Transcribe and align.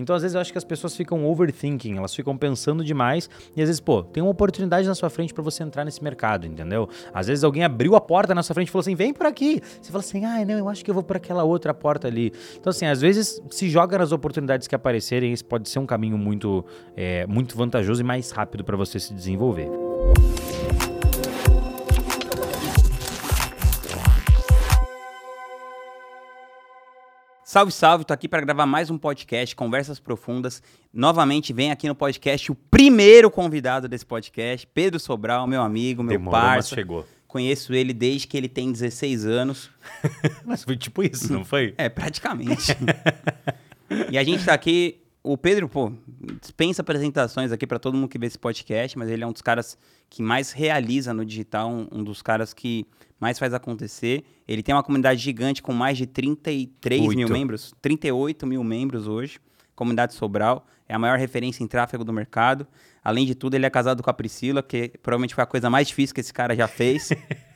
Então, 0.00 0.16
às 0.16 0.22
vezes, 0.22 0.34
eu 0.34 0.40
acho 0.40 0.52
que 0.52 0.58
as 0.58 0.64
pessoas 0.64 0.96
ficam 0.96 1.24
overthinking, 1.26 1.96
elas 1.96 2.14
ficam 2.14 2.36
pensando 2.36 2.84
demais 2.84 3.28
e 3.56 3.62
às 3.62 3.68
vezes, 3.68 3.80
pô, 3.80 4.02
tem 4.02 4.22
uma 4.22 4.30
oportunidade 4.30 4.86
na 4.86 4.94
sua 4.94 5.10
frente 5.10 5.32
para 5.32 5.42
você 5.42 5.62
entrar 5.62 5.84
nesse 5.84 6.02
mercado, 6.02 6.46
entendeu? 6.46 6.88
Às 7.12 7.26
vezes 7.26 7.44
alguém 7.44 7.64
abriu 7.64 7.94
a 7.94 8.00
porta 8.00 8.34
na 8.34 8.42
sua 8.42 8.54
frente 8.54 8.68
e 8.68 8.70
falou 8.70 8.80
assim: 8.80 8.94
vem 8.94 9.12
por 9.12 9.26
aqui. 9.26 9.60
Você 9.80 9.90
fala 9.90 10.02
assim: 10.02 10.24
ah, 10.24 10.44
não, 10.44 10.58
eu 10.58 10.68
acho 10.68 10.84
que 10.84 10.90
eu 10.90 10.94
vou 10.94 11.02
por 11.02 11.16
aquela 11.16 11.44
outra 11.44 11.74
porta 11.74 12.08
ali. 12.08 12.32
Então, 12.58 12.70
assim, 12.70 12.86
às 12.86 13.00
vezes 13.00 13.40
se 13.50 13.68
joga 13.68 13.98
nas 13.98 14.12
oportunidades 14.12 14.66
que 14.66 14.74
aparecerem, 14.74 15.32
isso 15.32 15.44
pode 15.44 15.68
ser 15.68 15.78
um 15.78 15.86
caminho 15.86 16.18
muito, 16.18 16.64
é, 16.96 17.26
muito 17.26 17.56
vantajoso 17.56 18.00
e 18.00 18.04
mais 18.04 18.30
rápido 18.30 18.64
para 18.64 18.76
você 18.76 18.98
se 18.98 19.12
desenvolver. 19.14 19.89
Salve, 27.50 27.72
salve, 27.72 28.04
tô 28.04 28.14
aqui 28.14 28.28
para 28.28 28.40
gravar 28.42 28.64
mais 28.64 28.90
um 28.90 28.96
podcast, 28.96 29.56
Conversas 29.56 29.98
Profundas. 29.98 30.62
Novamente 30.94 31.52
vem 31.52 31.72
aqui 31.72 31.88
no 31.88 31.96
podcast 31.96 32.52
o 32.52 32.54
primeiro 32.54 33.28
convidado 33.28 33.88
desse 33.88 34.06
podcast, 34.06 34.68
Pedro 34.72 35.00
Sobral, 35.00 35.48
meu 35.48 35.60
amigo, 35.60 36.00
meu 36.00 36.12
Demorou, 36.12 36.40
parceiro. 36.40 36.56
mas 36.60 36.68
chegou. 36.68 37.06
Conheço 37.26 37.74
ele 37.74 37.92
desde 37.92 38.28
que 38.28 38.36
ele 38.36 38.48
tem 38.48 38.70
16 38.70 39.26
anos. 39.26 39.68
mas 40.46 40.62
foi 40.62 40.76
tipo 40.76 41.02
isso, 41.02 41.32
não 41.32 41.44
foi? 41.44 41.74
É, 41.76 41.88
praticamente. 41.88 42.76
e 44.08 44.16
a 44.16 44.22
gente 44.22 44.44
tá 44.44 44.54
aqui, 44.54 44.99
o 45.22 45.36
Pedro, 45.36 45.68
pô, 45.68 45.92
dispensa 46.40 46.82
apresentações 46.82 47.52
aqui 47.52 47.66
para 47.66 47.78
todo 47.78 47.96
mundo 47.96 48.08
que 48.08 48.18
vê 48.18 48.26
esse 48.26 48.38
podcast, 48.38 48.98
mas 48.98 49.08
ele 49.10 49.22
é 49.22 49.26
um 49.26 49.32
dos 49.32 49.42
caras 49.42 49.76
que 50.08 50.22
mais 50.22 50.52
realiza 50.52 51.12
no 51.12 51.24
digital, 51.24 51.70
um, 51.70 51.86
um 51.92 52.02
dos 52.02 52.22
caras 52.22 52.54
que 52.54 52.86
mais 53.18 53.38
faz 53.38 53.52
acontecer. 53.52 54.24
Ele 54.48 54.62
tem 54.62 54.74
uma 54.74 54.82
comunidade 54.82 55.20
gigante 55.20 55.62
com 55.62 55.72
mais 55.72 55.98
de 55.98 56.06
33 56.06 57.00
mil 57.00 57.18
Oito. 57.20 57.32
membros, 57.32 57.74
38 57.82 58.46
mil 58.46 58.64
membros 58.64 59.06
hoje. 59.06 59.38
Comunidade 59.74 60.14
Sobral 60.14 60.66
é 60.88 60.94
a 60.94 60.98
maior 60.98 61.18
referência 61.18 61.62
em 61.62 61.66
tráfego 61.66 62.02
do 62.02 62.12
mercado. 62.12 62.66
Além 63.04 63.26
de 63.26 63.34
tudo, 63.34 63.54
ele 63.54 63.66
é 63.66 63.70
casado 63.70 64.02
com 64.02 64.10
a 64.10 64.14
Priscila, 64.14 64.62
que 64.62 64.88
provavelmente 65.02 65.34
foi 65.34 65.44
a 65.44 65.46
coisa 65.46 65.68
mais 65.70 65.88
difícil 65.88 66.14
que 66.14 66.20
esse 66.20 66.32
cara 66.32 66.54
já 66.56 66.66
fez. 66.66 67.10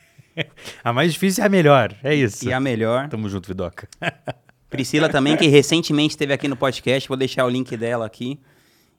A 0.83 0.91
mais 0.91 1.13
difícil 1.13 1.41
é 1.43 1.47
a 1.47 1.49
melhor, 1.49 1.95
é 2.03 2.13
isso. 2.13 2.45
e 2.45 2.51
a 2.51 2.59
melhor. 2.59 3.07
Tamo 3.07 3.29
junto, 3.29 3.47
Vidoca. 3.47 3.87
Priscila 4.75 5.09
também, 5.09 5.37
que 5.37 5.47
recentemente 5.47 6.11
esteve 6.11 6.33
aqui 6.33 6.47
no 6.47 6.55
podcast. 6.55 7.07
Vou 7.07 7.17
deixar 7.17 7.45
o 7.45 7.49
link 7.49 7.75
dela 7.77 8.05
aqui. 8.05 8.37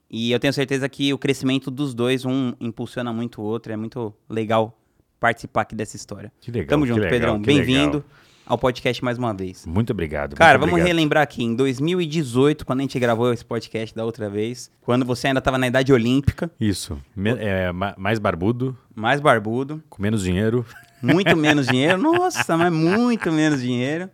E 0.09 0.31
eu 0.31 0.39
tenho 0.39 0.53
certeza 0.53 0.87
que 0.89 1.13
o 1.13 1.17
crescimento 1.17 1.69
dos 1.69 1.93
dois, 1.93 2.25
um 2.25 2.53
impulsiona 2.59 3.13
muito 3.13 3.41
o 3.41 3.43
outro. 3.45 3.71
É 3.71 3.77
muito 3.77 4.13
legal 4.29 4.75
participar 5.19 5.61
aqui 5.61 5.75
dessa 5.75 5.95
história. 5.95 6.31
Que 6.41 6.49
legal, 6.51 6.67
Tamo 6.69 6.87
junto, 6.87 6.99
legal, 7.01 7.11
Pedrão. 7.11 7.39
Bem-vindo 7.41 8.03
ao 8.45 8.57
podcast 8.57 9.03
mais 9.03 9.17
uma 9.17 9.33
vez. 9.33 9.65
Muito 9.65 9.91
obrigado. 9.91 10.35
Cara, 10.35 10.53
muito 10.57 10.61
vamos 10.61 10.73
obrigado. 10.79 10.87
relembrar 10.95 11.23
aqui, 11.23 11.43
em 11.43 11.53
2018, 11.53 12.65
quando 12.65 12.79
a 12.79 12.81
gente 12.83 12.97
gravou 12.99 13.31
esse 13.33 13.43
podcast 13.43 13.93
da 13.95 14.05
outra 14.05 14.29
vez, 14.29 14.71
quando 14.81 15.05
você 15.05 15.27
ainda 15.27 15.39
estava 15.39 15.57
na 15.57 15.67
idade 15.67 15.91
olímpica, 15.91 16.49
Isso. 16.59 16.97
Me- 17.15 17.31
é, 17.37 17.71
ma- 17.73 17.93
mais 17.97 18.17
barbudo, 18.19 18.75
mais 18.95 19.19
barbudo, 19.19 19.83
com 19.89 20.01
menos 20.01 20.23
dinheiro. 20.23 20.65
muito 21.03 21.35
menos 21.35 21.67
dinheiro, 21.67 21.97
nossa, 22.01 22.55
mas 22.55 22.71
muito 22.71 23.29
menos 23.31 23.61
dinheiro. 23.61 24.09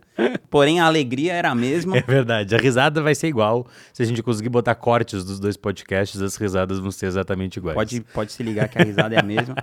Porém, 0.48 0.80
a 0.80 0.86
alegria 0.86 1.32
era 1.32 1.50
a 1.50 1.54
mesma. 1.54 1.96
É 1.96 2.02
verdade. 2.02 2.54
A 2.54 2.58
risada 2.58 3.02
vai 3.02 3.14
ser 3.14 3.28
igual. 3.28 3.66
Se 3.92 4.02
a 4.02 4.06
gente 4.06 4.22
conseguir 4.22 4.48
botar 4.48 4.74
cortes 4.74 5.24
dos 5.24 5.40
dois 5.40 5.56
podcasts, 5.56 6.20
as 6.20 6.36
risadas 6.36 6.78
vão 6.78 6.90
ser 6.90 7.06
exatamente 7.06 7.56
iguais. 7.56 7.74
Pode, 7.74 8.00
pode 8.12 8.32
se 8.32 8.42
ligar 8.42 8.68
que 8.68 8.78
a 8.78 8.84
risada 8.84 9.14
é 9.14 9.20
a 9.20 9.22
mesma. 9.22 9.54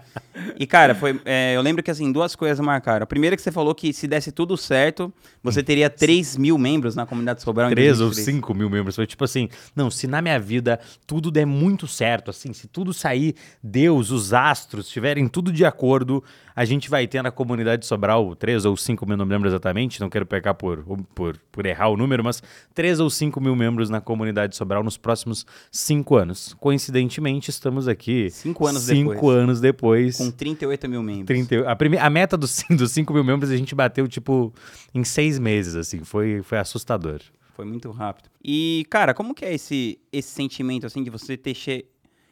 E, 0.58 0.68
cara, 0.68 0.94
foi, 0.94 1.20
é, 1.26 1.56
eu 1.56 1.62
lembro 1.62 1.82
que, 1.82 1.92
assim, 1.92 2.12
duas 2.12 2.36
coisas 2.36 2.60
marcaram. 2.60 3.04
A 3.04 3.08
primeira 3.08 3.36
é 3.36 3.38
que 3.38 3.42
você 3.42 3.52
falou 3.52 3.74
que 3.74 3.94
se 3.94 4.08
desse 4.08 4.32
tudo 4.32 4.58
certo, 4.58 5.14
você 5.44 5.64
teria 5.64 5.90
3 5.90 6.38
mil 6.38 6.58
membros 6.58 6.96
na 6.96 7.06
comunidade 7.06 7.42
Sobral 7.42 7.70
em 7.70 7.74
3 7.74 8.02
ou 8.02 8.08
2023. 8.08 8.36
5 8.38 8.54
mil 8.54 8.70
membros. 8.70 8.96
Foi 8.96 9.08
tipo 9.08 9.24
assim, 9.24 9.50
não, 9.76 9.90
se 9.90 10.08
na 10.08 10.22
minha 10.22 10.40
vida 10.40 10.80
tudo 11.08 11.32
der 11.32 11.46
muito 11.46 11.88
certo, 11.88 12.30
assim, 12.30 12.54
se 12.54 12.68
tudo 12.68 12.94
sair, 12.94 13.36
Deus, 13.64 14.12
os 14.12 14.34
astros, 14.34 14.88
estiverem 14.88 15.28
tudo 15.28 15.52
de 15.52 15.66
acordo, 15.66 16.24
a 16.56 16.66
gente 16.66 16.90
vai 16.90 17.08
ter 17.08 17.22
na 17.22 17.32
comunidade 17.32 17.86
Sobral 17.86 18.36
3 18.36 18.66
ou 18.66 18.76
5 18.76 19.06
mil, 19.06 19.18
não 19.18 19.26
lembro 19.26 19.48
exatamente, 19.48 20.00
não 20.00 20.10
quero 20.10 20.26
pecar 20.42 20.56
por, 20.56 20.84
por, 21.14 21.38
por 21.52 21.66
errar 21.66 21.90
o 21.90 21.96
número, 21.98 22.24
mas 22.24 22.42
3 22.74 23.00
ou 23.00 23.10
5 23.10 23.40
mil 23.40 23.56
membros 23.56 23.90
na 23.90 24.02
comunidade 24.02 24.56
Sobral 24.56 24.84
nos 24.84 24.98
próximos 24.98 25.46
5 25.72 26.16
anos. 26.16 26.56
Coincidentemente, 26.60 27.50
estamos 27.52 27.88
aqui 27.88 28.30
Cinco 28.32 28.66
anos 28.66 28.82
cinco 28.84 29.14
depois. 29.14 29.38
anos 29.38 29.62
depois. 29.62 30.18
Com 30.18 30.32
38 30.32 30.90
mil 30.90 31.04
membros. 31.04 31.28
30, 31.48 31.70
a, 31.70 31.76
prime- 31.76 31.98
a 32.00 32.10
meta 32.10 32.36
dos, 32.36 32.64
dos 32.72 32.92
5 32.92 33.14
mil 33.14 33.24
membros 33.24 33.52
a 33.52 33.56
gente 33.58 33.76
bateu, 33.76 34.08
tipo, 34.08 34.52
em 34.94 35.04
seis 35.04 35.38
meses, 35.38 35.76
assim. 35.76 36.04
Foi, 36.04 36.42
foi 36.42 36.58
assustador. 36.58 37.22
Foi 37.56 37.66
muito 37.66 37.92
rápido. 37.92 38.30
E, 38.44 38.86
cara, 38.90 39.14
como 39.14 39.36
que 39.36 39.46
é 39.46 39.54
esse, 39.54 40.00
esse 40.12 40.30
sentimento, 40.30 40.86
assim, 40.88 41.04
de 41.04 41.10
você 41.12 41.38
ter 41.38 41.54
che 41.54 41.86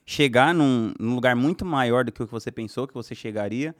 chegar 0.05 0.55
num, 0.55 0.91
num 0.99 1.13
lugar 1.13 1.35
muito 1.35 1.63
maior 1.63 2.03
do 2.03 2.11
que 2.11 2.23
o 2.23 2.25
que 2.25 2.31
você 2.31 2.51
pensou 2.51 2.87
que 2.87 2.93
você 2.95 3.13
chegaria? 3.13 3.75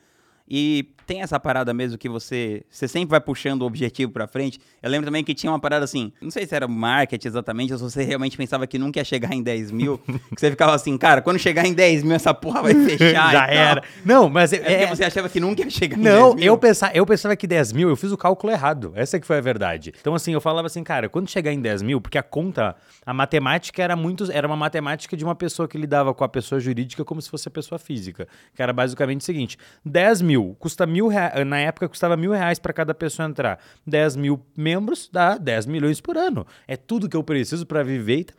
E 0.49 0.89
tem 1.05 1.21
essa 1.21 1.39
parada 1.39 1.73
mesmo 1.73 1.97
que 1.97 2.07
você, 2.07 2.63
você 2.69 2.87
sempre 2.87 3.09
vai 3.09 3.19
puxando 3.19 3.63
o 3.63 3.65
objetivo 3.65 4.11
pra 4.11 4.27
frente. 4.27 4.59
Eu 4.81 4.91
lembro 4.91 5.05
também 5.07 5.23
que 5.23 5.33
tinha 5.33 5.51
uma 5.51 5.59
parada 5.59 5.83
assim, 5.83 6.11
não 6.21 6.29
sei 6.29 6.45
se 6.45 6.53
era 6.55 6.67
marketing 6.67 7.27
exatamente, 7.27 7.73
ou 7.73 7.79
se 7.79 7.83
você 7.83 8.03
realmente 8.03 8.37
pensava 8.37 8.67
que 8.67 8.77
nunca 8.77 8.99
ia 8.99 9.03
chegar 9.03 9.33
em 9.33 9.41
10 9.41 9.71
mil. 9.71 9.97
que 10.33 10.39
você 10.39 10.51
ficava 10.51 10.75
assim, 10.75 10.95
cara, 10.97 11.21
quando 11.21 11.39
chegar 11.39 11.65
em 11.65 11.73
10 11.73 12.03
mil 12.03 12.13
essa 12.13 12.31
porra 12.33 12.61
vai 12.61 12.75
fechar. 12.85 13.31
Já 13.31 13.47
era. 13.47 13.83
Não, 14.05 14.29
mas... 14.29 14.53
É 14.53 14.59
porque 14.59 14.95
você 14.95 15.03
achava 15.03 15.29
que 15.29 15.39
nunca 15.39 15.63
ia 15.63 15.69
chegar 15.69 15.97
em 15.97 16.01
Não, 16.01 16.29
10 16.29 16.35
mil. 16.35 16.45
eu 16.45 16.57
pensava, 16.57 16.93
eu 16.95 17.05
pensava 17.05 17.35
que 17.35 17.47
10 17.47 17.73
mil, 17.73 17.89
eu 17.89 17.95
fiz 17.95 18.11
o 18.11 18.17
cálculo 18.17 18.51
errado. 18.51 18.91
Essa 18.95 19.19
que 19.19 19.25
foi 19.25 19.37
a 19.37 19.41
verdade. 19.41 19.93
Então, 19.99 20.13
assim, 20.13 20.33
eu 20.33 20.41
falava 20.41 20.67
assim, 20.67 20.83
cara, 20.83 21.09
quando 21.09 21.27
chegar 21.29 21.51
em 21.51 21.59
10 21.59 21.81
mil, 21.81 21.99
porque 21.99 22.17
a 22.17 22.23
conta, 22.23 22.75
a 23.05 23.13
matemática 23.13 23.81
era 23.81 23.95
muito. 23.95 24.31
Era 24.31 24.45
uma 24.45 24.55
matemática 24.55 25.17
de 25.17 25.23
uma 25.23 25.35
pessoa 25.35 25.67
que 25.67 25.77
lidava 25.77 26.13
com 26.13 26.23
a 26.23 26.29
pessoa 26.29 26.59
jurídica 26.59 27.03
como 27.03 27.19
se 27.21 27.29
fosse 27.29 27.47
a 27.47 27.51
pessoa 27.51 27.79
física. 27.79 28.27
Que 28.55 28.61
era 28.61 28.71
basicamente 28.71 29.21
o 29.21 29.23
seguinte: 29.23 29.57
10 29.83 30.21
mil 30.21 30.38
custa 30.59 30.85
mil. 30.85 31.09
Na 31.45 31.59
época 31.59 31.87
custava 31.87 32.15
mil 32.17 32.31
reais 32.31 32.59
para 32.59 32.73
cada 32.73 32.93
pessoa 32.93 33.27
entrar. 33.27 33.59
10 33.85 34.15
mil 34.15 34.39
membros 34.55 35.09
dá 35.11 35.37
10 35.37 35.65
milhões 35.65 36.01
por 36.01 36.17
ano. 36.17 36.45
É 36.67 36.75
tudo 36.75 37.09
que 37.09 37.15
eu 37.15 37.23
preciso 37.23 37.65
para 37.65 37.83
viver 37.83 38.19
e 38.19 38.23
tá 38.23 38.33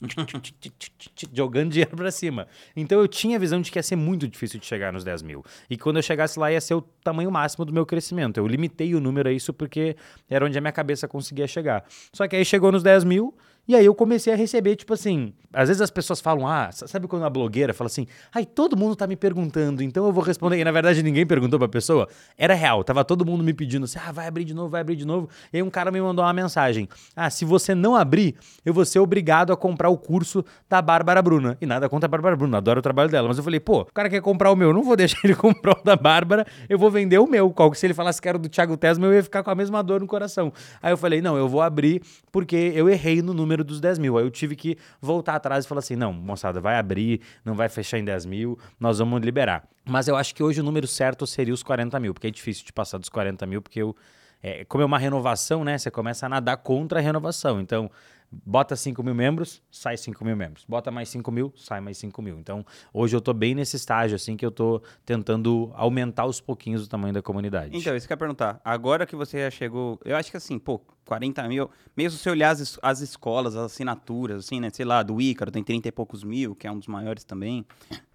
jogando 1.32 1.70
dinheiro 1.70 1.96
pra 1.96 2.10
cima. 2.10 2.46
Então 2.74 3.00
eu 3.00 3.08
tinha 3.08 3.36
a 3.36 3.38
visão 3.38 3.60
de 3.60 3.70
que 3.70 3.78
ia 3.78 3.82
ser 3.82 3.96
muito 3.96 4.26
difícil 4.26 4.58
de 4.58 4.66
chegar 4.66 4.92
nos 4.92 5.04
10 5.04 5.22
mil. 5.22 5.44
E 5.68 5.76
quando 5.76 5.96
eu 5.96 6.02
chegasse 6.02 6.38
lá 6.38 6.50
ia 6.50 6.60
ser 6.60 6.74
o 6.74 6.80
tamanho 6.80 7.30
máximo 7.30 7.64
do 7.64 7.72
meu 7.72 7.84
crescimento. 7.84 8.38
Eu 8.38 8.46
limitei 8.46 8.94
o 8.94 9.00
número 9.00 9.28
a 9.28 9.32
isso 9.32 9.52
porque 9.52 9.96
era 10.28 10.44
onde 10.44 10.56
a 10.56 10.60
minha 10.60 10.72
cabeça 10.72 11.06
conseguia 11.06 11.46
chegar. 11.46 11.84
Só 12.12 12.26
que 12.26 12.36
aí 12.36 12.44
chegou 12.44 12.72
nos 12.72 12.82
10 12.82 13.04
mil 13.04 13.34
e 13.70 13.76
aí 13.76 13.84
eu 13.84 13.94
comecei 13.94 14.32
a 14.32 14.36
receber, 14.36 14.74
tipo 14.74 14.92
assim, 14.92 15.32
às 15.52 15.68
vezes 15.68 15.80
as 15.80 15.92
pessoas 15.92 16.20
falam, 16.20 16.44
ah, 16.44 16.70
sabe 16.72 17.06
quando 17.06 17.22
uma 17.22 17.30
blogueira 17.30 17.72
fala 17.72 17.86
assim, 17.86 18.04
ai, 18.34 18.44
todo 18.44 18.76
mundo 18.76 18.96
tá 18.96 19.06
me 19.06 19.14
perguntando, 19.14 19.80
então 19.80 20.04
eu 20.06 20.12
vou 20.12 20.24
responder. 20.24 20.58
E 20.58 20.64
na 20.64 20.72
verdade 20.72 21.04
ninguém 21.04 21.24
perguntou 21.24 21.56
pra 21.56 21.68
pessoa. 21.68 22.08
Era 22.36 22.52
real, 22.52 22.82
tava 22.82 23.04
todo 23.04 23.24
mundo 23.24 23.44
me 23.44 23.54
pedindo 23.54 23.84
assim, 23.84 24.00
ah, 24.04 24.10
vai 24.10 24.26
abrir 24.26 24.44
de 24.44 24.52
novo, 24.52 24.70
vai 24.70 24.80
abrir 24.80 24.96
de 24.96 25.04
novo. 25.04 25.28
E 25.52 25.58
aí 25.58 25.62
um 25.62 25.70
cara 25.70 25.92
me 25.92 26.00
mandou 26.00 26.24
uma 26.24 26.32
mensagem, 26.32 26.88
ah, 27.14 27.30
se 27.30 27.44
você 27.44 27.72
não 27.72 27.94
abrir, 27.94 28.34
eu 28.64 28.74
vou 28.74 28.84
ser 28.84 28.98
obrigado 28.98 29.52
a 29.52 29.56
comprar 29.56 29.88
o 29.88 29.96
curso 29.96 30.44
da 30.68 30.82
Bárbara 30.82 31.22
Bruna. 31.22 31.56
E 31.60 31.66
nada 31.66 31.88
contra 31.88 32.06
a 32.06 32.10
Bárbara 32.10 32.34
Bruna, 32.34 32.58
adoro 32.58 32.80
o 32.80 32.82
trabalho 32.82 33.08
dela. 33.08 33.28
Mas 33.28 33.38
eu 33.38 33.44
falei, 33.44 33.60
pô, 33.60 33.82
o 33.82 33.92
cara 33.92 34.10
quer 34.10 34.20
comprar 34.20 34.50
o 34.50 34.56
meu, 34.56 34.70
eu 34.70 34.74
não 34.74 34.82
vou 34.82 34.96
deixar 34.96 35.20
ele 35.22 35.36
comprar 35.38 35.78
o 35.78 35.84
da 35.84 35.94
Bárbara, 35.94 36.44
eu 36.68 36.76
vou 36.76 36.90
vender 36.90 37.20
o 37.20 37.26
meu. 37.28 37.50
Qual 37.50 37.70
que 37.70 37.78
se 37.78 37.86
ele 37.86 37.94
falasse 37.94 38.20
que 38.20 38.28
era 38.28 38.36
do 38.36 38.48
Thiago 38.48 38.76
Tesma, 38.76 39.06
eu 39.06 39.14
ia 39.14 39.22
ficar 39.22 39.44
com 39.44 39.50
a 39.50 39.54
mesma 39.54 39.80
dor 39.80 40.00
no 40.00 40.08
coração. 40.08 40.52
Aí 40.82 40.92
eu 40.92 40.96
falei, 40.96 41.22
não, 41.22 41.36
eu 41.36 41.48
vou 41.48 41.62
abrir 41.62 42.02
porque 42.32 42.72
eu 42.74 42.88
errei 42.88 43.22
no 43.22 43.32
número 43.32 43.59
dos 43.64 43.80
10 43.80 43.98
mil. 43.98 44.18
Aí 44.18 44.24
eu 44.24 44.30
tive 44.30 44.56
que 44.56 44.76
voltar 45.00 45.36
atrás 45.36 45.64
e 45.64 45.68
falar 45.68 45.80
assim, 45.80 45.96
não, 45.96 46.12
moçada, 46.12 46.60
vai 46.60 46.76
abrir, 46.78 47.20
não 47.44 47.54
vai 47.54 47.68
fechar 47.68 47.98
em 47.98 48.04
10 48.04 48.26
mil, 48.26 48.58
nós 48.78 48.98
vamos 48.98 49.20
liberar. 49.22 49.68
Mas 49.84 50.08
eu 50.08 50.16
acho 50.16 50.34
que 50.34 50.42
hoje 50.42 50.60
o 50.60 50.64
número 50.64 50.86
certo 50.86 51.26
seria 51.26 51.54
os 51.54 51.62
40 51.62 51.98
mil, 51.98 52.14
porque 52.14 52.26
é 52.26 52.30
difícil 52.30 52.64
de 52.64 52.72
passar 52.72 52.98
dos 52.98 53.08
40 53.08 53.46
mil, 53.46 53.62
porque 53.62 53.80
eu, 53.80 53.96
é, 54.42 54.64
como 54.64 54.82
é 54.82 54.86
uma 54.86 54.98
renovação, 54.98 55.64
né? 55.64 55.76
Você 55.76 55.90
começa 55.90 56.26
a 56.26 56.28
nadar 56.28 56.56
contra 56.58 56.98
a 56.98 57.02
renovação. 57.02 57.60
Então, 57.60 57.90
bota 58.30 58.76
5 58.76 59.02
mil 59.02 59.14
membros, 59.14 59.62
sai 59.70 59.96
5 59.96 60.24
mil 60.24 60.36
membros. 60.36 60.64
Bota 60.68 60.90
mais 60.90 61.08
5 61.08 61.30
mil, 61.32 61.52
sai 61.56 61.80
mais 61.80 61.98
5 61.98 62.22
mil. 62.22 62.38
Então, 62.38 62.64
hoje 62.92 63.16
eu 63.16 63.20
tô 63.20 63.32
bem 63.32 63.54
nesse 63.54 63.76
estágio, 63.76 64.16
assim, 64.16 64.36
que 64.36 64.46
eu 64.46 64.50
tô 64.50 64.82
tentando 65.04 65.70
aumentar 65.74 66.22
aos 66.22 66.40
pouquinhos 66.40 66.84
o 66.84 66.88
tamanho 66.88 67.12
da 67.12 67.22
comunidade. 67.22 67.76
Então, 67.76 67.96
isso 67.96 68.06
que 68.06 68.12
eu 68.12 68.14
ia 68.14 68.18
perguntar. 68.18 68.60
Agora 68.64 69.04
que 69.04 69.16
você 69.16 69.40
já 69.40 69.50
chegou, 69.50 69.98
eu 70.04 70.16
acho 70.16 70.30
que 70.30 70.36
assim, 70.36 70.58
pô, 70.58 70.80
40 71.06 71.48
mil, 71.48 71.70
mesmo 71.96 72.18
se 72.18 72.30
olhar 72.30 72.50
as, 72.50 72.78
as 72.82 73.00
escolas, 73.00 73.56
as 73.56 73.72
assinaturas, 73.72 74.44
assim, 74.44 74.60
né? 74.60 74.70
Sei 74.70 74.84
lá, 74.84 75.02
do 75.02 75.20
Ícaro 75.20 75.50
tem 75.50 75.64
30 75.64 75.88
e 75.88 75.92
poucos 75.92 76.22
mil, 76.22 76.54
que 76.54 76.66
é 76.66 76.72
um 76.72 76.78
dos 76.78 76.86
maiores 76.86 77.24
também 77.24 77.66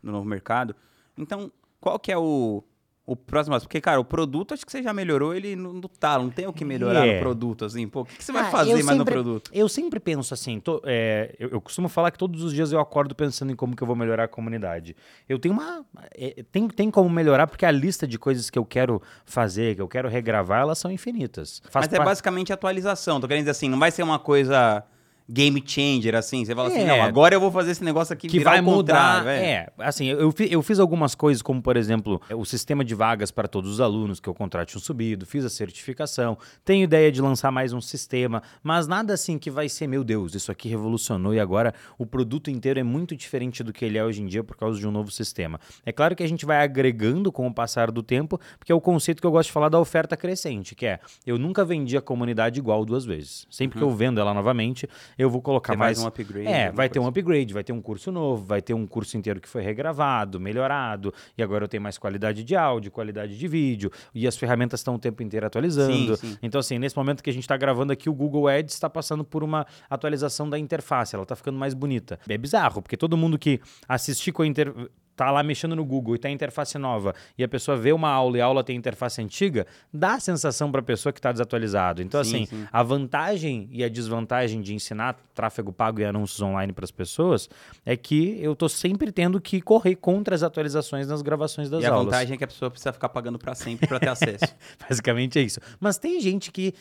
no 0.01 0.13
novo 0.13 0.25
mercado. 0.25 0.75
Então, 1.17 1.51
qual 1.81 1.99
que 1.99 2.11
é 2.11 2.17
o, 2.17 2.63
o 3.05 3.15
próximo? 3.15 3.59
Porque, 3.59 3.79
cara, 3.79 3.99
o 3.99 4.03
produto 4.05 4.53
acho 4.53 4.65
que 4.65 4.71
você 4.71 4.81
já 4.81 4.91
melhorou 4.93 5.35
ele 5.35 5.55
no, 5.55 5.73
no 5.73 5.87
talo, 5.87 6.23
não 6.23 6.31
tem 6.31 6.47
o 6.47 6.53
que 6.53 6.65
melhorar 6.65 7.05
É. 7.05 7.13
no 7.15 7.19
produto, 7.19 7.63
assim. 7.65 7.87
Pô, 7.87 8.01
o 8.01 8.05
que, 8.05 8.17
que 8.17 8.23
você 8.23 8.31
vai 8.31 8.43
Ah, 8.43 8.45
fazer 8.51 8.71
eu 8.71 8.75
mais 8.77 8.85
no 8.87 8.93
sempre- 9.03 9.13
produto? 9.13 9.51
Eu 9.53 9.69
sempre 9.69 9.99
penso 9.99 10.33
assim, 10.33 10.59
tô- 10.59 10.81
é, 10.85 11.35
eu, 11.39 11.49
eu 11.49 11.61
costumo 11.61 11.87
falar 11.87 12.09
que 12.11 12.17
todos 12.17 12.41
os 12.43 12.51
dias 12.53 12.71
eu 12.71 12.79
acordo 12.79 13.13
pensando 13.13 13.51
em 13.51 13.55
como 13.55 13.75
que 13.75 13.83
eu 13.83 13.87
vou 13.87 13.95
melhorar 13.95 14.23
a 14.23 14.27
comunidade. 14.27 14.95
Eu 15.29 15.37
tenho 15.37 15.53
uma. 15.53 15.85
é, 16.15 16.43
tem, 16.51 16.67
tem 16.67 16.89
como 16.89 17.09
melhorar, 17.09 17.47
porque 17.47 17.65
a 17.65 17.71
lista 17.71 18.07
de 18.07 18.17
coisas 18.17 18.49
que 18.49 18.57
eu 18.57 18.65
quero 18.65 19.01
fazer, 19.23 19.75
que 19.75 19.81
eu 19.81 19.87
quero 19.87 20.09
regravar, 20.09 20.61
elas 20.61 20.77
são 20.79 20.89
infinitas. 20.91 21.61
Faz 21.69 21.87
Mas 21.87 21.93
é 21.93 22.03
basicamente 22.03 22.51
atualização. 22.51 23.19
Tô 23.21 23.27
querendo 23.27 23.43
dizer 23.43 23.51
assim, 23.51 23.69
não 23.69 23.77
vai 23.79 23.91
ser 23.91 24.01
uma 24.03 24.17
coisa 24.17 24.83
game 25.27 25.63
changer, 25.65 26.15
assim? 26.15 26.45
Você 26.45 26.53
fala 26.53 26.67
assim, 26.69 26.79
É. 26.81 26.85
não, 26.85 27.01
agora 27.03 27.33
eu 27.35 27.39
vou 27.39 27.51
fazer 27.51 27.71
esse 27.71 27.83
negócio 27.83 28.13
aqui 28.13 28.27
que 28.27 28.39
vai 28.39 28.61
mudar. 28.61 29.25
é. 29.27 29.45
É, 29.45 29.69
assim, 29.79 30.05
eu, 30.07 30.33
eu 30.49 30.61
fiz 30.61 30.79
algumas 30.79 31.15
coisas, 31.15 31.41
como 31.41 31.61
por 31.61 31.75
exemplo, 31.77 32.21
o 32.35 32.45
sistema 32.45 32.83
de 32.85 32.93
vagas 32.93 33.31
para 33.31 33.47
todos 33.47 33.71
os 33.71 33.79
alunos 33.81 34.19
que 34.19 34.29
o 34.29 34.33
contrato 34.33 34.69
tinha 34.69 34.81
subido, 34.81 35.25
fiz 35.25 35.43
a 35.43 35.49
certificação, 35.49 36.37
tenho 36.63 36.83
ideia 36.83 37.11
de 37.11 37.21
lançar 37.21 37.51
mais 37.51 37.73
um 37.73 37.81
sistema, 37.81 38.41
mas 38.63 38.87
nada 38.87 39.13
assim 39.13 39.37
que 39.39 39.49
vai 39.49 39.67
ser, 39.69 39.87
meu 39.87 40.03
Deus, 40.03 40.35
isso 40.35 40.51
aqui 40.51 40.69
revolucionou 40.69 41.33
e 41.33 41.39
agora 41.39 41.73
o 41.97 42.05
produto 42.05 42.49
inteiro 42.49 42.79
é 42.79 42.83
muito 42.83 43.15
diferente 43.15 43.63
do 43.63 43.73
que 43.73 43.83
ele 43.85 43.97
é 43.97 44.03
hoje 44.03 44.21
em 44.21 44.25
dia 44.27 44.43
por 44.43 44.55
causa 44.55 44.79
de 44.79 44.87
um 44.87 44.91
novo 44.91 45.11
sistema. 45.11 45.59
É 45.85 45.91
claro 45.91 46.15
que 46.15 46.23
a 46.23 46.27
gente 46.27 46.45
vai 46.45 46.63
agregando 46.63 47.31
com 47.31 47.47
o 47.47 47.53
passar 47.53 47.91
do 47.91 48.03
tempo, 48.03 48.39
porque 48.59 48.71
é 48.71 48.75
o 48.75 48.81
conceito 48.81 49.21
que 49.21 49.27
eu 49.27 49.31
gosto 49.31 49.47
de 49.47 49.53
falar 49.53 49.69
da 49.69 49.79
oferta 49.79 50.15
crescente, 50.15 50.75
que 50.75 50.85
é 50.85 50.99
eu 51.25 51.37
nunca 51.37 51.65
vendi 51.65 51.97
a 51.97 52.01
comunidade 52.01 52.59
igual 52.59 52.85
duas 52.85 53.05
vezes. 53.05 53.47
Sempre 53.49 53.77
que 53.79 53.83
eu 53.83 53.89
vendo 53.91 54.19
ela 54.19 54.33
novamente, 54.33 54.87
eu 55.17 55.29
vou 55.29 55.41
colocar. 55.41 55.73
Você 55.73 55.77
faz 55.77 55.97
mais 55.97 56.05
um 56.05 56.07
upgrade, 56.07 56.47
É, 56.47 56.71
vai 56.71 56.89
ter 56.89 56.99
um 56.99 57.07
upgrade, 57.07 57.53
vai 57.53 57.63
ter 57.63 57.73
um 57.73 57.81
curso 57.81 58.11
novo, 58.11 58.45
vai 58.45 58.61
ter 58.61 58.73
um 58.73 58.85
curso 58.85 59.17
inteiro 59.17 59.39
que 59.39 59.47
foi 59.47 59.61
regravado, 59.61 60.39
melhorado, 60.39 61.13
e 61.37 61.43
agora 61.43 61.65
eu 61.65 61.67
tenho 61.67 61.83
mais 61.83 61.97
qualidade 61.97 62.43
de 62.43 62.55
áudio, 62.55 62.91
qualidade 62.91 63.37
de 63.37 63.47
vídeo, 63.47 63.91
e 64.13 64.27
as 64.27 64.35
ferramentas 64.35 64.79
estão 64.79 64.95
o 64.95 64.99
tempo 64.99 65.23
inteiro 65.23 65.45
atualizando. 65.45 66.17
Sim, 66.17 66.27
sim. 66.29 66.37
Então, 66.41 66.59
assim, 66.59 66.77
nesse 66.79 66.95
momento 66.95 67.23
que 67.23 67.29
a 67.29 67.33
gente 67.33 67.43
está 67.43 67.57
gravando 67.57 67.93
aqui, 67.93 68.09
o 68.09 68.13
Google 68.13 68.47
Ads 68.47 68.73
está 68.73 68.89
passando 68.89 69.23
por 69.23 69.43
uma 69.43 69.65
atualização 69.89 70.49
da 70.49 70.59
interface, 70.59 71.15
ela 71.15 71.23
está 71.23 71.35
ficando 71.35 71.57
mais 71.57 71.73
bonita. 71.73 72.19
É 72.27 72.37
bizarro, 72.37 72.81
porque 72.81 72.97
todo 72.97 73.15
mundo 73.15 73.37
que 73.37 73.59
assistir 73.87 74.31
com 74.31 74.41
a 74.41 74.47
inter... 74.47 74.73
tá 75.15 75.31
lá 75.31 75.41
mexendo 75.43 75.75
no 75.75 75.85
Google 75.85 76.15
e 76.15 76.19
tá 76.19 76.27
a 76.27 76.31
interface 76.31 76.77
nova, 76.77 77.13
e 77.37 77.43
a 77.43 77.47
pessoa 77.47 77.77
vê 77.77 77.91
uma 77.93 78.09
aula 78.09 78.37
e 78.37 78.41
a 78.41 78.45
aula 78.45 78.63
tem 78.63 78.75
interface 78.75 79.21
antiga, 79.21 79.65
dá 79.93 80.15
a 80.15 80.19
sensação 80.19 80.71
para 80.71 80.81
a 80.81 80.83
pessoa 80.83 81.13
que 81.13 81.19
está 81.19 81.31
desatualizado. 81.31 82.01
Então, 82.01 82.23
Sim, 82.23 82.43
assim, 82.43 82.45
sim. 82.47 82.67
a 82.71 82.83
vantagem 82.83 83.69
e 83.71 83.83
a 83.83 83.89
desvantagem 83.89 84.61
de 84.61 84.73
ensinar 84.73 85.15
tráfego 85.33 85.71
pago 85.71 85.99
e 85.99 86.05
anúncios 86.05 86.41
online 86.41 86.73
para 86.73 86.85
as 86.85 86.91
pessoas 86.91 87.49
é 87.85 87.95
que 87.95 88.37
eu 88.41 88.55
tô 88.55 88.67
sempre 88.67 89.11
tendo 89.11 89.39
que 89.39 89.61
correr 89.61 89.95
contra 89.95 90.33
as 90.35 90.43
atualizações 90.43 91.07
nas 91.07 91.21
gravações 91.21 91.69
das 91.69 91.83
E 91.83 91.85
a 91.85 91.91
aulas. 91.91 92.05
vantagem 92.05 92.33
é 92.35 92.37
que 92.37 92.43
a 92.43 92.47
pessoa 92.47 92.71
precisa 92.71 92.91
ficar 92.93 93.09
pagando 93.09 93.37
pra 93.37 93.53
sempre 93.55 93.87
pra 93.87 93.99
ter 93.99 94.09
acesso. 94.09 94.53
Basicamente 94.89 95.39
é 95.39 95.41
isso. 95.41 95.59
Mas 95.79 95.97
tem 95.97 96.19
gente 96.19 96.51
que 96.51 96.65
e- 96.65 96.73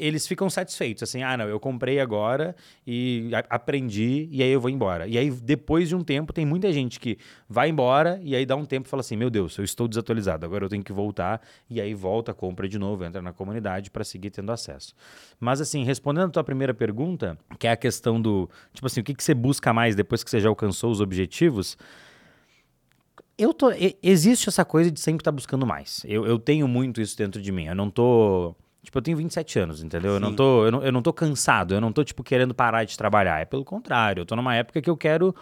eles 0.00 0.26
ficam 0.26 0.48
satisfeitos, 0.48 1.02
assim, 1.02 1.22
ah, 1.22 1.36
não, 1.36 1.46
eu 1.46 1.60
comprei 1.60 2.00
agora 2.00 2.56
e 2.86 3.30
aprendi 3.50 4.28
e 4.30 4.42
aí 4.42 4.50
eu 4.50 4.60
vou 4.60 4.70
embora. 4.70 5.06
E 5.06 5.18
aí, 5.18 5.30
depois 5.30 5.88
de 5.88 5.94
um 5.94 6.02
tempo, 6.02 6.32
tem 6.32 6.46
muita 6.46 6.72
gente 6.72 6.98
que 6.98 7.18
vai 7.48 7.68
embora 7.68 8.18
e 8.22 8.34
aí 8.34 8.46
dá 8.46 8.56
um 8.56 8.64
tempo 8.64 8.86
e 8.86 8.90
fala 8.90 9.00
assim, 9.00 9.16
meu 9.16 9.28
Deus, 9.28 9.56
eu 9.58 9.64
estou 9.64 9.86
desatualizado, 9.86 10.46
agora 10.46 10.64
eu 10.64 10.68
tenho 10.68 10.82
que 10.82 10.92
voltar 10.92 11.40
e 11.68 11.80
aí 11.80 11.92
volta, 11.94 12.32
compra 12.32 12.68
de 12.68 12.78
novo, 12.78 13.04
entra 13.04 13.20
na 13.20 13.32
comunidade 13.32 13.90
para 13.90 14.04
seguir 14.04 14.30
tendo 14.30 14.50
acesso. 14.50 14.94
Mas 15.38 15.60
assim, 15.60 15.84
respondendo 15.84 16.26
a 16.26 16.30
tua 16.30 16.44
primeira 16.44 16.72
pergunta, 16.72 17.38
que 17.58 17.66
é 17.66 17.72
a 17.72 17.76
questão 17.76 18.20
do, 18.20 18.48
tipo 18.72 18.86
assim, 18.86 19.00
o 19.00 19.04
que, 19.04 19.14
que 19.14 19.22
você 19.22 19.34
busca 19.34 19.72
mais 19.72 19.94
depois 19.94 20.24
que 20.24 20.30
você 20.30 20.40
já 20.40 20.48
alcançou 20.48 20.90
os 20.90 21.00
objetivos, 21.00 21.76
eu 23.36 23.52
tô. 23.52 23.70
Existe 24.02 24.48
essa 24.48 24.64
coisa 24.64 24.90
de 24.90 25.00
sempre 25.00 25.20
estar 25.20 25.32
buscando 25.32 25.66
mais. 25.66 26.04
Eu, 26.04 26.24
eu 26.24 26.38
tenho 26.38 26.68
muito 26.68 27.00
isso 27.00 27.16
dentro 27.16 27.42
de 27.42 27.50
mim. 27.50 27.66
Eu 27.66 27.74
não 27.74 27.90
tô. 27.90 28.54
Tipo, 28.84 28.98
eu 28.98 29.02
tenho 29.02 29.16
27 29.16 29.58
anos, 29.58 29.82
entendeu? 29.82 30.12
Eu 30.12 30.20
não, 30.20 30.34
tô, 30.34 30.66
eu, 30.66 30.70
não, 30.70 30.82
eu 30.82 30.92
não 30.92 31.00
tô 31.00 31.12
cansado, 31.12 31.74
eu 31.74 31.80
não 31.80 31.90
tô, 31.90 32.04
tipo, 32.04 32.22
querendo 32.22 32.54
parar 32.54 32.84
de 32.84 32.96
trabalhar. 32.96 33.40
É 33.40 33.44
pelo 33.46 33.64
contrário, 33.64 34.20
eu 34.20 34.26
tô 34.26 34.36
numa 34.36 34.54
época 34.54 34.82
que 34.82 34.90
eu 34.90 34.96
quero 34.96 35.34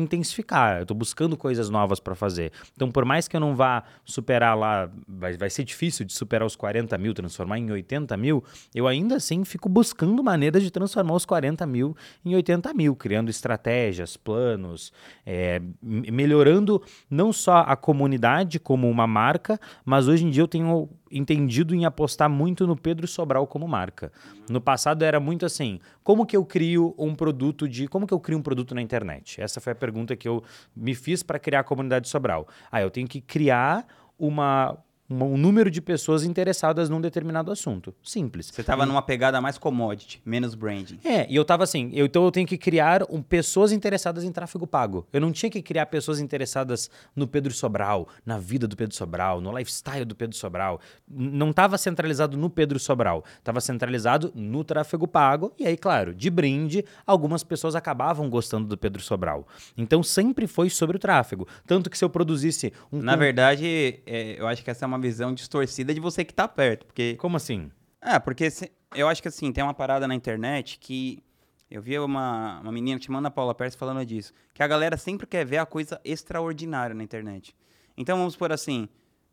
intensificar, 0.00 0.80
eu 0.80 0.86
tô 0.86 0.94
buscando 0.94 1.36
coisas 1.36 1.70
novas 1.70 2.00
para 2.00 2.14
fazer. 2.14 2.52
Então, 2.74 2.90
por 2.90 3.04
mais 3.04 3.28
que 3.28 3.36
eu 3.36 3.40
não 3.40 3.54
vá 3.54 3.84
superar 4.04 4.56
lá, 4.56 4.90
vai, 5.06 5.36
vai 5.36 5.50
ser 5.50 5.64
difícil 5.64 6.04
de 6.04 6.12
superar 6.12 6.46
os 6.46 6.56
40 6.56 6.96
mil, 6.98 7.14
transformar 7.14 7.58
em 7.58 7.70
80 7.70 8.16
mil, 8.16 8.42
eu 8.74 8.86
ainda 8.86 9.16
assim 9.16 9.44
fico 9.44 9.68
buscando 9.68 10.22
maneiras 10.22 10.62
de 10.62 10.70
transformar 10.70 11.14
os 11.14 11.24
40 11.24 11.66
mil 11.66 11.96
em 12.24 12.34
80 12.34 12.72
mil, 12.74 12.96
criando 12.96 13.30
estratégias, 13.30 14.16
planos, 14.16 14.92
é, 15.24 15.60
melhorando 15.82 16.82
não 17.08 17.32
só 17.32 17.58
a 17.66 17.76
comunidade 17.76 18.58
como 18.58 18.88
uma 18.88 19.06
marca, 19.06 19.60
mas 19.84 20.08
hoje 20.08 20.24
em 20.24 20.30
dia 20.30 20.42
eu 20.42 20.48
tenho 20.48 20.88
entendido 21.10 21.74
em 21.74 21.84
apostar 21.84 22.30
muito 22.30 22.66
no 22.66 22.76
Pedro 22.76 23.06
Sobral 23.06 23.46
como 23.46 23.66
marca. 23.66 24.12
No 24.48 24.60
passado 24.60 25.02
era 25.02 25.18
muito 25.18 25.44
assim, 25.44 25.80
como 26.04 26.24
que 26.24 26.36
eu 26.36 26.44
crio 26.44 26.94
um 26.96 27.14
produto 27.14 27.68
de, 27.68 27.88
como 27.88 28.06
que 28.06 28.14
eu 28.14 28.20
crio 28.20 28.38
um 28.38 28.42
produto 28.42 28.74
na 28.74 28.82
internet? 28.82 29.40
Essa 29.40 29.60
foi 29.60 29.72
a 29.72 29.76
pergunta 29.76 29.89
que 30.16 30.28
eu 30.28 30.42
me 30.74 30.94
fiz 30.94 31.22
para 31.22 31.38
criar 31.38 31.60
a 31.60 31.64
comunidade 31.64 32.08
Sobral. 32.08 32.48
Ah, 32.70 32.80
eu 32.80 32.90
tenho 32.90 33.08
que 33.08 33.20
criar 33.20 33.86
uma 34.18 34.76
uma- 35.10 35.26
um 35.26 35.36
número 35.36 35.70
de 35.70 35.80
pessoas 35.82 36.22
interessadas 36.24 36.88
num 36.88 37.00
determinado 37.00 37.50
assunto. 37.50 37.92
Simples. 38.02 38.50
Você 38.54 38.62
tava 38.62 38.86
numa 38.86 39.02
pegada 39.02 39.40
mais 39.40 39.58
commodity, 39.58 40.22
menos 40.24 40.54
branding. 40.54 40.98
É, 41.04 41.26
e 41.30 41.34
eu 41.34 41.44
tava 41.44 41.64
assim, 41.64 41.90
eu, 41.92 42.06
então 42.06 42.24
eu 42.24 42.30
tenho 42.30 42.46
que 42.46 42.56
criar 42.56 43.02
um- 43.10 43.20
pessoas 43.20 43.72
interessadas 43.72 44.22
em 44.24 44.30
tráfego 44.30 44.66
pago. 44.66 45.06
Eu 45.12 45.20
não 45.20 45.32
tinha 45.32 45.50
que 45.50 45.60
criar 45.60 45.86
pessoas 45.86 46.20
interessadas 46.20 46.88
no 47.14 47.26
Pedro 47.26 47.52
Sobral, 47.52 48.08
na 48.24 48.38
vida 48.38 48.68
do 48.68 48.76
Pedro 48.76 48.94
Sobral, 48.94 49.40
no 49.40 49.56
lifestyle 49.58 50.04
do 50.04 50.14
Pedro 50.14 50.36
Sobral. 50.36 50.80
Não 51.08 51.52
tava 51.52 51.76
centralizado 51.76 52.36
no 52.36 52.48
Pedro 52.48 52.78
Sobral, 52.78 53.24
tava 53.42 53.60
centralizado 53.60 54.30
no 54.34 54.62
tráfego 54.62 55.08
pago. 55.08 55.52
E 55.58 55.66
aí, 55.66 55.76
claro, 55.76 56.14
de 56.14 56.30
brinde, 56.30 56.84
algumas 57.04 57.42
pessoas 57.42 57.74
acabavam 57.74 58.30
gostando 58.30 58.68
do 58.68 58.78
Pedro 58.78 59.02
Sobral. 59.02 59.46
Então 59.76 60.02
sempre 60.02 60.46
foi 60.46 60.70
sobre 60.70 60.96
o 60.96 61.00
tráfego. 61.00 61.48
Tanto 61.66 61.90
que 61.90 61.98
se 61.98 62.04
eu 62.04 62.10
produzisse 62.10 62.72
um. 62.92 63.00
Na 63.02 63.16
verdade, 63.16 64.00
é, 64.06 64.36
eu 64.38 64.46
acho 64.46 64.62
que 64.62 64.70
essa 64.70 64.84
é 64.84 64.86
uma 64.86 64.99
visão 65.00 65.32
distorcida 65.34 65.92
de 65.94 66.00
você 66.00 66.24
que 66.24 66.34
tá 66.34 66.46
perto. 66.46 66.86
Porque. 66.86 67.16
Como 67.16 67.36
assim? 67.36 67.70
Ah, 68.00 68.20
porque 68.20 68.50
se- 68.50 68.70
eu 68.94 69.08
acho 69.08 69.20
que 69.22 69.28
assim, 69.28 69.52
tem 69.52 69.62
uma 69.64 69.74
parada 69.74 70.06
na 70.06 70.14
internet 70.14 70.78
que. 70.78 71.22
Eu 71.70 71.80
vi 71.80 71.96
uma, 71.98 72.60
uma 72.60 72.72
menina 72.72 73.00
chamando 73.00 73.26
a 73.26 73.30
Paula 73.30 73.54
Pérez 73.54 73.74
falando 73.76 74.04
disso. 74.04 74.32
Que 74.52 74.62
a 74.62 74.66
galera 74.66 74.96
sempre 74.96 75.26
quer 75.26 75.44
ver 75.46 75.58
a 75.58 75.66
coisa 75.66 76.00
extraordinária 76.04 76.94
na 76.94 77.02
internet. 77.04 77.54
Então 77.96 78.18
vamos 78.18 78.34
por 78.36 78.52
assim. 78.52 78.88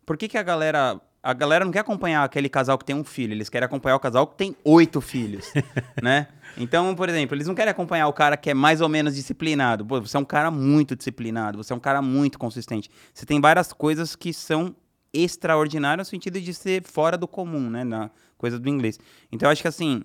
Por 0.05 0.17
que, 0.17 0.27
que 0.27 0.37
a 0.37 0.43
galera. 0.43 0.99
A 1.23 1.33
galera 1.33 1.65
não 1.65 1.71
quer 1.73 1.79
acompanhar 1.79 2.23
aquele 2.23 2.47
casal 2.47 2.77
que 2.77 2.85
tem 2.85 2.95
um 2.95 3.03
filho, 3.03 3.33
eles 3.33 3.49
querem 3.49 3.65
acompanhar 3.65 3.97
o 3.97 3.99
casal 3.99 4.25
que 4.27 4.37
tem 4.37 4.55
oito 4.63 5.01
filhos, 5.01 5.51
né? 6.01 6.27
Então, 6.55 6.95
por 6.95 7.09
exemplo, 7.09 7.35
eles 7.35 7.47
não 7.47 7.55
querem 7.55 7.71
acompanhar 7.71 8.07
o 8.07 8.13
cara 8.13 8.37
que 8.37 8.49
é 8.51 8.53
mais 8.53 8.79
ou 8.79 8.87
menos 8.87 9.13
disciplinado. 9.15 9.85
Pô, 9.85 9.99
você 9.99 10.15
é 10.15 10.19
um 10.19 10.23
cara 10.25 10.49
muito 10.49 10.95
disciplinado, 10.95 11.57
você 11.61 11.73
é 11.73 11.75
um 11.75 11.79
cara 11.81 12.01
muito 12.01 12.39
consistente. 12.39 12.89
Você 13.13 13.25
tem 13.25 13.41
várias 13.41 13.73
coisas 13.73 14.15
que 14.15 14.31
são 14.31 14.73
extraordinárias 15.13 16.07
no 16.07 16.09
sentido 16.09 16.39
de 16.39 16.53
ser 16.53 16.83
fora 16.83 17.17
do 17.17 17.27
comum, 17.27 17.69
né? 17.69 17.83
Na 17.83 18.09
coisa 18.37 18.59
do 18.59 18.69
inglês. 18.69 18.99
Então, 19.31 19.47
eu 19.47 19.51
acho 19.51 19.61
que 19.61 19.67
assim, 19.67 20.03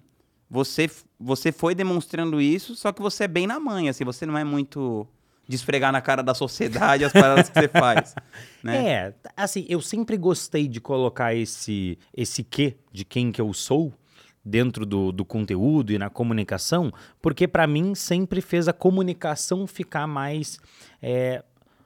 você, 0.51 0.91
você 1.19 1.51
foi 1.53 1.75
demonstrando 1.75 2.41
isso, 2.41 2.75
só 2.75 2.93
que 2.93 3.03
você 3.03 3.25
é 3.25 3.29
bem 3.29 3.47
na 3.47 3.59
manha, 3.61 3.91
assim, 3.91 4.05
você 4.05 4.25
não 4.27 4.37
é 4.39 4.45
muito 4.45 5.07
de 5.49 5.57
esfregar 5.57 5.91
na 5.93 6.01
cara 6.01 6.23
da 6.23 6.35
sociedade 6.35 7.05
as 7.05 7.13
paradas 7.13 7.49
que 7.51 7.59
você 7.59 7.69
faz, 7.69 8.15
né? 8.63 8.87
É, 8.87 9.15
assim, 9.37 9.67
eu 9.69 9.81
sempre 9.83 10.17
gostei 10.17 10.69
de 10.69 10.81
colocar 10.81 11.35
esse 11.35 11.99
esse 12.15 12.45
quê 12.45 12.77
de 12.93 13.05
quem 13.05 13.33
que 13.33 13.41
eu 13.41 13.53
sou 13.53 13.93
dentro 14.45 14.87
do, 14.87 15.13
do 15.13 15.25
conteúdo 15.25 15.93
e 15.93 15.99
na 15.99 16.09
comunicação, 16.11 16.93
porque 17.21 17.47
pra 17.47 17.67
mim 17.67 17.95
sempre 17.95 18.41
fez 18.41 18.67
a 18.69 18.73
comunicação 18.73 19.67
ficar 19.67 20.07
mais 20.07 20.59
é, 21.03 21.45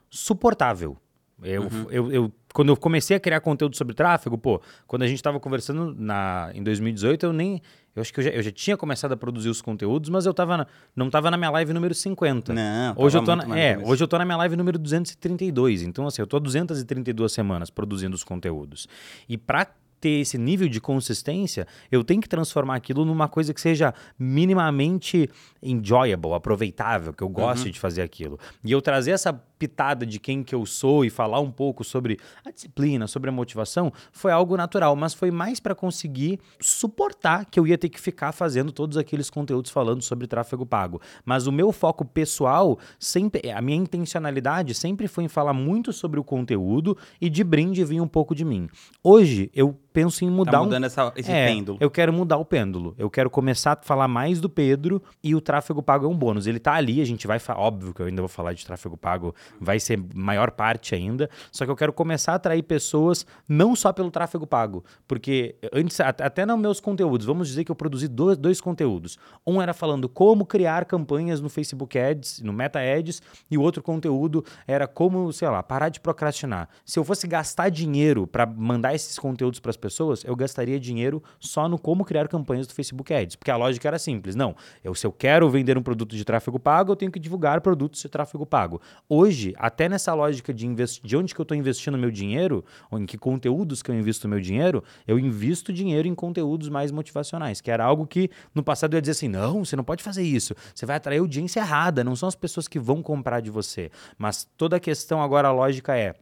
suportável. 0.09 0.97
Eu, 1.43 1.63
Uhum. 1.63 1.85
eu, 1.91 2.11
eu- 2.11 2.31
quando 2.57 2.69
eu 2.69 2.75
comecei 2.75 3.15
a 3.15 3.19
criar 3.19 3.39
conteúdo 3.39 3.77
sobre 3.77 3.93
tráfego, 3.93 4.35
pô, 4.35 4.59
quando 4.87 5.03
a 5.03 5.07
gente 5.07 5.17
estava 5.17 5.39
conversando 5.39 5.93
na, 5.95 6.49
em 6.55 6.63
2018, 6.63 7.27
eu 7.27 7.31
nem. 7.31 7.61
Eu 7.95 8.01
acho 8.01 8.11
que 8.11 8.19
eu 8.19 8.23
já, 8.23 8.29
eu 8.31 8.41
já 8.41 8.51
tinha 8.51 8.75
começado 8.75 9.11
a 9.11 9.15
produzir 9.17 9.47
os 9.49 9.61
conteúdos, 9.61 10.09
mas 10.09 10.25
eu 10.25 10.33
tava 10.33 10.57
na- 10.57 10.67
não 10.95 11.05
estava 11.05 11.29
na 11.29 11.37
minha 11.37 11.51
live 11.51 11.71
número 11.71 11.93
50. 11.93 12.55
Não, 12.55 12.95
Hoje 12.97 13.15
eu, 13.15 13.23
tô 13.23 13.35
na, 13.35 13.59
é, 13.59 13.77
hoje 13.77 14.03
eu 14.03 14.07
tô 14.07 14.17
na 14.17 14.25
minha 14.25 14.37
live 14.37 14.55
número 14.55 14.79
232. 14.79 15.83
Então, 15.83 16.07
assim, 16.07 16.19
eu 16.19 16.25
tô 16.25 16.37
há 16.37 16.39
232 16.39 17.31
semanas 17.31 17.69
produzindo 17.69 18.15
os 18.15 18.23
conteúdos. 18.23 18.87
E 19.29 19.37
pra 19.37 19.67
ter 19.99 20.19
esse 20.21 20.37
nível 20.37 20.67
de 20.69 20.79
consistência, 20.79 21.65
eu 21.91 22.03
tenho 22.03 22.21
que 22.21 22.29
transformar 22.29 22.75
aquilo 22.75 23.03
numa 23.03 23.27
coisa 23.27 23.51
que 23.51 23.59
seja 23.61 23.93
minimamente 24.19 25.29
enjoyable, 25.61 26.33
aproveitável, 26.33 27.11
que 27.13 27.23
eu 27.23 27.29
goste 27.29 27.65
Uhum. 27.65 27.71
de 27.71 27.79
fazer 27.79 28.01
aquilo. 28.03 28.39
E 28.63 28.71
eu 28.71 28.79
trazer 28.81 29.11
essa 29.11 29.33
pitada 29.57 30.05
de 30.05 30.19
quem 30.19 30.43
que 30.43 30.53
eu 30.53 30.65
sou 30.65 31.03
e 31.03 31.09
falar 31.09 31.39
um 31.39 31.51
pouco 31.51 31.83
sobre 31.83 32.19
a 32.45 32.51
disciplina, 32.51 33.07
sobre 33.07 33.29
a 33.29 33.33
motivação, 33.33 33.91
foi 34.11 34.31
algo 34.31 34.55
natural, 34.55 34.95
mas 34.95 35.13
foi 35.13 35.31
mais 35.31 35.59
para 35.59 35.75
conseguir 35.75 36.39
suportar 36.59 37.45
que 37.45 37.59
eu 37.59 37.67
ia 37.67 37.77
ter 37.77 37.89
que 37.89 37.99
ficar 37.99 38.31
fazendo 38.31 38.71
todos 38.71 38.97
aqueles 38.97 39.29
conteúdos 39.29 39.71
falando 39.71 40.01
sobre 40.01 40.27
tráfego 40.27 40.65
pago. 40.65 41.01
Mas 41.25 41.47
o 41.47 41.51
meu 41.51 41.71
foco 41.71 42.05
pessoal, 42.05 42.77
sempre, 42.99 43.49
a 43.51 43.61
minha 43.61 43.77
intencionalidade 43.77 44.73
sempre 44.73 45.07
foi 45.07 45.23
em 45.23 45.27
falar 45.27 45.53
muito 45.53 45.91
sobre 45.91 46.19
o 46.19 46.23
conteúdo 46.23 46.97
e 47.19 47.29
de 47.29 47.43
brinde 47.43 47.83
vir 47.83 48.01
um 48.01 48.07
pouco 48.07 48.35
de 48.35 48.45
mim. 48.45 48.69
Hoje 49.03 49.49
eu 49.53 49.77
penso 49.97 50.23
em 50.23 50.29
mudar 50.29 50.51
Tá 50.51 50.61
um 50.61 50.65
mudando 50.65 50.83
essa, 50.83 51.11
esse 51.15 51.31
é, 51.31 51.47
pêndulo. 51.47 51.77
Eu 51.81 51.89
quero 51.89 52.13
mudar 52.13 52.37
o 52.37 52.45
pêndulo. 52.45 52.93
Eu 52.99 53.09
quero 53.09 53.31
começar 53.31 53.73
a 53.73 53.83
falar 53.83 54.07
mais 54.07 54.39
do 54.39 54.47
Pedro 54.47 55.01
e 55.23 55.33
o 55.33 55.41
tráfego 55.41 55.81
pago 55.81 56.05
é 56.05 56.07
um 56.07 56.15
bônus. 56.15 56.45
Ele 56.45 56.59
tá 56.59 56.73
ali, 56.73 57.01
a 57.01 57.05
gente 57.05 57.25
vai 57.25 57.39
falar. 57.39 57.61
Óbvio 57.61 57.93
que 57.93 58.01
eu 58.01 58.05
ainda 58.05 58.21
vou 58.21 58.29
falar 58.29 58.53
de 58.53 58.63
tráfego 58.63 58.95
pago 58.95 59.33
vai 59.59 59.79
ser 59.79 59.99
maior 60.13 60.51
parte 60.51 60.95
ainda. 60.95 61.29
Só 61.51 61.65
que 61.65 61.71
eu 61.71 61.75
quero 61.75 61.93
começar 61.93 62.33
a 62.33 62.35
atrair 62.35 62.63
pessoas 62.63 63.25
não 63.47 63.75
só 63.75 63.91
pelo 63.93 64.11
tráfego 64.11 64.45
pago, 64.45 64.83
porque 65.07 65.55
antes, 65.73 65.99
até 65.99 66.45
nos 66.45 66.59
meus 66.59 66.79
conteúdos, 66.79 67.25
vamos 67.25 67.47
dizer 67.47 67.63
que 67.63 67.71
eu 67.71 67.75
produzi 67.75 68.07
dois, 68.07 68.37
dois 68.37 68.61
conteúdos. 68.61 69.17
Um 69.45 69.61
era 69.61 69.73
falando 69.73 70.09
como 70.09 70.45
criar 70.45 70.85
campanhas 70.85 71.41
no 71.41 71.49
Facebook 71.49 71.97
Ads, 71.97 72.41
no 72.41 72.53
Meta 72.53 72.79
Ads, 72.79 73.21
e 73.49 73.57
o 73.57 73.61
outro 73.61 73.81
conteúdo 73.83 74.43
era 74.67 74.87
como, 74.87 75.31
sei 75.31 75.49
lá, 75.49 75.61
parar 75.61 75.89
de 75.89 75.99
procrastinar. 75.99 76.69
Se 76.85 76.99
eu 76.99 77.03
fosse 77.03 77.27
gastar 77.27 77.69
dinheiro 77.69 78.27
para 78.27 78.45
mandar 78.45 78.93
esses 78.93 79.17
conteúdos 79.19 79.59
para 79.59 79.69
as 79.69 79.77
pessoas, 79.77 80.23
eu 80.23 80.35
gastaria 80.35 80.79
dinheiro 80.79 81.21
só 81.39 81.67
no 81.67 81.77
como 81.77 82.03
criar 82.03 82.27
campanhas 82.27 82.67
do 82.67 82.73
Facebook 82.73 83.13
Ads, 83.13 83.35
porque 83.35 83.51
a 83.51 83.55
lógica 83.57 83.87
era 83.87 83.99
simples. 83.99 84.35
Não, 84.35 84.55
eu, 84.83 84.93
se 84.95 85.05
eu 85.05 85.11
quero 85.11 85.49
vender 85.49 85.77
um 85.77 85.83
produto 85.83 86.15
de 86.15 86.25
tráfego 86.25 86.59
pago, 86.59 86.91
eu 86.91 86.95
tenho 86.95 87.11
que 87.11 87.19
divulgar 87.19 87.61
produtos 87.61 88.01
de 88.01 88.09
tráfego 88.09 88.45
pago. 88.45 88.81
Hoje, 89.07 89.36
até 89.57 89.87
nessa 89.89 90.13
lógica 90.13 90.53
de, 90.53 90.67
de 91.03 91.17
onde 91.17 91.33
que 91.33 91.41
eu 91.41 91.43
estou 91.43 91.57
investindo 91.57 91.97
meu 91.97 92.11
dinheiro, 92.11 92.63
ou 92.89 92.99
em 92.99 93.05
que 93.05 93.17
conteúdos 93.17 93.81
que 93.81 93.91
eu 93.91 93.95
invisto 93.95 94.27
meu 94.27 94.39
dinheiro, 94.39 94.83
eu 95.07 95.17
invisto 95.19 95.71
dinheiro 95.71 96.07
em 96.07 96.15
conteúdos 96.15 96.69
mais 96.69 96.91
motivacionais, 96.91 97.61
que 97.61 97.71
era 97.71 97.83
algo 97.83 98.05
que 98.05 98.29
no 98.53 98.63
passado 98.63 98.93
eu 98.93 98.97
ia 98.97 99.01
dizer 99.01 99.11
assim, 99.11 99.27
não, 99.27 99.63
você 99.63 99.75
não 99.75 99.83
pode 99.83 100.03
fazer 100.03 100.23
isso, 100.23 100.55
você 100.73 100.85
vai 100.85 100.97
atrair 100.97 101.19
audiência 101.19 101.59
errada, 101.59 102.03
não 102.03 102.15
são 102.15 102.27
as 102.27 102.35
pessoas 102.35 102.67
que 102.67 102.79
vão 102.79 103.01
comprar 103.01 103.41
de 103.41 103.49
você. 103.49 103.91
Mas 104.17 104.47
toda 104.57 104.77
a 104.77 104.79
questão 104.79 105.21
agora, 105.21 105.47
a 105.47 105.51
lógica 105.51 105.97
é, 105.97 106.15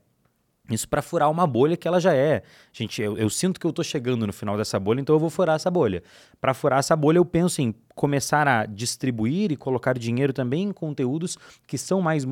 isso 0.69 0.89
para 0.89 1.01
furar 1.01 1.29
uma 1.29 1.45
bolha 1.45 1.77
que 1.77 1.88
ela 1.88 2.00
já 2.00 2.13
é. 2.13 2.41
Gente, 2.74 3.01
eu, 3.01 3.17
eu 3.17 3.29
sinto 3.29 3.60
que 3.60 3.65
eu 3.65 3.69
estou 3.69 3.86
chegando 3.86 4.25
no 4.25 4.34
final 4.34 4.57
dessa 4.57 4.79
bolha, 4.79 5.00
então 5.00 5.15
eu 5.15 5.19
vou 5.19 5.29
furar 5.29 5.55
essa 5.55 5.69
bolha. 5.69 6.01
Para 6.41 6.53
furar 6.53 6.79
essa 6.79 6.95
bolha, 6.95 7.17
eu 7.17 7.25
penso 7.25 7.62
em 7.62 7.74
começar 7.96 8.48
a 8.48 8.66
distribuir 8.66 9.52
e 9.52 9.56
colocar 9.56 9.98
dinheiro 9.98 10.34
também 10.34 10.64
em 10.64 10.72
conteúdos 10.72 11.38
que 11.66 11.78
são 11.78 12.02
mais 12.02 12.28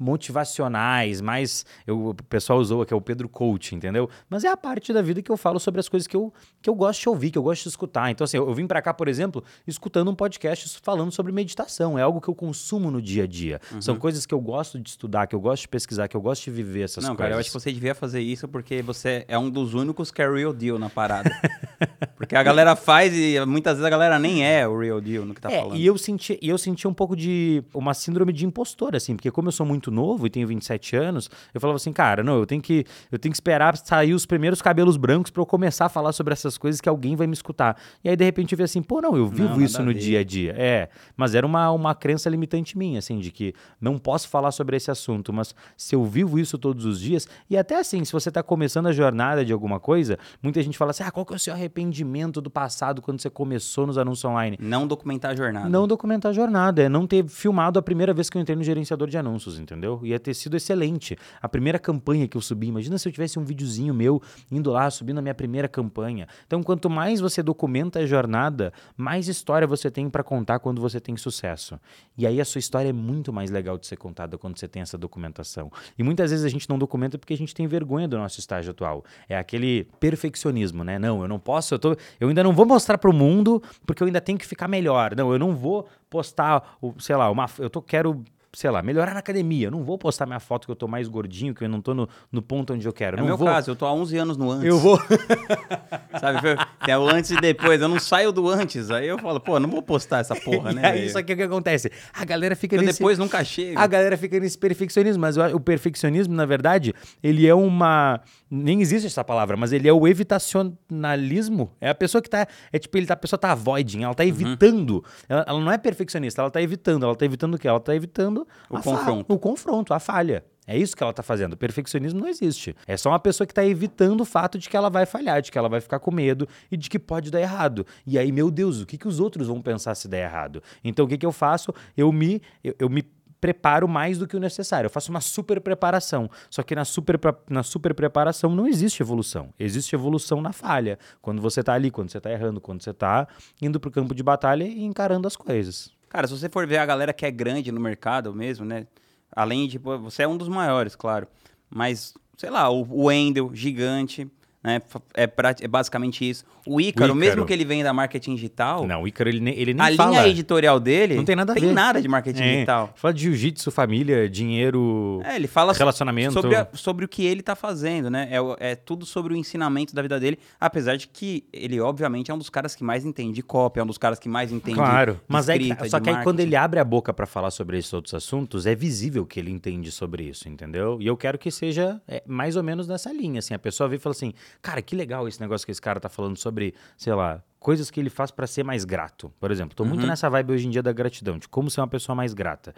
motivacionais, 0.00 1.20
mais. 1.20 1.66
Eu, 1.86 2.08
o 2.08 2.14
pessoal 2.14 2.58
usou 2.58 2.80
aqui, 2.80 2.94
é 2.94 2.96
o 2.96 3.02
Pedro 3.02 3.28
Coach, 3.28 3.74
entendeu? 3.74 4.08
Mas 4.30 4.44
é 4.44 4.48
a 4.48 4.56
parte 4.56 4.94
da 4.94 5.02
vida 5.02 5.20
que 5.20 5.30
eu 5.30 5.36
falo 5.36 5.60
sobre 5.60 5.78
as 5.78 5.88
coisas 5.90 6.06
que 6.06 6.16
eu, 6.16 6.32
que 6.62 6.70
eu 6.70 6.74
gosto 6.74 7.02
de 7.02 7.08
ouvir, 7.10 7.30
que 7.30 7.36
eu 7.36 7.42
gosto 7.42 7.64
de 7.64 7.68
escutar. 7.68 8.10
Então, 8.10 8.24
assim, 8.24 8.38
eu, 8.38 8.48
eu 8.48 8.54
vim 8.54 8.66
para 8.66 8.80
cá, 8.80 8.94
por 8.94 9.08
exemplo, 9.08 9.44
escutando 9.66 10.10
um 10.10 10.14
podcast 10.14 10.80
falando 10.82 11.12
sobre 11.12 11.30
meditação. 11.32 11.98
É 11.98 12.02
algo 12.02 12.18
que 12.18 12.28
eu 12.28 12.34
consumo 12.34 12.90
no 12.90 13.02
dia 13.02 13.24
a 13.24 13.26
dia. 13.26 13.60
Uhum. 13.70 13.82
São 13.82 13.98
coisas 13.98 14.24
que 14.24 14.32
eu 14.32 14.40
gosto 14.40 14.80
de 14.80 14.88
estudar, 14.88 15.26
que 15.26 15.34
eu 15.34 15.40
gosto 15.40 15.62
de 15.62 15.68
pesquisar, 15.68 16.08
que 16.08 16.16
eu 16.16 16.20
gosto 16.22 16.44
de 16.44 16.50
viver 16.50 16.82
essas 16.84 17.04
Não, 17.04 17.10
coisas. 17.10 17.24
Cara, 17.24 17.34
eu 17.34 17.38
acho 17.38 17.50
que 17.50 17.54
você 17.60 17.70
devia 17.70 17.94
fazer 17.94 18.20
isso 18.20 18.48
porque 18.48 18.80
você 18.80 19.26
é 19.28 19.38
um 19.38 19.50
dos 19.50 19.74
únicos 19.74 20.10
que 20.10 20.22
é 20.22 20.30
real 20.30 20.54
deal 20.54 20.78
na 20.78 20.88
parada. 20.88 21.30
porque 22.16 22.34
a 22.34 22.42
galera 22.42 22.74
faz 22.74 23.14
e 23.14 23.44
muitas 23.44 23.74
vezes 23.74 23.84
a 23.84 23.90
galera 23.90 24.18
nem 24.18 24.46
é 24.46 24.66
o 24.66 24.78
real 24.78 24.99
deal 25.00 25.24
no 25.24 25.34
que 25.34 25.40
tá 25.40 25.50
é, 25.50 25.60
falando. 25.60 25.76
E 25.76 25.86
eu 25.86 25.96
senti, 25.98 26.38
eu 26.42 26.58
senti 26.58 26.86
um 26.86 26.94
pouco 26.94 27.16
de 27.16 27.62
uma 27.74 27.94
síndrome 27.94 28.32
de 28.32 28.46
impostor, 28.46 28.94
assim, 28.94 29.16
porque 29.16 29.30
como 29.30 29.48
eu 29.48 29.52
sou 29.52 29.66
muito 29.66 29.90
novo 29.90 30.26
e 30.26 30.30
tenho 30.30 30.46
27 30.46 30.96
anos, 30.96 31.30
eu 31.52 31.60
falava 31.60 31.76
assim, 31.76 31.92
cara, 31.92 32.22
não, 32.22 32.38
eu 32.38 32.46
tenho 32.46 32.62
que, 32.62 32.84
eu 33.10 33.18
tenho 33.18 33.32
que 33.32 33.36
esperar 33.36 33.76
sair 33.76 34.14
os 34.14 34.26
primeiros 34.26 34.60
cabelos 34.62 34.96
brancos 34.96 35.30
para 35.30 35.42
eu 35.42 35.46
começar 35.46 35.86
a 35.86 35.88
falar 35.88 36.12
sobre 36.12 36.32
essas 36.32 36.58
coisas 36.58 36.80
que 36.80 36.88
alguém 36.88 37.16
vai 37.16 37.26
me 37.26 37.32
escutar. 37.32 37.76
E 38.02 38.08
aí, 38.08 38.16
de 38.16 38.24
repente, 38.24 38.52
eu 38.52 38.58
vi 38.58 38.64
assim, 38.64 38.82
pô, 38.82 39.00
não, 39.00 39.16
eu 39.16 39.26
vivo 39.26 39.56
não, 39.56 39.62
isso 39.62 39.82
no 39.82 39.94
dia 39.94 40.20
a 40.20 40.24
dia. 40.24 40.54
É, 40.56 40.88
mas 41.16 41.34
era 41.34 41.46
uma, 41.46 41.70
uma 41.70 41.94
crença 41.94 42.28
limitante 42.28 42.76
minha, 42.76 42.98
assim, 42.98 43.18
de 43.18 43.30
que 43.30 43.54
não 43.80 43.98
posso 43.98 44.28
falar 44.28 44.52
sobre 44.52 44.76
esse 44.76 44.90
assunto, 44.90 45.32
mas 45.32 45.54
se 45.76 45.94
eu 45.94 46.04
vivo 46.04 46.38
isso 46.38 46.58
todos 46.58 46.84
os 46.84 47.00
dias, 47.00 47.26
e 47.48 47.56
até 47.56 47.78
assim, 47.78 48.04
se 48.04 48.12
você 48.12 48.28
está 48.28 48.42
começando 48.42 48.86
a 48.86 48.92
jornada 48.92 49.44
de 49.44 49.52
alguma 49.52 49.80
coisa, 49.80 50.18
muita 50.42 50.62
gente 50.62 50.76
fala 50.76 50.90
assim, 50.90 51.02
ah, 51.02 51.10
qual 51.10 51.24
que 51.24 51.32
é 51.32 51.36
o 51.36 51.38
seu 51.38 51.52
arrependimento 51.52 52.40
do 52.40 52.50
passado 52.50 53.02
quando 53.02 53.20
você 53.20 53.30
começou 53.30 53.86
nos 53.86 53.98
anúncios 53.98 54.24
online? 54.24 54.56
Não 54.60 54.86
documentar 54.90 55.30
a 55.30 55.34
jornada. 55.34 55.68
Não 55.68 55.88
documentar 55.88 56.30
a 56.30 56.32
jornada, 56.32 56.82
é 56.82 56.88
não 56.88 57.06
ter 57.06 57.26
filmado 57.26 57.78
a 57.78 57.82
primeira 57.82 58.12
vez 58.12 58.28
que 58.28 58.36
eu 58.36 58.42
entrei 58.42 58.56
no 58.56 58.62
gerenciador 58.62 59.08
de 59.08 59.16
anúncios, 59.16 59.58
entendeu? 59.58 60.00
Ia 60.02 60.18
ter 60.18 60.34
sido 60.34 60.56
excelente. 60.56 61.16
A 61.40 61.48
primeira 61.48 61.78
campanha 61.78 62.26
que 62.28 62.36
eu 62.36 62.40
subi, 62.40 62.66
imagina 62.66 62.98
se 62.98 63.08
eu 63.08 63.12
tivesse 63.12 63.38
um 63.38 63.44
videozinho 63.44 63.94
meu 63.94 64.20
indo 64.50 64.70
lá, 64.70 64.90
subindo 64.90 65.18
a 65.18 65.22
minha 65.22 65.34
primeira 65.34 65.68
campanha. 65.68 66.26
Então, 66.46 66.62
quanto 66.62 66.90
mais 66.90 67.20
você 67.20 67.42
documenta 67.42 68.00
a 68.00 68.06
jornada, 68.06 68.72
mais 68.96 69.28
história 69.28 69.66
você 69.66 69.90
tem 69.90 70.10
para 70.10 70.22
contar 70.22 70.58
quando 70.58 70.80
você 70.80 71.00
tem 71.00 71.16
sucesso. 71.16 71.78
E 72.18 72.26
aí 72.26 72.40
a 72.40 72.44
sua 72.44 72.58
história 72.58 72.88
é 72.88 72.92
muito 72.92 73.32
mais 73.32 73.50
legal 73.50 73.78
de 73.78 73.86
ser 73.86 73.96
contada 73.96 74.36
quando 74.36 74.58
você 74.58 74.66
tem 74.66 74.82
essa 74.82 74.98
documentação. 74.98 75.70
E 75.96 76.02
muitas 76.02 76.30
vezes 76.30 76.44
a 76.44 76.48
gente 76.48 76.68
não 76.68 76.78
documenta 76.78 77.16
porque 77.16 77.32
a 77.32 77.36
gente 77.36 77.54
tem 77.54 77.66
vergonha 77.66 78.08
do 78.08 78.18
nosso 78.18 78.40
estágio 78.40 78.72
atual. 78.72 79.04
É 79.28 79.38
aquele 79.38 79.84
perfeccionismo, 80.00 80.82
né? 80.82 80.98
Não, 80.98 81.22
eu 81.22 81.28
não 81.28 81.38
posso, 81.38 81.74
eu, 81.74 81.78
tô, 81.78 81.96
eu 82.18 82.28
ainda 82.28 82.42
não 82.42 82.52
vou 82.52 82.66
mostrar 82.66 82.98
para 82.98 83.10
o 83.10 83.12
mundo 83.12 83.62
porque 83.86 84.02
eu 84.02 84.06
ainda 84.06 84.20
tenho 84.20 84.38
que 84.38 84.46
ficar 84.46 84.66
melhor. 84.66 84.79
Não, 85.16 85.32
eu 85.32 85.38
não 85.38 85.54
vou 85.54 85.88
postar, 86.08 86.78
sei 86.98 87.16
lá, 87.16 87.30
uma, 87.30 87.46
eu 87.58 87.70
tô, 87.70 87.80
quero 87.82 88.24
sei 88.52 88.70
lá, 88.70 88.82
melhorar 88.82 89.14
na 89.14 89.20
academia. 89.20 89.68
Eu 89.68 89.70
não 89.70 89.84
vou 89.84 89.96
postar 89.96 90.26
minha 90.26 90.40
foto 90.40 90.66
que 90.66 90.72
eu 90.72 90.76
tô 90.76 90.88
mais 90.88 91.08
gordinho, 91.08 91.54
que 91.54 91.64
eu 91.64 91.68
não 91.68 91.80
tô 91.80 91.94
no, 91.94 92.08
no 92.30 92.42
ponto 92.42 92.72
onde 92.72 92.86
eu 92.86 92.92
quero. 92.92 93.16
É 93.16 93.20
não 93.20 93.26
meu 93.26 93.36
vou... 93.36 93.46
caso, 93.46 93.70
eu 93.70 93.76
tô 93.76 93.86
há 93.86 93.92
11 93.92 94.18
anos 94.18 94.36
no 94.36 94.50
antes. 94.50 94.66
Eu 94.66 94.78
vou. 94.78 94.98
Sabe? 96.20 96.40
Tem 96.84 96.96
o 96.96 97.08
antes 97.08 97.30
e 97.30 97.40
depois. 97.40 97.80
Eu 97.80 97.88
não 97.88 98.00
saio 98.00 98.32
do 98.32 98.48
antes. 98.48 98.90
Aí 98.90 99.06
eu 99.06 99.18
falo, 99.18 99.40
pô, 99.40 99.60
não 99.60 99.68
vou 99.68 99.82
postar 99.82 100.18
essa 100.18 100.34
porra, 100.34 100.72
né? 100.74 100.98
É 100.98 101.04
isso 101.04 101.18
aqui 101.18 101.36
que 101.36 101.42
acontece. 101.42 101.90
A 102.12 102.24
galera 102.24 102.56
fica 102.56 102.76
eu 102.76 102.82
nesse... 102.82 102.98
depois 102.98 103.18
nunca 103.18 103.42
chega. 103.44 103.78
A 103.78 103.86
galera 103.86 104.16
fica 104.16 104.38
nesse 104.40 104.58
perfeccionismo. 104.58 105.20
Mas 105.20 105.36
o 105.36 105.60
perfeccionismo, 105.60 106.34
na 106.34 106.46
verdade, 106.46 106.94
ele 107.22 107.46
é 107.46 107.54
uma 107.54 108.20
nem 108.50 108.80
existe 108.80 109.06
essa 109.06 109.22
palavra, 109.22 109.56
mas 109.56 109.72
ele 109.72 109.88
é 109.88 109.92
o 109.92 110.08
evitacionalismo. 110.08 111.70
É 111.80 111.90
a 111.90 111.94
pessoa 111.94 112.20
que 112.20 112.28
tá. 112.28 112.48
É 112.72 112.78
tipo, 112.80 112.96
ele 112.98 113.06
tá, 113.06 113.14
a 113.14 113.16
pessoa 113.16 113.38
tá 113.38 113.52
avoiding, 113.52 114.02
ela 114.02 114.14
tá 114.14 114.24
uhum. 114.24 114.28
evitando. 114.28 114.90
Uhum. 114.90 115.02
Ela, 115.28 115.44
ela, 115.46 115.60
não 115.60 115.70
é 115.70 115.78
perfeccionista, 115.78 116.42
ela 116.42 116.50
tá 116.50 116.60
evitando. 116.60 117.04
Ela 117.04 117.14
tá 117.14 117.24
evitando 117.24 117.54
o 117.54 117.58
quê? 117.58 117.68
Ela 117.68 117.78
tá 117.78 117.94
evitando 117.94 118.39
o 118.68 118.80
confronto. 118.80 119.34
o 119.34 119.38
confronto, 119.38 119.94
a 119.94 120.00
falha. 120.00 120.44
É 120.66 120.78
isso 120.78 120.96
que 120.96 121.02
ela 121.02 121.12
tá 121.12 121.22
fazendo. 121.22 121.54
O 121.54 121.56
perfeccionismo 121.56 122.20
não 122.20 122.28
existe. 122.28 122.76
É 122.86 122.96
só 122.96 123.08
uma 123.08 123.18
pessoa 123.18 123.44
que 123.44 123.52
tá 123.52 123.64
evitando 123.64 124.20
o 124.20 124.24
fato 124.24 124.56
de 124.56 124.68
que 124.68 124.76
ela 124.76 124.88
vai 124.88 125.04
falhar, 125.04 125.42
de 125.42 125.50
que 125.50 125.58
ela 125.58 125.68
vai 125.68 125.80
ficar 125.80 125.98
com 125.98 126.12
medo 126.12 126.46
e 126.70 126.76
de 126.76 126.88
que 126.88 126.98
pode 126.98 127.28
dar 127.28 127.40
errado. 127.40 127.84
E 128.06 128.16
aí, 128.16 128.30
meu 128.30 128.52
Deus, 128.52 128.80
o 128.80 128.86
que, 128.86 128.96
que 128.96 129.08
os 129.08 129.18
outros 129.18 129.48
vão 129.48 129.60
pensar 129.60 129.96
se 129.96 130.06
der 130.06 130.22
errado? 130.22 130.62
Então, 130.84 131.06
o 131.06 131.08
que, 131.08 131.18
que 131.18 131.26
eu 131.26 131.32
faço? 131.32 131.74
Eu 131.96 132.12
me, 132.12 132.40
eu, 132.62 132.74
eu 132.78 132.88
me 132.88 133.02
preparo 133.40 133.88
mais 133.88 134.18
do 134.18 134.28
que 134.28 134.36
o 134.36 134.40
necessário. 134.40 134.86
Eu 134.86 134.90
faço 134.90 135.10
uma 135.10 135.20
super 135.20 135.60
preparação. 135.60 136.30
Só 136.48 136.62
que 136.62 136.74
na 136.74 136.84
super, 136.84 137.18
na 137.48 137.62
super 137.62 137.94
preparação 137.94 138.54
não 138.54 138.68
existe 138.68 139.02
evolução. 139.02 139.52
Existe 139.58 139.94
evolução 139.94 140.40
na 140.40 140.52
falha. 140.52 140.98
Quando 141.22 141.40
você 141.40 141.60
está 141.60 141.72
ali, 141.72 141.90
quando 141.90 142.10
você 142.10 142.18
está 142.18 142.30
errando, 142.30 142.60
quando 142.60 142.82
você 142.82 142.90
está 142.90 143.26
indo 143.60 143.80
para 143.80 143.88
o 143.88 143.92
campo 143.92 144.14
de 144.14 144.22
batalha 144.22 144.64
e 144.64 144.84
encarando 144.84 145.26
as 145.26 145.36
coisas. 145.36 145.90
Cara, 146.10 146.26
se 146.26 146.36
você 146.36 146.48
for 146.48 146.66
ver 146.66 146.78
a 146.78 146.84
galera 146.84 147.12
que 147.12 147.24
é 147.24 147.30
grande 147.30 147.70
no 147.70 147.80
mercado 147.80 148.34
mesmo, 148.34 148.66
né? 148.66 148.86
Além 149.30 149.68
de. 149.68 149.78
Você 149.78 150.24
é 150.24 150.28
um 150.28 150.36
dos 150.36 150.48
maiores, 150.48 150.96
claro. 150.96 151.26
Mas, 151.70 152.12
sei 152.36 152.50
lá, 152.50 152.68
o 152.68 153.04
Wendel, 153.06 153.52
gigante. 153.54 154.28
Né? 154.62 154.82
É, 155.14 155.26
pra, 155.26 155.54
é 155.58 155.66
basicamente 155.66 156.28
isso. 156.28 156.44
O 156.66 156.78
Ícaro, 156.78 156.80
o 156.80 156.82
Ícaro, 156.82 157.14
mesmo 157.14 157.46
que 157.46 157.52
ele 157.52 157.64
venha 157.64 157.82
da 157.82 157.94
marketing 157.94 158.34
digital. 158.34 158.86
Não, 158.86 159.02
o 159.02 159.08
Ícaro 159.08 159.30
ele, 159.30 159.38
ele 159.50 159.72
nem 159.72 159.94
a 159.94 159.96
fala. 159.96 160.18
A 160.18 160.20
linha 160.20 160.28
editorial 160.28 160.78
dele. 160.78 161.14
Não 161.14 161.24
tem 161.24 161.34
nada 161.34 161.52
a 161.52 161.54
tem 161.54 161.64
ver. 161.64 161.72
nada 161.72 162.02
de 162.02 162.08
marketing 162.08 162.42
é, 162.42 162.52
digital. 162.54 162.92
Fala 162.94 163.14
de 163.14 163.22
jiu-jitsu, 163.22 163.70
família, 163.70 164.28
dinheiro. 164.28 165.22
É, 165.24 165.36
ele 165.36 165.46
fala 165.46 165.72
relacionamento. 165.72 166.34
Sobre, 166.34 166.56
a, 166.56 166.68
sobre 166.74 167.04
o 167.06 167.08
que 167.08 167.24
ele 167.24 167.42
tá 167.42 167.56
fazendo, 167.56 168.10
né? 168.10 168.28
É, 168.30 168.72
é 168.72 168.74
tudo 168.76 169.06
sobre 169.06 169.32
o 169.32 169.36
ensinamento 169.36 169.94
da 169.94 170.02
vida 170.02 170.20
dele. 170.20 170.38
Apesar 170.60 170.96
de 170.96 171.08
que 171.08 171.44
ele, 171.52 171.80
obviamente, 171.80 172.30
é 172.30 172.34
um 172.34 172.38
dos 172.38 172.50
caras 172.50 172.74
que 172.74 172.84
mais 172.84 173.06
entende 173.06 173.32
de 173.32 173.42
cópia, 173.42 173.80
é 173.80 173.84
um 173.84 173.86
dos 173.86 173.98
caras 173.98 174.18
que 174.18 174.28
mais 174.28 174.52
entende. 174.52 174.76
Claro, 174.76 175.18
mas 175.26 175.48
é 175.48 175.58
que, 175.58 175.88
só 175.88 175.98
que 175.98 176.10
aí 176.10 176.22
quando 176.22 176.40
ele 176.40 176.54
abre 176.54 176.78
a 176.78 176.84
boca 176.84 177.14
para 177.14 177.24
falar 177.24 177.50
sobre 177.50 177.78
esses 177.78 177.92
outros 177.94 178.12
assuntos, 178.12 178.66
é 178.66 178.74
visível 178.74 179.24
que 179.24 179.40
ele 179.40 179.50
entende 179.50 179.90
sobre 179.90 180.24
isso, 180.24 180.50
entendeu? 180.50 180.98
E 181.00 181.06
eu 181.06 181.16
quero 181.16 181.38
que 181.38 181.50
seja 181.50 182.00
é, 182.06 182.22
mais 182.26 182.56
ou 182.56 182.62
menos 182.62 182.86
nessa 182.86 183.10
linha. 183.10 183.38
Assim, 183.38 183.54
a 183.54 183.58
pessoa 183.58 183.88
vê 183.88 183.96
e 183.96 183.98
fala 183.98 184.12
assim: 184.12 184.34
cara, 184.62 184.82
que 184.82 184.94
legal 184.94 185.26
esse 185.28 185.40
negócio 185.40 185.64
que 185.64 185.72
esse 185.72 185.80
cara 185.80 186.00
tá 186.00 186.08
falando 186.08 186.36
sobre, 186.36 186.74
sei 186.96 187.14
lá, 187.14 187.42
coisas 187.58 187.90
que 187.90 188.00
ele 188.00 188.10
faz 188.10 188.30
para 188.30 188.46
ser 188.46 188.64
mais 188.64 188.84
grato. 188.84 189.32
Por 189.38 189.50
exemplo, 189.50 189.76
tô 189.76 189.82
uhum. 189.82 189.90
muito 189.90 190.06
nessa 190.06 190.28
vibe 190.30 190.52
hoje 190.52 190.66
em 190.66 190.70
dia 190.70 190.82
da 190.82 190.92
gratidão, 190.92 191.38
de 191.38 191.46
como 191.46 191.70
ser 191.70 191.80
uma 191.80 191.88
pessoa 191.88 192.16
mais 192.16 192.32
grata. 192.32 192.74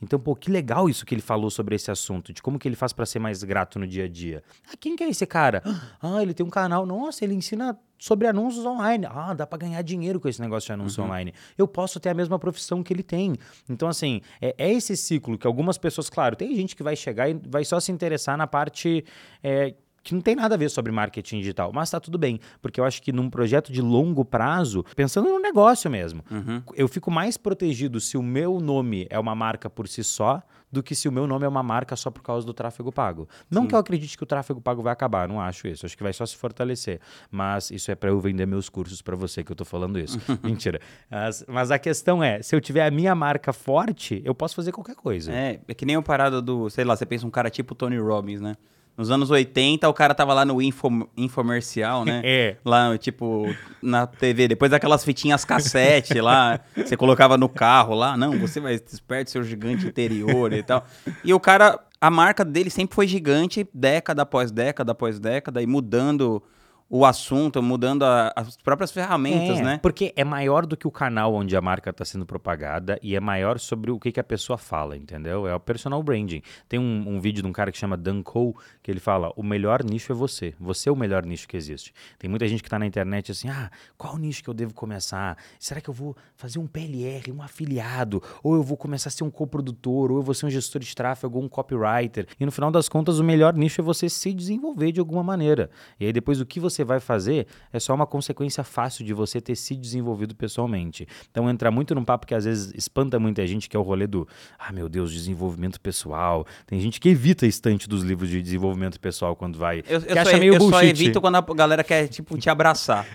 Então, 0.00 0.18
pô, 0.18 0.36
que 0.36 0.50
legal 0.50 0.90
isso 0.90 1.06
que 1.06 1.14
ele 1.14 1.22
falou 1.22 1.50
sobre 1.50 1.74
esse 1.74 1.90
assunto, 1.90 2.32
de 2.32 2.42
como 2.42 2.58
que 2.58 2.68
ele 2.68 2.76
faz 2.76 2.92
para 2.92 3.06
ser 3.06 3.18
mais 3.18 3.42
grato 3.42 3.78
no 3.78 3.86
dia 3.86 4.04
a 4.04 4.08
dia. 4.08 4.42
Ah, 4.70 4.76
quem 4.78 4.94
que 4.94 5.02
é 5.02 5.08
esse 5.08 5.26
cara? 5.26 5.62
Ah, 6.02 6.22
ele 6.22 6.34
tem 6.34 6.44
um 6.44 6.50
canal. 6.50 6.84
Nossa, 6.84 7.24
ele 7.24 7.34
ensina 7.34 7.78
sobre 7.98 8.28
anúncios 8.28 8.66
online. 8.66 9.06
Ah, 9.08 9.32
dá 9.32 9.46
para 9.46 9.58
ganhar 9.58 9.80
dinheiro 9.82 10.20
com 10.20 10.28
esse 10.28 10.40
negócio 10.40 10.66
de 10.66 10.72
anúncio 10.72 11.02
uhum. 11.02 11.08
online. 11.08 11.32
Eu 11.56 11.66
posso 11.66 11.98
ter 11.98 12.10
a 12.10 12.14
mesma 12.14 12.38
profissão 12.38 12.82
que 12.82 12.92
ele 12.92 13.02
tem. 13.02 13.34
Então, 13.68 13.88
assim, 13.88 14.20
é, 14.40 14.54
é, 14.58 14.72
esse 14.72 14.96
ciclo 14.96 15.38
que 15.38 15.46
algumas 15.46 15.78
pessoas, 15.78 16.10
claro, 16.10 16.36
tem 16.36 16.54
gente 16.54 16.76
que 16.76 16.82
vai 16.82 16.94
chegar 16.94 17.30
e 17.30 17.34
vai 17.34 17.64
só 17.64 17.80
se 17.80 17.90
interessar 17.90 18.36
na 18.36 18.46
parte 18.46 19.04
é, 19.42 19.74
que 20.06 20.14
não 20.14 20.20
tem 20.20 20.36
nada 20.36 20.54
a 20.54 20.58
ver 20.58 20.70
sobre 20.70 20.92
marketing 20.92 21.40
digital, 21.40 21.72
mas 21.74 21.90
tá 21.90 21.98
tudo 22.00 22.16
bem, 22.16 22.38
porque 22.62 22.80
eu 22.80 22.84
acho 22.84 23.02
que 23.02 23.10
num 23.12 23.28
projeto 23.28 23.72
de 23.72 23.82
longo 23.82 24.24
prazo, 24.24 24.84
pensando 24.94 25.28
no 25.28 25.38
negócio 25.40 25.90
mesmo, 25.90 26.24
Uhum. 26.30 26.62
eu 26.74 26.86
fico 26.86 27.10
mais 27.10 27.36
protegido 27.36 28.00
se 28.00 28.16
o 28.16 28.22
meu 28.22 28.60
nome 28.60 29.06
é 29.10 29.18
uma 29.18 29.34
marca 29.34 29.68
por 29.68 29.88
si 29.88 30.04
só 30.04 30.40
do 30.70 30.82
que 30.82 30.94
se 30.94 31.08
o 31.08 31.12
meu 31.12 31.26
nome 31.26 31.44
é 31.44 31.48
uma 31.48 31.62
marca 31.62 31.94
só 31.96 32.10
por 32.10 32.22
causa 32.22 32.44
do 32.46 32.52
tráfego 32.52 32.92
pago. 32.92 33.28
Não 33.50 33.62
Sim. 33.62 33.68
que 33.68 33.74
eu 33.74 33.78
acredite 33.78 34.16
que 34.16 34.22
o 34.22 34.26
tráfego 34.26 34.60
pago 34.60 34.82
vai 34.82 34.92
acabar, 34.92 35.28
não 35.28 35.40
acho 35.40 35.68
isso. 35.68 35.86
Acho 35.86 35.96
que 35.96 36.02
vai 36.02 36.12
só 36.12 36.26
se 36.26 36.36
fortalecer. 36.36 37.00
Mas 37.30 37.70
isso 37.70 37.90
é 37.90 37.94
para 37.94 38.10
eu 38.10 38.20
vender 38.20 38.46
meus 38.46 38.68
cursos 38.68 39.00
para 39.00 39.14
você 39.16 39.42
que 39.44 39.50
eu 39.52 39.56
tô 39.56 39.64
falando 39.64 39.98
isso. 39.98 40.18
Mentira. 40.42 40.80
Mas, 41.10 41.44
mas 41.48 41.70
a 41.70 41.78
questão 41.78 42.22
é, 42.22 42.42
se 42.42 42.54
eu 42.54 42.60
tiver 42.60 42.84
a 42.84 42.90
minha 42.90 43.14
marca 43.14 43.52
forte, 43.52 44.20
eu 44.24 44.34
posso 44.34 44.54
fazer 44.56 44.72
qualquer 44.72 44.96
coisa. 44.96 45.32
É, 45.32 45.60
é 45.66 45.72
que 45.74 45.86
nem 45.86 45.96
o 45.96 46.02
parada 46.02 46.42
do, 46.42 46.68
sei 46.68 46.84
lá, 46.84 46.94
você 46.96 47.06
pensa 47.06 47.26
um 47.26 47.30
cara 47.30 47.48
tipo 47.48 47.74
Tony 47.74 47.98
Robbins, 47.98 48.40
né? 48.40 48.54
Nos 48.96 49.10
anos 49.10 49.30
80, 49.30 49.86
o 49.88 49.92
cara 49.92 50.14
tava 50.14 50.32
lá 50.32 50.44
no 50.44 50.60
info, 50.62 50.88
infomercial, 51.16 52.04
né? 52.04 52.22
É. 52.28 52.56
Lá, 52.64 52.96
tipo, 52.96 53.54
na 53.82 54.06
TV. 54.06 54.48
Depois 54.48 54.70
daquelas 54.70 55.04
fitinhas 55.04 55.44
cassete 55.44 56.20
lá, 56.20 56.60
você 56.74 56.96
colocava 56.96 57.36
no 57.36 57.48
carro 57.48 57.94
lá. 57.94 58.16
Não, 58.16 58.38
você 58.38 58.58
vai 58.58 58.78
desperte 58.78 59.30
seu 59.30 59.42
gigante 59.42 59.86
interior 59.86 60.52
e 60.52 60.62
tal. 60.62 60.84
E 61.22 61.32
o 61.32 61.38
cara, 61.38 61.78
a 62.00 62.10
marca 62.10 62.44
dele 62.44 62.70
sempre 62.70 62.94
foi 62.94 63.06
gigante, 63.06 63.68
década 63.72 64.22
após 64.22 64.50
década 64.50 64.92
após 64.92 65.18
década, 65.18 65.62
e 65.62 65.66
mudando 65.66 66.42
o 66.88 67.04
assunto, 67.04 67.60
mudando 67.62 68.04
a- 68.04 68.32
as 68.36 68.56
próprias 68.56 68.92
ferramentas, 68.92 69.58
É, 69.58 69.62
né? 69.62 69.78
Porque 69.82 70.12
é 70.14 70.22
maior 70.22 70.64
do 70.64 70.76
que 70.76 70.86
o 70.86 70.90
canal 70.90 71.34
onde 71.34 71.56
a 71.56 71.60
marca 71.60 71.90
está 71.90 72.04
sendo 72.04 72.24
propagada 72.24 72.98
e 73.02 73.16
é 73.16 73.20
maior 73.20 73.58
sobre 73.58 73.90
o 73.90 73.98
que, 73.98 74.12
que 74.12 74.20
a 74.20 74.24
pessoa 74.24 74.56
fala, 74.56 74.96
entendeu? 74.96 75.48
É 75.48 75.54
o 75.54 75.58
personal 75.60 76.00
branding. 76.02 76.42
Tem 76.68 76.78
um, 76.78 77.04
um 77.08 77.20
vídeo 77.20 77.42
de 77.42 77.48
um 77.48 77.52
cara 77.52 77.72
que 77.72 77.78
chama 77.78 77.96
Dan 77.96 78.22
Cole 78.22 78.54
que 78.82 78.90
ele 78.90 79.00
fala: 79.00 79.32
o 79.36 79.42
melhor 79.42 79.82
nicho 79.82 80.12
é 80.12 80.14
você. 80.14 80.54
Você 80.60 80.88
é 80.88 80.92
o 80.92 80.96
melhor 80.96 81.26
nicho 81.26 81.48
que 81.48 81.56
existe. 81.56 81.92
Tem 82.18 82.30
muita 82.30 82.46
gente 82.46 82.62
que 82.62 82.68
está 82.68 82.78
na 82.78 82.86
internet 82.86 83.32
assim: 83.32 83.48
ah, 83.48 83.68
qual 83.98 84.16
nicho 84.16 84.42
que 84.44 84.48
eu 84.50 84.54
devo 84.54 84.72
começar? 84.72 85.36
Será 85.58 85.80
que 85.80 85.90
eu 85.90 85.94
vou 85.94 86.16
fazer 86.36 86.58
um 86.60 86.66
PLR, 86.68 87.32
um 87.32 87.42
afiliado? 87.42 88.22
Ou 88.44 88.54
eu 88.54 88.62
vou 88.62 88.76
começar 88.76 89.08
a 89.08 89.12
ser 89.12 89.24
um 89.24 89.30
coprodutor? 89.30 90.12
Ou 90.12 90.18
eu 90.18 90.22
vou 90.22 90.34
ser 90.34 90.46
um 90.46 90.50
gestor 90.50 90.80
de 90.80 90.94
tráfego 90.94 91.38
ou 91.38 91.44
um 91.44 91.48
copywriter? 91.48 92.26
E 92.38 92.46
no 92.46 92.52
final 92.52 92.70
das 92.70 92.88
contas, 92.88 93.18
o 93.18 93.24
melhor 93.24 93.54
nicho 93.54 93.80
é 93.80 93.84
você 93.84 94.08
se 94.08 94.32
desenvolver 94.32 94.92
de 94.92 95.00
alguma 95.00 95.22
maneira. 95.24 95.68
E 95.98 96.06
aí 96.06 96.12
depois 96.12 96.40
o 96.40 96.46
que 96.46 96.60
você 96.60 96.75
vai 96.84 97.00
fazer 97.00 97.46
é 97.72 97.78
só 97.78 97.94
uma 97.94 98.06
consequência 98.06 98.64
fácil 98.64 99.04
de 99.04 99.12
você 99.12 99.40
ter 99.40 99.56
se 99.56 99.74
desenvolvido 99.74 100.34
pessoalmente. 100.34 101.06
Então 101.30 101.48
entra 101.48 101.70
muito 101.70 101.94
num 101.94 102.04
papo 102.04 102.26
que 102.26 102.34
às 102.34 102.44
vezes 102.44 102.72
espanta 102.74 103.18
muita 103.18 103.46
gente, 103.46 103.68
que 103.68 103.76
é 103.76 103.80
o 103.80 103.82
rolê 103.82 104.06
do, 104.06 104.26
ah, 104.58 104.72
meu 104.72 104.88
Deus, 104.88 105.12
desenvolvimento 105.12 105.80
pessoal. 105.80 106.46
Tem 106.66 106.80
gente 106.80 107.00
que 107.00 107.08
evita 107.08 107.46
a 107.46 107.48
estante 107.48 107.88
dos 107.88 108.02
livros 108.02 108.28
de 108.30 108.42
desenvolvimento 108.42 108.98
pessoal 109.00 109.36
quando 109.36 109.58
vai. 109.58 109.82
Eu, 109.88 110.00
eu 110.00 110.24
só, 110.24 110.36
eu 110.36 110.60
só 110.70 110.82
evito 110.82 111.20
quando 111.20 111.36
a 111.36 111.42
galera 111.54 111.84
quer, 111.84 112.08
tipo, 112.08 112.36
te 112.38 112.50
abraçar. 112.50 113.06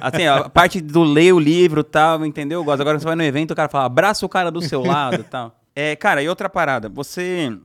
assim, 0.00 0.26
a 0.26 0.48
parte 0.48 0.80
do 0.80 1.02
ler 1.02 1.32
o 1.32 1.38
livro 1.38 1.80
e 1.80 1.84
tal, 1.84 2.24
entendeu? 2.24 2.60
Eu 2.60 2.64
gosto. 2.64 2.80
Agora 2.80 2.98
você 2.98 3.04
vai 3.04 3.16
no 3.16 3.22
evento, 3.22 3.52
o 3.52 3.56
cara 3.56 3.68
fala, 3.68 3.86
abraça 3.86 4.24
o 4.24 4.28
cara 4.28 4.50
do 4.50 4.60
seu 4.60 4.82
lado 4.82 5.20
e 5.20 5.24
tal. 5.24 5.56
É, 5.74 5.94
cara, 5.94 6.22
e 6.22 6.28
outra 6.28 6.48
parada, 6.48 6.88
você... 6.88 7.56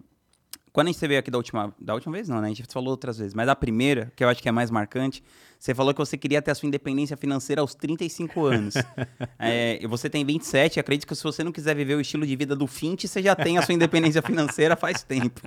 Quando 0.76 0.90
a 0.90 0.92
gente 0.92 1.08
veio 1.08 1.22
aqui 1.22 1.32
da 1.32 1.38
última... 1.38 1.74
Da 1.80 1.94
última 1.94 2.12
vez 2.12 2.28
não, 2.28 2.42
né? 2.42 2.48
A 2.48 2.54
gente 2.54 2.66
falou 2.70 2.90
outras 2.90 3.18
vezes. 3.18 3.34
Mas 3.34 3.48
a 3.48 3.56
primeira, 3.56 4.12
que 4.14 4.22
eu 4.22 4.28
acho 4.28 4.44
que 4.44 4.50
é 4.50 4.52
mais 4.52 4.70
marcante, 4.70 5.24
você 5.58 5.74
falou 5.74 5.94
que 5.94 6.00
você 6.00 6.18
queria 6.18 6.42
ter 6.42 6.52
a 6.52 6.56
sua 6.56 6.68
independência 6.68 7.16
financeira 7.16 7.62
aos 7.62 7.74
35 7.74 8.46
anos. 8.46 8.74
é, 9.40 9.80
e 9.82 9.88
você 9.88 10.10
tem 10.10 10.26
27, 10.26 10.78
acredito 10.78 11.08
que 11.08 11.16
se 11.16 11.24
você 11.24 11.46
não 11.46 11.52
quiser 11.54 11.74
viver 11.74 11.96
o 11.96 12.02
estilo 12.02 12.28
de 12.28 12.36
vida 12.36 12.58
do 12.58 12.68
Fint, 12.68 13.06
você 13.06 13.24
já 13.24 13.34
tem 13.38 13.58
a 13.58 13.62
sua 13.62 13.74
independência 13.74 14.22
financeira 14.22 14.76
faz 14.76 15.02
tempo. 15.02 15.42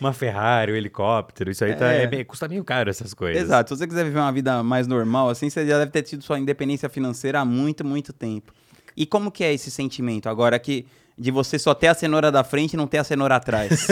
Uma 0.00 0.14
Ferrari, 0.14 0.72
um 0.72 0.76
helicóptero, 0.76 1.50
isso 1.50 1.62
aí 1.62 1.76
tá, 1.76 1.92
É. 1.92 2.04
é 2.04 2.24
custa 2.24 2.48
meio 2.48 2.64
caro 2.64 2.88
essas 2.88 3.12
coisas. 3.12 3.42
Exato. 3.42 3.68
Se 3.68 3.78
você 3.78 3.86
quiser 3.86 4.04
viver 4.04 4.18
uma 4.18 4.32
vida 4.32 4.62
mais 4.62 4.86
normal, 4.86 5.28
assim, 5.28 5.50
você 5.50 5.66
já 5.66 5.78
deve 5.78 5.90
ter 5.90 6.02
tido 6.02 6.24
sua 6.24 6.38
independência 6.38 6.88
financeira 6.88 7.40
há 7.40 7.44
muito, 7.44 7.84
muito 7.84 8.14
tempo. 8.14 8.54
E 8.96 9.06
como 9.06 9.30
que 9.30 9.44
é 9.44 9.52
esse 9.52 9.70
sentimento 9.70 10.28
agora 10.28 10.58
que 10.58 10.86
de 11.20 11.30
você 11.30 11.58
só 11.58 11.74
ter 11.74 11.88
a 11.88 11.94
cenoura 11.94 12.32
da 12.32 12.42
frente 12.42 12.72
e 12.72 12.76
não 12.78 12.86
ter 12.86 12.96
a 12.96 13.04
cenoura 13.04 13.36
atrás? 13.36 13.88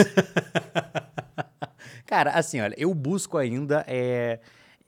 Cara, 2.07 2.31
assim, 2.31 2.59
olha, 2.59 2.73
eu 2.75 2.91
busco 2.91 3.37
ainda. 3.37 3.85
É... 3.87 4.39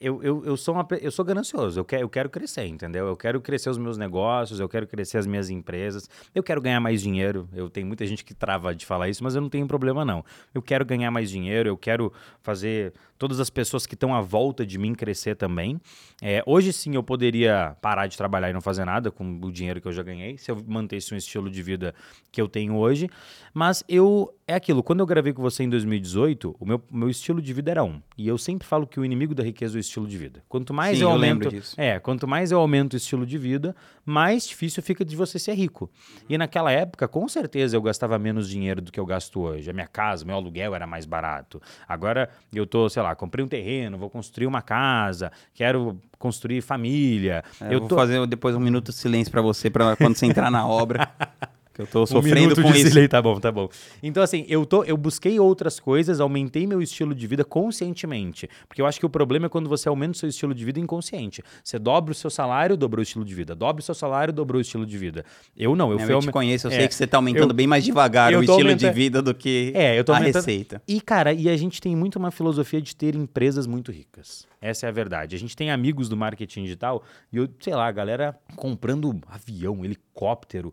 Eu, 0.02 0.24
eu, 0.24 0.44
eu, 0.44 0.58
sou 0.58 0.74
uma, 0.74 0.88
eu 1.00 1.12
sou 1.12 1.24
ganancioso, 1.24 1.80
eu 1.80 1.86
quero, 1.86 2.02
eu 2.02 2.10
quero 2.10 2.28
crescer, 2.28 2.66
entendeu? 2.66 3.06
Eu 3.06 3.16
quero 3.16 3.40
crescer 3.40 3.70
os 3.70 3.78
meus 3.78 4.00
negócios, 4.00 4.60
eu 4.60 4.68
quero 4.68 4.88
crescer 4.88 5.20
as 5.20 5.28
minhas 5.28 5.52
empresas, 5.52 6.10
eu 6.34 6.42
quero 6.42 6.60
ganhar 6.60 6.80
mais 6.80 7.04
dinheiro. 7.04 7.48
Eu 7.54 7.70
tenho 7.70 7.86
muita 7.86 8.06
gente 8.08 8.26
que 8.26 8.34
trava 8.34 8.74
de 8.74 8.84
falar 8.84 9.10
isso, 9.10 9.24
mas 9.24 9.36
eu 9.36 9.42
não 9.42 9.50
tenho 9.50 9.68
problema, 9.68 10.04
não. 10.04 10.26
Eu 10.56 10.62
quero 10.62 10.84
ganhar 10.84 11.12
mais 11.12 11.30
dinheiro, 11.30 11.70
eu 11.70 11.78
quero 11.78 12.12
fazer 12.42 12.94
todas 13.22 13.40
as 13.40 13.52
pessoas 13.52 13.86
que 13.86 13.94
estão 13.94 14.16
à 14.16 14.22
volta 14.22 14.66
de 14.66 14.80
mim 14.80 14.96
crescer 14.96 15.36
também. 15.36 15.80
É, 16.20 16.42
hoje 16.48 16.74
sim 16.74 16.96
eu 16.96 17.04
poderia 17.04 17.78
parar 17.80 18.08
de 18.08 18.18
trabalhar 18.18 18.50
e 18.50 18.54
não 18.54 18.62
fazer 18.62 18.84
nada 18.84 19.12
com 19.12 19.40
o 19.40 19.52
dinheiro 19.52 19.80
que 19.80 19.88
eu 19.88 19.92
já 19.92 20.02
ganhei, 20.02 20.40
se 20.40 20.50
eu 20.50 20.58
mantesse 20.66 21.14
um 21.14 21.18
estilo 21.18 21.48
de 21.48 21.62
vida 21.62 21.94
que 22.32 22.42
eu 22.42 22.48
tenho 22.48 22.76
hoje. 22.76 23.08
Mas 23.54 23.84
eu. 23.88 24.34
É 24.52 24.56
aquilo, 24.56 24.84
quando 24.84 25.00
eu 25.00 25.06
gravei 25.06 25.32
com 25.32 25.42
você 25.42 25.64
em 25.64 25.70
2018, 25.70 26.58
o 26.60 26.66
meu, 26.66 26.84
meu 26.92 27.10
estilo 27.10 27.42
de 27.42 27.54
vida 27.54 27.72
era 27.72 27.86
um. 27.86 28.02
E 28.18 28.28
eu 28.28 28.38
sempre 28.38 28.68
falo 28.68 28.86
que 28.86 29.00
o 29.00 29.06
inimigo 29.06 29.34
da 29.34 29.42
riqueza 29.42 29.78
é 29.78 29.80
o 29.80 29.80
estilo 29.80 30.06
de 30.06 30.18
vida. 30.18 30.44
Quanto 30.50 30.74
mais 30.74 30.98
Sim, 30.98 31.04
eu 31.06 31.10
eu 31.10 31.14
aumento. 31.14 31.48
disso. 31.48 31.74
É, 31.80 31.98
quanto 32.00 32.28
mais 32.28 32.52
eu 32.52 32.60
aumento 32.60 32.92
o 32.92 32.98
estilo 32.98 33.26
de 33.26 33.38
vida, 33.38 33.74
mais 34.06 34.46
difícil 34.46 34.84
fica 34.84 35.06
de 35.06 35.16
você 35.16 35.40
ser 35.40 35.54
rico. 35.54 35.90
E 36.28 36.38
naquela 36.38 36.70
época, 36.70 37.08
com 37.08 37.30
certeza, 37.30 37.78
eu 37.78 37.82
gastava 37.82 38.20
menos 38.20 38.50
dinheiro 38.50 38.82
do 38.82 38.92
que 38.92 39.00
eu 39.00 39.06
gasto 39.06 39.40
hoje. 39.40 39.70
A 39.70 39.74
minha 39.74 39.88
casa, 39.88 40.26
meu 40.26 40.36
aluguel 40.36 40.76
era 40.76 40.86
mais 40.86 41.06
barato. 41.06 41.62
Agora 41.88 42.30
eu 42.54 42.68
tô, 42.68 42.90
sei 42.90 43.02
lá, 43.02 43.16
comprei 43.16 43.46
um 43.46 43.48
terreno, 43.48 43.98
vou 43.98 44.10
construir 44.10 44.48
uma 44.48 44.62
casa, 44.62 45.32
quero 45.54 45.98
construir 46.20 46.60
família. 46.60 47.42
É, 47.62 47.68
eu 47.68 47.72
eu 47.72 47.80
vou 47.80 47.88
tô 47.88 47.96
fazer 47.96 48.28
depois 48.28 48.54
um 48.54 48.60
minuto 48.60 48.92
de 48.92 48.98
silêncio 48.98 49.32
pra 49.32 49.42
você, 49.42 49.70
pra 49.70 49.96
quando 49.96 50.18
você 50.18 50.26
entrar 50.26 50.52
na 50.52 50.68
obra. 50.68 51.10
Eu 51.82 51.88
tô 51.88 52.04
um 52.04 52.06
sofrendo 52.06 52.56
com 52.56 52.62
de 52.72 52.78
isso. 52.80 52.90
silêncio, 52.90 53.10
tá 53.10 53.22
bom, 53.22 53.40
tá 53.40 53.52
bom. 53.52 53.68
Então, 54.02 54.22
assim, 54.24 54.46
eu, 54.48 54.66
tô, 54.66 54.84
eu 54.84 54.96
busquei 54.98 55.40
outras 55.40 55.80
coisas, 55.80 56.20
aumentei 56.20 56.66
meu 56.68 56.82
estilo 56.82 57.14
de 57.16 57.26
vida 57.28 57.44
conscientemente. 57.44 58.50
Porque 58.68 58.82
eu 58.82 58.86
acho 58.86 59.00
que 59.00 59.06
o 59.06 59.10
problema 59.10 59.48
é 59.48 59.50
quando 59.50 59.68
você 59.70 59.90
aumenta 59.90 60.12
o 60.14 60.16
seu 60.18 60.30
estilo 60.30 60.54
de 60.54 60.64
vida 60.64 60.80
inconsciente. 60.80 61.44
Você 61.64 61.80
dobra 61.80 62.12
o 62.12 62.16
seu 62.16 62.30
salário, 62.30 62.78
dobrou 62.78 63.00
o 63.00 63.04
estilo 63.04 63.26
de 63.26 63.34
vida. 63.34 63.56
Dobra 63.56 63.82
o 63.82 63.84
seu 63.84 63.96
salário, 63.96 64.34
dobrou 64.34 64.60
o 64.60 64.62
estilo 64.62 64.86
de 64.86 64.98
vida. 64.98 65.26
Eu 65.58 65.76
não, 65.76 65.92
eu 65.92 66.00
fui 66.00 66.14
eu 66.14 66.20
te 66.20 66.32
conheço, 66.32 66.68
eu 66.68 66.72
É, 66.72 66.76
sei 66.78 66.88
que 66.88 66.96
você 66.96 67.08
tá 67.08 67.18
aumentando 67.18 67.52
eu- 67.52 67.56
bem 67.56 67.68
mais 67.68 67.84
devagar 67.84 68.32
o 68.34 68.42
estilo 68.42 68.58
de 68.58 68.64
aumenta- 68.64 68.92
vida 68.92 69.22
do 69.22 69.34
que 69.34 69.72
É, 69.76 69.98
eu 69.98 70.04
tô 70.04 70.12
a 70.12 70.18
aumentando- 70.18 70.42
receita. 70.46 70.82
E, 70.88 71.02
cara, 71.02 71.34
e 71.34 71.50
a 71.50 71.58
gente 71.58 71.82
tem 71.82 71.96
muito 71.96 72.18
uma 72.18 72.32
filosofia 72.32 72.82
de 72.82 72.96
ter 72.96 73.16
empresas 73.16 73.66
muito 73.68 73.92
ricas. 73.92 74.46
Essa 74.62 74.86
é 74.86 74.90
a 74.90 74.92
verdade. 74.92 75.36
A 75.36 75.40
gente 75.40 75.56
tem 75.56 75.72
amigos 75.72 76.08
do 76.08 76.16
marketing 76.16 76.64
digital 76.64 77.04
e 77.34 77.38
eu, 77.38 77.50
sei 77.60 77.74
lá, 77.74 77.88
a 77.88 77.92
galera 77.92 78.38
comprando 78.56 79.20
avião, 79.28 79.84
helicóptero, 79.84 80.72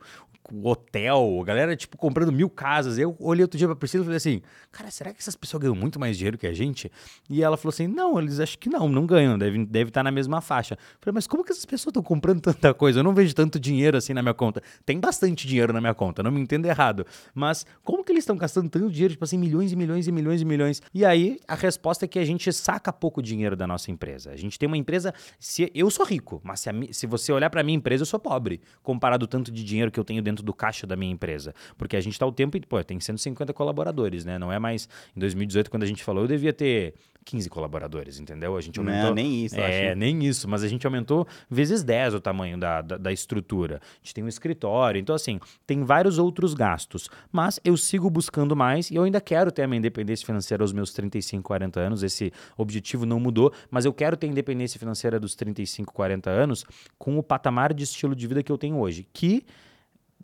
hotel, 0.62 1.38
a 1.40 1.44
galera, 1.44 1.76
tipo, 1.76 1.96
comprando 1.96 2.32
mil 2.32 2.48
casas. 2.48 2.98
Eu 2.98 3.16
olhei 3.18 3.42
outro 3.42 3.58
dia 3.58 3.66
pra 3.66 3.76
Priscila 3.76 4.02
e 4.02 4.06
falei 4.06 4.16
assim, 4.16 4.42
cara, 4.70 4.90
será 4.90 5.12
que 5.12 5.20
essas 5.20 5.36
pessoas 5.36 5.62
ganham 5.62 5.74
muito 5.74 5.98
mais 5.98 6.16
dinheiro 6.16 6.38
que 6.38 6.46
a 6.46 6.52
gente? 6.52 6.90
E 7.28 7.42
ela 7.42 7.56
falou 7.56 7.70
assim, 7.70 7.86
não, 7.86 8.18
eles 8.18 8.40
acham 8.40 8.58
que 8.58 8.68
não, 8.68 8.88
não 8.88 9.06
ganham, 9.06 9.38
deve, 9.38 9.64
deve 9.66 9.90
estar 9.90 10.02
na 10.02 10.10
mesma 10.10 10.40
faixa. 10.40 10.74
Eu 10.74 10.98
falei, 11.00 11.14
mas 11.14 11.26
como 11.26 11.44
que 11.44 11.52
essas 11.52 11.64
pessoas 11.64 11.90
estão 11.90 12.02
comprando 12.02 12.40
tanta 12.40 12.72
coisa? 12.74 13.00
Eu 13.00 13.04
não 13.04 13.14
vejo 13.14 13.34
tanto 13.34 13.58
dinheiro 13.58 13.96
assim 13.96 14.12
na 14.12 14.22
minha 14.22 14.34
conta. 14.34 14.62
Tem 14.84 14.98
bastante 14.98 15.46
dinheiro 15.46 15.72
na 15.72 15.80
minha 15.80 15.94
conta, 15.94 16.22
não 16.22 16.30
me 16.30 16.40
entenda 16.40 16.68
errado. 16.68 17.06
Mas 17.34 17.66
como 17.84 18.04
que 18.04 18.12
eles 18.12 18.22
estão 18.22 18.36
gastando 18.36 18.68
tanto 18.68 18.90
dinheiro, 18.90 19.14
tipo 19.14 19.24
assim, 19.24 19.38
milhões 19.38 19.72
e 19.72 19.76
milhões 19.76 20.06
e 20.06 20.12
milhões 20.12 20.40
e 20.40 20.44
milhões? 20.44 20.82
E 20.92 21.04
aí, 21.04 21.38
a 21.46 21.54
resposta 21.54 22.04
é 22.04 22.08
que 22.08 22.18
a 22.18 22.24
gente 22.24 22.52
saca 22.52 22.92
pouco 22.92 23.22
dinheiro 23.22 23.56
da 23.56 23.66
nossa 23.66 23.90
empresa. 23.90 24.30
A 24.30 24.36
gente 24.36 24.58
tem 24.58 24.66
uma 24.66 24.76
empresa, 24.76 25.12
se 25.38 25.70
eu 25.74 25.90
sou 25.90 26.04
rico, 26.04 26.40
mas 26.44 26.60
se, 26.60 26.70
a 26.70 26.72
se 26.90 27.06
você 27.06 27.32
olhar 27.32 27.50
pra 27.50 27.62
minha 27.62 27.76
empresa, 27.76 28.02
eu 28.02 28.06
sou 28.06 28.18
pobre, 28.18 28.60
comparado 28.82 29.24
ao 29.24 29.28
tanto 29.28 29.50
de 29.50 29.64
dinheiro 29.64 29.90
que 29.90 29.98
eu 29.98 30.04
tenho 30.04 30.22
dentro 30.22 30.37
do 30.42 30.52
caixa 30.52 30.86
da 30.86 30.96
minha 30.96 31.12
empresa. 31.12 31.54
Porque 31.76 31.96
a 31.96 32.00
gente 32.00 32.18
tá 32.18 32.26
o 32.26 32.32
tempo, 32.32 32.56
e, 32.56 32.60
pô, 32.60 32.82
tem 32.82 32.98
150 32.98 33.52
colaboradores, 33.52 34.24
né? 34.24 34.38
Não 34.38 34.52
é 34.52 34.58
mais, 34.58 34.88
em 35.16 35.20
2018, 35.20 35.70
quando 35.70 35.82
a 35.82 35.86
gente 35.86 36.02
falou, 36.02 36.24
eu 36.24 36.28
devia 36.28 36.52
ter 36.52 36.94
15 37.28 37.50
colaboradores, 37.50 38.18
entendeu? 38.18 38.56
A 38.56 38.60
gente 38.60 38.78
aumentou... 38.78 39.08
Não, 39.08 39.14
nem 39.14 39.44
isso, 39.44 39.60
É, 39.60 39.90
acho. 39.90 39.98
nem 39.98 40.24
isso, 40.24 40.48
mas 40.48 40.64
a 40.64 40.68
gente 40.68 40.86
aumentou 40.86 41.26
vezes 41.50 41.82
10 41.82 42.14
o 42.14 42.20
tamanho 42.20 42.56
da, 42.56 42.80
da, 42.80 42.96
da 42.96 43.12
estrutura. 43.12 43.82
A 43.82 43.98
gente 44.02 44.14
tem 44.14 44.24
um 44.24 44.28
escritório, 44.28 44.98
então 44.98 45.14
assim, 45.14 45.38
tem 45.66 45.84
vários 45.84 46.18
outros 46.18 46.54
gastos. 46.54 47.10
Mas 47.30 47.60
eu 47.62 47.76
sigo 47.76 48.08
buscando 48.08 48.56
mais 48.56 48.90
e 48.90 48.94
eu 48.94 49.02
ainda 49.02 49.20
quero 49.20 49.52
ter 49.52 49.62
a 49.62 49.66
minha 49.68 49.78
independência 49.78 50.24
financeira 50.24 50.64
aos 50.64 50.72
meus 50.72 50.92
35, 50.94 51.42
40 51.42 51.78
anos. 51.78 52.02
Esse 52.02 52.32
objetivo 52.56 53.04
não 53.04 53.20
mudou, 53.20 53.52
mas 53.70 53.84
eu 53.84 53.92
quero 53.92 54.16
ter 54.16 54.26
independência 54.26 54.78
financeira 54.80 55.20
dos 55.20 55.34
35, 55.34 55.92
40 55.92 56.30
anos 56.30 56.64
com 56.98 57.18
o 57.18 57.22
patamar 57.22 57.74
de 57.74 57.84
estilo 57.84 58.16
de 58.16 58.26
vida 58.26 58.42
que 58.42 58.50
eu 58.50 58.56
tenho 58.56 58.78
hoje. 58.78 59.06
Que 59.12 59.44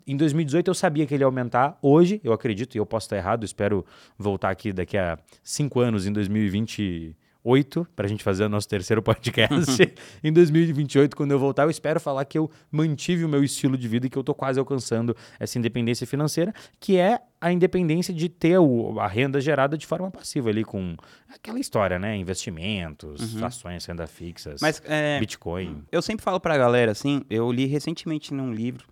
em 0.07 0.15
2018 0.17 0.67
eu 0.69 0.73
sabia 0.73 1.05
que 1.05 1.13
ele 1.13 1.23
ia 1.23 1.25
aumentar. 1.25 1.77
Hoje, 1.81 2.19
eu 2.23 2.31
acredito, 2.33 2.75
e 2.75 2.77
eu 2.77 2.85
posso 2.85 3.05
estar 3.07 3.17
errado, 3.17 3.43
espero 3.43 3.85
voltar 4.17 4.49
aqui 4.49 4.71
daqui 4.73 4.97
a 4.97 5.17
cinco 5.43 5.79
anos, 5.79 6.05
em 6.05 6.11
2028, 6.13 7.15
oito 7.47 7.87
para 7.95 8.07
a 8.07 8.09
gente 8.09 8.23
fazer 8.23 8.43
o 8.45 8.49
nosso 8.49 8.67
terceiro 8.67 9.03
podcast. 9.03 9.93
em 10.23 10.33
2028, 10.33 11.15
quando 11.15 11.29
eu 11.31 11.37
voltar, 11.39 11.63
eu 11.63 11.69
espero 11.69 11.99
falar 11.99 12.25
que 12.25 12.37
eu 12.39 12.49
mantive 12.71 13.23
o 13.23 13.29
meu 13.29 13.43
estilo 13.43 13.77
de 13.77 13.87
vida 13.87 14.07
e 14.07 14.09
que 14.09 14.17
eu 14.17 14.23
tô 14.23 14.33
quase 14.33 14.59
alcançando 14.59 15.15
essa 15.39 15.59
independência 15.59 16.07
financeira, 16.07 16.51
que 16.79 16.97
é 16.97 17.19
a 17.39 17.51
independência 17.51 18.11
de 18.11 18.29
ter 18.29 18.57
o, 18.57 18.99
a 18.99 19.07
renda 19.07 19.39
gerada 19.39 19.77
de 19.77 19.85
forma 19.85 20.09
passiva 20.09 20.49
ali 20.49 20.63
com 20.63 20.95
aquela 21.31 21.59
história, 21.59 21.99
né? 21.99 22.15
Investimentos, 22.17 23.35
Uhum. 23.35 23.45
ações, 23.45 23.85
renda 23.85 24.07
fixas, 24.07 24.59
Mas 24.61 24.81
é, 24.85 25.19
Bitcoin. 25.19 25.83
eu 25.91 26.01
sempre 26.01 26.23
falo 26.23 26.39
pra 26.39 26.57
galera, 26.57 26.91
assim, 26.91 27.21
eu 27.29 27.51
li 27.51 27.65
recentemente 27.67 28.33
num 28.33 28.51
livro, 28.51 28.85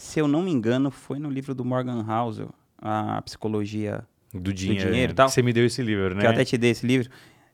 se 0.00 0.20
eu 0.20 0.28
não 0.28 0.42
me 0.42 0.50
engano, 0.52 0.90
foi 0.92 1.18
no 1.18 1.28
livro 1.28 1.54
do 1.54 1.64
Morgan 1.64 2.04
Housel, 2.08 2.50
a 2.80 3.20
psicologia 3.22 4.04
Do 4.32 4.52
dinheiro, 4.52 4.90
dinheiro 4.90 5.12
e 5.12 5.14
tal. 5.14 5.28
Você 5.28 5.42
me 5.42 5.52
deu 5.52 5.66
esse 5.66 5.82
livro, 5.82 6.14
né? 6.14 6.20
que 6.20 6.26
eu 6.26 6.30
até 6.30 6.44
te 6.44 6.56
dei 6.56 6.70
esse 6.70 6.86
livro. 6.86 7.10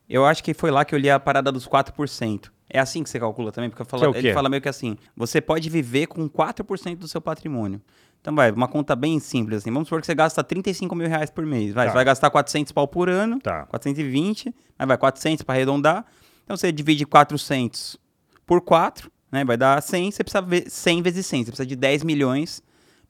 Eu 0.07 0.23
acho 0.25 0.43
que 0.43 0.53
foi 0.53 0.69
lá 0.69 0.85
que 0.85 0.93
eu 0.93 0.99
li 0.99 1.09
a 1.09 1.19
parada 1.19 1.51
dos 1.51 1.67
4%. 1.67 2.51
É 2.69 2.79
assim 2.79 3.01
que 3.01 3.09
você 3.09 3.19
calcula 3.19 3.51
também? 3.51 3.71
Porque 3.71 3.83
falo- 3.83 4.13
é 4.13 4.19
ele 4.19 4.33
fala 4.33 4.47
meio 4.49 4.61
que 4.61 4.69
assim: 4.69 4.95
você 5.15 5.41
pode 5.41 5.69
viver 5.71 6.05
com 6.05 6.29
4% 6.29 6.97
do 6.99 7.07
seu 7.07 7.19
patrimônio. 7.19 7.81
Então, 8.21 8.35
vai, 8.35 8.51
uma 8.51 8.67
conta 8.67 8.95
bem 8.95 9.19
simples 9.19 9.57
assim. 9.59 9.71
Vamos 9.71 9.87
supor 9.87 10.01
que 10.01 10.05
você 10.07 10.13
gasta 10.15 10.43
35 10.43 10.95
mil 10.95 11.07
reais 11.07 11.29
por 11.31 11.45
mês. 11.45 11.73
Vai, 11.73 11.85
Tá. 11.87 11.91
Você 11.91 11.95
vai 11.95 12.05
gastar 12.05 12.29
400 12.29 12.71
pau 12.71 12.87
por 12.87 13.09
ano, 13.09 13.39
Tá. 13.39 13.65
420, 13.67 14.53
aí 14.77 14.85
vai 14.87 14.97
400 14.97 15.43
para 15.43 15.55
arredondar. 15.55 16.05
Então, 16.43 16.55
você 16.55 16.71
divide 16.71 17.05
400 17.07 17.97
por 18.45 18.61
4, 18.61 19.11
né? 19.35 19.45
Vai 19.45 19.57
dar 19.57 19.81
100. 19.81 20.11
Você 20.11 20.23
precisa 20.23 20.41
ver 20.41 20.69
100 20.69 21.01
vezes 21.01 21.25
100. 21.25 21.45
Você 21.45 21.51
precisa 21.51 21.67
de 21.67 21.75
10 21.75 22.03
milhões 22.03 22.63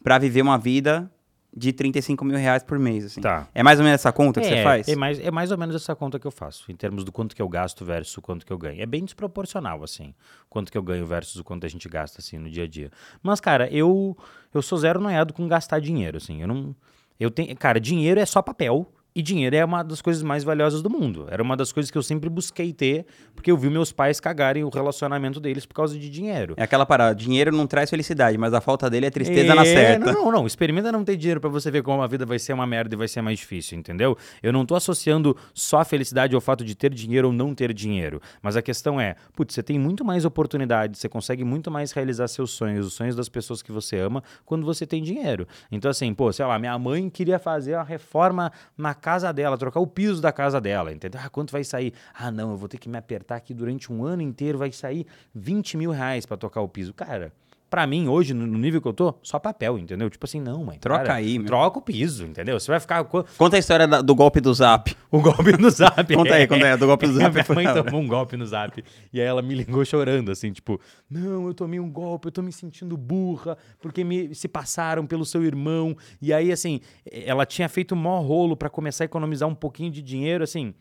para 0.03 0.17
viver 0.17 0.41
uma 0.41 0.57
vida 0.57 1.09
de 1.55 1.71
35 1.71 2.25
mil 2.25 2.37
reais 2.37 2.63
por 2.63 2.77
mês. 2.77 3.05
Assim. 3.05 3.21
Tá. 3.21 3.47
É 3.55 3.63
mais 3.63 3.79
ou 3.79 3.85
menos 3.85 4.01
essa 4.01 4.11
conta 4.11 4.41
que 4.41 4.47
é, 4.47 4.57
você 4.57 4.63
faz? 4.63 4.87
É 4.89 4.95
mais, 4.95 5.19
é 5.19 5.31
mais 5.31 5.51
ou 5.51 5.57
menos 5.57 5.75
essa 5.75 5.95
conta 5.95 6.19
que 6.19 6.27
eu 6.27 6.31
faço, 6.31 6.69
em 6.69 6.75
termos 6.75 7.05
do 7.05 7.11
quanto 7.11 7.33
que 7.33 7.41
eu 7.41 7.47
gasto 7.47 7.85
versus 7.85 8.17
o 8.17 8.21
quanto 8.21 8.45
que 8.45 8.51
eu 8.51 8.57
ganho. 8.57 8.81
É 8.81 8.85
bem 8.85 9.05
desproporcional, 9.05 9.81
assim, 9.81 10.13
quanto 10.49 10.69
que 10.69 10.77
eu 10.77 10.83
ganho 10.83 11.05
versus 11.05 11.37
o 11.37 11.43
quanto 11.43 11.65
a 11.65 11.69
gente 11.69 11.87
gasta, 11.87 12.19
assim, 12.19 12.37
no 12.37 12.49
dia 12.49 12.65
a 12.65 12.67
dia. 12.67 12.91
Mas, 13.23 13.39
cara, 13.39 13.71
eu, 13.71 14.17
eu 14.53 14.61
sou 14.61 14.77
zero 14.77 14.99
noiado 14.99 15.33
com 15.33 15.47
gastar 15.47 15.79
dinheiro, 15.79 16.17
assim. 16.17 16.41
Eu 16.41 16.47
não. 16.47 16.75
Eu 17.17 17.31
tenho. 17.31 17.55
Cara, 17.55 17.79
dinheiro 17.79 18.19
é 18.19 18.25
só 18.25 18.41
papel. 18.41 18.91
E 19.17 19.21
dinheiro 19.21 19.55
é 19.55 19.63
uma 19.63 19.81
das 19.81 20.01
coisas 20.01 20.21
mais 20.21 20.43
valiosas 20.43 20.81
do 20.81 20.89
mundo. 20.89 21.25
Era 21.31 21.41
uma 21.41 21.55
das 21.55 21.71
coisas 21.71 21.89
que 21.89 21.97
eu 21.97 22.03
sempre 22.03 22.29
busquei 22.29 22.73
ter, 22.73 23.05
porque 23.33 23.49
eu 23.49 23.55
vi 23.55 23.69
meus 23.69 23.89
pais 23.89 24.19
cagarem 24.19 24.65
o 24.65 24.67
relacionamento 24.67 25.39
deles 25.39 25.65
por 25.65 25.73
causa 25.73 25.97
de 25.97 26.09
dinheiro. 26.09 26.53
É 26.57 26.63
aquela 26.63 26.85
parada, 26.85 27.15
dinheiro 27.15 27.55
não 27.55 27.65
traz 27.65 27.89
felicidade, 27.89 28.37
mas 28.37 28.53
a 28.53 28.59
falta 28.59 28.89
dele 28.89 29.05
é 29.05 29.09
tristeza 29.09 29.55
na 29.55 29.61
É, 29.61 29.65
certa. 29.65 30.11
Não, 30.11 30.25
não, 30.25 30.31
não. 30.33 30.45
Experimenta 30.45 30.91
não 30.91 31.05
ter 31.05 31.15
dinheiro 31.15 31.39
pra 31.39 31.49
você 31.49 31.71
ver 31.71 31.81
como 31.81 32.01
a 32.01 32.07
vida 32.07 32.25
vai 32.25 32.37
ser 32.37 32.51
uma 32.51 32.67
merda 32.67 32.93
e 32.93 32.97
vai 32.97 33.07
ser 33.07 33.21
mais 33.21 33.39
difícil, 33.39 33.77
entendeu? 33.77 34.17
Eu 34.43 34.51
não 34.51 34.65
tô 34.65 34.75
associando 34.75 35.37
só 35.53 35.79
a 35.79 35.85
felicidade 35.85 36.35
ao 36.35 36.41
fato 36.41 36.65
de 36.65 36.75
ter 36.75 36.93
dinheiro 36.93 37.27
ou 37.27 37.33
não 37.33 37.55
ter 37.55 37.73
dinheiro. 37.73 38.21
Mas 38.41 38.57
a 38.57 38.61
questão 38.61 38.99
é, 38.99 39.15
putz, 39.33 39.53
você 39.53 39.63
tem 39.63 39.79
muito 39.79 40.03
mais 40.03 40.25
oportunidade, 40.25 40.97
você 40.97 41.07
consegue 41.07 41.45
muito 41.45 41.71
mais 41.71 41.93
realizar 41.93 42.27
seus 42.27 42.51
sonhos, 42.51 42.85
os 42.85 42.93
sonhos 42.93 43.15
das 43.15 43.29
pessoas 43.29 43.61
que 43.61 43.71
você 43.71 43.97
ama, 43.97 44.21
quando 44.43 44.65
você 44.65 44.85
tem 44.85 45.01
dinheiro. 45.01 45.47
Então, 45.71 45.89
assim, 45.89 46.13
pô, 46.13 46.33
sei 46.33 46.45
lá, 46.45 46.59
minha 46.59 46.77
mãe 46.77 47.09
queria 47.09 47.39
fazer 47.39 47.75
uma 47.75 47.83
reforma 47.85 48.51
na 48.77 48.93
casa 49.05 49.31
dela, 49.31 49.55
trocar 49.55 49.79
o 49.79 49.85
piso 49.85 50.19
da 50.19 50.31
casa 50.31 50.59
dela, 50.59 50.91
entendeu? 50.91 51.21
Ah, 51.23 51.29
quanto 51.29 51.51
vai 51.51 51.63
sair? 51.63 51.93
Ah, 52.11 52.31
não, 52.31 52.49
eu 52.49 52.57
vou 52.57 52.67
ter 52.67 52.79
que 52.79 52.89
me 52.89 52.97
apertar 52.97 53.35
aqui 53.35 53.53
durante 53.53 53.93
um 53.93 54.03
ano 54.03 54.23
inteiro, 54.23 54.57
vai 54.57 54.71
sair 54.71 55.05
20 55.31 55.77
mil 55.77 55.91
reais 55.91 56.25
pra 56.25 56.35
tocar 56.35 56.61
o 56.61 56.67
piso. 56.67 56.91
Cara. 56.91 57.31
Pra 57.69 57.85
mim, 57.87 58.07
hoje, 58.07 58.33
no 58.33 58.45
nível 58.57 58.79
que 58.81 58.87
eu 58.87 58.93
tô, 58.93 59.15
só 59.23 59.39
papel, 59.39 59.77
entendeu? 59.79 60.09
Tipo 60.09 60.25
assim, 60.25 60.39
não, 60.39 60.63
mãe. 60.63 60.77
Troca 60.77 61.03
para, 61.03 61.13
aí, 61.15 61.37
meu. 61.39 61.47
Troca 61.47 61.79
o 61.79 61.81
piso, 61.81 62.23
entendeu? 62.25 62.59
Você 62.59 62.71
vai 62.71 62.79
ficar. 62.79 63.03
co- 63.05 63.25
Conta 63.37 63.55
a 63.55 63.59
história 63.59 63.87
da- 63.87 64.01
do 64.01 64.13
golpe 64.15 64.39
do 64.39 64.53
Zap. 64.53 64.95
O 65.11 65.19
golpe 65.21 65.53
no 65.57 65.69
zap. 65.69 65.95
Conta 66.15 66.35
aí, 66.35 66.45
conta 66.47 66.65
aí, 66.65 66.77
do 66.77 66.85
golpe 66.85 67.07
do 67.07 67.13
zap 67.13 67.33
Minha 67.33 67.45
mãe 67.73 67.83
tomou 67.83 68.01
um 68.01 68.07
golpe 68.07 68.35
no 68.37 68.45
zap. 68.45 68.83
E 69.13 69.19
aí 69.19 69.25
ela 69.25 69.41
me 69.41 69.55
ligou 69.55 69.83
chorando, 69.85 70.31
assim, 70.31 70.51
tipo, 70.51 70.79
não, 71.09 71.47
eu 71.47 71.53
tomei 71.53 71.79
um 71.79 71.89
golpe, 71.89 72.27
eu 72.27 72.31
tô 72.31 72.41
me 72.41 72.51
sentindo 72.51 72.95
burra, 72.97 73.57
porque 73.79 74.03
me, 74.03 74.33
se 74.35 74.47
passaram 74.47 75.05
pelo 75.07 75.25
seu 75.25 75.43
irmão. 75.43 75.95
E 76.21 76.33
aí, 76.33 76.51
assim, 76.51 76.81
ela 77.09 77.45
tinha 77.45 77.67
feito 77.69 77.95
maior 77.95 78.21
rolo 78.21 78.55
pra 78.55 78.69
começar 78.69 79.03
a 79.03 79.05
economizar 79.05 79.47
um 79.49 79.55
pouquinho 79.55 79.89
de 79.91 80.01
dinheiro, 80.01 80.43
assim. 80.43 80.73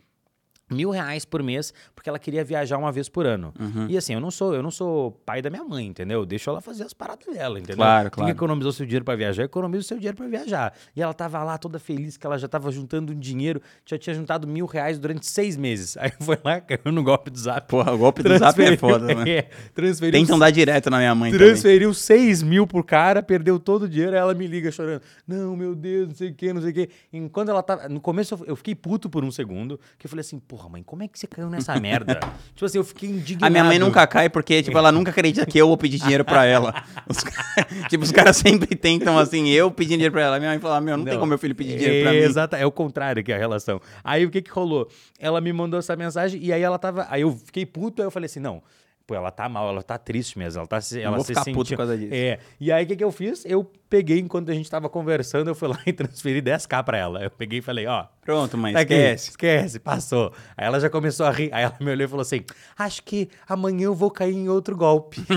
Mil 0.70 0.90
reais 0.90 1.24
por 1.24 1.42
mês, 1.42 1.74
porque 1.94 2.09
ela 2.09 2.18
queria 2.18 2.42
viajar 2.42 2.79
uma 2.79 2.90
vez 2.90 3.09
por 3.09 3.27
ano. 3.27 3.53
Uhum. 3.61 3.87
E 3.88 3.96
assim, 3.98 4.14
eu 4.14 4.20
não 4.20 4.31
sou, 4.31 4.55
eu 4.55 4.62
não 4.62 4.70
sou 4.70 5.12
pai 5.27 5.42
da 5.42 5.50
minha 5.50 5.62
mãe, 5.64 5.87
entendeu? 5.87 6.24
Deixa 6.24 6.50
ela 6.50 6.61
fazer 6.61 6.85
as 6.85 6.92
paradas 6.94 7.27
dela, 7.27 7.59
entendeu? 7.59 7.77
Claro, 7.77 8.11
Quem 8.11 8.14
claro. 8.16 8.31
economizou 8.31 8.72
seu 8.72 8.87
dinheiro 8.87 9.05
pra 9.05 9.14
viajar, 9.14 9.44
economiza 9.44 9.81
o 9.81 9.85
seu 9.85 9.96
dinheiro 9.98 10.16
pra 10.16 10.27
viajar. 10.27 10.72
E 10.96 11.03
ela 11.03 11.12
tava 11.12 11.42
lá 11.44 11.59
toda 11.59 11.79
feliz 11.79 12.16
que 12.16 12.27
ela 12.27 12.38
já 12.38 12.48
tava 12.48 12.70
juntando 12.72 13.12
um 13.12 13.18
dinheiro, 13.18 13.61
já 13.85 13.98
tinha 13.98 14.14
juntado 14.14 14.46
mil 14.48 14.64
reais 14.66 14.98
durante 14.98 15.27
seis 15.27 15.57
meses. 15.57 15.96
Aí 16.00 16.11
foi 16.20 16.38
lá, 16.42 16.61
caiu 16.61 16.92
no 16.92 17.03
golpe 17.03 17.31
do 17.31 17.38
zap. 17.38 17.68
Porra, 17.68 17.92
o 17.92 17.98
golpe 17.98 18.22
do 18.22 18.37
Zap 18.38 18.59
é 18.62 18.77
foda, 18.77 19.14
né? 19.14 19.29
é, 19.31 19.42
transferiu 19.74 20.12
Tentam 20.18 20.38
dar 20.38 20.50
direto 20.50 20.88
na 20.90 20.98
minha 20.98 21.14
mãe 21.14 21.31
também. 21.31 21.46
Transferiu 21.48 21.92
6 21.92 22.42
mil 22.42 22.66
pro 22.66 22.83
cara, 22.83 23.22
perdeu 23.22 23.59
todo 23.59 23.83
o 23.83 23.88
dinheiro, 23.88 24.12
aí 24.12 24.18
ela 24.18 24.35
me 24.35 24.46
liga 24.46 24.70
chorando. 24.72 25.03
Não, 25.27 25.55
meu 25.57 25.74
Deus, 25.74 26.09
não 26.09 26.14
sei 26.14 26.31
o 26.31 26.35
que, 26.35 26.53
não 26.53 26.61
sei 26.62 26.70
o 26.70 26.74
que. 26.74 26.88
Enquanto 27.12 27.50
ela 27.50 27.62
tava. 27.62 27.88
No 27.88 28.00
começo 28.00 28.35
eu- 28.35 28.44
eu 28.46 28.57
fiquei 28.57 28.74
puto 28.74 29.11
por 29.11 29.22
um 29.24 29.31
segundo, 29.31 29.79
que 29.98 30.07
eu 30.07 30.11
falei 30.11 30.20
assim, 30.22 30.38
porra, 30.54 30.68
mãe, 30.68 30.84
como 30.84 31.02
é 31.02 31.08
que 31.08 31.18
você 31.18 31.26
caiu 31.26 31.50
nessa 31.50 31.74
merda? 31.80 32.20
tipo 32.54 32.64
assim, 32.64 32.78
eu 32.78 32.84
fiquei 32.84 33.10
indignado. 33.10 33.44
A 33.44 33.50
minha 33.50 33.64
mãe 33.64 33.76
nunca 33.76 34.06
cai 34.06 34.28
porque, 34.28 34.62
tipo, 34.62 34.78
ela 34.78 34.92
nunca 34.92 35.10
acredita 35.10 35.44
que 35.44 35.58
eu 35.58 35.66
vou 35.66 35.76
pedir 35.76 35.98
dinheiro 35.98 36.24
pra 36.24 36.44
ela. 36.44 36.84
Os 37.08 37.24
ca- 37.24 37.66
tipo, 37.90 38.04
os 38.04 38.12
caras 38.12 38.36
sempre 38.36 38.76
tentam, 38.76 39.18
assim, 39.18 39.48
eu 39.48 39.68
pedindo 39.72 39.96
dinheiro 39.96 40.12
pra 40.12 40.22
ela. 40.22 40.38
Minha 40.38 40.52
mãe 40.52 40.60
fala, 40.60 40.80
meu, 40.80 40.96
não, 40.96 41.04
tem 41.04 41.14
como 41.14 41.26
meu 41.26 41.38
filho 41.38 41.56
pedir 41.56 41.76
dinheiro 41.76 42.04
pra 42.04 42.14
é, 42.14 42.20
mim. 42.20 42.24
Exato, 42.24 42.54
é 42.54 42.64
o 42.64 42.70
contrário 42.70 43.24
que 43.24 43.32
é 43.32 43.34
a 43.34 43.38
relação. 43.38 43.80
Aí 44.04 44.24
o 44.24 44.30
que 44.30 44.40
que 44.40 44.50
rolou? 44.50 44.88
Ela 45.18 45.40
me 45.40 45.52
mandou 45.52 45.80
essa 45.80 45.96
mensagem 45.96 46.40
e 46.40 46.52
aí 46.52 46.62
ela 46.62 46.78
tava. 46.78 47.08
Aí 47.10 47.22
eu 47.22 47.32
fiquei 47.32 47.66
puto, 47.66 48.00
aí 48.00 48.06
eu 48.06 48.10
falei 48.12 48.26
assim, 48.26 48.40
não. 48.40 48.62
Pô, 49.06 49.14
ela 49.14 49.30
tá 49.30 49.46
mal, 49.50 49.68
ela 49.68 49.82
tá 49.82 49.98
triste 49.98 50.38
mesmo, 50.38 50.60
ela 50.60 50.66
tá 50.66 50.80
se, 50.80 50.98
ela 50.98 51.20
se 51.20 51.26
ficar 51.26 51.44
sentiu- 51.44 51.62
por 51.62 51.76
causa 51.76 51.96
disso. 51.98 52.14
É. 52.14 52.38
E 52.58 52.72
aí 52.72 52.84
o 52.84 52.86
que 52.88 52.96
que 52.96 53.04
eu 53.04 53.12
fiz? 53.12 53.44
Eu 53.44 53.62
peguei 53.90 54.18
enquanto 54.18 54.50
a 54.50 54.54
gente 54.54 54.70
tava 54.70 54.88
conversando, 54.88 55.48
eu 55.48 55.54
fui 55.54 55.68
lá 55.68 55.78
e 55.84 55.92
transferi 55.92 56.40
10k 56.40 56.82
pra 56.82 56.96
ela. 56.96 57.22
Eu 57.22 57.30
peguei 57.30 57.58
e 57.58 57.62
falei, 57.62 57.86
ó, 57.86 58.06
Pronto, 58.22 58.56
mãe, 58.56 58.72
Tá 58.72 58.80
aqui, 58.80 58.94
esquece. 58.94 59.30
esquece, 59.30 59.78
passou. 59.78 60.32
Aí 60.56 60.66
ela 60.66 60.80
já 60.80 60.88
começou 60.88 61.26
a 61.26 61.30
rir. 61.30 61.50
Aí 61.52 61.64
ela 61.64 61.76
me 61.78 61.90
olhou 61.90 62.06
e 62.06 62.08
falou 62.08 62.22
assim: 62.22 62.44
Acho 62.78 63.02
que 63.02 63.28
amanhã 63.46 63.84
eu 63.84 63.94
vou 63.94 64.10
cair 64.10 64.34
em 64.34 64.48
outro 64.48 64.74
golpe. 64.76 65.20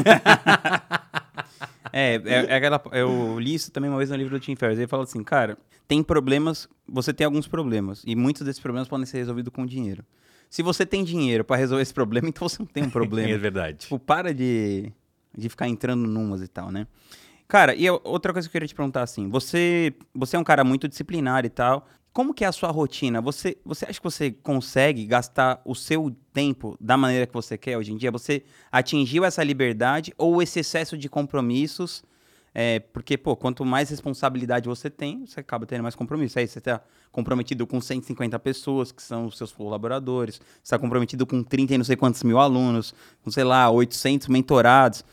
É, 1.94 2.16
é, 2.16 2.46
é 2.50 2.56
aquela, 2.56 2.82
eu 2.92 3.40
li 3.40 3.54
isso 3.56 3.72
também 3.72 3.90
uma 3.90 3.98
vez 3.98 4.10
no 4.10 4.16
livro 4.18 4.38
do 4.38 4.40
Tim 4.44 4.56
Ferriss. 4.56 4.78
Ele 4.78 4.88
fala 4.88 5.04
assim, 5.04 5.24
cara, 5.24 5.58
tem 5.88 6.04
problemas, 6.04 6.68
você 6.88 7.14
tem 7.14 7.24
alguns 7.26 7.48
problemas, 7.48 8.04
e 8.06 8.14
muitos 8.16 8.42
desses 8.44 8.62
problemas 8.62 8.88
podem 8.90 9.06
ser 9.06 9.18
resolvidos 9.20 9.54
com 9.54 9.66
dinheiro. 9.66 10.04
Se 10.50 10.62
você 10.62 10.86
tem 10.86 11.04
dinheiro 11.04 11.44
pra 11.44 11.58
resolver 11.58 11.82
esse 11.82 11.94
problema, 11.94 12.28
então 12.30 12.48
você 12.48 12.60
não 12.60 12.68
tem 12.68 12.84
um 12.84 12.90
problema. 12.90 13.30
é 13.30 13.38
verdade. 13.38 13.78
Tipo, 13.80 14.00
para 14.00 14.34
de, 14.34 14.92
de 15.38 15.50
ficar 15.50 15.68
entrando 15.68 16.08
numas 16.08 16.42
e 16.42 16.48
tal, 16.48 16.72
né? 16.72 16.88
Cara, 17.48 17.74
e 17.74 17.90
outra 17.90 18.34
coisa 18.34 18.48
que 18.48 18.50
eu 18.50 18.54
queria 18.54 18.68
te 18.68 18.76
perguntar 18.76 19.04
assim, 19.04 19.30
você, 19.30 19.94
você 20.14 20.36
é 20.36 20.40
um 20.40 20.44
cara 20.44 20.66
muito 20.66 20.88
disciplinado 20.88 21.48
e 21.48 21.50
tal. 21.50 21.88
Como 22.12 22.34
que 22.34 22.44
é 22.44 22.48
a 22.48 22.52
sua 22.52 22.72
rotina? 22.72 23.22
Você, 23.22 23.58
você 23.64 23.86
acha 23.86 24.00
que 24.00 24.04
você 24.04 24.32
consegue 24.32 25.06
gastar 25.06 25.62
o 25.64 25.76
seu 25.76 26.14
tempo 26.34 26.76
da 26.82 26.98
maneira 26.98 27.28
que 27.28 27.34
você 27.34 27.58
quer 27.58 27.78
hoje 27.78 27.94
em 27.94 27.98
dia? 27.98 28.12
Você 28.12 28.44
atingiu 28.72 29.24
essa 29.24 29.44
liberdade 29.44 30.14
ou 30.18 30.42
esse 30.42 30.60
excesso 30.60 30.98
de 30.98 31.08
compromissos? 31.08 32.04
É, 32.60 32.80
porque, 32.80 33.20
pô, 33.20 33.36
quanto 33.36 33.64
mais 33.64 33.88
responsabilidade 33.92 34.68
você 34.68 34.90
tem, 34.90 35.28
você 35.28 35.42
acaba 35.42 35.64
tendo 35.68 35.84
mais 35.84 35.94
compromisso. 35.94 36.40
Aí 36.40 36.48
você 36.48 36.58
está 36.58 36.82
comprometido 37.12 37.68
com 37.68 37.80
150 37.80 38.40
pessoas, 38.40 38.92
que 38.92 39.00
são 39.00 39.28
os 39.28 39.38
seus 39.38 39.52
colaboradores. 39.52 40.38
Você 40.38 40.62
está 40.64 40.80
comprometido 40.80 41.24
com 41.28 41.44
30 41.44 41.76
e 41.76 41.78
não 41.78 41.86
sei 41.86 41.96
quantos 41.96 42.24
mil 42.24 42.40
alunos, 42.40 42.96
com, 43.22 43.30
sei 43.30 43.44
lá, 43.44 43.70
800 43.70 44.28
mentorados. 44.28 45.06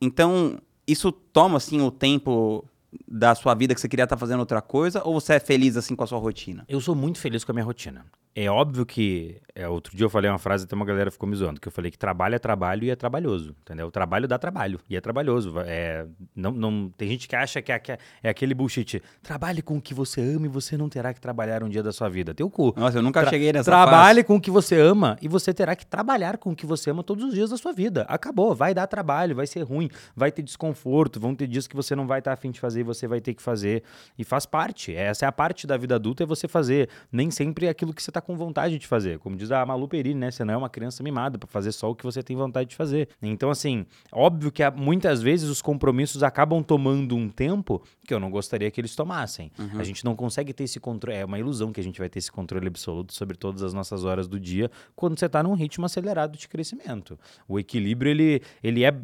Então, 0.00 0.60
isso 0.86 1.10
toma, 1.10 1.56
assim, 1.56 1.80
o 1.80 1.90
tempo 1.90 2.64
da 3.08 3.34
sua 3.34 3.52
vida 3.52 3.74
que 3.74 3.80
você 3.80 3.88
queria 3.88 4.04
estar 4.04 4.16
fazendo 4.16 4.38
outra 4.38 4.62
coisa? 4.62 5.02
Ou 5.04 5.20
você 5.20 5.34
é 5.34 5.40
feliz, 5.40 5.76
assim, 5.76 5.96
com 5.96 6.04
a 6.04 6.06
sua 6.06 6.20
rotina? 6.20 6.64
Eu 6.68 6.80
sou 6.80 6.94
muito 6.94 7.18
feliz 7.18 7.42
com 7.42 7.50
a 7.50 7.54
minha 7.54 7.64
rotina. 7.64 8.06
É 8.34 8.50
óbvio 8.50 8.86
que. 8.86 9.36
É, 9.54 9.68
outro 9.68 9.94
dia 9.94 10.06
eu 10.06 10.08
falei 10.08 10.30
uma 10.30 10.38
frase, 10.38 10.64
até 10.64 10.74
uma 10.74 10.86
galera 10.86 11.10
ficou 11.10 11.28
me 11.28 11.36
zoando, 11.36 11.60
que 11.60 11.68
eu 11.68 11.72
falei 11.72 11.90
que 11.90 11.98
trabalho 11.98 12.34
é 12.34 12.38
trabalho 12.38 12.84
e 12.84 12.90
é 12.90 12.96
trabalhoso. 12.96 13.54
Entendeu? 13.60 13.86
O 13.88 13.90
trabalho 13.90 14.26
dá 14.26 14.38
trabalho 14.38 14.80
e 14.88 14.96
é 14.96 15.00
trabalhoso. 15.02 15.52
É, 15.66 16.06
não, 16.34 16.50
não, 16.52 16.88
tem 16.96 17.06
gente 17.06 17.28
que 17.28 17.36
acha 17.36 17.60
que 17.60 17.70
é, 17.70 17.74
aque- 17.74 17.98
é 18.22 18.30
aquele 18.30 18.54
bullshit. 18.54 19.02
Trabalhe 19.22 19.60
com 19.60 19.76
o 19.76 19.80
que 19.82 19.92
você 19.92 20.22
ama 20.22 20.46
e 20.46 20.48
você 20.48 20.74
não 20.78 20.88
terá 20.88 21.12
que 21.12 21.20
trabalhar 21.20 21.62
um 21.62 21.68
dia 21.68 21.82
da 21.82 21.92
sua 21.92 22.08
vida. 22.08 22.32
Teu 22.32 22.48
cu. 22.48 22.72
Nossa, 22.74 22.96
eu 22.96 23.02
nunca 23.02 23.20
Tra- 23.20 23.28
cheguei 23.28 23.52
nessa 23.52 23.70
Trabalhe 23.70 24.24
com 24.24 24.36
o 24.36 24.40
que 24.40 24.50
você 24.50 24.80
ama 24.80 25.18
e 25.20 25.28
você 25.28 25.52
terá 25.52 25.76
que 25.76 25.84
trabalhar 25.84 26.38
com 26.38 26.52
o 26.52 26.56
que 26.56 26.64
você 26.64 26.88
ama 26.88 27.02
todos 27.04 27.22
os 27.22 27.34
dias 27.34 27.50
da 27.50 27.58
sua 27.58 27.72
vida. 27.74 28.06
Acabou, 28.08 28.54
vai 28.54 28.72
dar 28.72 28.86
trabalho, 28.86 29.36
vai 29.36 29.46
ser 29.46 29.60
ruim, 29.64 29.90
vai 30.16 30.32
ter 30.32 30.40
desconforto, 30.40 31.20
vão 31.20 31.34
ter 31.34 31.46
dias 31.46 31.66
que 31.66 31.76
você 31.76 31.94
não 31.94 32.06
vai 32.06 32.20
estar 32.20 32.32
afim 32.32 32.50
de 32.50 32.58
fazer 32.58 32.80
e 32.80 32.84
você 32.84 33.06
vai 33.06 33.20
ter 33.20 33.34
que 33.34 33.42
fazer. 33.42 33.82
E 34.16 34.24
faz 34.24 34.46
parte. 34.46 34.94
Essa 34.96 35.26
é 35.26 35.28
a 35.28 35.32
parte 35.32 35.66
da 35.66 35.76
vida 35.76 35.96
adulta, 35.96 36.22
é 36.22 36.26
você 36.26 36.48
fazer 36.48 36.88
nem 37.12 37.30
sempre 37.30 37.68
aquilo 37.68 37.92
que 37.92 38.02
você 38.02 38.08
está 38.08 38.21
com 38.22 38.36
vontade 38.36 38.78
de 38.78 38.86
fazer. 38.86 39.18
Como 39.18 39.36
diz 39.36 39.50
a 39.50 39.64
Malu 39.64 39.88
Perini, 39.88 40.18
né? 40.18 40.30
Você 40.30 40.44
não 40.44 40.54
é 40.54 40.56
uma 40.56 40.68
criança 40.70 41.02
mimada 41.02 41.38
para 41.38 41.48
fazer 41.48 41.72
só 41.72 41.90
o 41.90 41.94
que 41.94 42.04
você 42.04 42.22
tem 42.22 42.36
vontade 42.36 42.70
de 42.70 42.76
fazer. 42.76 43.08
Então, 43.20 43.50
assim, 43.50 43.84
óbvio 44.10 44.50
que 44.50 44.62
muitas 44.70 45.20
vezes 45.20 45.48
os 45.48 45.60
compromissos 45.60 46.22
acabam 46.22 46.62
tomando 46.62 47.16
um 47.16 47.28
tempo 47.28 47.82
que 48.06 48.14
eu 48.14 48.20
não 48.20 48.30
gostaria 48.30 48.70
que 48.70 48.80
eles 48.80 48.94
tomassem. 48.94 49.50
Uhum. 49.58 49.78
A 49.78 49.84
gente 49.84 50.04
não 50.04 50.14
consegue 50.14 50.52
ter 50.52 50.64
esse 50.64 50.80
controle. 50.80 51.18
É 51.18 51.24
uma 51.24 51.38
ilusão 51.38 51.72
que 51.72 51.80
a 51.80 51.84
gente 51.84 51.98
vai 51.98 52.08
ter 52.08 52.18
esse 52.18 52.30
controle 52.30 52.66
absoluto 52.66 53.12
sobre 53.12 53.36
todas 53.36 53.62
as 53.62 53.72
nossas 53.72 54.04
horas 54.04 54.28
do 54.28 54.38
dia 54.38 54.70
quando 54.94 55.18
você 55.18 55.26
está 55.26 55.42
num 55.42 55.54
ritmo 55.54 55.84
acelerado 55.84 56.36
de 56.36 56.48
crescimento. 56.48 57.18
O 57.48 57.58
equilíbrio, 57.58 58.10
ele, 58.10 58.42
ele, 58.62 58.84
é, 58.84 58.94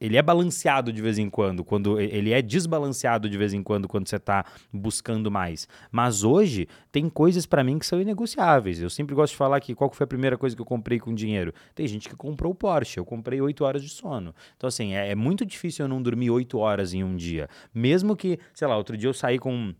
ele 0.00 0.16
é 0.16 0.22
balanceado 0.22 0.92
de 0.92 1.00
vez 1.00 1.18
em 1.18 1.30
quando, 1.30 1.64
quando 1.64 2.00
ele 2.00 2.32
é 2.32 2.42
desbalanceado 2.42 3.28
de 3.28 3.38
vez 3.38 3.52
em 3.52 3.62
quando, 3.62 3.88
quando 3.88 4.08
você 4.08 4.16
está 4.16 4.44
buscando 4.72 5.30
mais. 5.30 5.68
Mas 5.90 6.24
hoje, 6.24 6.68
tem 6.90 7.08
coisas 7.08 7.46
para 7.46 7.64
mim 7.64 7.78
que 7.78 7.86
são 7.86 8.00
inegociáveis. 8.00 8.63
Eu 8.64 8.90
sempre 8.90 9.14
gosto 9.14 9.32
de 9.32 9.36
falar 9.36 9.60
que 9.60 9.74
qual 9.74 9.90
foi 9.90 10.04
a 10.04 10.06
primeira 10.06 10.36
coisa 10.36 10.54
que 10.54 10.62
eu 10.62 10.66
comprei 10.66 10.98
com 10.98 11.14
dinheiro? 11.14 11.52
Tem 11.74 11.86
gente 11.86 12.08
que 12.08 12.16
comprou 12.16 12.52
o 12.52 12.54
Porsche, 12.54 12.98
eu 12.98 13.04
comprei 13.04 13.40
8 13.40 13.64
horas 13.64 13.82
de 13.82 13.88
sono. 13.88 14.34
Então, 14.56 14.68
assim, 14.68 14.94
é, 14.94 15.10
é 15.10 15.14
muito 15.14 15.44
difícil 15.44 15.84
eu 15.84 15.88
não 15.88 16.02
dormir 16.02 16.30
8 16.30 16.58
horas 16.58 16.94
em 16.94 17.02
um 17.04 17.16
dia. 17.16 17.48
Mesmo 17.74 18.16
que, 18.16 18.38
sei 18.52 18.66
lá, 18.68 18.76
outro 18.76 18.96
dia 18.96 19.08
eu 19.08 19.14
saí 19.14 19.38
com 19.38 19.74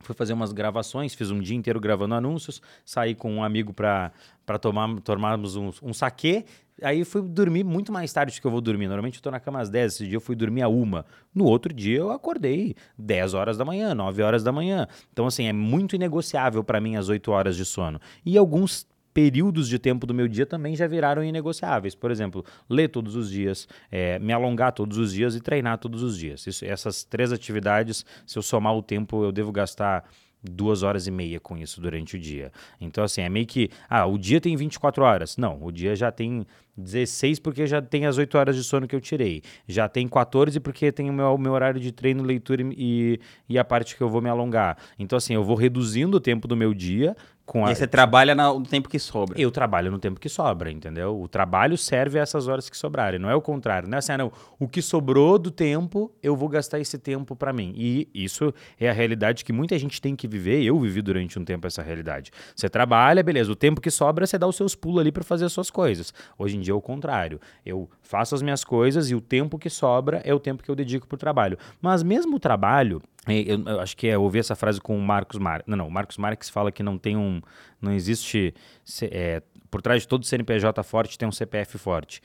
fui 0.00 0.14
fazer 0.14 0.32
umas 0.32 0.52
gravações, 0.52 1.14
fiz 1.14 1.30
um 1.30 1.40
dia 1.40 1.56
inteiro 1.56 1.80
gravando 1.80 2.14
anúncios, 2.14 2.62
saí 2.84 3.14
com 3.14 3.32
um 3.34 3.42
amigo 3.42 3.72
para 3.72 4.12
tomar, 4.60 5.00
tomarmos 5.00 5.56
um, 5.56 5.70
um 5.82 5.92
saquê, 5.92 6.44
aí 6.82 7.04
fui 7.04 7.22
dormir 7.22 7.64
muito 7.64 7.92
mais 7.92 8.12
tarde 8.12 8.34
do 8.34 8.40
que 8.40 8.46
eu 8.46 8.50
vou 8.50 8.60
dormir. 8.60 8.86
Normalmente 8.86 9.16
eu 9.16 9.22
tô 9.22 9.30
na 9.30 9.40
cama 9.40 9.60
às 9.60 9.68
10, 9.68 9.94
esse 9.94 10.06
dia 10.06 10.16
eu 10.16 10.20
fui 10.20 10.36
dormir 10.36 10.62
a 10.62 10.68
uma. 10.68 11.04
No 11.34 11.44
outro 11.44 11.72
dia 11.72 11.98
eu 11.98 12.10
acordei 12.10 12.74
10 12.98 13.34
horas 13.34 13.56
da 13.56 13.64
manhã, 13.64 13.94
9 13.94 14.22
horas 14.22 14.42
da 14.42 14.52
manhã. 14.52 14.86
Então, 15.12 15.26
assim, 15.26 15.46
é 15.46 15.52
muito 15.52 15.96
inegociável 15.96 16.62
para 16.62 16.80
mim 16.80 16.96
as 16.96 17.08
8 17.08 17.30
horas 17.30 17.56
de 17.56 17.64
sono. 17.64 18.00
E 18.24 18.36
alguns 18.36 18.86
períodos 19.16 19.66
de 19.66 19.78
tempo 19.78 20.06
do 20.06 20.12
meu 20.12 20.28
dia 20.28 20.44
também 20.44 20.76
já 20.76 20.86
viraram 20.86 21.24
inegociáveis. 21.24 21.94
Por 21.94 22.10
exemplo, 22.10 22.44
ler 22.68 22.88
todos 22.88 23.16
os 23.16 23.30
dias, 23.30 23.66
é, 23.90 24.18
me 24.18 24.30
alongar 24.30 24.72
todos 24.72 24.98
os 24.98 25.10
dias 25.10 25.34
e 25.34 25.40
treinar 25.40 25.78
todos 25.78 26.02
os 26.02 26.18
dias. 26.18 26.46
Isso, 26.46 26.66
essas 26.66 27.02
três 27.02 27.32
atividades, 27.32 28.04
se 28.26 28.38
eu 28.38 28.42
somar 28.42 28.76
o 28.76 28.82
tempo, 28.82 29.24
eu 29.24 29.32
devo 29.32 29.50
gastar 29.50 30.04
duas 30.42 30.82
horas 30.82 31.06
e 31.06 31.10
meia 31.10 31.40
com 31.40 31.56
isso 31.56 31.80
durante 31.80 32.14
o 32.16 32.18
dia. 32.18 32.52
Então, 32.78 33.02
assim, 33.02 33.22
é 33.22 33.28
meio 33.30 33.46
que. 33.46 33.70
Ah, 33.88 34.04
o 34.04 34.18
dia 34.18 34.38
tem 34.38 34.54
24 34.54 35.02
horas. 35.02 35.38
Não, 35.38 35.62
o 35.62 35.72
dia 35.72 35.96
já 35.96 36.12
tem 36.12 36.46
16 36.76 37.38
porque 37.38 37.66
já 37.66 37.80
tem 37.80 38.04
as 38.06 38.18
8 38.18 38.36
horas 38.36 38.54
de 38.54 38.62
sono 38.62 38.86
que 38.86 38.94
eu 38.94 39.00
tirei. 39.00 39.42
Já 39.66 39.88
tem 39.88 40.06
14 40.06 40.60
porque 40.60 40.92
tem 40.92 41.08
o 41.08 41.12
meu, 41.12 41.38
meu 41.38 41.52
horário 41.52 41.80
de 41.80 41.90
treino, 41.90 42.22
leitura 42.22 42.62
e, 42.76 43.18
e 43.48 43.58
a 43.58 43.64
parte 43.64 43.96
que 43.96 44.02
eu 44.02 44.08
vou 44.08 44.20
me 44.20 44.28
alongar. 44.28 44.76
Então, 44.98 45.16
assim, 45.16 45.34
eu 45.34 45.42
vou 45.42 45.56
reduzindo 45.56 46.18
o 46.18 46.20
tempo 46.20 46.46
do 46.46 46.56
meu 46.56 46.74
dia, 46.74 47.16
com 47.46 47.64
a... 47.64 47.70
E 47.70 47.76
você 47.76 47.86
trabalha 47.86 48.34
no 48.34 48.62
tempo 48.64 48.88
que 48.88 48.98
sobra. 48.98 49.40
Eu 49.40 49.50
trabalho 49.52 49.90
no 49.90 49.98
tempo 49.98 50.18
que 50.18 50.28
sobra, 50.28 50.70
entendeu? 50.70 51.18
O 51.18 51.28
trabalho 51.28 51.78
serve 51.78 52.18
a 52.18 52.22
essas 52.22 52.48
horas 52.48 52.68
que 52.68 52.76
sobrarem, 52.76 53.20
não 53.20 53.30
é 53.30 53.34
o 53.34 53.40
contrário. 53.40 53.88
Não 53.88 53.96
é 53.96 54.00
assim, 54.00 54.12
ah, 54.12 54.18
não, 54.18 54.32
o 54.58 54.66
que 54.66 54.82
sobrou 54.82 55.38
do 55.38 55.50
tempo, 55.50 56.12
eu 56.20 56.34
vou 56.36 56.48
gastar 56.48 56.80
esse 56.80 56.98
tempo 56.98 57.36
para 57.36 57.52
mim. 57.52 57.72
E 57.76 58.08
isso 58.12 58.52
é 58.78 58.90
a 58.90 58.92
realidade 58.92 59.44
que 59.44 59.52
muita 59.52 59.78
gente 59.78 60.00
tem 60.00 60.16
que 60.16 60.26
viver. 60.26 60.62
Eu 60.62 60.78
vivi 60.80 61.00
durante 61.00 61.38
um 61.38 61.44
tempo 61.44 61.66
essa 61.66 61.82
realidade. 61.82 62.32
Você 62.54 62.68
trabalha, 62.68 63.22
beleza, 63.22 63.50
o 63.52 63.56
tempo 63.56 63.80
que 63.80 63.90
sobra, 63.90 64.26
você 64.26 64.36
dá 64.36 64.46
os 64.46 64.56
seus 64.56 64.74
pulos 64.74 65.00
ali 65.00 65.12
para 65.12 65.22
fazer 65.22 65.44
as 65.44 65.52
suas 65.52 65.70
coisas. 65.70 66.12
Hoje 66.36 66.56
em 66.56 66.60
dia 66.60 66.72
é 66.72 66.76
o 66.76 66.80
contrário. 66.80 67.40
Eu 67.64 67.88
faço 68.06 68.34
as 68.34 68.42
minhas 68.42 68.64
coisas 68.64 69.10
e 69.10 69.14
o 69.14 69.20
tempo 69.20 69.58
que 69.58 69.68
sobra 69.68 70.20
é 70.24 70.32
o 70.32 70.40
tempo 70.40 70.62
que 70.62 70.70
eu 70.70 70.74
dedico 70.74 71.06
pro 71.06 71.18
trabalho. 71.18 71.58
Mas 71.80 72.02
mesmo 72.02 72.36
o 72.36 72.40
trabalho, 72.40 73.02
eu, 73.28 73.62
eu, 73.64 73.80
acho 73.80 73.96
que 73.96 74.06
é 74.06 74.16
ouvir 74.16 74.38
essa 74.38 74.54
frase 74.54 74.80
com 74.80 74.96
o 74.96 75.02
Marcos 75.02 75.38
Marques. 75.38 75.68
Não, 75.68 75.76
não, 75.76 75.88
o 75.88 75.90
Marcos 75.90 76.16
Marques 76.16 76.48
fala 76.48 76.70
que 76.70 76.82
não 76.82 76.96
tem 76.96 77.16
um. 77.16 77.40
Não 77.80 77.92
existe. 77.92 78.54
É, 79.02 79.42
por 79.70 79.82
trás 79.82 80.02
de 80.02 80.08
todo 80.08 80.24
CNPJ 80.24 80.82
forte 80.82 81.18
tem 81.18 81.28
um 81.28 81.32
CPF 81.32 81.76
forte. 81.76 82.22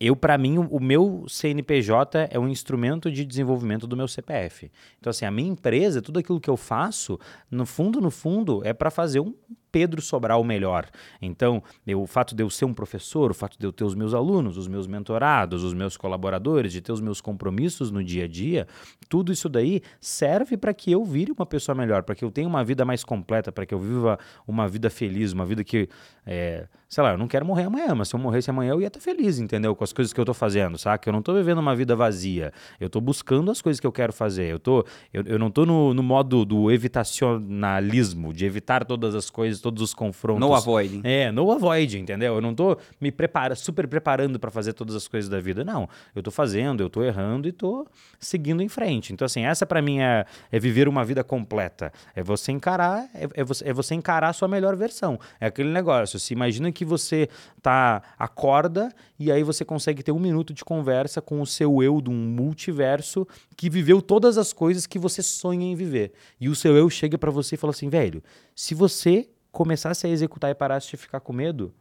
Eu, 0.00 0.14
para 0.14 0.38
mim, 0.38 0.58
o, 0.58 0.62
o 0.62 0.80
meu 0.80 1.24
CNPJ 1.28 2.28
é 2.30 2.38
um 2.38 2.48
instrumento 2.48 3.10
de 3.10 3.24
desenvolvimento 3.24 3.86
do 3.86 3.96
meu 3.96 4.06
CPF. 4.06 4.70
Então, 4.98 5.10
assim, 5.10 5.24
a 5.24 5.30
minha 5.30 5.50
empresa, 5.50 6.00
tudo 6.00 6.20
aquilo 6.20 6.40
que 6.40 6.48
eu 6.48 6.56
faço, 6.56 7.18
no 7.50 7.66
fundo, 7.66 8.00
no 8.00 8.10
fundo, 8.10 8.62
é 8.64 8.72
para 8.72 8.90
fazer 8.90 9.20
um 9.20 9.34
Pedro 9.70 10.00
Sobral 10.00 10.42
melhor. 10.44 10.86
Então, 11.20 11.62
eu, 11.86 12.02
o 12.02 12.06
fato 12.06 12.34
de 12.34 12.42
eu 12.42 12.50
ser 12.50 12.64
um 12.64 12.74
professor, 12.74 13.30
o 13.30 13.34
fato 13.34 13.58
de 13.58 13.66
eu 13.66 13.72
ter 13.72 13.84
os 13.84 13.94
meus 13.94 14.14
alunos, 14.14 14.56
os 14.56 14.68
meus 14.68 14.86
mentorados, 14.86 15.64
os 15.64 15.74
meus 15.74 15.96
colaboradores, 15.96 16.72
de 16.72 16.80
ter 16.80 16.92
os 16.92 17.00
meus 17.00 17.20
compromissos 17.20 17.90
no 17.90 18.02
dia 18.02 18.24
a 18.24 18.28
dia, 18.28 18.66
tudo 19.08 19.32
isso 19.32 19.48
daí 19.48 19.82
serve 20.00 20.56
para 20.56 20.72
que 20.74 20.90
eu 20.90 21.04
vire 21.04 21.32
uma 21.32 21.46
pessoa 21.46 21.74
melhor, 21.74 22.02
para 22.02 22.14
que 22.14 22.24
eu 22.24 22.30
tenha 22.30 22.48
uma 22.48 22.64
vida 22.64 22.84
mais 22.84 23.04
completa, 23.04 23.50
para 23.50 23.66
que 23.66 23.74
eu 23.74 23.78
viva 23.78 24.18
uma 24.46 24.68
vida 24.68 24.90
feliz, 24.90 25.32
uma 25.32 25.44
vida 25.44 25.64
que, 25.64 25.88
é, 26.26 26.66
sei 26.88 27.02
lá, 27.02 27.12
eu 27.12 27.18
não 27.18 27.28
quero 27.28 27.44
morrer 27.44 27.64
amanhã, 27.64 27.94
mas 27.94 28.08
se 28.08 28.14
eu 28.14 28.20
morresse 28.20 28.50
amanhã 28.50 28.72
eu 28.72 28.80
ia 28.80 28.88
estar 28.88 29.00
feliz, 29.00 29.38
entendeu? 29.38 29.74
Com 29.74 29.84
as 29.84 29.92
coisas 29.92 30.12
que 30.12 30.20
eu 30.20 30.22
estou 30.22 30.34
fazendo, 30.34 30.78
saca? 30.78 31.08
Eu 31.08 31.12
não 31.12 31.20
estou 31.20 31.34
vivendo 31.34 31.58
uma 31.58 31.74
vida 31.74 31.94
vazia, 31.94 32.52
eu 32.80 32.86
estou 32.86 33.00
buscando 33.00 33.50
as 33.50 33.62
coisas 33.62 33.80
que 33.80 33.86
eu 33.86 33.92
quero 33.92 34.12
fazer, 34.12 34.50
eu, 34.50 34.58
tô, 34.58 34.84
eu, 35.12 35.22
eu 35.24 35.38
não 35.38 35.48
estou 35.48 35.66
no, 35.66 35.94
no 35.94 36.02
modo 36.02 36.44
do 36.44 36.70
evitacionalismo, 36.70 38.32
de 38.32 38.44
evitar 38.44 38.84
todas 38.84 39.14
as 39.14 39.30
coisas 39.30 39.57
todos 39.60 39.82
os 39.82 39.94
confrontos. 39.94 40.40
No 40.40 40.54
avoiding. 40.54 41.00
É, 41.04 41.30
no 41.30 41.50
avoid, 41.50 41.98
entendeu? 41.98 42.34
Eu 42.34 42.40
não 42.40 42.54
tô 42.54 42.76
me 43.00 43.10
prepara, 43.10 43.54
super 43.54 43.86
preparando 43.86 44.38
para 44.38 44.50
fazer 44.50 44.72
todas 44.72 44.94
as 44.94 45.08
coisas 45.08 45.28
da 45.28 45.40
vida, 45.40 45.64
não. 45.64 45.88
Eu 46.14 46.22
tô 46.22 46.30
fazendo, 46.30 46.82
eu 46.82 46.90
tô 46.90 47.02
errando 47.02 47.48
e 47.48 47.52
tô 47.52 47.86
seguindo 48.18 48.62
em 48.62 48.68
frente. 48.68 49.12
Então, 49.12 49.26
assim, 49.26 49.44
essa 49.44 49.66
para 49.66 49.80
mim 49.82 50.00
é, 50.00 50.24
é, 50.50 50.58
viver 50.58 50.88
uma 50.88 51.04
vida 51.04 51.22
completa. 51.22 51.92
É 52.14 52.22
você 52.22 52.52
encarar, 52.52 53.08
é, 53.14 53.28
é, 53.34 53.44
você, 53.44 53.68
é 53.68 53.72
você 53.72 53.94
encarar 53.94 54.28
a 54.28 54.32
sua 54.32 54.48
melhor 54.48 54.76
versão. 54.76 55.18
É 55.40 55.46
aquele 55.46 55.70
negócio. 55.70 56.18
Se 56.18 56.32
imagina 56.32 56.70
que 56.72 56.84
você 56.84 57.28
tá 57.62 58.02
acorda 58.18 58.92
e 59.18 59.32
aí 59.32 59.42
você 59.42 59.64
consegue 59.64 60.02
ter 60.02 60.12
um 60.12 60.18
minuto 60.18 60.54
de 60.54 60.64
conversa 60.64 61.20
com 61.20 61.40
o 61.40 61.46
seu 61.46 61.82
eu 61.82 62.00
de 62.00 62.10
um 62.10 62.14
multiverso 62.14 63.26
que 63.56 63.68
viveu 63.68 64.00
todas 64.00 64.38
as 64.38 64.52
coisas 64.52 64.86
que 64.86 64.98
você 64.98 65.22
sonha 65.22 65.66
em 65.66 65.74
viver. 65.74 66.12
E 66.40 66.48
o 66.48 66.54
seu 66.54 66.76
eu 66.76 66.88
chega 66.88 67.18
para 67.18 67.30
você 67.30 67.54
e 67.54 67.58
fala 67.58 67.72
assim, 67.72 67.88
velho, 67.88 68.22
se 68.58 68.74
você 68.74 69.30
começasse 69.52 70.04
a 70.04 70.10
executar 70.10 70.50
e 70.50 70.54
parasse 70.54 70.90
de 70.90 70.96
ficar 70.96 71.20
com 71.20 71.32
medo, 71.32 71.72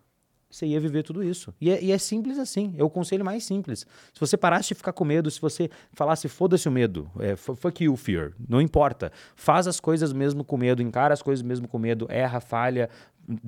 você 0.48 0.68
ia 0.68 0.80
viver 0.80 1.02
tudo 1.02 1.24
isso. 1.24 1.52
E 1.60 1.72
é, 1.72 1.84
e 1.84 1.92
é, 1.92 1.98
simples 1.98 2.38
assim. 2.38 2.76
É 2.78 2.84
o 2.84 2.90
conselho 2.90 3.26
mais 3.26 3.44
simples. 3.44 3.80
Se 4.14 4.20
você 4.20 4.38
parasse 4.38 4.68
de 4.68 4.76
ficar 4.76 4.94
com 4.94 5.04
medo, 5.04 5.32
se 5.32 5.42
você 5.42 5.72
falasse, 5.94 6.28
foda-se 6.28 6.70
o 6.70 6.72
medo, 6.72 7.10
é, 7.20 7.36
fuck 7.36 7.84
you, 7.84 7.96
fear, 7.96 8.32
não 8.48 8.62
importa. 8.62 9.12
Faz 9.36 9.66
as 9.66 9.80
coisas 9.80 10.14
mesmo 10.14 10.44
com 10.44 10.56
medo, 10.56 10.80
encara 10.80 11.16
as 11.16 11.22
coisas 11.24 11.42
mesmo 11.42 11.68
com 11.68 11.80
medo, 11.80 12.06
erra, 12.12 12.40
falha, 12.40 12.92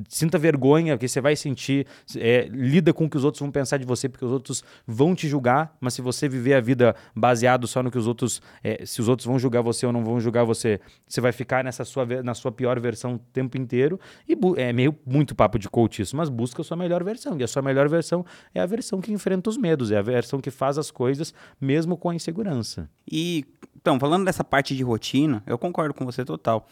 sinta 0.08 0.38
vergonha, 0.38 0.98
que 0.98 1.08
você 1.08 1.22
vai 1.22 1.36
sentir, 1.36 1.88
é, 2.18 2.48
lida 2.52 2.94
com 2.94 3.06
o 3.06 3.10
que 3.10 3.18
os 3.18 3.24
outros 3.24 3.40
vão 3.40 3.52
pensar 3.52 3.78
de 3.78 3.86
você, 3.86 4.10
porque 4.10 4.26
os 4.26 4.32
outros 4.32 4.64
vão 4.86 5.16
te 5.16 5.28
julgar, 5.28 5.76
mas 5.80 5.94
se 5.94 6.02
você 6.02 6.28
viver 6.28 6.54
a 6.54 6.62
vida 6.62 6.96
baseado 7.16 7.68
só 7.68 7.82
no 7.82 7.90
que 7.90 7.98
os 7.98 8.08
outros, 8.08 8.42
é, 8.64 8.86
se 8.86 9.02
os 9.02 9.08
outros 9.08 9.26
vão 9.26 9.40
julgar 9.40 9.62
você 9.62 9.86
ou 9.86 9.94
não 9.94 10.04
vão 10.04 10.20
julgar 10.20 10.44
você, 10.44 10.80
você 11.08 11.22
vai 11.22 11.32
ficar 11.32 11.64
nessa 11.64 11.86
sua, 11.86 12.06
na 12.24 12.34
sua 12.34 12.52
pior 12.52 12.80
versão 12.80 13.16
o 13.16 13.20
tempo 13.32 13.58
inteiro, 13.58 14.00
e 14.28 14.38
é 14.58 14.74
meio 14.74 14.96
muito 15.06 15.34
papo 15.34 15.58
de 15.58 15.70
coach 15.70 16.02
isso, 16.02 16.16
mas 16.16 16.30
busca 16.30 16.62
a 16.62 16.66
sua 16.66 16.78
melhor 16.78 17.04
versão, 17.04 17.38
e 17.40 17.44
a 17.44 17.48
sua 17.48 17.62
melhor 17.62 17.88
versão 17.88 18.26
é 18.54 18.60
a 18.60 18.66
versão 18.66 19.00
que 19.00 19.12
enfrenta 19.12 19.50
os 19.50 19.58
medos, 19.58 19.92
é 19.92 19.98
a 19.98 20.02
versão 20.02 20.42
que 20.42 20.52
faz 20.52 20.78
as 20.78 20.92
coisas 20.92 21.34
mesmo 21.60 21.98
com 21.98 22.10
a 22.10 22.16
insegurança. 22.16 22.90
E, 23.10 23.46
então, 23.76 24.00
falando 24.00 24.26
dessa 24.26 24.44
parte 24.44 24.76
de 24.76 24.84
rotina, 24.84 25.42
eu 25.46 25.58
concordo 25.58 25.94
com 25.94 26.06
você 26.06 26.26
total 26.26 26.68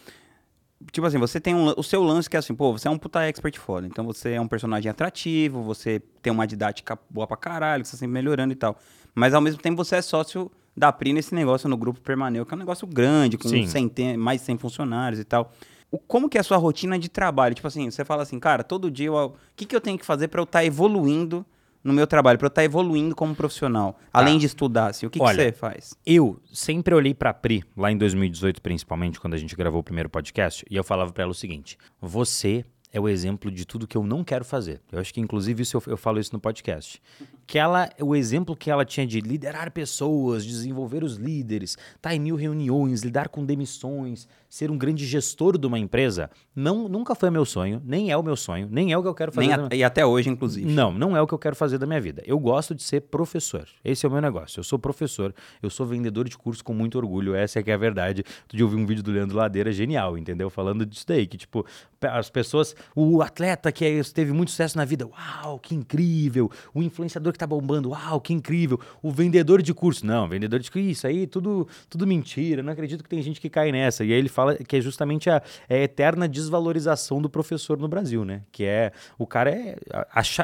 tipo 0.92 1.06
assim, 1.06 1.18
você 1.18 1.40
tem 1.40 1.54
um, 1.54 1.72
o 1.76 1.82
seu 1.82 2.02
lance 2.02 2.28
que 2.28 2.36
é 2.36 2.38
assim, 2.38 2.54
pô, 2.54 2.72
você 2.72 2.88
é 2.88 2.90
um 2.90 2.98
puta 2.98 3.22
expert 3.22 3.58
foda. 3.58 3.86
Então 3.86 4.04
você 4.04 4.32
é 4.32 4.40
um 4.40 4.48
personagem 4.48 4.90
atrativo, 4.90 5.62
você 5.62 6.00
tem 6.22 6.32
uma 6.32 6.46
didática 6.46 6.98
boa 7.10 7.26
pra 7.26 7.36
caralho, 7.36 7.84
você 7.84 7.92
tá 7.92 7.96
sempre 7.98 8.14
melhorando 8.14 8.52
e 8.52 8.56
tal. 8.56 8.76
Mas 9.14 9.34
ao 9.34 9.40
mesmo 9.40 9.60
tempo 9.60 9.76
você 9.76 9.96
é 9.96 10.02
sócio 10.02 10.50
da 10.76 10.92
PRI 10.92 11.12
nesse 11.12 11.34
negócio 11.34 11.68
no 11.68 11.76
grupo 11.76 12.00
Permaneu, 12.00 12.46
que 12.46 12.54
é 12.54 12.56
um 12.56 12.60
negócio 12.60 12.86
grande, 12.86 13.36
com 13.36 13.48
centen 13.66 14.16
mais 14.16 14.40
de 14.40 14.46
100 14.46 14.58
funcionários 14.58 15.20
e 15.20 15.24
tal. 15.24 15.52
O, 15.90 15.98
como 15.98 16.28
que 16.28 16.38
é 16.38 16.40
a 16.40 16.44
sua 16.44 16.56
rotina 16.56 16.98
de 16.98 17.08
trabalho? 17.08 17.54
Tipo 17.54 17.66
assim, 17.66 17.90
você 17.90 18.04
fala 18.04 18.22
assim, 18.22 18.38
cara, 18.38 18.62
todo 18.62 18.90
dia, 18.90 19.12
o 19.12 19.34
que, 19.56 19.64
que 19.66 19.74
eu 19.74 19.80
tenho 19.80 19.98
que 19.98 20.06
fazer 20.06 20.28
para 20.28 20.40
eu 20.40 20.44
estar 20.44 20.60
tá 20.60 20.64
evoluindo 20.64 21.44
no 21.88 21.94
meu 21.94 22.06
trabalho, 22.06 22.38
para 22.38 22.46
eu 22.46 22.48
estar 22.48 22.60
tá 22.60 22.64
evoluindo 22.64 23.14
como 23.14 23.34
profissional, 23.34 23.94
tá. 23.94 23.98
além 24.12 24.38
de 24.38 24.46
estudar, 24.46 24.88
assim, 24.88 25.06
o 25.06 25.10
que, 25.10 25.20
Olha, 25.20 25.36
que 25.36 25.42
você 25.42 25.52
faz? 25.52 25.94
Eu 26.06 26.40
sempre 26.52 26.94
olhei 26.94 27.14
para 27.14 27.30
a 27.30 27.34
Pri, 27.34 27.64
lá 27.76 27.90
em 27.90 27.96
2018 27.96 28.62
principalmente, 28.62 29.18
quando 29.18 29.34
a 29.34 29.38
gente 29.38 29.56
gravou 29.56 29.80
o 29.80 29.84
primeiro 29.84 30.08
podcast, 30.08 30.64
e 30.70 30.76
eu 30.76 30.84
falava 30.84 31.12
para 31.12 31.22
ela 31.24 31.32
o 31.32 31.34
seguinte: 31.34 31.76
você 32.00 32.64
é 32.92 33.00
o 33.00 33.08
exemplo 33.08 33.50
de 33.50 33.66
tudo 33.66 33.86
que 33.86 33.96
eu 33.96 34.02
não 34.02 34.24
quero 34.24 34.44
fazer. 34.44 34.80
Eu 34.90 34.98
acho 34.98 35.12
que 35.12 35.20
inclusive 35.20 35.62
isso 35.62 35.76
eu, 35.76 35.82
eu 35.88 35.96
falo 35.96 36.18
isso 36.18 36.32
no 36.32 36.40
podcast. 36.40 37.00
Que 37.48 37.58
ela, 37.58 37.88
o 37.98 38.14
exemplo 38.14 38.54
que 38.54 38.70
ela 38.70 38.84
tinha 38.84 39.06
de 39.06 39.22
liderar 39.22 39.72
pessoas, 39.72 40.44
desenvolver 40.44 41.02
os 41.02 41.16
líderes, 41.16 41.78
estar 41.96 42.14
em 42.14 42.20
mil 42.20 42.36
reuniões, 42.36 43.00
lidar 43.00 43.30
com 43.30 43.42
demissões, 43.42 44.28
ser 44.50 44.70
um 44.70 44.76
grande 44.76 45.06
gestor 45.06 45.56
de 45.56 45.66
uma 45.66 45.78
empresa, 45.78 46.30
não, 46.54 46.88
nunca 46.90 47.14
foi 47.14 47.30
meu 47.30 47.46
sonho, 47.46 47.80
nem 47.86 48.10
é 48.10 48.16
o 48.16 48.22
meu 48.22 48.36
sonho, 48.36 48.68
nem 48.70 48.92
é 48.92 48.98
o 48.98 49.02
que 49.02 49.08
eu 49.08 49.14
quero 49.14 49.32
fazer. 49.32 49.52
A, 49.52 49.74
e 49.74 49.82
até 49.82 50.04
hoje, 50.04 50.28
inclusive. 50.28 50.70
Não, 50.70 50.92
não 50.92 51.16
é 51.16 51.22
o 51.22 51.26
que 51.26 51.32
eu 51.32 51.38
quero 51.38 51.56
fazer 51.56 51.78
da 51.78 51.86
minha 51.86 52.00
vida. 52.00 52.22
Eu 52.26 52.38
gosto 52.38 52.74
de 52.74 52.82
ser 52.82 53.00
professor. 53.00 53.66
Esse 53.82 54.04
é 54.04 54.08
o 54.08 54.12
meu 54.12 54.20
negócio. 54.20 54.60
Eu 54.60 54.64
sou 54.64 54.78
professor, 54.78 55.34
eu 55.62 55.70
sou 55.70 55.86
vendedor 55.86 56.28
de 56.28 56.36
curso 56.36 56.62
com 56.62 56.74
muito 56.74 56.98
orgulho. 56.98 57.34
Essa 57.34 57.60
é 57.60 57.62
que 57.62 57.70
é 57.70 57.74
a 57.74 57.78
verdade. 57.78 58.24
Tu 58.46 58.58
de 58.58 58.62
ouvir 58.62 58.76
um 58.76 58.84
vídeo 58.84 59.02
do 59.02 59.10
Leandro 59.10 59.38
Ladeira 59.38 59.72
genial, 59.72 60.18
entendeu? 60.18 60.50
Falando 60.50 60.84
disso 60.84 61.06
daí, 61.06 61.26
que 61.26 61.38
tipo, 61.38 61.64
as 62.02 62.28
pessoas, 62.28 62.76
o 62.94 63.22
atleta 63.22 63.72
que 63.72 63.86
é, 63.86 64.02
teve 64.02 64.32
muito 64.32 64.50
sucesso 64.50 64.76
na 64.76 64.84
vida, 64.84 65.06
uau, 65.06 65.58
que 65.58 65.74
incrível. 65.74 66.50
O 66.74 66.82
influenciador 66.82 67.32
que 67.32 67.37
tá 67.38 67.46
bombando, 67.46 67.90
uau, 67.90 68.20
que 68.20 68.32
incrível. 68.32 68.80
O 69.02 69.10
vendedor 69.10 69.62
de 69.62 69.72
curso, 69.72 70.04
não, 70.06 70.28
vendedor 70.28 70.60
de 70.60 70.70
curso, 70.70 70.88
isso 70.88 71.06
aí 71.06 71.26
tudo, 71.26 71.66
tudo 71.88 72.06
mentira. 72.06 72.62
Não 72.62 72.72
acredito 72.72 73.02
que 73.02 73.08
tem 73.08 73.22
gente 73.22 73.40
que 73.40 73.48
cai 73.48 73.72
nessa. 73.72 74.04
E 74.04 74.12
aí 74.12 74.18
ele 74.18 74.28
fala 74.28 74.56
que 74.56 74.76
é 74.76 74.80
justamente 74.80 75.30
a, 75.30 75.42
é 75.68 75.76
a 75.76 75.82
eterna 75.82 76.28
desvalorização 76.28 77.20
do 77.20 77.30
professor 77.30 77.78
no 77.78 77.88
Brasil, 77.88 78.24
né? 78.24 78.42
Que 78.50 78.64
é 78.64 78.92
o 79.18 79.26
cara 79.26 79.50
é 79.50 79.76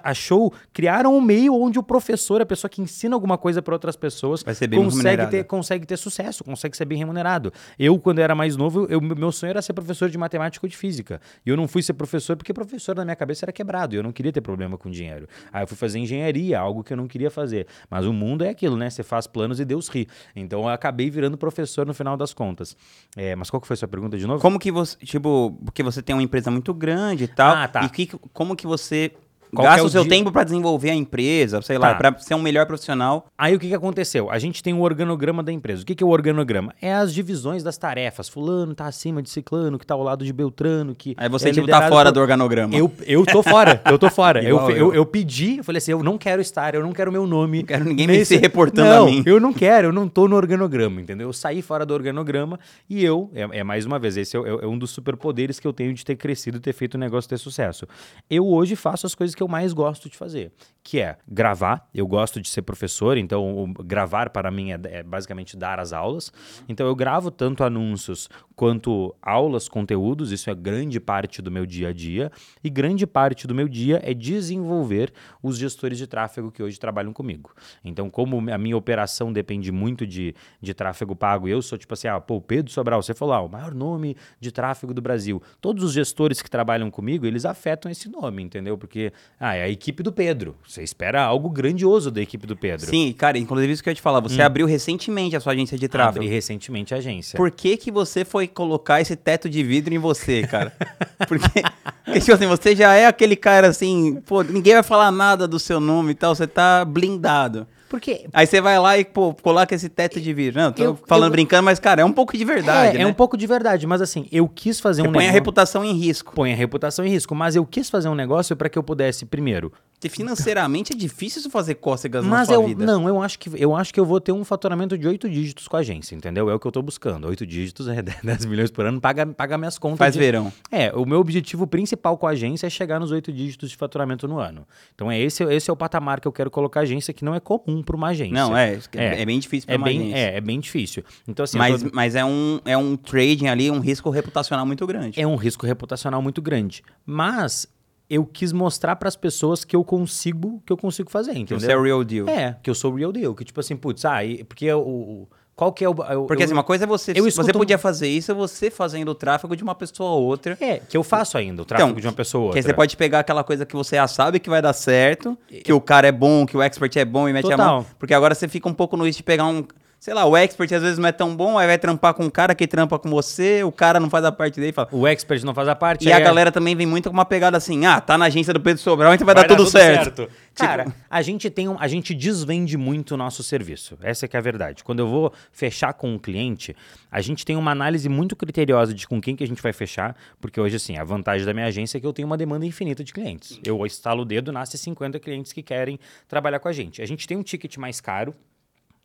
achou 0.02 0.52
criaram 0.72 1.16
um 1.16 1.20
meio 1.20 1.54
onde 1.54 1.78
o 1.78 1.82
professor, 1.82 2.40
a 2.40 2.46
pessoa 2.46 2.68
que 2.68 2.80
ensina 2.80 3.14
alguma 3.14 3.36
coisa 3.36 3.60
para 3.60 3.74
outras 3.74 3.96
pessoas, 3.96 4.42
consegue 4.42 5.26
ter 5.26 5.44
consegue 5.44 5.86
ter 5.86 5.96
sucesso, 5.96 6.44
consegue 6.44 6.76
ser 6.76 6.84
bem 6.84 6.98
remunerado. 6.98 7.52
Eu 7.78 7.98
quando 7.98 8.18
era 8.18 8.34
mais 8.34 8.56
novo, 8.56 8.86
eu, 8.90 9.00
meu 9.00 9.32
sonho 9.32 9.50
era 9.50 9.62
ser 9.62 9.72
professor 9.72 10.08
de 10.08 10.18
matemática 10.18 10.64
ou 10.64 10.70
de 10.70 10.76
física. 10.76 11.20
E 11.44 11.50
eu 11.50 11.56
não 11.56 11.66
fui 11.66 11.82
ser 11.82 11.94
professor 11.94 12.36
porque 12.36 12.52
professor 12.52 12.94
na 12.94 13.04
minha 13.04 13.16
cabeça 13.16 13.44
era 13.44 13.52
quebrado, 13.52 13.94
e 13.94 13.98
eu 13.98 14.02
não 14.02 14.12
queria 14.12 14.32
ter 14.32 14.40
problema 14.40 14.76
com 14.76 14.90
dinheiro. 14.90 15.28
Aí 15.52 15.62
eu 15.62 15.66
fui 15.66 15.76
fazer 15.76 15.98
engenharia, 15.98 16.58
algo 16.58 16.83
que 16.84 16.92
eu 16.92 16.96
não 16.96 17.08
queria 17.08 17.30
fazer. 17.30 17.66
Mas 17.90 18.06
o 18.06 18.12
mundo 18.12 18.44
é 18.44 18.50
aquilo, 18.50 18.76
né? 18.76 18.90
Você 18.90 19.02
faz 19.02 19.26
planos 19.26 19.58
e 19.60 19.64
Deus 19.64 19.88
ri. 19.88 20.06
Então 20.36 20.62
eu 20.62 20.68
acabei 20.68 21.10
virando 21.10 21.36
professor 21.36 21.86
no 21.86 21.94
final 21.94 22.16
das 22.16 22.32
contas. 22.32 22.76
É, 23.16 23.34
mas 23.34 23.50
qual 23.50 23.60
que 23.60 23.66
foi 23.66 23.74
a 23.74 23.78
sua 23.78 23.88
pergunta 23.88 24.16
de 24.16 24.26
novo? 24.26 24.40
Como 24.40 24.58
que 24.58 24.70
você, 24.70 24.96
tipo, 24.98 25.58
porque 25.64 25.82
você 25.82 26.02
tem 26.02 26.14
uma 26.14 26.22
empresa 26.22 26.50
muito 26.50 26.72
grande 26.72 27.24
e 27.24 27.28
tal. 27.28 27.56
Ah, 27.56 27.68
tá. 27.68 27.84
E 27.84 27.88
que, 27.88 28.06
como 28.32 28.54
que 28.54 28.66
você 28.66 29.12
qual 29.54 29.66
Gasta 29.66 29.80
é 29.80 29.84
o, 29.84 29.88
seu 29.88 30.02
dia... 30.02 30.10
tempo 30.10 30.30
para 30.30 30.44
desenvolver 30.44 30.90
a 30.90 30.94
empresa, 30.94 31.60
sei 31.62 31.78
tá. 31.78 31.88
lá, 31.88 31.94
para 31.94 32.18
ser 32.18 32.34
um 32.34 32.42
melhor 32.42 32.66
profissional. 32.66 33.26
Aí 33.36 33.54
o 33.54 33.58
que, 33.58 33.68
que 33.68 33.74
aconteceu? 33.74 34.30
A 34.30 34.38
gente 34.38 34.62
tem 34.62 34.72
o 34.72 34.78
um 34.78 34.82
organograma 34.82 35.42
da 35.42 35.52
empresa. 35.52 35.82
O 35.82 35.86
que, 35.86 35.94
que 35.94 36.02
é 36.02 36.06
o 36.06 36.10
organograma? 36.10 36.74
É 36.80 36.92
as 36.92 37.14
divisões 37.14 37.62
das 37.62 37.78
tarefas. 37.78 38.28
Fulano 38.28 38.74
tá 38.74 38.86
acima 38.86 39.22
de 39.22 39.30
ciclano, 39.30 39.78
que 39.78 39.86
tá 39.86 39.94
ao 39.94 40.02
lado 40.02 40.24
de 40.24 40.32
Beltrano, 40.32 40.94
que. 40.94 41.14
Aí 41.16 41.28
você 41.28 41.48
é 41.48 41.52
tipo, 41.52 41.66
tá 41.66 41.88
fora 41.88 42.10
por... 42.10 42.14
do 42.14 42.20
organograma. 42.20 42.74
Eu, 42.74 42.92
eu 43.06 43.24
tô 43.24 43.42
fora, 43.42 43.80
eu 43.86 43.98
tô 43.98 44.10
fora. 44.10 44.42
eu, 44.44 44.58
eu. 44.70 44.84
Eu, 44.84 44.94
eu, 44.94 45.06
pedi, 45.06 45.58
eu 45.58 45.64
falei 45.64 45.78
assim: 45.78 45.92
eu 45.92 46.02
não 46.02 46.18
quero 46.18 46.42
estar, 46.42 46.74
eu 46.74 46.82
não 46.82 46.92
quero 46.92 47.10
meu 47.12 47.26
nome. 47.26 47.58
Não 47.58 47.66
quero 47.66 47.84
ninguém 47.84 48.06
nesse... 48.06 48.34
se 48.34 48.36
reportando 48.36 48.88
não, 48.88 49.02
a 49.04 49.06
mim. 49.06 49.22
Eu 49.24 49.40
não 49.40 49.52
quero, 49.52 49.88
eu 49.88 49.92
não 49.92 50.08
tô 50.08 50.28
no 50.28 50.36
organograma, 50.36 51.00
entendeu? 51.00 51.28
Eu 51.28 51.32
saí 51.32 51.62
fora 51.62 51.86
do 51.86 51.94
organograma 51.94 52.58
e 52.88 53.04
eu, 53.04 53.30
é, 53.34 53.60
é 53.60 53.64
mais 53.64 53.86
uma 53.86 53.98
vez, 53.98 54.16
esse 54.16 54.36
é, 54.36 54.40
é, 54.40 54.64
é 54.64 54.66
um 54.66 54.78
dos 54.78 54.90
superpoderes 54.90 55.60
que 55.60 55.66
eu 55.66 55.72
tenho 55.72 55.92
de 55.94 56.04
ter 56.04 56.16
crescido 56.16 56.60
ter 56.60 56.72
feito 56.72 56.94
o 56.94 56.98
negócio 56.98 57.28
ter 57.28 57.38
sucesso. 57.38 57.86
Eu 58.28 58.46
hoje 58.46 58.76
faço 58.76 59.06
as 59.06 59.14
coisas 59.14 59.34
que 59.34 59.42
eu 59.44 59.48
mais 59.48 59.72
gosto 59.72 60.08
de 60.08 60.16
fazer 60.16 60.52
que 60.84 61.00
é 61.00 61.16
gravar. 61.26 61.88
Eu 61.94 62.06
gosto 62.06 62.40
de 62.40 62.48
ser 62.48 62.60
professor, 62.60 63.16
então 63.16 63.72
gravar 63.80 64.28
para 64.28 64.50
mim 64.50 64.70
é, 64.70 64.78
é, 64.84 65.02
basicamente 65.02 65.56
dar 65.56 65.80
as 65.80 65.94
aulas. 65.94 66.30
Então 66.68 66.86
eu 66.86 66.94
gravo 66.94 67.30
tanto 67.30 67.64
anúncios 67.64 68.28
quanto 68.54 69.16
aulas, 69.20 69.66
conteúdos, 69.66 70.30
isso 70.30 70.48
é 70.50 70.54
grande 70.54 71.00
parte 71.00 71.40
do 71.40 71.50
meu 71.50 71.64
dia 71.64 71.88
a 71.88 71.92
dia. 71.92 72.30
E 72.62 72.68
grande 72.68 73.06
parte 73.06 73.46
do 73.46 73.54
meu 73.54 73.66
dia 73.66 74.00
é 74.04 74.12
desenvolver 74.12 75.10
os 75.42 75.56
gestores 75.56 75.96
de 75.96 76.06
tráfego 76.06 76.52
que 76.52 76.62
hoje 76.62 76.78
trabalham 76.78 77.14
comigo. 77.14 77.52
Então, 77.82 78.10
como 78.10 78.50
a 78.52 78.58
minha 78.58 78.76
operação 78.76 79.32
depende 79.32 79.72
muito 79.72 80.06
de, 80.06 80.34
de 80.60 80.74
tráfego 80.74 81.16
pago, 81.16 81.48
eu 81.48 81.62
sou 81.62 81.78
tipo 81.78 81.94
assim, 81.94 82.08
ah, 82.08 82.20
pô, 82.20 82.42
Pedro 82.42 82.70
Sobral, 82.70 83.02
você 83.02 83.14
falou, 83.14 83.34
ah, 83.34 83.40
o 83.40 83.48
maior 83.48 83.74
nome 83.74 84.16
de 84.38 84.52
tráfego 84.52 84.92
do 84.92 85.00
Brasil. 85.00 85.42
Todos 85.62 85.82
os 85.82 85.92
gestores 85.94 86.42
que 86.42 86.50
trabalham 86.50 86.90
comigo, 86.90 87.24
eles 87.24 87.46
afetam 87.46 87.90
esse 87.90 88.10
nome, 88.10 88.42
entendeu? 88.42 88.76
Porque, 88.76 89.12
ah, 89.38 89.54
é 89.54 89.64
a 89.64 89.68
equipe 89.68 90.02
do 90.02 90.12
Pedro. 90.12 90.56
Você 90.66 90.82
espera 90.82 91.22
algo 91.22 91.50
grandioso 91.50 92.10
da 92.10 92.20
equipe 92.20 92.46
do 92.46 92.56
Pedro. 92.56 92.86
Sim, 92.86 93.12
cara, 93.12 93.36
inclusive 93.36 93.72
isso 93.72 93.82
que 93.82 93.88
eu 93.88 93.90
ia 93.90 93.96
te 93.96 94.02
falar, 94.02 94.20
você 94.20 94.40
hum. 94.40 94.46
abriu 94.46 94.66
recentemente 94.66 95.36
a 95.36 95.40
sua 95.40 95.52
agência 95.52 95.76
de 95.76 95.88
tráfego. 95.88 96.24
Abri 96.24 96.34
recentemente 96.34 96.94
a 96.94 96.98
agência. 96.98 97.36
Por 97.36 97.50
que 97.50 97.76
que 97.76 97.90
você 97.90 98.24
foi 98.24 98.46
colocar 98.46 99.00
esse 99.00 99.16
teto 99.16 99.48
de 99.48 99.62
vidro 99.62 99.92
em 99.92 99.98
você, 99.98 100.46
cara? 100.46 100.72
Porque, 101.26 101.62
porque 102.04 102.20
tipo 102.20 102.32
assim, 102.32 102.46
você 102.46 102.76
já 102.76 102.94
é 102.94 103.06
aquele 103.06 103.34
cara 103.34 103.68
assim, 103.68 104.20
pô, 104.26 104.42
ninguém 104.42 104.74
vai 104.74 104.82
falar 104.82 105.10
nada 105.10 105.48
do 105.48 105.58
seu 105.58 105.80
nome 105.80 106.12
e 106.12 106.14
tal, 106.14 106.34
você 106.34 106.46
tá 106.46 106.84
blindado. 106.84 107.66
Porque... 107.94 108.26
Aí 108.32 108.44
você 108.44 108.60
vai 108.60 108.76
lá 108.76 108.98
e, 108.98 109.04
pô, 109.04 109.32
coloca 109.34 109.72
esse 109.72 109.88
teto 109.88 110.20
de 110.20 110.34
vidro. 110.34 110.60
Não, 110.60 110.72
tô 110.72 110.82
eu, 110.82 110.98
falando 111.06 111.28
eu... 111.28 111.30
brincando, 111.30 111.62
mas, 111.62 111.78
cara, 111.78 112.02
é 112.02 112.04
um 112.04 112.12
pouco 112.12 112.36
de 112.36 112.44
verdade. 112.44 112.96
É, 112.96 112.98
né? 112.98 113.04
é 113.04 113.06
um 113.06 113.12
pouco 113.12 113.36
de 113.36 113.46
verdade, 113.46 113.86
mas 113.86 114.02
assim, 114.02 114.26
eu 114.32 114.48
quis 114.48 114.80
fazer 114.80 115.02
você 115.02 115.08
um 115.08 115.12
põe 115.12 115.20
negócio. 115.22 115.28
Põe 115.28 115.28
a 115.28 115.32
reputação 115.32 115.84
em 115.84 115.92
risco. 115.92 116.34
Põe 116.34 116.52
a 116.52 116.56
reputação 116.56 117.04
em 117.04 117.10
risco, 117.10 117.36
mas 117.36 117.54
eu 117.54 117.64
quis 117.64 117.88
fazer 117.88 118.08
um 118.08 118.16
negócio 118.16 118.56
para 118.56 118.68
que 118.68 118.76
eu 118.76 118.82
pudesse, 118.82 119.24
primeiro. 119.24 119.72
Porque 120.08 120.16
financeiramente 120.16 120.92
é 120.92 120.96
difícil 120.96 121.40
isso 121.40 121.50
fazer 121.50 121.76
cócegas 121.76 122.24
mas 122.24 122.40
na 122.40 122.44
sua 122.44 122.54
eu, 122.54 122.66
vida. 122.66 122.84
Não, 122.84 123.08
eu 123.08 123.22
acho, 123.22 123.38
que, 123.38 123.50
eu 123.54 123.74
acho 123.74 123.92
que 123.92 123.98
eu 123.98 124.04
vou 124.04 124.20
ter 124.20 124.32
um 124.32 124.44
faturamento 124.44 124.98
de 124.98 125.06
oito 125.08 125.28
dígitos 125.28 125.66
com 125.66 125.76
a 125.76 125.80
agência, 125.80 126.14
entendeu? 126.14 126.50
É 126.50 126.54
o 126.54 126.60
que 126.60 126.66
eu 126.66 126.72
tô 126.72 126.82
buscando. 126.82 127.26
Oito 127.28 127.46
dígitos 127.46 127.88
é 127.88 128.02
10 128.22 128.44
milhões 128.44 128.70
por 128.70 128.84
ano, 128.84 129.00
paga, 129.00 129.26
paga 129.26 129.56
minhas 129.56 129.78
contas. 129.78 129.98
Faz 129.98 130.12
de... 130.12 130.18
verão. 130.18 130.52
É, 130.70 130.92
o 130.92 131.06
meu 131.06 131.20
objetivo 131.20 131.66
principal 131.66 132.18
com 132.18 132.26
a 132.26 132.30
agência 132.30 132.66
é 132.66 132.70
chegar 132.70 133.00
nos 133.00 133.10
oito 133.10 133.32
dígitos 133.32 133.70
de 133.70 133.76
faturamento 133.76 134.28
no 134.28 134.38
ano. 134.38 134.66
Então 134.94 135.10
é 135.10 135.18
esse, 135.18 135.42
esse 135.44 135.70
é 135.70 135.72
o 135.72 135.76
patamar 135.76 136.20
que 136.20 136.28
eu 136.28 136.32
quero 136.32 136.50
colocar 136.50 136.80
a 136.80 136.82
agência, 136.82 137.14
que 137.14 137.24
não 137.24 137.34
é 137.34 137.40
comum 137.40 137.82
para 137.82 137.96
uma 137.96 138.08
agência. 138.08 138.34
Não, 138.34 138.56
é. 138.56 138.78
É, 138.92 139.22
é 139.22 139.24
bem 139.24 139.38
difícil 139.38 139.66
para 139.66 139.74
é 139.74 139.78
uma 139.78 139.86
bem, 139.86 140.00
agência. 140.00 140.18
É, 140.18 140.36
é 140.36 140.40
bem 140.40 140.60
difícil. 140.60 141.04
Então, 141.26 141.44
assim, 141.44 141.56
mas, 141.58 141.82
tô... 141.82 141.90
mas 141.92 142.14
é, 142.14 142.24
um, 142.24 142.60
é 142.64 142.76
um 142.76 142.96
trading 142.96 143.48
ali, 143.48 143.70
um 143.70 143.80
risco 143.80 144.10
reputacional 144.10 144.66
muito 144.66 144.86
grande. 144.86 145.20
É 145.20 145.26
um 145.26 145.36
risco 145.36 145.66
reputacional 145.66 146.20
muito 146.20 146.42
grande. 146.42 146.82
Mas 147.06 147.66
eu 148.08 148.24
quis 148.24 148.52
mostrar 148.52 148.96
para 148.96 149.08
as 149.08 149.16
pessoas 149.16 149.64
que 149.64 149.74
eu 149.74 149.82
consigo, 149.82 150.62
que 150.66 150.72
eu 150.72 150.76
consigo 150.76 151.10
fazer, 151.10 151.32
entendeu? 151.32 151.58
Que 151.58 151.64
você 151.64 151.72
é 151.72 151.76
o 151.76 151.82
real 151.82 152.04
deal. 152.04 152.28
É, 152.28 152.56
que 152.62 152.68
eu 152.68 152.74
sou 152.74 152.92
o 152.92 152.96
real 152.96 153.12
deal, 153.12 153.34
que 153.34 153.44
tipo 153.44 153.60
assim, 153.60 153.76
putz, 153.76 154.04
ah, 154.04 154.18
porque 154.48 154.70
o, 154.72 155.26
qual 155.56 155.72
que 155.72 155.84
é 155.84 155.88
o. 155.88 155.94
Eu, 156.10 156.24
Porque 156.24 156.42
assim, 156.42 156.52
uma 156.52 156.64
coisa 156.64 156.84
é 156.84 156.86
você. 156.86 157.12
Eu 157.14 157.24
você 157.30 157.52
podia 157.52 157.78
fazer 157.78 158.08
isso, 158.08 158.32
é 158.32 158.34
você 158.34 158.70
fazendo 158.70 159.08
o 159.10 159.14
tráfego 159.14 159.54
de 159.56 159.62
uma 159.62 159.74
pessoa 159.74 160.10
a 160.10 160.14
outra. 160.14 160.58
É, 160.60 160.78
que 160.78 160.96
eu 160.96 161.04
faço 161.04 161.38
ainda, 161.38 161.62
o 161.62 161.64
tráfego 161.64 161.90
então, 161.90 162.00
de 162.00 162.06
uma 162.08 162.12
pessoa 162.12 162.42
a 162.42 162.44
outra. 162.46 162.60
Que 162.60 162.66
você 162.66 162.74
pode 162.74 162.96
pegar 162.96 163.20
aquela 163.20 163.44
coisa 163.44 163.64
que 163.64 163.76
você 163.76 163.94
já 163.94 164.08
sabe 164.08 164.40
que 164.40 164.50
vai 164.50 164.60
dar 164.60 164.72
certo, 164.72 165.38
que 165.62 165.72
o 165.72 165.80
cara 165.80 166.08
é 166.08 166.12
bom, 166.12 166.44
que 166.44 166.56
o 166.56 166.62
expert 166.62 166.96
é 166.96 167.04
bom 167.04 167.28
e 167.28 167.32
mete 167.32 167.44
Total. 167.44 167.60
a 167.60 167.72
mão. 167.72 167.86
Porque 167.98 168.12
agora 168.12 168.34
você 168.34 168.48
fica 168.48 168.68
um 168.68 168.74
pouco 168.74 168.96
no 168.96 169.04
risco 169.06 169.18
de 169.18 169.22
pegar 169.22 169.46
um 169.46 169.64
sei 170.04 170.12
lá, 170.12 170.26
o 170.26 170.36
expert 170.36 170.70
às 170.70 170.82
vezes 170.82 170.98
não 170.98 171.08
é 171.08 171.12
tão 171.12 171.34
bom, 171.34 171.56
aí 171.56 171.66
vai 171.66 171.78
trampar 171.78 172.12
com 172.12 172.26
um 172.26 172.28
cara 172.28 172.54
que 172.54 172.66
trampa 172.66 172.98
com 172.98 173.08
você, 173.08 173.64
o 173.64 173.72
cara 173.72 173.98
não 173.98 174.10
faz 174.10 174.22
a 174.26 174.30
parte 174.30 174.60
dele 174.60 174.70
fala. 174.70 174.86
O 174.92 175.06
expert 175.06 175.42
não 175.44 175.54
faz 175.54 175.66
a 175.66 175.74
parte. 175.74 176.06
E 176.06 176.12
a 176.12 176.18
é... 176.18 176.20
galera 176.20 176.52
também 176.52 176.76
vem 176.76 176.86
muito 176.86 177.08
com 177.08 177.14
uma 177.14 177.24
pegada 177.24 177.56
assim: 177.56 177.86
ah, 177.86 178.02
tá 178.02 178.18
na 178.18 178.26
agência 178.26 178.52
do 178.52 178.60
Pedro 178.60 178.82
Sobral, 178.82 179.14
então 179.14 179.24
vai, 179.24 179.34
vai 179.34 179.44
dar, 179.44 179.48
dar, 179.48 179.56
tudo, 179.56 179.64
tudo 179.64 179.72
certo. 179.72 180.16
certo. 180.16 180.32
Cara, 180.54 180.84
tipo... 180.84 180.96
a 181.08 181.22
gente 181.22 181.48
tem 181.48 181.70
um, 181.70 181.76
a 181.80 181.88
gente 181.88 182.14
desvende 182.14 182.76
muito 182.76 183.14
o 183.14 183.16
nosso 183.16 183.42
serviço. 183.42 183.96
Essa 184.02 184.26
é 184.26 184.28
que 184.28 184.36
é 184.36 184.38
a 184.38 184.42
verdade. 184.42 184.84
Quando 184.84 184.98
eu 184.98 185.08
vou 185.08 185.32
fechar 185.50 185.94
com 185.94 186.12
um 186.12 186.18
cliente, 186.18 186.76
a 187.10 187.22
gente 187.22 187.42
tem 187.42 187.56
uma 187.56 187.70
análise 187.70 188.06
muito 188.06 188.36
criteriosa 188.36 188.92
de 188.92 189.08
com 189.08 189.22
quem 189.22 189.34
que 189.34 189.42
a 189.42 189.46
gente 189.46 189.62
vai 189.62 189.72
fechar, 189.72 190.14
porque 190.38 190.60
hoje 190.60 190.76
assim, 190.76 190.98
a 190.98 191.04
vantagem 191.04 191.46
da 191.46 191.54
minha 191.54 191.66
agência 191.66 191.96
é 191.96 192.00
que 192.02 192.06
eu 192.06 192.12
tenho 192.12 192.26
uma 192.26 192.36
demanda 192.36 192.66
infinita 192.66 193.02
de 193.02 193.10
clientes. 193.10 193.58
Eu 193.64 193.86
estalo 193.86 194.20
o 194.20 194.24
dedo, 194.26 194.52
nasce 194.52 194.76
50 194.76 195.18
clientes 195.18 195.50
que 195.50 195.62
querem 195.62 195.98
trabalhar 196.28 196.58
com 196.58 196.68
a 196.68 196.72
gente. 196.74 197.00
A 197.00 197.06
gente 197.06 197.26
tem 197.26 197.38
um 197.38 197.42
ticket 197.42 197.78
mais 197.78 198.02
caro, 198.02 198.34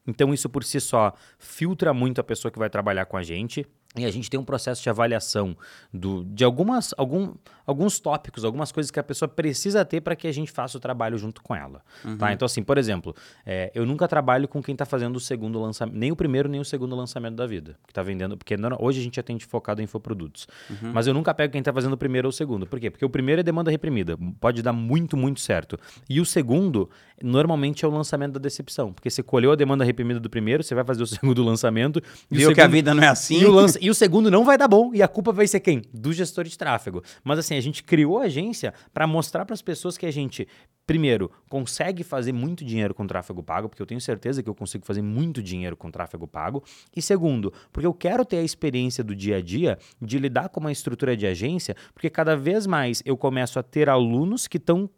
então, 0.09 0.33
isso 0.33 0.49
por 0.49 0.63
si 0.63 0.79
só 0.79 1.13
filtra 1.37 1.93
muito 1.93 2.19
a 2.19 2.23
pessoa 2.23 2.51
que 2.51 2.59
vai 2.59 2.69
trabalhar 2.69 3.05
com 3.05 3.15
a 3.15 3.23
gente. 3.23 3.65
E 3.97 4.05
a 4.05 4.11
gente 4.11 4.29
tem 4.29 4.39
um 4.39 4.43
processo 4.43 4.83
de 4.83 4.89
avaliação 4.89 5.57
do, 5.91 6.23
de 6.23 6.43
algumas, 6.43 6.93
algum, 6.95 7.33
alguns 7.65 7.99
tópicos, 7.99 8.45
algumas 8.45 8.71
coisas 8.71 8.91
que 8.91 8.99
a 8.99 9.03
pessoa 9.03 9.27
precisa 9.27 9.83
ter 9.83 9.99
para 10.01 10.15
que 10.15 10.27
a 10.27 10.31
gente 10.31 10.51
faça 10.51 10.77
o 10.77 10.79
trabalho 10.79 11.17
junto 11.17 11.41
com 11.41 11.55
ela. 11.55 11.79
Tá? 12.03 12.09
Uhum. 12.09 12.17
Tá? 12.17 12.33
Então, 12.33 12.45
assim, 12.45 12.61
por 12.61 12.77
exemplo, 12.77 13.15
é, 13.43 13.71
eu 13.73 13.87
nunca 13.87 14.07
trabalho 14.07 14.47
com 14.47 14.61
quem 14.61 14.73
está 14.73 14.85
fazendo 14.85 15.15
o 15.15 15.19
segundo 15.19 15.59
lançamento, 15.59 15.97
nem 15.97 16.11
o 16.11 16.15
primeiro 16.15 16.47
nem 16.47 16.61
o 16.61 16.65
segundo 16.65 16.95
lançamento 16.95 17.35
da 17.35 17.47
vida. 17.47 17.79
Que 17.87 17.91
está 17.91 18.03
vendendo, 18.03 18.37
porque 18.37 18.55
não, 18.55 18.77
hoje 18.79 18.99
a 18.99 19.03
gente 19.03 19.19
atende 19.19 19.43
focado 19.43 19.81
em 19.81 19.85
infoprodutos. 19.85 20.47
Uhum. 20.69 20.91
Mas 20.93 21.07
eu 21.07 21.13
nunca 21.13 21.33
pego 21.33 21.51
quem 21.51 21.59
está 21.59 21.73
fazendo 21.73 21.93
o 21.93 21.97
primeiro 21.97 22.27
ou 22.27 22.29
o 22.29 22.33
segundo. 22.33 22.67
Por 22.67 22.79
quê? 22.79 22.91
Porque 22.91 23.03
o 23.03 23.09
primeiro 23.09 23.39
é 23.39 23.43
demanda 23.43 23.71
reprimida, 23.71 24.15
pode 24.39 24.61
dar 24.61 24.73
muito, 24.73 25.17
muito 25.17 25.39
certo. 25.39 25.79
E 26.07 26.21
o 26.21 26.25
segundo, 26.25 26.91
normalmente, 27.23 27.83
é 27.83 27.87
o 27.87 27.91
lançamento 27.91 28.33
da 28.33 28.39
decepção. 28.39 28.93
Porque 28.93 29.09
você 29.09 29.23
colheu 29.23 29.51
a 29.51 29.55
demanda 29.55 29.83
reprimida 29.83 30.19
do 30.19 30.29
primeiro, 30.29 30.63
você 30.63 30.75
vai 30.75 30.83
fazer 30.83 31.01
o 31.01 31.07
segundo 31.07 31.43
lançamento. 31.43 31.99
Viu 32.29 32.41
segundo, 32.41 32.55
que 32.55 32.61
a 32.61 32.67
vida 32.67 32.93
não 32.93 33.01
é 33.01 33.07
assim. 33.07 33.41
E 33.41 33.45
o 33.45 33.51
lança, 33.51 33.78
e 33.81 33.89
o 33.89 33.95
segundo 33.95 34.29
não 34.29 34.43
vai 34.43 34.57
dar 34.57 34.67
bom 34.67 34.93
e 34.93 35.01
a 35.01 35.07
culpa 35.07 35.31
vai 35.31 35.47
ser 35.47 35.59
quem? 35.59 35.81
Do 35.93 36.11
gestor 36.13 36.43
de 36.43 36.57
tráfego. 36.57 37.01
Mas 37.23 37.39
assim, 37.39 37.55
a 37.55 37.61
gente 37.61 37.83
criou 37.83 38.19
a 38.19 38.23
agência 38.23 38.73
para 38.93 39.07
mostrar 39.07 39.45
para 39.45 39.53
as 39.53 39.61
pessoas 39.61 39.97
que 39.97 40.05
a 40.05 40.11
gente, 40.11 40.47
primeiro, 40.85 41.31
consegue 41.49 42.03
fazer 42.03 42.31
muito 42.31 42.63
dinheiro 42.63 42.93
com 42.93 43.07
tráfego 43.07 43.43
pago, 43.43 43.69
porque 43.69 43.81
eu 43.81 43.85
tenho 43.85 44.01
certeza 44.01 44.43
que 44.43 44.49
eu 44.49 44.55
consigo 44.55 44.85
fazer 44.85 45.01
muito 45.01 45.41
dinheiro 45.41 45.75
com 45.75 45.89
tráfego 45.89 46.27
pago. 46.27 46.63
E 46.95 47.01
segundo, 47.01 47.53
porque 47.71 47.87
eu 47.87 47.93
quero 47.93 48.25
ter 48.25 48.37
a 48.37 48.43
experiência 48.43 49.03
do 49.03 49.15
dia 49.15 49.37
a 49.37 49.41
dia 49.41 49.77
de 50.01 50.17
lidar 50.19 50.49
com 50.49 50.59
uma 50.59 50.71
estrutura 50.71 51.15
de 51.15 51.25
agência, 51.25 51.75
porque 51.93 52.09
cada 52.09 52.35
vez 52.35 52.67
mais 52.67 53.01
eu 53.05 53.17
começo 53.17 53.59
a 53.59 53.63
ter 53.63 53.89
alunos 53.89 54.47
que 54.47 54.57
estão 54.57 54.89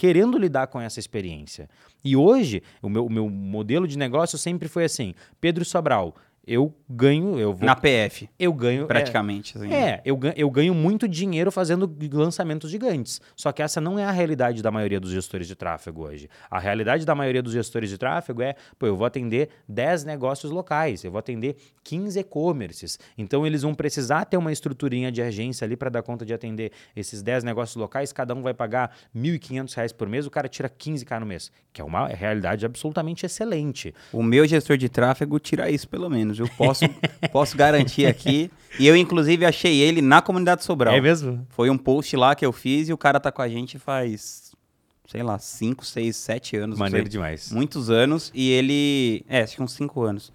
querendo 0.00 0.38
lidar 0.38 0.68
com 0.68 0.80
essa 0.80 0.98
experiência. 0.98 1.68
E 2.02 2.16
hoje, 2.16 2.62
o 2.80 2.88
meu, 2.88 3.04
o 3.04 3.12
meu 3.12 3.28
modelo 3.28 3.86
de 3.86 3.98
negócio 3.98 4.38
sempre 4.38 4.66
foi 4.66 4.84
assim: 4.84 5.12
Pedro 5.38 5.62
Sobral, 5.62 6.14
eu 6.46 6.74
ganho, 6.88 7.38
eu 7.38 7.52
vou. 7.54 7.64
Na 7.66 7.76
PF, 7.76 8.28
eu 8.38 8.52
ganho. 8.52 8.84
é, 8.84 8.86
praticamente. 8.86 9.56
assim. 9.56 9.72
É, 9.72 10.00
eu, 10.04 10.16
gan- 10.16 10.32
eu 10.36 10.50
ganho 10.50 10.74
muito 10.74 11.06
dinheiro 11.06 11.52
fazendo 11.52 11.90
lançamentos 12.12 12.70
gigantes. 12.70 13.20
Só 13.36 13.52
que 13.52 13.62
essa 13.62 13.80
não 13.80 13.98
é 13.98 14.04
a 14.04 14.10
realidade 14.10 14.62
da 14.62 14.70
maioria 14.70 14.98
dos 14.98 15.10
gestores 15.12 15.46
de 15.46 15.54
tráfego 15.54 16.04
hoje. 16.06 16.28
A 16.50 16.58
realidade 16.58 17.04
da 17.04 17.14
maioria 17.14 17.42
dos 17.42 17.52
gestores 17.52 17.88
de 17.90 17.96
tráfego 17.98 18.42
é, 18.42 18.54
pô, 18.78 18.86
eu 18.86 18.96
vou 18.96 19.06
atender 19.06 19.50
10 19.68 20.04
negócios 20.04 20.50
locais, 20.50 21.04
eu 21.04 21.10
vou 21.10 21.18
atender 21.18 21.56
15 21.84 22.18
e-commerces. 22.18 22.98
Então 23.16 23.46
eles 23.46 23.62
vão 23.62 23.74
precisar 23.74 24.24
ter 24.24 24.36
uma 24.36 24.50
estruturinha 24.52 25.12
de 25.12 25.22
agência 25.22 25.64
ali 25.64 25.76
para 25.76 25.90
dar 25.90 26.02
conta 26.02 26.24
de 26.24 26.32
atender 26.34 26.72
esses 26.96 27.22
10 27.22 27.44
negócios 27.44 27.76
locais, 27.76 28.12
cada 28.12 28.34
um 28.34 28.42
vai 28.42 28.54
pagar 28.54 28.90
1.500 29.14 29.74
reais 29.74 29.92
por 29.92 30.08
mês, 30.08 30.26
o 30.26 30.30
cara 30.30 30.48
tira 30.48 30.68
15k 30.68 31.20
no 31.20 31.26
mês, 31.26 31.52
que 31.72 31.80
é 31.80 31.84
uma 31.84 32.08
realidade 32.08 32.64
absolutamente 32.66 33.24
excelente. 33.26 33.94
O 34.12 34.22
meu 34.22 34.46
gestor 34.46 34.76
de 34.76 34.88
tráfego 34.88 35.38
tira 35.38 35.70
isso, 35.70 35.88
pelo 35.88 36.08
menos. 36.08 36.29
Eu 36.38 36.48
posso, 36.56 36.84
posso 37.32 37.56
garantir 37.56 38.06
aqui. 38.06 38.50
E 38.78 38.86
eu, 38.86 38.96
inclusive, 38.96 39.44
achei 39.44 39.80
ele 39.80 40.00
na 40.00 40.22
comunidade 40.22 40.64
Sobral. 40.64 40.94
É 40.94 41.00
mesmo? 41.00 41.46
Foi 41.50 41.70
um 41.70 41.76
post 41.76 42.16
lá 42.16 42.34
que 42.34 42.46
eu 42.46 42.52
fiz 42.52 42.88
e 42.88 42.92
o 42.92 42.98
cara 42.98 43.18
tá 43.18 43.32
com 43.32 43.42
a 43.42 43.48
gente 43.48 43.78
faz, 43.78 44.52
sei 45.08 45.22
lá, 45.22 45.38
5, 45.38 45.84
6, 45.84 46.16
7 46.16 46.56
anos. 46.56 46.78
Maneiro 46.78 47.06
sei. 47.06 47.12
demais. 47.12 47.50
Muitos 47.50 47.90
anos. 47.90 48.30
E 48.34 48.50
ele. 48.50 49.24
É, 49.28 49.42
acho 49.42 49.56
que 49.56 49.62
uns 49.62 49.72
5 49.72 50.02
anos. 50.02 50.32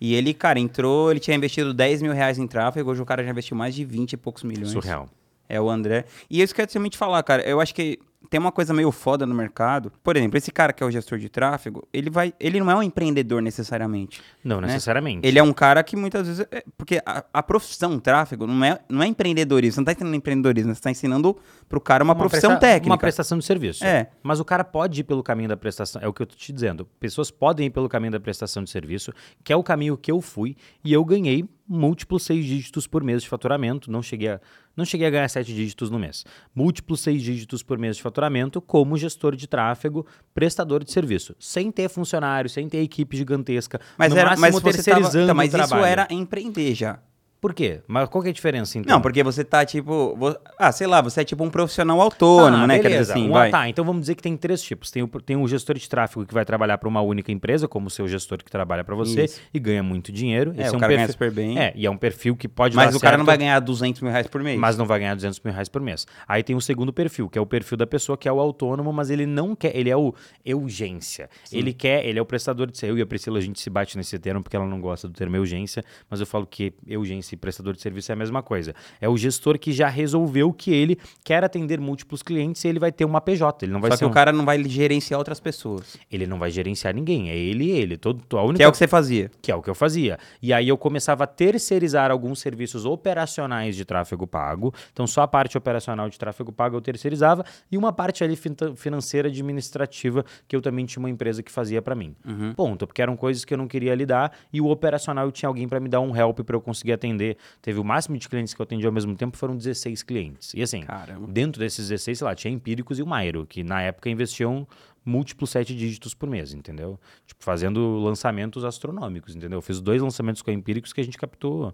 E 0.00 0.14
ele, 0.14 0.34
cara, 0.34 0.58
entrou, 0.58 1.10
ele 1.10 1.20
tinha 1.20 1.36
investido 1.36 1.72
10 1.72 2.02
mil 2.02 2.12
reais 2.12 2.38
em 2.38 2.46
tráfego, 2.46 2.90
hoje 2.90 3.00
o 3.00 3.06
cara 3.06 3.24
já 3.24 3.30
investiu 3.30 3.56
mais 3.56 3.74
de 3.74 3.84
20 3.84 4.12
e 4.12 4.16
poucos 4.16 4.42
milhões. 4.42 4.70
Surreal. 4.70 5.08
É 5.48 5.60
o 5.60 5.70
André. 5.70 6.04
E 6.28 6.42
isso 6.42 6.54
que 6.54 6.60
eu 6.60 6.66
quero 6.66 6.90
te 6.90 6.98
falar, 6.98 7.22
cara. 7.22 7.42
Eu 7.48 7.60
acho 7.60 7.74
que 7.74 7.98
tem 8.28 8.38
uma 8.40 8.52
coisa 8.52 8.72
meio 8.74 8.90
foda 8.92 9.24
no 9.26 9.34
mercado. 9.34 9.92
Por 10.02 10.16
exemplo, 10.16 10.36
esse 10.36 10.50
cara 10.50 10.72
que 10.72 10.82
é 10.82 10.86
o 10.86 10.90
gestor 10.90 11.18
de 11.18 11.28
tráfego, 11.28 11.86
ele 11.92 12.10
vai. 12.10 12.32
Ele 12.40 12.58
não 12.60 12.70
é 12.70 12.74
um 12.74 12.82
empreendedor 12.82 13.40
necessariamente. 13.42 14.20
Não 14.44 14.60
né? 14.60 14.68
necessariamente. 14.68 15.26
Ele 15.26 15.38
é 15.38 15.42
um 15.42 15.52
cara 15.52 15.82
que 15.82 15.96
muitas 15.96 16.26
vezes. 16.26 16.46
é- 16.50 16.64
porque 16.76 17.00
a, 17.04 17.24
a 17.32 17.42
profissão 17.42 17.98
tráfego 17.98 18.46
não 18.46 18.64
é, 18.64 18.78
não 18.88 19.02
é 19.02 19.06
empreendedorismo. 19.06 19.74
Você 19.74 19.80
não 19.80 19.84
tá 19.84 19.92
ensinando 19.92 20.16
empreendedorismo, 20.16 20.74
você 20.74 20.80
tá 20.80 20.90
ensinando 20.90 21.36
pro 21.68 21.80
cara 21.80 22.02
uma, 22.04 22.14
profissão 22.14 22.50
presta- 22.50 22.66
técnica. 22.66 22.90
Uma 22.92 22.98
prestação 22.98 23.38
de 23.38 23.44
serviço. 23.44 23.84
É. 23.84 24.08
Mas 24.22 24.40
o 24.40 24.44
cara 24.44 24.64
pode 24.64 25.00
ir 25.00 25.04
pelo 25.04 25.22
caminho 25.22 25.48
da 25.48 25.56
prestação. 25.56 26.00
É 26.02 26.08
o 26.08 26.12
que 26.12 26.22
eu 26.22 26.26
tô 26.26 26.34
te 26.36 26.52
dizendo. 26.52 26.86
Pessoas 27.00 27.30
podem 27.30 27.66
ir 27.66 27.70
pelo 27.70 27.88
caminho 27.88 28.12
da 28.12 28.20
prestação 28.20 28.62
de 28.62 28.70
serviço, 28.70 29.12
que 29.44 29.52
é 29.52 29.56
o 29.56 29.62
caminho 29.62 29.96
que 29.96 30.10
eu 30.10 30.20
fui, 30.20 30.56
e 30.84 30.92
eu 30.92 31.04
ganhei 31.04 31.44
múltiplos 31.68 32.22
seis 32.24 32.44
dígitos 32.44 32.86
por 32.86 33.02
mês 33.02 33.22
de 33.22 33.28
faturamento. 33.28 33.90
Não 33.90 34.02
cheguei 34.02 34.28
a, 34.28 34.40
não 34.76 34.84
cheguei 34.84 35.06
a 35.06 35.10
ganhar 35.10 35.28
sete 35.28 35.54
dígitos 35.54 35.90
no 35.90 35.98
mês. 35.98 36.24
Múltiplos 36.54 37.00
seis 37.00 37.22
dígitos 37.22 37.62
por 37.62 37.78
mês 37.78 37.96
de 37.96 38.02
faturamento 38.02 38.60
como 38.60 38.96
gestor 38.96 39.36
de 39.36 39.46
tráfego, 39.46 40.06
prestador 40.34 40.84
de 40.84 40.92
serviço. 40.92 41.34
Sem 41.38 41.70
ter 41.70 41.88
funcionário, 41.88 42.48
sem 42.48 42.68
ter 42.68 42.78
equipe 42.78 43.16
gigantesca. 43.16 43.80
Mas, 43.98 44.14
era, 44.14 44.36
mas 44.36 44.54
você 44.54 44.60
tava, 44.62 44.72
terceirizando 44.72 45.24
então, 45.24 45.34
mas 45.34 45.48
isso 45.48 45.56
trabalho. 45.56 45.84
era 45.84 46.06
empreender 46.10 46.74
já. 46.74 47.00
Por 47.46 47.54
quê? 47.54 47.80
Mas 47.86 48.08
qual 48.08 48.22
que 48.22 48.28
é 48.28 48.30
a 48.30 48.34
diferença, 48.34 48.76
então? 48.76 48.92
Não, 48.96 49.00
porque 49.00 49.22
você 49.22 49.44
tá 49.44 49.64
tipo. 49.64 50.16
vo- 50.16 50.36
Ah, 50.58 50.72
sei 50.72 50.88
lá, 50.88 51.00
você 51.00 51.20
é 51.20 51.24
tipo 51.24 51.44
um 51.44 51.48
profissional 51.48 52.00
autônomo, 52.00 52.64
Ah, 52.64 52.66
né? 52.66 52.76
Quer 52.78 52.82
beleza. 52.88 53.00
dizer 53.02 53.12
assim, 53.12 53.28
Um- 53.28 53.32
vai. 53.32 53.50
Tá, 53.52 53.68
então 53.68 53.84
vamos 53.84 54.00
dizer 54.00 54.16
que 54.16 54.22
tem 54.24 54.36
três 54.36 54.60
tipos. 54.60 54.90
Tem 54.90 55.00
o, 55.00 55.06
tem 55.06 55.36
o 55.36 55.46
gestor 55.46 55.76
de 55.78 55.88
tráfego 55.88 56.26
que 56.26 56.34
vai 56.34 56.44
trabalhar 56.44 56.76
para 56.76 56.88
uma 56.88 57.00
única 57.02 57.30
empresa, 57.30 57.68
como 57.68 57.86
o 57.86 57.90
seu 57.90 58.08
gestor 58.08 58.38
que 58.38 58.50
trabalha 58.50 58.82
para 58.82 58.96
você 58.96 59.26
Isso. 59.26 59.40
e 59.54 59.60
ganha 59.60 59.80
muito 59.80 60.10
dinheiro. 60.10 60.52
É, 60.56 60.62
Esse 60.62 60.74
o 60.74 60.76
um 60.76 60.80
perfil- 60.80 61.06
super 61.12 61.30
bem. 61.30 61.56
É, 61.56 61.72
e 61.76 61.86
é 61.86 61.90
um 61.90 61.96
perfil 61.96 62.34
que 62.34 62.48
pode 62.48 62.74
Mas 62.74 62.96
o 62.96 62.98
cara 62.98 63.16
não 63.16 63.24
vai 63.24 63.38
ganhar 63.38 63.60
200 63.60 64.00
mil 64.02 64.10
reais 64.10 64.26
por 64.26 64.42
mês. 64.42 64.58
Mas 64.58 64.76
não 64.76 64.84
vai 64.84 64.98
ganhar 64.98 65.14
200 65.14 65.38
mil 65.44 65.52
reais 65.54 65.68
por 65.68 65.80
mês. 65.80 66.04
Aí 66.26 66.42
tem 66.42 66.56
o 66.56 66.60
segundo 66.60 66.92
perfil, 66.92 67.28
que 67.28 67.38
é 67.38 67.40
o 67.40 67.46
perfil 67.46 67.76
da 67.76 67.86
pessoa 67.86 68.18
que 68.18 68.26
é 68.28 68.32
o 68.32 68.40
autônomo, 68.40 68.92
mas 68.92 69.08
ele 69.08 69.24
não 69.24 69.54
quer, 69.54 69.76
ele 69.76 69.88
é 69.88 69.96
o 69.96 70.12
urgência. 70.52 71.28
Ele 71.52 71.72
quer, 71.72 72.04
ele 72.04 72.18
é 72.18 72.22
o 72.22 72.26
prestador 72.26 72.66
de 72.70 72.76
serviço. 72.76 72.86
Eu 72.96 72.98
e 72.98 73.02
a 73.02 73.06
Priscila, 73.06 73.38
a 73.38 73.40
gente 73.42 73.60
se 73.60 73.68
bate 73.70 73.96
nesse 73.96 74.18
termo 74.18 74.42
porque 74.42 74.56
ela 74.56 74.66
não 74.66 74.80
gosta 74.80 75.06
do 75.06 75.14
termo 75.14 75.36
urgência, 75.36 75.84
mas 76.10 76.18
eu 76.20 76.26
falo 76.26 76.46
que 76.46 76.72
urgência 76.88 77.34
e 77.36 77.38
prestador 77.38 77.74
de 77.74 77.80
serviço 77.80 78.10
é 78.10 78.14
a 78.14 78.16
mesma 78.16 78.42
coisa. 78.42 78.74
É 79.00 79.08
o 79.08 79.16
gestor 79.16 79.58
que 79.58 79.72
já 79.72 79.88
resolveu 79.88 80.52
que 80.52 80.72
ele 80.72 80.98
quer 81.22 81.44
atender 81.44 81.78
múltiplos 81.80 82.22
clientes 82.22 82.64
e 82.64 82.68
ele 82.68 82.78
vai 82.78 82.90
ter 82.90 83.04
uma 83.04 83.20
PJ. 83.20 83.64
Ele 83.64 83.72
não 83.72 83.80
vai 83.80 83.90
Só 83.92 83.96
ser 83.96 84.00
que 84.00 84.06
o 84.06 84.10
um- 84.10 84.12
cara 84.12 84.32
não 84.32 84.44
vai 84.44 84.62
gerenciar 84.64 85.18
outras 85.18 85.38
pessoas. 85.40 85.96
ele 86.10 86.26
não 86.26 86.38
vai 86.38 86.50
gerenciar 86.50 86.94
ninguém, 86.94 87.30
é 87.30 87.36
ele 87.36 87.64
e 87.64 87.70
ele. 87.70 87.96
Todo, 87.96 88.22
a 88.36 88.42
única 88.42 88.56
Que 88.58 88.62
é 88.64 88.68
o 88.68 88.72
que 88.72 88.78
você 88.78 88.88
fazia. 88.88 89.30
que 89.40 89.52
é 89.52 89.54
o 89.54 89.62
que 89.62 89.70
eu 89.70 89.74
fazia. 89.74 90.18
E 90.42 90.52
aí 90.52 90.68
eu 90.68 90.76
começava 90.78 91.24
a 91.24 91.26
terceirizar 91.26 92.10
alguns 92.10 92.40
serviços 92.40 92.84
operacionais 92.84 93.76
de 93.76 93.84
tráfego 93.84 94.26
pago. 94.26 94.72
Então 94.92 95.06
só 95.06 95.22
a 95.22 95.28
parte 95.28 95.56
operacional 95.56 96.08
de 96.08 96.18
tráfego 96.18 96.50
pago 96.52 96.76
eu 96.76 96.80
terceirizava 96.80 97.44
e 97.70 97.76
uma 97.78 97.92
parte 97.92 98.24
ali 98.24 98.36
fin- 98.36 98.54
financeira 98.76 99.28
administrativa 99.28 100.24
que 100.48 100.54
eu 100.56 100.62
também 100.62 100.84
tinha 100.86 101.00
uma 101.00 101.10
empresa 101.10 101.42
que 101.42 101.50
fazia 101.50 101.80
para 101.82 101.94
mim. 101.94 102.14
Uhum. 102.26 102.52
Ponto, 102.54 102.86
porque 102.86 103.02
eram 103.02 103.16
coisas 103.16 103.44
que 103.44 103.52
eu 103.54 103.58
não 103.58 103.66
queria 103.68 103.94
lidar 103.94 104.32
e 104.52 104.60
o 104.60 104.66
operacional 104.68 105.26
eu 105.26 105.32
tinha 105.32 105.48
alguém 105.48 105.68
para 105.68 105.80
me 105.80 105.88
dar 105.88 106.00
um 106.00 106.14
help 106.16 106.40
para 106.40 106.56
eu 106.56 106.60
conseguir 106.60 106.92
atender. 106.92 107.15
Teve 107.62 107.78
o 107.78 107.84
máximo 107.84 108.16
de 108.16 108.28
clientes 108.28 108.54
que 108.54 108.60
eu 108.60 108.64
atendi 108.64 108.86
ao 108.86 108.92
mesmo 108.92 109.14
tempo 109.16 109.36
foram 109.36 109.56
16 109.56 110.02
clientes. 110.02 110.52
E 110.54 110.62
assim, 110.62 110.82
Caramba. 110.82 111.26
dentro 111.26 111.60
desses 111.60 111.88
16, 111.88 112.18
sei 112.18 112.24
lá, 112.24 112.34
tinha 112.34 112.52
Empíricos 112.52 112.98
e 112.98 113.02
o 113.02 113.06
Mairo, 113.06 113.46
que 113.46 113.62
na 113.62 113.82
época 113.82 114.08
investiam 114.08 114.66
múltiplos 115.04 115.50
sete 115.50 115.74
dígitos 115.74 116.14
por 116.14 116.28
mês, 116.28 116.52
entendeu? 116.52 116.98
Tipo, 117.26 117.44
fazendo 117.44 117.98
lançamentos 117.98 118.64
astronômicos, 118.64 119.36
entendeu? 119.36 119.58
Eu 119.58 119.62
fiz 119.62 119.80
dois 119.80 120.02
lançamentos 120.02 120.42
com 120.42 120.50
a 120.50 120.52
Empíricos 120.52 120.92
que 120.92 121.00
a 121.00 121.04
gente 121.04 121.16
captou, 121.16 121.72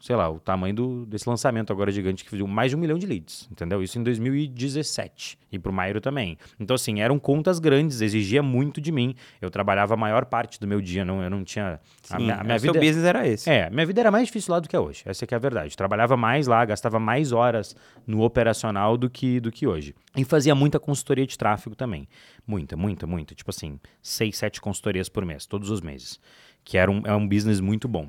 sei 0.00 0.14
lá, 0.14 0.30
o 0.30 0.38
tamanho 0.38 0.74
do, 0.74 1.06
desse 1.06 1.28
lançamento 1.28 1.72
agora 1.72 1.90
gigante 1.90 2.24
que 2.24 2.30
fez 2.30 2.40
mais 2.42 2.70
de 2.70 2.76
um 2.76 2.78
milhão 2.78 2.98
de 2.98 3.06
leads, 3.06 3.48
entendeu? 3.50 3.82
Isso 3.82 3.98
em 3.98 4.02
2017. 4.02 5.38
E 5.50 5.58
pro 5.58 5.72
Mairo 5.72 6.00
também. 6.00 6.38
Então, 6.60 6.74
assim, 6.74 7.00
eram 7.00 7.18
contas 7.18 7.58
grandes, 7.58 8.00
exigia 8.00 8.42
muito 8.42 8.80
de 8.80 8.92
mim. 8.92 9.14
Eu 9.40 9.50
trabalhava 9.50 9.94
a 9.94 9.96
maior 9.96 10.24
parte 10.26 10.60
do 10.60 10.66
meu 10.66 10.80
dia, 10.80 11.04
não, 11.04 11.22
eu 11.22 11.30
não 11.30 11.42
tinha... 11.42 11.80
a 12.10 12.16
Sim, 12.16 12.22
minha, 12.22 12.34
a 12.36 12.44
minha 12.44 12.56
o 12.56 12.60
seu 12.60 12.72
vida... 12.72 12.84
business 12.84 13.04
era 13.04 13.26
esse. 13.26 13.50
É, 13.50 13.68
minha 13.70 13.86
vida 13.86 14.00
era 14.00 14.10
mais 14.10 14.26
difícil 14.26 14.52
lá 14.52 14.60
do 14.60 14.68
que 14.68 14.76
é 14.76 14.80
hoje. 14.80 15.02
Essa 15.04 15.26
que 15.26 15.34
é 15.34 15.36
a 15.36 15.40
verdade. 15.40 15.76
Trabalhava 15.76 16.16
mais 16.16 16.46
lá, 16.46 16.64
gastava 16.64 17.00
mais 17.00 17.32
horas 17.32 17.74
no 18.06 18.22
operacional 18.22 18.96
do 18.96 19.10
que, 19.10 19.40
do 19.40 19.50
que 19.50 19.66
hoje. 19.66 19.94
E 20.16 20.24
fazia 20.24 20.54
muita 20.54 20.78
consultoria 20.78 21.26
de 21.26 21.36
tráfego 21.36 21.74
também. 21.74 22.08
Muita, 22.46 22.76
muita, 22.76 23.06
muita. 23.06 23.34
Tipo 23.34 23.50
assim, 23.50 23.80
seis, 24.00 24.36
sete 24.36 24.60
consultorias 24.60 25.08
por 25.08 25.24
mês, 25.24 25.44
todos 25.44 25.70
os 25.70 25.80
meses. 25.80 26.20
Que 26.64 26.76
era 26.78 26.90
um, 26.90 27.02
é 27.04 27.14
um 27.14 27.26
business 27.26 27.60
muito 27.60 27.88
bom. 27.88 28.08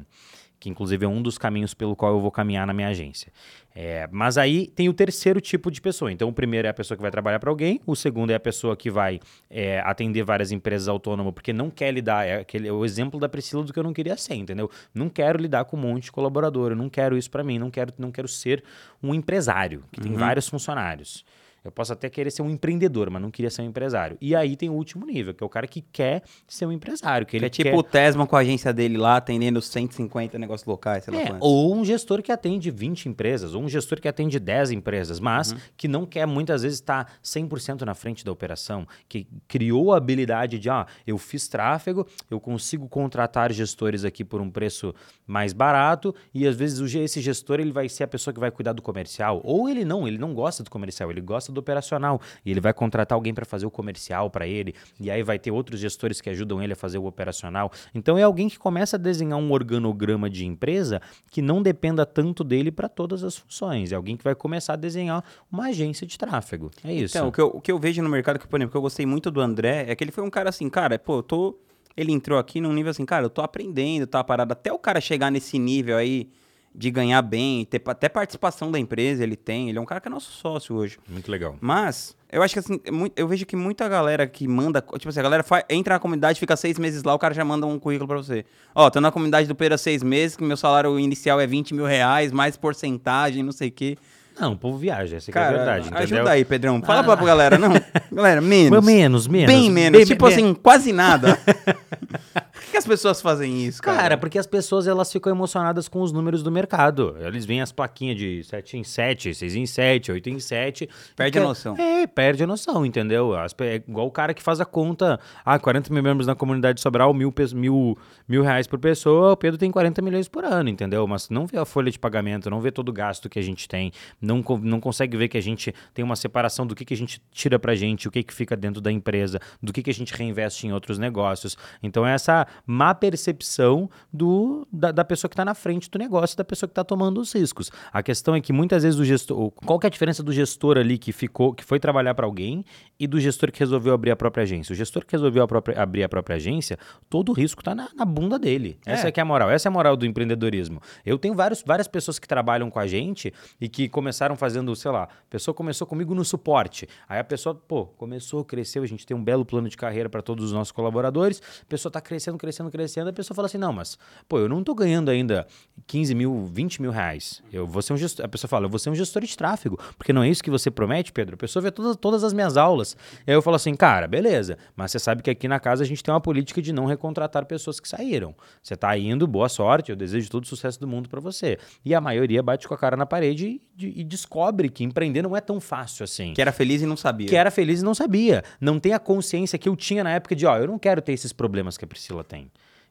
Que 0.60 0.70
inclusive 0.70 1.06
é 1.06 1.08
um 1.08 1.22
dos 1.22 1.38
caminhos 1.38 1.74
pelo 1.74 1.96
qual 1.96 2.14
eu 2.14 2.20
vou 2.20 2.32
caminhar 2.32 2.68
na 2.68 2.74
minha 2.74 2.90
agência. 2.90 3.32
É, 3.74 4.10
mas 4.12 4.38
aí 4.38 4.68
tem 4.68 4.90
o 4.90 4.94
terceiro 4.94 5.40
tipo 5.40 5.72
de 5.72 5.80
pessoa. 5.80 6.12
Então, 6.12 6.28
o 6.28 6.34
primeiro 6.34 6.68
é 6.68 6.72
a 6.72 6.74
pessoa 6.74 6.98
que 6.98 7.02
vai 7.02 7.12
trabalhar 7.12 7.40
para 7.40 7.50
alguém, 7.50 7.80
o 7.86 7.96
segundo 7.96 8.32
é 8.32 8.36
a 8.36 8.40
pessoa 8.40 8.76
que 8.76 8.92
vai 8.92 9.20
é, 9.50 9.80
atender 9.86 10.24
várias 10.24 10.52
empresas 10.52 10.88
autônomas 10.88 11.34
porque 11.34 11.54
não 11.54 11.70
quer 11.70 11.92
lidar. 11.94 12.28
É, 12.28 12.42
aquele, 12.42 12.68
é 12.68 12.74
o 12.74 12.84
exemplo 12.84 13.20
da 13.20 13.30
Priscila 13.30 13.64
do 13.64 13.72
que 13.72 13.80
eu 13.80 13.84
não 13.84 13.94
queria 13.94 14.18
ser, 14.18 14.36
entendeu? 14.36 14.70
Não 14.94 15.08
quero 15.08 15.40
lidar 15.40 15.64
com 15.66 15.78
um 15.78 15.80
monte 15.80 16.04
de 16.06 16.12
colaborador, 16.12 16.72
eu 16.72 16.76
não 16.76 16.90
quero 16.90 17.18
isso 17.18 17.32
para 17.32 17.44
mim, 17.44 17.58
não 17.58 17.72
quero, 17.72 17.94
não 17.98 18.12
quero 18.12 18.28
ser 18.28 18.64
um 19.02 19.14
empresário 19.14 19.84
que 19.92 20.02
tem 20.02 20.14
vários 20.14 20.50
funcionários. 20.50 21.24
Eu 21.64 21.72
posso 21.72 21.94
até 21.94 22.10
querer 22.10 22.32
ser 22.32 22.42
um 22.42 22.50
empreendedor, 22.50 23.10
mas 23.10 23.22
não 23.22 23.30
queria 23.32 23.50
ser 23.50 23.62
um 23.62 23.66
empresário. 23.66 24.18
E 24.22 24.36
aí 24.36 24.56
tem 24.56 24.70
o 24.70 24.74
último 24.74 25.06
nível, 25.06 25.34
que 25.34 25.44
é 25.44 25.46
o 25.46 25.50
cara 25.50 25.68
que 25.68 25.82
quer 25.82 26.24
ser 26.48 26.66
um 26.66 26.72
empresário, 26.72 27.26
que 27.26 27.32
Que 27.32 27.38
ele 27.38 27.46
é 27.46 27.50
tipo 27.50 27.70
quer... 27.70 27.76
o 27.78 27.84
Tesma 27.84 28.26
com 28.26 28.36
a 28.36 28.40
agência 28.40 28.72
dele 28.74 28.98
lá, 28.98 29.18
atendendo 29.18 29.62
150 29.62 30.38
negócios 30.40 30.66
locais, 30.68 31.04
sei 31.04 31.14
lá 31.14 31.20
É, 31.22 31.26
quantos. 31.28 31.40
ou 31.48 31.76
um 31.76 31.84
gestor 31.86 32.22
que 32.22 32.32
atende 32.32 32.72
20 32.72 33.08
empresas, 33.10 33.54
ou 33.54 33.62
um 33.64 33.70
gestor 33.70 34.00
que 34.00 34.08
atende 34.08 34.40
10 34.40 34.72
empresas, 34.72 35.20
mas 35.20 35.52
Uhum. 35.52 35.58
que 35.78 35.88
não 35.88 36.06
quer 36.06 36.26
muitas 36.26 36.64
vezes 36.64 36.78
estar 36.80 37.14
100% 37.24 37.82
na 37.82 37.94
frente 37.94 38.24
da 38.24 38.32
operação, 38.32 38.88
que 39.08 39.28
criou 39.48 39.94
a 39.94 39.98
habilidade 39.98 40.58
de, 40.60 40.70
ah, 40.70 40.86
eu 41.06 41.18
fiz 41.18 41.48
tráfego, 41.48 42.08
eu 42.30 42.40
consigo 42.40 42.88
contratar 42.88 43.52
gestores 43.52 44.04
aqui 44.06 44.24
por 44.24 44.42
um 44.42 44.50
preço 44.50 44.94
mais 45.28 45.54
barato, 45.54 46.14
e 46.34 46.48
às 46.48 46.56
vezes 46.56 46.94
esse 46.96 47.22
gestor 47.22 47.60
ele 47.60 47.72
vai 47.72 47.88
ser 47.90 48.04
a 48.04 48.08
pessoa 48.08 48.34
que 48.34 48.40
vai 48.40 48.50
cuidar 48.52 48.74
do 48.74 48.82
comercial, 48.82 49.42
ou 49.44 49.70
ele 49.70 49.84
não, 49.86 50.08
ele 50.08 50.18
não 50.18 50.34
gosta 50.34 50.64
do 50.64 50.70
comercial, 50.70 51.12
ele 51.12 51.22
gosta 51.22 51.49
do 51.52 51.60
operacional, 51.60 52.22
e 52.46 52.52
ele 52.52 52.60
vai 52.60 52.74
contratar 52.74 53.16
alguém 53.16 53.34
para 53.34 53.46
fazer 53.46 53.66
o 53.66 53.72
comercial 53.72 54.30
para 54.30 54.48
ele, 54.48 54.74
e 55.00 55.10
aí 55.10 55.24
vai 55.24 55.40
ter 55.40 55.52
outros 55.52 55.80
gestores 55.80 56.22
que 56.22 56.30
ajudam 56.30 56.62
ele 56.62 56.74
a 56.74 56.76
fazer 56.76 56.98
o 56.98 57.06
operacional. 57.06 57.72
Então 57.94 58.18
é 58.18 58.24
alguém 58.24 58.50
que 58.50 58.58
começa 58.58 58.96
a 58.96 59.00
desenhar 59.00 59.40
um 59.40 59.52
organograma 59.52 60.30
de 60.30 60.46
empresa 60.46 61.02
que 61.30 61.42
não 61.42 61.62
dependa 61.62 62.06
tanto 62.06 62.44
dele 62.44 62.72
para 62.72 62.88
todas 62.88 63.24
as 63.24 63.38
funções. 63.38 63.92
É 63.92 63.96
alguém 63.96 64.16
que 64.18 64.24
vai 64.24 64.36
começar 64.36 64.74
a 64.74 64.76
desenhar 64.76 65.24
uma 65.52 65.68
agência 65.68 66.06
de 66.06 66.18
tráfego. 66.18 66.72
É 66.84 66.94
isso. 66.94 67.18
Então, 67.18 67.30
o 67.30 67.32
que, 67.32 67.42
eu, 67.42 67.48
o 67.48 67.62
que 67.62 67.72
eu 67.72 67.80
vejo 67.80 68.02
no 68.02 68.10
mercado, 68.10 68.40
que, 68.40 68.48
por 68.48 68.58
exemplo, 68.58 68.72
que 68.72 68.78
eu 68.78 68.82
gostei 68.82 69.06
muito 69.06 69.32
do 69.32 69.42
André, 69.42 69.86
é 69.88 69.96
que 69.96 70.04
ele 70.04 70.12
foi 70.12 70.24
um 70.24 70.30
cara 70.30 70.50
assim, 70.50 70.70
cara, 70.70 70.98
pô, 70.98 71.18
eu 71.18 71.24
tô. 71.24 71.60
Ele 71.98 72.12
entrou 72.12 72.40
aqui 72.40 72.62
num 72.62 72.72
nível 72.72 72.92
assim, 72.92 73.06
cara, 73.06 73.26
eu 73.26 73.30
tô 73.30 73.42
aprendendo, 73.42 74.08
tá 74.08 74.24
parado. 74.24 74.54
Até 74.54 74.72
o 74.72 74.80
cara 74.80 75.02
chegar 75.02 75.30
nesse 75.30 75.60
nível 75.60 75.98
aí 75.98 76.30
de 76.74 76.92
ganhar 76.92 77.22
bem, 77.22 77.66
ter 77.66 77.82
até 77.88 78.08
participação 78.08 78.72
da 78.72 78.78
empresa 78.80 79.24
ele 79.24 79.36
tem. 79.36 79.70
Ele 79.70 79.78
é 79.78 79.82
um 79.82 79.86
cara 79.86 80.00
que 80.00 80.08
é 80.08 80.12
nosso 80.12 80.32
sócio 80.32 80.76
hoje. 80.76 80.98
Muito 81.10 81.30
legal. 81.32 81.56
Mas, 81.60 82.16
eu 82.32 82.42
acho 82.44 82.54
que 82.54 82.60
assim, 82.60 82.76
é 82.86 83.12
eu 83.16 83.28
vejo 83.28 83.46
que 83.46 83.56
muita 83.56 83.88
galera 83.90 84.26
que 84.28 84.48
manda. 84.48 84.82
Tipo 84.82 85.10
assim, 85.10 85.20
a 85.20 85.24
galera 85.24 85.44
fa- 85.44 85.66
entra 85.70 85.96
na 85.96 86.00
comunidade, 86.00 86.40
fica 86.40 86.56
seis 86.56 86.78
meses 86.80 87.04
lá, 87.04 87.14
o 87.14 87.20
cara 87.20 87.34
já 87.34 87.44
manda 87.44 87.66
um 87.66 87.78
currículo 87.80 88.08
pra 88.08 88.18
você. 88.18 88.46
Ó, 88.74 88.90
tô 88.90 89.02
na 89.02 89.12
comunidade 89.12 89.48
do 89.48 89.56
Pedro 89.56 89.76
há 89.76 89.78
seis 89.78 90.02
meses, 90.04 90.38
que 90.38 90.44
meu 90.44 90.56
salário 90.58 91.00
inicial 91.00 91.40
é 91.42 91.48
20 91.48 91.74
mil 91.74 91.86
reais, 91.86 92.32
mais 92.32 92.56
porcentagem, 92.56 93.44
não 93.44 93.52
sei 93.52 93.70
o 93.70 93.72
quê. 93.72 93.98
Não, 94.40 94.54
o 94.54 94.58
povo 94.58 94.78
viaja, 94.78 95.18
essa 95.18 95.30
que 95.30 95.38
é 95.38 95.42
a 95.42 95.44
Cara, 95.44 95.58
verdade, 95.58 95.88
entendeu? 95.90 96.04
ajuda 96.18 96.32
aí, 96.32 96.46
Pedrão. 96.46 96.82
Fala 96.82 97.02
Ah. 97.02 97.18
pra 97.18 97.26
galera, 97.26 97.58
não. 97.58 97.74
Galera, 98.10 98.40
menos. 98.40 98.86
Menos, 98.86 99.28
menos. 99.28 99.54
Bem 99.54 99.70
menos. 99.70 99.98
Bem- 99.98 100.06
tipo 100.08 100.26
bem- 100.28 100.34
assim, 100.34 100.54
quase 100.54 100.94
nada. 100.94 101.38
Que, 102.70 102.78
as 102.78 102.86
pessoas 102.86 103.22
fazem 103.22 103.66
isso, 103.66 103.82
cara? 103.82 103.98
Cara, 103.98 104.18
porque 104.18 104.38
as 104.38 104.48
pessoas 104.48 104.88
elas 104.88 105.12
ficam 105.12 105.32
emocionadas 105.32 105.88
com 105.88 106.02
os 106.02 106.12
números 106.12 106.44
do 106.44 106.52
mercado. 106.52 107.16
Eles 107.20 107.46
veem 107.46 107.62
as 107.62 107.72
plaquinhas 107.72 108.18
de 108.18 108.44
7 108.44 108.78
em 108.78 108.84
7, 108.84 109.34
6 109.34 109.56
em 109.56 109.66
7, 109.66 110.12
8 110.12 110.30
em 110.30 110.40
7. 110.40 110.90
Perde 111.16 111.40
a 111.40 111.44
noção. 111.44 111.76
É, 111.78 112.08
perde 112.08 112.44
a 112.44 112.48
noção, 112.48 112.86
entendeu? 112.86 113.36
As 113.36 113.56
É 113.60 113.76
igual 113.76 114.08
o 114.08 114.12
cara 114.12 114.34
que 114.34 114.42
faz 114.42 114.60
a 114.62 114.66
conta. 114.66 115.20
Ah, 115.44 115.60
40 115.60 115.94
mil 115.94 116.04
membros 116.04 116.28
na 116.28 116.36
comunidade 116.36 116.76
de 116.76 116.82
Sobral, 116.82 117.14
mil, 117.14 117.34
mil, 117.54 117.98
mil 118.28 118.44
reais 118.44 118.68
por 118.68 118.80
pessoa. 118.80 119.34
O 119.34 119.38
Pedro 119.38 119.58
tem 119.58 119.72
40 119.72 120.02
milhões 120.02 120.28
por 120.28 120.46
ano, 120.46 120.70
entendeu? 120.70 121.06
Mas 121.08 121.30
não 121.30 121.46
vê 121.46 121.58
a 121.58 121.66
folha 121.66 121.92
de 121.92 122.00
pagamento, 122.00 122.50
não 122.50 122.62
vê 122.62 122.72
todo 122.72 122.90
o 122.90 122.94
gasto 122.94 123.30
que 123.30 123.40
a 123.40 123.42
gente 123.42 123.68
tem, 123.68 123.92
não, 124.22 124.44
não 124.62 124.80
consegue 124.80 125.18
ver 125.18 125.28
que 125.28 125.38
a 125.38 125.42
gente 125.42 125.74
tem 125.94 126.04
uma 126.04 126.16
separação 126.16 126.66
do 126.66 126.76
que, 126.76 126.86
que 126.86 126.94
a 126.94 126.98
gente 126.98 127.22
tira 127.32 127.60
pra 127.60 127.76
gente, 127.76 128.08
o 128.08 128.12
que, 128.12 128.24
que 128.24 128.34
fica 128.34 128.56
dentro 128.56 128.82
da 128.82 128.92
empresa, 128.92 129.40
do 129.62 129.74
que, 129.74 129.84
que 129.84 129.90
a 129.90 129.94
gente 129.94 130.14
reinveste 130.14 130.68
em 130.68 130.74
outros 130.74 130.98
negócios. 130.98 131.58
Então, 131.82 132.06
essa 132.06 132.46
má 132.66 132.94
percepção 132.94 133.90
do, 134.12 134.68
da, 134.72 134.92
da 134.92 135.04
pessoa 135.06 135.30
que 135.30 135.34
está 135.34 135.46
na 135.46 135.54
frente 135.54 135.90
do 135.90 136.00
negócio, 136.00 136.38
da 136.38 136.44
pessoa 136.44 136.68
que 136.68 136.72
está 136.72 136.84
tomando 136.84 137.20
os 137.20 137.34
riscos. 137.34 137.72
A 137.92 138.02
questão 138.02 138.36
é 138.36 138.42
que 138.42 138.54
muitas 138.54 138.84
vezes 138.84 139.00
o 139.00 139.06
gestor. 139.06 139.52
Qual 139.52 139.80
é 139.84 139.88
a 139.88 139.90
diferença 139.90 140.24
do 140.24 140.32
gestor 140.32 140.78
ali 140.78 140.98
que 140.98 141.12
ficou, 141.12 141.54
que 141.54 141.64
foi 141.64 141.80
trabalhar 141.80 142.14
para 142.16 142.26
alguém 142.26 142.64
e 143.00 143.08
do 143.08 143.20
gestor 143.20 143.52
que 143.52 143.60
resolveu 143.60 143.94
abrir 143.94 144.12
a 144.12 144.16
própria 144.16 144.44
agência? 144.44 144.74
O 144.74 144.76
gestor 144.76 145.06
que 145.06 145.12
resolveu 145.14 145.44
a 145.44 145.48
própria- 145.48 145.82
abrir 145.82 146.04
a 146.04 146.10
própria 146.10 146.36
agência, 146.36 146.78
todo 147.10 147.30
o 147.30 147.34
risco 147.34 147.62
está 147.62 147.74
na, 147.76 147.90
na 147.96 148.06
bunda 148.06 148.38
dele. 148.40 148.78
Essa 148.86 149.08
é 149.08 149.12
que 149.12 149.20
é 149.20 149.24
a 149.24 149.26
moral. 149.26 149.50
Essa 149.50 149.68
é 149.68 149.70
a 149.70 149.72
moral 149.72 149.96
do 149.96 150.06
empreendedorismo. 150.06 150.82
Eu 151.06 151.18
tenho 151.18 151.34
vários, 151.36 151.64
várias 151.66 151.88
pessoas 151.88 152.20
que 152.20 152.28
trabalham 152.28 152.70
com 152.70 152.80
a 152.80 152.88
gente 152.88 153.34
e 153.60 153.68
que 153.70 153.88
começaram 153.90 154.36
fazendo, 154.36 154.76
sei 154.76 154.92
lá, 154.92 155.04
a 155.04 155.08
pessoa 155.30 155.54
começou 155.54 155.86
comigo 155.88 156.14
no 156.16 156.24
suporte. 156.26 156.88
Aí 157.08 157.20
a 157.20 157.24
pessoa, 157.24 157.56
pô, 157.56 157.86
começou, 157.86 158.44
cresceu, 158.44 158.84
a 158.84 158.88
gente 158.88 159.06
tem 159.06 159.16
um 159.16 159.24
belo 159.24 159.46
plano 159.46 159.68
de 159.70 159.78
carreira 159.78 160.10
para 160.10 160.22
todos 160.22 160.46
os 160.46 160.52
nossos 160.52 160.72
colaboradores. 160.72 161.42
A 161.62 161.66
pessoa 161.66 161.90
está 161.90 162.02
crescendo, 162.02 162.38
crescendo, 162.38 162.49
crescendo. 162.72 163.10
A 163.10 163.14
pessoa 163.14 163.36
fala 163.36 163.46
assim: 163.48 163.58
não, 163.58 163.72
mas, 163.74 163.98
pô, 164.28 164.40
eu 164.40 164.50
não 164.50 164.64
tô 164.64 164.74
ganhando 164.74 165.10
ainda 165.10 165.46
15 165.88 166.16
mil, 166.16 166.46
20 166.46 166.82
mil 166.82 166.92
reais. 166.92 167.42
Eu 167.52 167.68
vou 167.68 167.82
ser 167.82 167.94
um 167.94 167.98
gestor. 167.98 168.26
A 168.26 168.28
pessoa 168.28 168.50
fala, 168.50 168.66
eu 168.66 168.70
vou 168.70 168.80
ser 168.80 168.90
um 168.90 168.96
gestor 168.96 169.24
de 169.24 169.36
tráfego. 169.36 169.80
Porque 169.98 170.14
não 170.14 170.24
é 170.24 170.30
isso 170.30 170.44
que 170.44 170.50
você 170.50 170.70
promete, 170.72 171.12
Pedro. 171.12 171.36
A 171.36 171.38
pessoa 171.38 171.62
vê 171.62 171.72
todas, 171.72 171.96
todas 171.96 172.24
as 172.24 172.34
minhas 172.34 172.58
aulas. 172.58 172.96
E 173.26 173.32
aí 173.32 173.36
eu 173.36 173.42
falo 173.42 173.56
assim, 173.56 173.74
cara, 173.76 174.08
beleza. 174.08 174.58
Mas 174.76 174.92
você 174.92 175.00
sabe 175.00 175.22
que 175.24 175.30
aqui 175.30 175.48
na 175.48 175.60
casa 175.60 175.84
a 175.84 175.86
gente 175.86 176.04
tem 176.04 176.14
uma 176.14 176.22
política 176.22 176.62
de 176.62 176.72
não 176.74 176.86
recontratar 176.86 177.46
pessoas 177.46 177.80
que 177.80 177.88
saíram. 177.88 178.36
Você 178.62 178.76
tá 178.76 178.98
indo, 178.98 179.28
boa 179.28 179.50
sorte, 179.50 179.92
eu 179.92 179.96
desejo 179.96 180.30
todo 180.30 180.44
o 180.44 180.48
sucesso 180.48 180.80
do 180.80 180.88
mundo 180.88 181.10
para 181.10 181.20
você. 181.20 181.58
E 181.84 181.96
a 181.96 182.02
maioria 182.02 182.42
bate 182.44 182.68
com 182.68 182.74
a 182.74 182.78
cara 182.78 182.96
na 182.96 183.06
parede 183.06 183.62
e, 183.78 184.02
e 184.02 184.04
descobre 184.04 184.70
que 184.70 184.84
empreender 184.84 185.22
não 185.22 185.36
é 185.36 185.42
tão 185.42 185.60
fácil 185.60 186.04
assim 186.04 186.34
Que 186.34 186.42
era 186.42 186.52
feliz 186.52 186.82
e 186.82 186.86
não 186.86 186.98
sabia. 186.98 187.28
que 187.28 187.36
era 187.36 187.50
feliz 187.52 187.82
e 187.82 187.84
não 187.84 187.94
sabia. 187.96 188.44
Não 188.60 188.80
tem 188.80 188.94
a 188.94 189.00
consciência 189.00 189.58
que 189.58 189.68
eu 189.68 189.76
tinha 189.76 190.04
na 190.04 190.12
época 190.12 190.36
de, 190.36 190.46
ó, 190.46 190.58
eu 190.58 190.68
não 190.68 190.78
quero 190.78 191.02
ter 191.02 191.14
esses 191.14 191.34
problemas 191.34 191.78
que 191.78 191.86
a 191.86 191.88
Priscila 191.88 192.24
tem. 192.24 192.39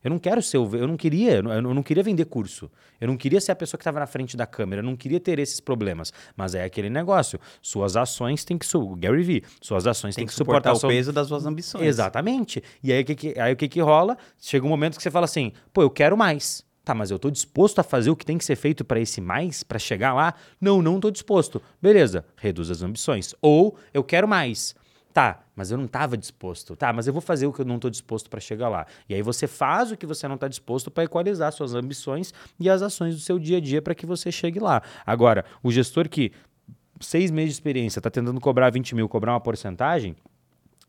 Eu 0.02 0.10
não 0.10 0.18
quero 0.18 0.40
ser, 0.42 0.58
o- 0.58 0.76
eu 0.76 0.86
não 0.86 0.96
queria, 0.96 1.36
eu 1.36 1.42
não, 1.42 1.82
queria 1.82 2.02
vender 2.02 2.24
curso. 2.26 2.70
Eu 3.00 3.08
não 3.08 3.16
queria 3.16 3.40
ser 3.40 3.52
a 3.52 3.56
pessoa 3.56 3.78
que 3.78 3.82
estava 3.82 3.98
na 4.00 4.06
frente 4.06 4.36
da 4.36 4.46
câmera, 4.46 4.80
eu 4.80 4.84
não 4.84 4.96
queria 4.96 5.18
ter 5.20 5.38
esses 5.38 5.60
problemas. 5.60 6.12
Mas 6.36 6.54
é 6.54 6.64
aquele 6.64 6.88
negócio, 6.90 7.38
suas 7.60 7.96
ações 7.96 8.44
têm 8.44 8.56
que, 8.58 8.66
Gary 8.96 9.22
V, 9.22 9.42
suas 9.60 9.86
ações 9.86 10.14
têm 10.14 10.24
que 10.24 10.30
que 10.32 10.36
suportar 10.36 10.74
suportar 10.74 10.86
o 10.86 10.90
peso 10.90 11.12
das 11.12 11.26
suas 11.28 11.46
ambições. 11.46 11.84
Exatamente. 11.84 12.62
E 12.82 12.92
aí 12.92 13.02
o 13.02 13.04
que, 13.04 13.14
que, 13.14 13.40
aí, 13.40 13.52
o 13.52 13.56
que, 13.56 13.68
que 13.68 13.80
rola? 13.80 14.16
Chega 14.40 14.64
um 14.64 14.68
momento 14.68 14.96
que 14.96 15.02
você 15.02 15.10
fala 15.10 15.24
assim, 15.24 15.52
pô, 15.72 15.82
eu 15.82 15.90
quero 15.90 16.16
mais. 16.16 16.66
Tá, 16.84 16.94
mas 16.94 17.10
eu 17.10 17.18
tô 17.18 17.30
disposto 17.30 17.80
a 17.80 17.82
fazer 17.82 18.08
o 18.08 18.16
que 18.16 18.24
tem 18.24 18.38
que 18.38 18.44
ser 18.44 18.56
feito 18.56 18.82
para 18.82 18.98
esse 18.98 19.20
mais, 19.20 19.62
para 19.62 19.78
chegar 19.78 20.14
lá? 20.14 20.32
Não, 20.58 20.80
não 20.80 20.98
tô 20.98 21.10
disposto. 21.10 21.60
Beleza, 21.82 22.24
reduz 22.36 22.70
as 22.70 22.80
ambições. 22.82 23.34
Ou 23.42 23.76
eu 23.92 24.02
quero 24.02 24.26
mais. 24.26 24.74
Tá, 25.12 25.40
mas 25.56 25.70
eu 25.70 25.78
não 25.78 25.86
estava 25.86 26.16
disposto. 26.16 26.76
Tá, 26.76 26.92
mas 26.92 27.06
eu 27.06 27.12
vou 27.12 27.22
fazer 27.22 27.46
o 27.46 27.52
que 27.52 27.60
eu 27.60 27.64
não 27.64 27.76
estou 27.76 27.90
disposto 27.90 28.28
para 28.28 28.40
chegar 28.40 28.68
lá. 28.68 28.86
E 29.08 29.14
aí 29.14 29.22
você 29.22 29.46
faz 29.46 29.90
o 29.90 29.96
que 29.96 30.06
você 30.06 30.28
não 30.28 30.34
está 30.34 30.48
disposto 30.48 30.90
para 30.90 31.04
equalizar 31.04 31.52
suas 31.52 31.74
ambições 31.74 32.32
e 32.58 32.68
as 32.68 32.82
ações 32.82 33.14
do 33.14 33.20
seu 33.20 33.38
dia 33.38 33.56
a 33.58 33.60
dia 33.60 33.82
para 33.82 33.94
que 33.94 34.06
você 34.06 34.30
chegue 34.30 34.60
lá. 34.60 34.82
Agora, 35.04 35.44
o 35.62 35.72
gestor 35.72 36.08
que 36.08 36.32
seis 37.00 37.30
meses 37.30 37.50
de 37.50 37.54
experiência 37.54 37.98
está 38.00 38.10
tentando 38.10 38.40
cobrar 38.40 38.70
20 38.70 38.94
mil, 38.94 39.08
cobrar 39.08 39.32
uma 39.32 39.40
porcentagem, 39.40 40.16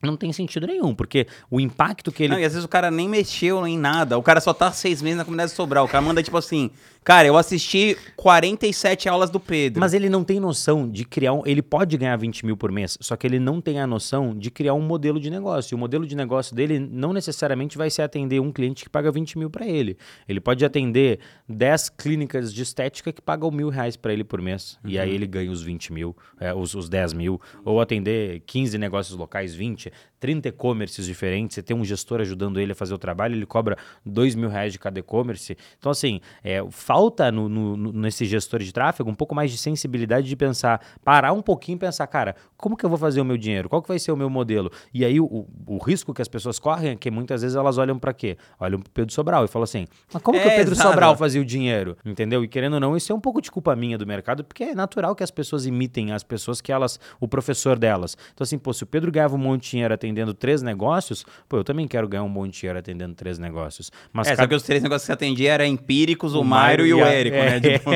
não 0.02 0.16
tem 0.16 0.32
sentido 0.32 0.66
nenhum, 0.66 0.95
porque 0.95 1.28
o 1.52 1.60
impacto 1.60 2.12
que 2.12 2.24
ele. 2.24 2.34
Não, 2.34 2.39
e 2.39 2.45
às 2.45 2.54
vezes 2.54 2.66
o 2.66 2.70
cara 2.70 2.89
nem 2.89 3.10
mexeu 3.10 3.66
em 3.68 3.78
nada. 3.78 4.18
O 4.18 4.24
cara 4.24 4.39
só 4.39 4.54
tá 4.54 4.72
seis 4.72 5.02
meses 5.02 5.18
na 5.18 5.26
comunidade 5.26 5.52
de 5.52 5.58
Sobral. 5.58 5.86
O 5.86 5.88
cara 5.89 6.02
manda 6.02 6.24
tipo 6.24 6.38
assim, 6.38 6.72
cara, 7.04 7.28
eu 7.28 7.36
assisti 7.36 7.97
47 8.16 9.10
aulas 9.10 9.30
do 9.30 9.39
Pedro. 9.39 9.80
Mas 9.80 9.93
ele 9.93 10.10
não 10.10 10.24
tem 10.24 10.39
noção 10.39 10.89
de 10.89 11.04
criar 11.04 11.34
um. 11.34 11.41
Ele 11.45 11.62
pode 11.62 11.97
ganhar 11.97 12.16
20 12.16 12.45
mil 12.45 12.56
por 12.56 12.72
mês, 12.72 12.97
só 13.02 13.18
que 13.18 13.28
ele 13.28 13.39
não 13.39 13.60
tem 13.60 13.80
a 13.80 13.88
noção 13.88 14.34
de 14.38 14.50
criar 14.50 14.74
um 14.74 14.82
modelo 14.82 15.20
de 15.20 15.30
negócio. 15.30 15.74
E 15.74 15.76
o 15.76 15.78
modelo 15.78 16.08
de 16.08 16.16
negócio 16.16 16.56
dele 16.56 16.80
não 16.80 17.12
necessariamente 17.12 17.78
vai 17.78 17.89
ser 17.89 18.04
atender 18.04 18.39
um 18.39 18.52
cliente 18.52 18.84
que 18.84 18.89
paga 18.89 19.12
20 19.12 19.38
mil 19.38 19.50
para 19.50 19.68
ele. 19.68 19.97
Ele 20.28 20.39
pode 20.39 20.64
atender 20.64 21.20
10 21.47 21.89
clínicas 21.89 22.54
de 22.54 22.62
estética 22.62 23.12
que 23.12 23.22
pagam 23.22 23.52
mil 23.52 23.70
reais 23.70 23.97
para 23.97 24.14
ele 24.14 24.24
por 24.24 24.41
mês. 24.41 24.80
E 24.86 24.97
aí 24.97 25.14
ele 25.14 25.28
ganha 25.28 25.52
os 25.52 25.62
20 25.62 25.91
mil, 25.91 26.16
é, 26.39 26.54
os, 26.54 26.74
os 26.74 26.88
10 26.88 27.14
mil. 27.14 27.41
Ou 27.66 27.82
atender 27.82 28.41
15 28.45 28.78
negócios 28.78 29.18
locais, 29.18 29.54
20, 29.54 29.89
30 30.20 30.50
e-commerces 30.50 31.06
diferentes. 31.06 31.56
Você 31.56 31.64
tem 31.64 31.76
um 31.76 31.84
gestor 31.86 32.20
ajudando 32.22 32.60
ele 32.60 32.72
a 32.74 32.76
fazer 32.76 32.94
o 32.94 32.98
trabalho, 32.98 33.36
ele 33.36 33.46
cobra 33.46 33.78
2 34.06 34.36
mil 34.36 34.50
reais 34.50 34.72
de 34.74 34.80
cada 34.80 35.00
e-commerce. 35.00 35.56
Então, 35.78 35.92
assim, 35.92 36.20
é, 36.44 36.62
falta 36.72 37.32
no, 37.32 37.48
no- 37.50 37.94
nesse 37.94 38.26
gestor 38.26 38.60
de 38.62 38.72
tráfego 38.74 39.10
um 39.10 39.16
pouco 39.16 39.34
mais 39.34 39.52
de 39.52 39.58
sensibilidade 39.58 40.28
de 40.28 40.36
pensar, 40.36 40.82
parar 41.04 41.32
um 41.34 41.42
pouquinho 41.42 41.76
e 41.78 41.80
pensar, 41.80 42.06
cara, 42.08 42.36
como 42.58 42.76
que 42.76 42.86
eu 42.86 42.90
vou 42.90 42.98
fazer 42.98 43.22
o 43.22 43.26
meu 43.26 43.38
dinheiro? 43.38 43.70
Qual 43.70 43.82
que 43.82 43.88
vai 43.88 43.98
ser 44.00 44.12
o 44.12 44.18
meu 44.18 44.30
modelo? 44.30 44.72
E 44.94 45.06
aí 45.06 45.20
o, 45.20 45.26
o- 45.26 45.78
risco 45.84 46.14
que 46.14 46.22
as 46.22 46.28
pessoas 46.28 46.60
correm 46.60 46.92
é 46.92 46.96
que 46.96 47.10
muitas 47.10 47.42
vezes 47.42 47.56
elas 47.56 47.78
olham 47.78 47.98
para 47.98 48.14
quê? 48.14 48.38
Olham 48.60 48.80
pro 48.80 48.92
Pedro 48.92 49.14
Sobral 49.14 49.46
e 49.46 49.48
falam 49.48 49.64
assim, 49.64 49.88
mas 50.14 50.22
como 50.22 50.38
que 50.40 50.46
o 50.48 50.52
É, 50.52 50.56
Pedro 50.58 50.74
exato. 50.74 50.90
Sobral 50.90 51.16
fazia 51.16 51.42
o 51.42 51.46
dinheiro? 51.46 51.98
Entendeu? 52.06 52.44
E 52.44 52.48
querendo 52.48 52.74
ou 52.74 52.80
não, 52.80 52.98
isso 52.98 53.12
é 53.12 53.16
um 53.16 53.20
pouco 53.20 53.42
de 53.42 53.50
culpa 53.50 53.76
minha 53.76 53.98
do 53.98 54.06
mercado, 54.06 54.44
porque 54.44 54.64
é 54.66 54.76
natural 54.76 55.16
que 55.16 55.24
as 55.24 55.32
pessoas 55.32 55.66
imitem 55.66 56.12
as 56.12 56.24
pessoas 56.24 56.60
que 56.62 56.72
elas, 56.72 57.00
o 57.20 57.28
professor 57.28 57.80
delas. 57.80 58.18
Então 58.34 58.44
assim, 58.44 58.58
pô, 58.58 58.74
se 58.74 58.84
o 58.84 58.86
Pedro 58.86 59.12
ganhava 59.12 59.36
um 59.36 59.40
monte 59.40 59.72
de 59.72 59.78
dinheiro 59.80 59.93
atendendo 59.93 60.34
três 60.34 60.61
negócios, 60.61 61.25
pô, 61.47 61.57
eu 61.57 61.63
também 61.63 61.88
quero 61.88 62.07
ganhar 62.07 62.23
um 62.23 62.30
de 62.53 62.59
dinheiro 62.59 62.80
atendendo 62.80 63.13
três 63.15 63.39
negócios. 63.39 63.91
Mas 64.13 64.27
É, 64.27 64.32
só 64.32 64.36
cada- 64.38 64.47
que 64.49 64.55
os 64.55 64.63
três 64.63 64.84
negócios 64.84 65.03
que 65.03 65.07
você 65.07 65.13
atendia 65.13 65.53
eram 65.53 65.65
empíricos, 65.65 66.36
o, 66.36 66.41
O 66.41 66.43
Mairo 66.45 66.86
e 66.86 66.93
o 66.93 67.03
a- 67.03 67.09
Érico, 67.09 67.36
é. 67.38 67.49
né? 67.49 67.59
Tipo, 67.59 67.89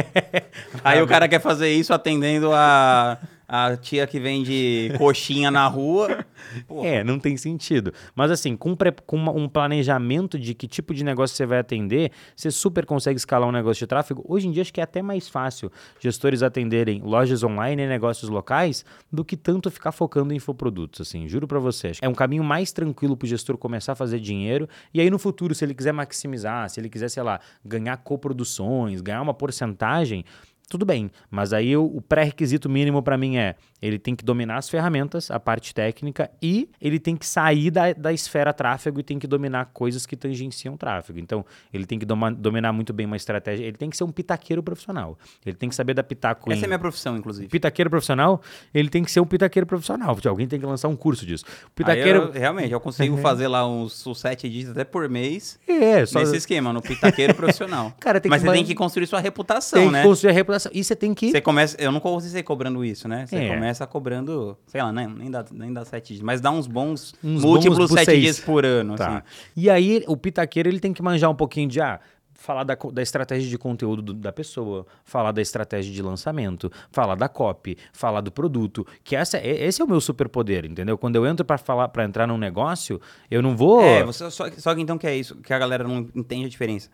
aí 0.84 1.01
o 1.01 1.07
cara 1.07 1.27
quer 1.27 1.39
fazer 1.41 1.71
isso 1.71 1.93
atendendo 1.93 2.51
a, 2.53 3.17
a 3.48 3.76
tia 3.78 4.08
que 4.08 4.20
vende 4.20 4.91
coxinha 4.98 5.52
na 5.52 5.68
rua. 5.68 6.26
Pô, 6.68 6.84
É, 6.86 7.04
não 7.04 7.20
tem 7.20 7.36
sentido. 7.38 7.94
Mas 8.16 8.32
assim, 8.32 8.56
com, 8.56 8.76
com 9.06 9.16
uma- 9.16 9.32
um 9.32 9.48
planejamento 9.50 10.38
de 10.39 10.54
que 10.54 10.68
tipo 10.68 10.94
de 10.94 11.04
negócio 11.04 11.36
você 11.36 11.46
vai 11.46 11.60
atender, 11.60 12.12
você 12.36 12.50
super 12.52 12.86
consegue 12.86 13.18
escalar 13.18 13.48
um 13.48 13.52
negócio 13.52 13.80
de 13.80 13.88
tráfego. 13.88 14.24
Hoje 14.28 14.48
em 14.48 14.52
dia 14.52 14.62
acho 14.62 14.74
que 14.74 14.80
é 14.80 14.84
até 14.84 15.02
mais 15.02 15.28
fácil 15.30 15.72
gestores 16.00 16.41
atenderem 16.44 17.02
lojas 17.02 17.44
online 17.44 17.84
e 17.84 17.88
negócios 17.88 18.30
locais 18.30 18.86
do 19.12 19.24
que 19.26 19.36
tanto 19.38 19.70
ficar 19.72 19.91
focando 19.91 20.34
em 20.34 20.38
infoprodutos, 20.38 21.02
assim, 21.02 21.28
juro 21.28 21.48
pra 21.48 21.60
você. 21.60 21.88
Acho 21.88 22.00
que 22.00 22.06
É 22.06 22.10
um 22.10 22.14
caminho 22.14 22.44
mais 22.44 22.72
tranquilo 22.72 23.16
pro 23.16 23.28
gestor 23.28 23.58
começar 23.58 23.94
a 23.94 23.96
fazer 23.96 24.20
dinheiro 24.20 24.68
e 24.94 25.00
aí 25.02 25.10
no 25.10 25.20
futuro, 25.20 25.54
se 25.56 25.64
ele 25.64 25.74
quiser 25.74 25.91
maximizar, 25.94 26.70
se 26.70 26.80
ele 26.80 26.89
quiser, 26.89 27.10
sei 27.10 27.24
lá, 27.24 27.39
ganhar 27.64 27.98
coproduções, 27.98 29.02
ganhar 29.02 29.22
uma 29.22 29.34
porcentagem, 29.34 30.26
tudo 30.70 30.86
bem, 30.86 31.11
mas 31.30 31.53
aí 31.53 31.76
o, 31.78 32.01
pré-requisito 32.01 32.70
mínimo 32.70 33.03
para 33.03 33.18
mim 33.18 33.38
é 33.38 33.55
ele 33.82 33.99
tem 33.99 34.16
que 34.16 34.24
dominar 34.24 34.57
as 34.57 34.70
ferramentas, 34.70 35.30
a 35.30 35.39
parte 35.39 35.74
técnica 35.74 36.32
e 36.41 36.70
ele 36.80 36.97
tem 36.99 37.18
que 37.18 37.26
sair 37.26 37.70
da, 37.70 37.91
da 37.91 38.14
esfera 38.14 38.53
tráfego 38.53 38.99
e 38.99 39.03
tem 39.03 39.20
que 39.20 39.28
dominar 39.28 39.66
coisas 39.74 40.05
que 40.05 40.16
tangenciam 40.16 40.78
tráfego. 40.78 41.20
Então, 41.20 41.45
ele 41.72 41.86
tem 41.86 41.99
que 41.99 42.05
doma- 42.05 42.32
dominar 42.32 42.72
muito 42.72 42.93
bem 42.93 43.05
uma 43.05 43.18
estratégia, 43.18 43.66
ele 43.66 43.76
tem 43.78 43.89
que 43.89 43.97
ser 43.97 44.05
um 44.05 44.11
pitaqueiro 44.11 44.64
profissional. 44.64 45.18
Ele 45.45 45.55
tem 45.55 45.68
que 45.68 45.76
saber 45.76 45.93
dar 45.93 46.03
pitaco 46.03 46.49
essa 46.51 46.61
em... 46.61 46.64
é 46.64 46.68
minha 46.68 46.80
profissão, 46.80 47.18
inclusive. 47.18 47.49
Pitaqueiro 47.49 47.89
profissional, 47.89 48.41
ele 48.74 48.89
tem 48.89 49.03
que 49.03 49.11
ser 49.11 49.20
um 49.20 49.26
pitaqueiro 49.26 49.68
profissional. 49.68 50.18
Alguém 50.26 50.47
tem 50.47 50.59
que 50.59 50.66
lançar 50.66 50.88
um 50.88 50.95
curso 50.95 51.26
disso. 51.26 51.43
Pitaqueiro... 51.76 52.20
eu, 52.20 52.32
realmente, 52.32 52.72
eu 52.72 52.80
consigo 52.80 53.18
fazer 53.22 53.49
lá 53.49 53.68
uns, 53.68 54.07
uns 54.07 54.20
sete 54.20 54.49
dias 54.49 54.70
até 54.70 54.86
por 54.86 55.09
mês 55.09 55.59
É, 55.68 56.05
só... 56.05 56.20
nesse 56.20 56.38
esquema, 56.38 56.72
no 56.72 56.82
pitaqueiro 56.82 57.36
profissional. 57.36 57.93
Cara, 57.99 58.22
tem 58.22 58.30
Mas 58.30 58.41
que 58.41 58.47
você 58.47 58.53
tem 58.53 58.66
que 58.66 58.74
construir 58.76 59.07
sua 59.07 59.20
reputação, 59.20 59.80
tem 59.80 59.91
né? 59.91 60.01
que 60.01 60.07
construir 60.07 60.32
a 60.32 60.34
reputação. 60.34 60.53
E 60.74 60.84
você 60.84 60.95
tem 60.95 61.14
que... 61.14 61.32
Você 61.32 61.41
começa. 61.41 61.76
Eu 61.80 61.91
não 61.91 61.99
comecei 61.99 62.43
cobrando 62.43 62.84
isso, 62.84 63.08
né? 63.08 63.26
Você 63.26 63.36
É. 63.38 63.54
começa 63.54 63.86
cobrando, 63.88 64.58
sei 64.68 64.82
lá, 64.82 64.91
né? 64.91 65.08
nem, 65.18 65.30
dá, 65.32 65.45
nem 65.51 65.72
dá 65.74 65.84
sete 65.86 66.14
dias, 66.14 66.22
mas 66.22 66.41
dá 66.41 66.51
uns 66.51 66.68
bons 66.68 67.14
Uns 67.24 67.41
múltiplos 67.43 67.78
bons 67.89 67.91
sete 67.91 68.06
seis. 68.06 68.22
dias 68.22 68.39
por 68.39 68.66
ano. 68.66 68.95
Tá. 68.95 69.18
Assim. 69.18 69.22
E 69.56 69.70
aí, 69.70 70.04
o 70.08 70.18
pitaqueiro, 70.18 70.70
ele 70.70 70.80
tem 70.80 70.93
que 70.93 71.01
manjar 71.01 71.30
um 71.30 71.36
pouquinho 71.36 71.68
de, 71.70 71.80
ah, 71.82 71.99
falar 72.36 72.64
da, 72.66 72.76
da 72.91 73.01
estratégia 73.01 73.49
de 73.49 73.58
conteúdo 73.58 74.01
do- 74.01 74.14
da 74.14 74.32
pessoa, 74.32 74.86
falar 75.06 75.32
da 75.32 75.41
estratégia 75.41 75.93
de 75.93 76.01
lançamento, 76.01 76.70
falar 76.91 77.16
da 77.16 77.30
copy, 77.30 77.78
falar 77.93 78.20
do 78.20 78.32
produto, 78.32 78.86
que 79.04 79.16
essa, 79.16 79.38
é- 79.38 79.64
esse 79.66 79.82
é 79.82 79.86
o 79.86 79.88
meu 79.88 80.01
superpoder, 80.01 80.66
entendeu? 80.66 80.97
Quando 80.97 81.16
eu 81.16 81.26
entro 81.26 81.45
para 81.45 81.58
falar, 81.58 81.88
para 81.88 82.04
entrar 82.04 82.28
num 82.28 82.38
negócio, 82.38 82.99
eu 83.32 83.41
não 83.41 83.56
vou... 83.56 83.82
É, 83.82 84.04
você, 84.04 84.30
só, 84.30 84.49
só 84.58 84.76
que 84.76 84.82
então 84.82 84.97
que 84.97 85.08
é 85.08 85.16
isso, 85.16 85.36
que 85.38 85.54
a 85.54 85.60
galera 85.60 85.86
não 85.88 85.99
entende 86.14 86.45
a 86.45 86.49
diferença. 86.49 86.89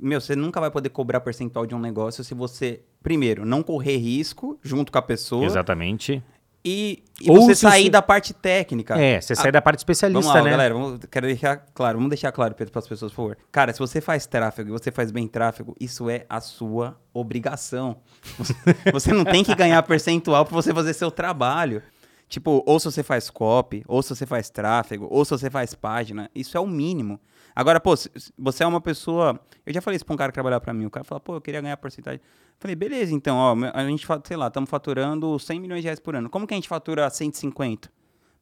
Meu, 0.00 0.20
você 0.20 0.34
nunca 0.36 0.60
vai 0.60 0.70
poder 0.70 0.88
cobrar 0.90 1.20
percentual 1.20 1.66
de 1.66 1.74
um 1.74 1.78
negócio 1.78 2.22
se 2.24 2.34
você, 2.34 2.80
primeiro, 3.02 3.44
não 3.44 3.62
correr 3.62 3.96
risco 3.96 4.58
junto 4.62 4.90
com 4.92 4.98
a 4.98 5.02
pessoa. 5.02 5.44
Exatamente. 5.44 6.22
E, 6.64 7.02
e 7.20 7.26
você 7.26 7.56
sair 7.56 7.84
você- 7.84 7.90
da 7.90 8.00
parte 8.00 8.32
técnica. 8.32 8.96
É, 8.96 9.20
você 9.20 9.34
sai 9.34 9.50
da 9.50 9.60
parte 9.60 9.78
especialista, 9.78 10.20
Vamos 10.22 10.34
lá, 10.36 10.42
né? 10.44 10.50
galera, 10.52 10.72
vamos, 10.74 11.00
quero 11.10 11.26
deixar 11.26 11.56
claro, 11.74 11.98
vamos 11.98 12.08
deixar 12.10 12.30
claro, 12.30 12.54
Pedro, 12.54 12.70
para 12.72 12.78
as 12.78 12.86
pessoas, 12.86 13.10
por 13.10 13.16
favor. 13.16 13.38
Cara, 13.50 13.72
se 13.72 13.80
você 13.80 14.00
faz 14.00 14.26
tráfego 14.26 14.68
e 14.68 14.72
você 14.72 14.92
faz 14.92 15.10
bem 15.10 15.26
tráfego, 15.26 15.74
isso 15.80 16.08
é 16.08 16.24
a 16.28 16.40
sua 16.40 16.96
obrigação. 17.12 17.96
Você- 18.38 18.54
Você 18.92 19.12
não 19.12 19.24
tem 19.24 19.42
que 19.42 19.54
ganhar 19.56 19.82
percentual 19.82 20.44
para 20.44 20.54
você 20.54 20.72
fazer 20.72 20.94
seu 20.94 21.10
trabalho. 21.10 21.82
Tipo, 22.28 22.62
ou 22.64 22.78
se 22.80 22.86
você 22.86 23.02
faz 23.02 23.28
copy, 23.28 23.82
ou 23.86 24.00
se 24.02 24.14
você 24.14 24.24
faz 24.24 24.48
tráfego, 24.48 25.06
ou 25.10 25.22
se 25.24 25.32
você 25.32 25.50
faz 25.50 25.74
página, 25.74 26.30
isso 26.34 26.56
é 26.56 26.60
o 26.60 26.66
mínimo. 26.66 27.20
Agora, 27.54 27.78
pô, 27.80 27.94
você 28.38 28.64
é 28.64 28.66
uma 28.66 28.80
pessoa. 28.80 29.38
Eu 29.64 29.72
já 29.72 29.80
falei 29.80 29.96
isso 29.96 30.04
pra 30.04 30.14
um 30.14 30.16
cara 30.16 30.30
que 30.32 30.34
trabalhava 30.34 30.60
pra 30.60 30.72
mim. 30.72 30.86
O 30.86 30.90
cara 30.90 31.04
falou, 31.04 31.20
pô, 31.20 31.34
eu 31.36 31.40
queria 31.40 31.60
ganhar 31.60 31.76
porcentagem. 31.76 32.20
Falei, 32.58 32.76
beleza, 32.76 33.12
então, 33.14 33.36
ó, 33.36 33.56
a 33.74 33.84
gente, 33.84 34.06
sei 34.24 34.36
lá, 34.36 34.46
estamos 34.46 34.70
faturando 34.70 35.38
100 35.38 35.60
milhões 35.60 35.80
de 35.80 35.86
reais 35.86 35.98
por 35.98 36.14
ano. 36.14 36.30
Como 36.30 36.46
que 36.46 36.54
a 36.54 36.56
gente 36.56 36.68
fatura 36.68 37.08
150? 37.10 37.90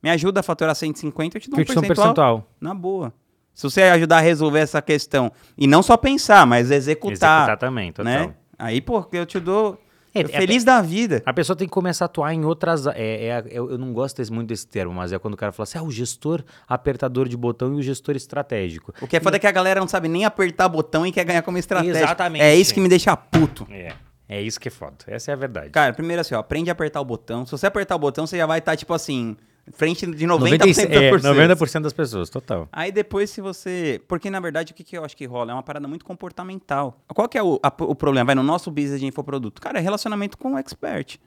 Me 0.03 0.11
ajuda 0.11 0.41
a 0.41 0.43
faturar 0.43 0.75
150, 0.75 1.37
eu 1.37 1.41
te 1.41 1.51
dou 1.51 1.59
um 1.59 1.61
eu 1.61 1.65
te 1.65 1.75
dou 1.75 1.83
um 1.83 1.87
percentual, 1.87 2.15
percentual. 2.15 2.51
na 2.61 2.75
boa. 2.75 3.13
Se 3.53 3.63
você 3.65 3.83
ajudar 3.83 4.19
a 4.19 4.21
resolver 4.21 4.61
essa 4.61 4.81
questão, 4.81 5.31
e 5.57 5.67
não 5.67 5.83
só 5.83 5.97
pensar, 5.97 6.47
mas 6.47 6.71
executar, 6.71 7.41
Executar 7.43 7.59
também, 7.59 7.93
total. 7.93 8.13
né? 8.13 8.35
Aí, 8.59 8.81
pô, 8.81 9.07
eu 9.13 9.27
te 9.27 9.39
dou 9.41 9.79
É, 10.15 10.23
eu 10.23 10.29
feliz 10.29 10.65
da 10.65 10.83
vida. 10.83 11.23
A 11.25 11.33
pessoa 11.33 11.55
tem 11.57 11.67
que 11.69 11.73
começar 11.73 12.05
a 12.05 12.07
atuar 12.07 12.35
em 12.35 12.45
outras. 12.45 12.87
É, 12.87 12.95
é- 13.29 13.45
eu, 13.51 13.79
não 13.79 13.93
gosto 13.93 14.17
desse- 14.17 14.33
muito 14.33 14.49
desse 14.49 14.67
termo, 14.67 14.93
mas 14.93 15.13
é 15.13 15.19
quando 15.19 15.35
o 15.35 15.37
cara 15.37 15.53
fala 15.53 15.65
assim: 15.65 15.79
ah, 15.79 15.83
o 15.83 15.91
gestor 15.91 16.43
apertador 16.69 17.29
de 17.29 17.37
botão 17.37 17.75
e 17.75 17.79
o 17.79 17.83
gestor 17.83 18.17
estratégico. 18.17 18.93
O 19.01 19.07
que 19.07 19.17
é 19.17 19.21
foda 19.21 19.37
é 19.37 19.39
que 19.39 19.47
a 19.47 19.53
galera 19.53 19.81
não 19.81 19.89
sabe 19.89 20.09
nem 20.09 20.25
apertar 20.25 20.69
botão 20.69 21.07
e 21.07 21.13
quer 21.13 21.25
ganhar 21.25 21.43
como 21.43 21.59
estratégia. 21.59 21.99
Exatamente. 21.99 22.43
É 22.43 22.55
isso 22.55 22.73
que 22.75 22.81
me 22.81 22.89
deixa 22.89 23.17
puto. 23.17 23.67
É. 23.71 23.93
É 24.29 24.41
isso 24.41 24.61
que 24.61 24.69
é 24.69 24.71
foda. 24.71 24.95
Essa 25.09 25.33
é 25.33 25.35
a 25.35 25.37
verdade. 25.37 25.71
Cara, 25.71 25.93
primeiro 25.93 26.21
assim, 26.21 26.35
ó, 26.37 26.39
aprende 26.39 26.71
a 26.71 26.73
apertar 26.73 27.01
o 27.01 27.05
botão. 27.05 27.45
Se 27.45 27.51
você 27.51 27.67
apertar 27.67 27.97
o 27.97 27.99
botão, 27.99 28.27
você 28.29 28.37
já 28.37 28.47
vai 28.47 28.61
estar, 28.61 28.77
tipo 28.77 28.95
assim, 28.95 29.37
frente 29.73 30.07
de 30.07 30.27
90% 30.27 30.29
96 30.41 30.79
é, 30.79 31.11
das 31.11 31.23
pessoas. 31.23 31.37
90% 31.37 31.81
das 31.83 31.93
pessoas, 31.93 32.31
total. 32.31 32.69
Aí 32.73 32.91
depois, 32.93 33.31
se 33.31 33.41
você. 33.41 34.01
Porque 34.09 34.29
na 34.31 34.41
verdade, 34.41 34.73
o 34.73 34.75
que, 34.75 34.83
que 34.85 34.97
eu 34.97 35.05
acho 35.05 35.17
que 35.17 35.25
rola? 35.27 35.53
É 35.53 35.55
uma 35.55 35.63
parada 35.63 35.87
muito 35.89 36.05
comportamental. 36.05 36.99
Qual 37.15 37.29
que 37.29 37.37
é 37.39 37.43
o, 37.43 37.59
a- 37.63 37.73
o 37.81 37.95
problema? 37.95 38.27
Vai 38.27 38.35
no 38.35 38.43
nosso 38.43 38.71
business 38.71 39.01
de 39.01 39.07
infoproduto. 39.07 39.61
Cara, 39.61 39.79
é 39.79 39.83
relacionamento 39.83 40.37
com 40.39 40.55
o 40.55 40.59
expert. 40.59 41.19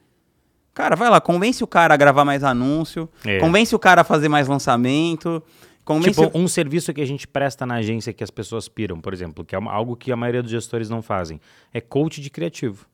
Cara, 0.72 0.96
vai 0.96 1.08
lá, 1.08 1.20
convence 1.20 1.62
o 1.62 1.66
cara 1.68 1.94
a 1.94 1.96
gravar 1.96 2.24
mais 2.24 2.42
anúncio, 2.42 3.08
É. 3.24 3.38
convence 3.38 3.72
o 3.74 3.78
cara 3.78 4.00
a 4.00 4.04
fazer 4.04 4.28
mais 4.28 4.48
lançamento, 4.48 5.40
convence 5.84 6.20
Tipo, 6.20 6.36
o... 6.36 6.40
um 6.42 6.48
serviço 6.48 6.92
que 6.92 7.00
a 7.00 7.06
gente 7.06 7.28
presta 7.28 7.64
na 7.64 7.76
agência 7.76 8.12
que 8.12 8.24
as 8.24 8.30
pessoas 8.30 8.68
piram, 8.68 9.00
por 9.00 9.12
exemplo, 9.12 9.44
que 9.44 9.54
é 9.54 9.58
algo 9.68 9.94
que 9.94 10.10
a 10.10 10.16
maioria 10.16 10.42
dos 10.42 10.50
gestores 10.50 10.90
não 10.90 11.00
fazem, 11.00 11.40
é 11.72 11.80
coach 11.80 12.20
de 12.20 12.28
criativo. 12.28 12.86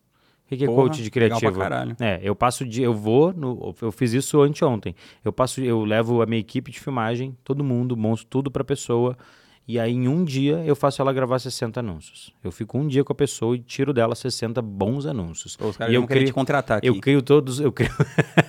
O 0.50 0.52
que, 0.52 0.56
que 0.56 0.64
é 0.64 0.66
Porra, 0.66 0.82
coach 0.82 1.00
de 1.00 1.10
criativo? 1.12 1.56
caralho. 1.60 1.96
É, 2.00 2.18
eu 2.24 2.34
passo 2.34 2.66
de. 2.66 2.82
Eu 2.82 2.92
vou. 2.92 3.32
No, 3.32 3.72
eu 3.80 3.92
fiz 3.92 4.12
isso 4.12 4.40
anteontem. 4.42 4.96
Eu 5.24 5.32
passo, 5.32 5.60
eu 5.60 5.84
levo 5.84 6.22
a 6.22 6.26
minha 6.26 6.40
equipe 6.40 6.72
de 6.72 6.80
filmagem, 6.80 7.36
todo 7.44 7.62
mundo, 7.62 7.96
monto 7.96 8.26
tudo 8.26 8.50
pra 8.50 8.64
pessoa. 8.64 9.16
E 9.68 9.78
aí, 9.78 9.92
em 9.92 10.08
um 10.08 10.24
dia, 10.24 10.60
eu 10.66 10.74
faço 10.74 11.00
ela 11.00 11.12
gravar 11.12 11.38
60 11.38 11.78
anúncios. 11.78 12.34
Eu 12.42 12.50
fico 12.50 12.76
um 12.76 12.88
dia 12.88 13.04
com 13.04 13.12
a 13.12 13.14
pessoa 13.14 13.54
e 13.54 13.60
tiro 13.60 13.92
dela 13.92 14.16
60 14.16 14.60
bons 14.60 15.06
anúncios. 15.06 15.56
Os 15.60 15.76
caras 15.76 15.92
e 15.92 15.94
eu 15.94 16.04
crio, 16.04 16.26
te 16.26 16.32
contratar 16.32 16.78
aqui. 16.78 16.88
eu 16.88 16.98
crio 16.98 17.22
todos. 17.22 17.60
Eu 17.60 17.70
crio... 17.70 17.92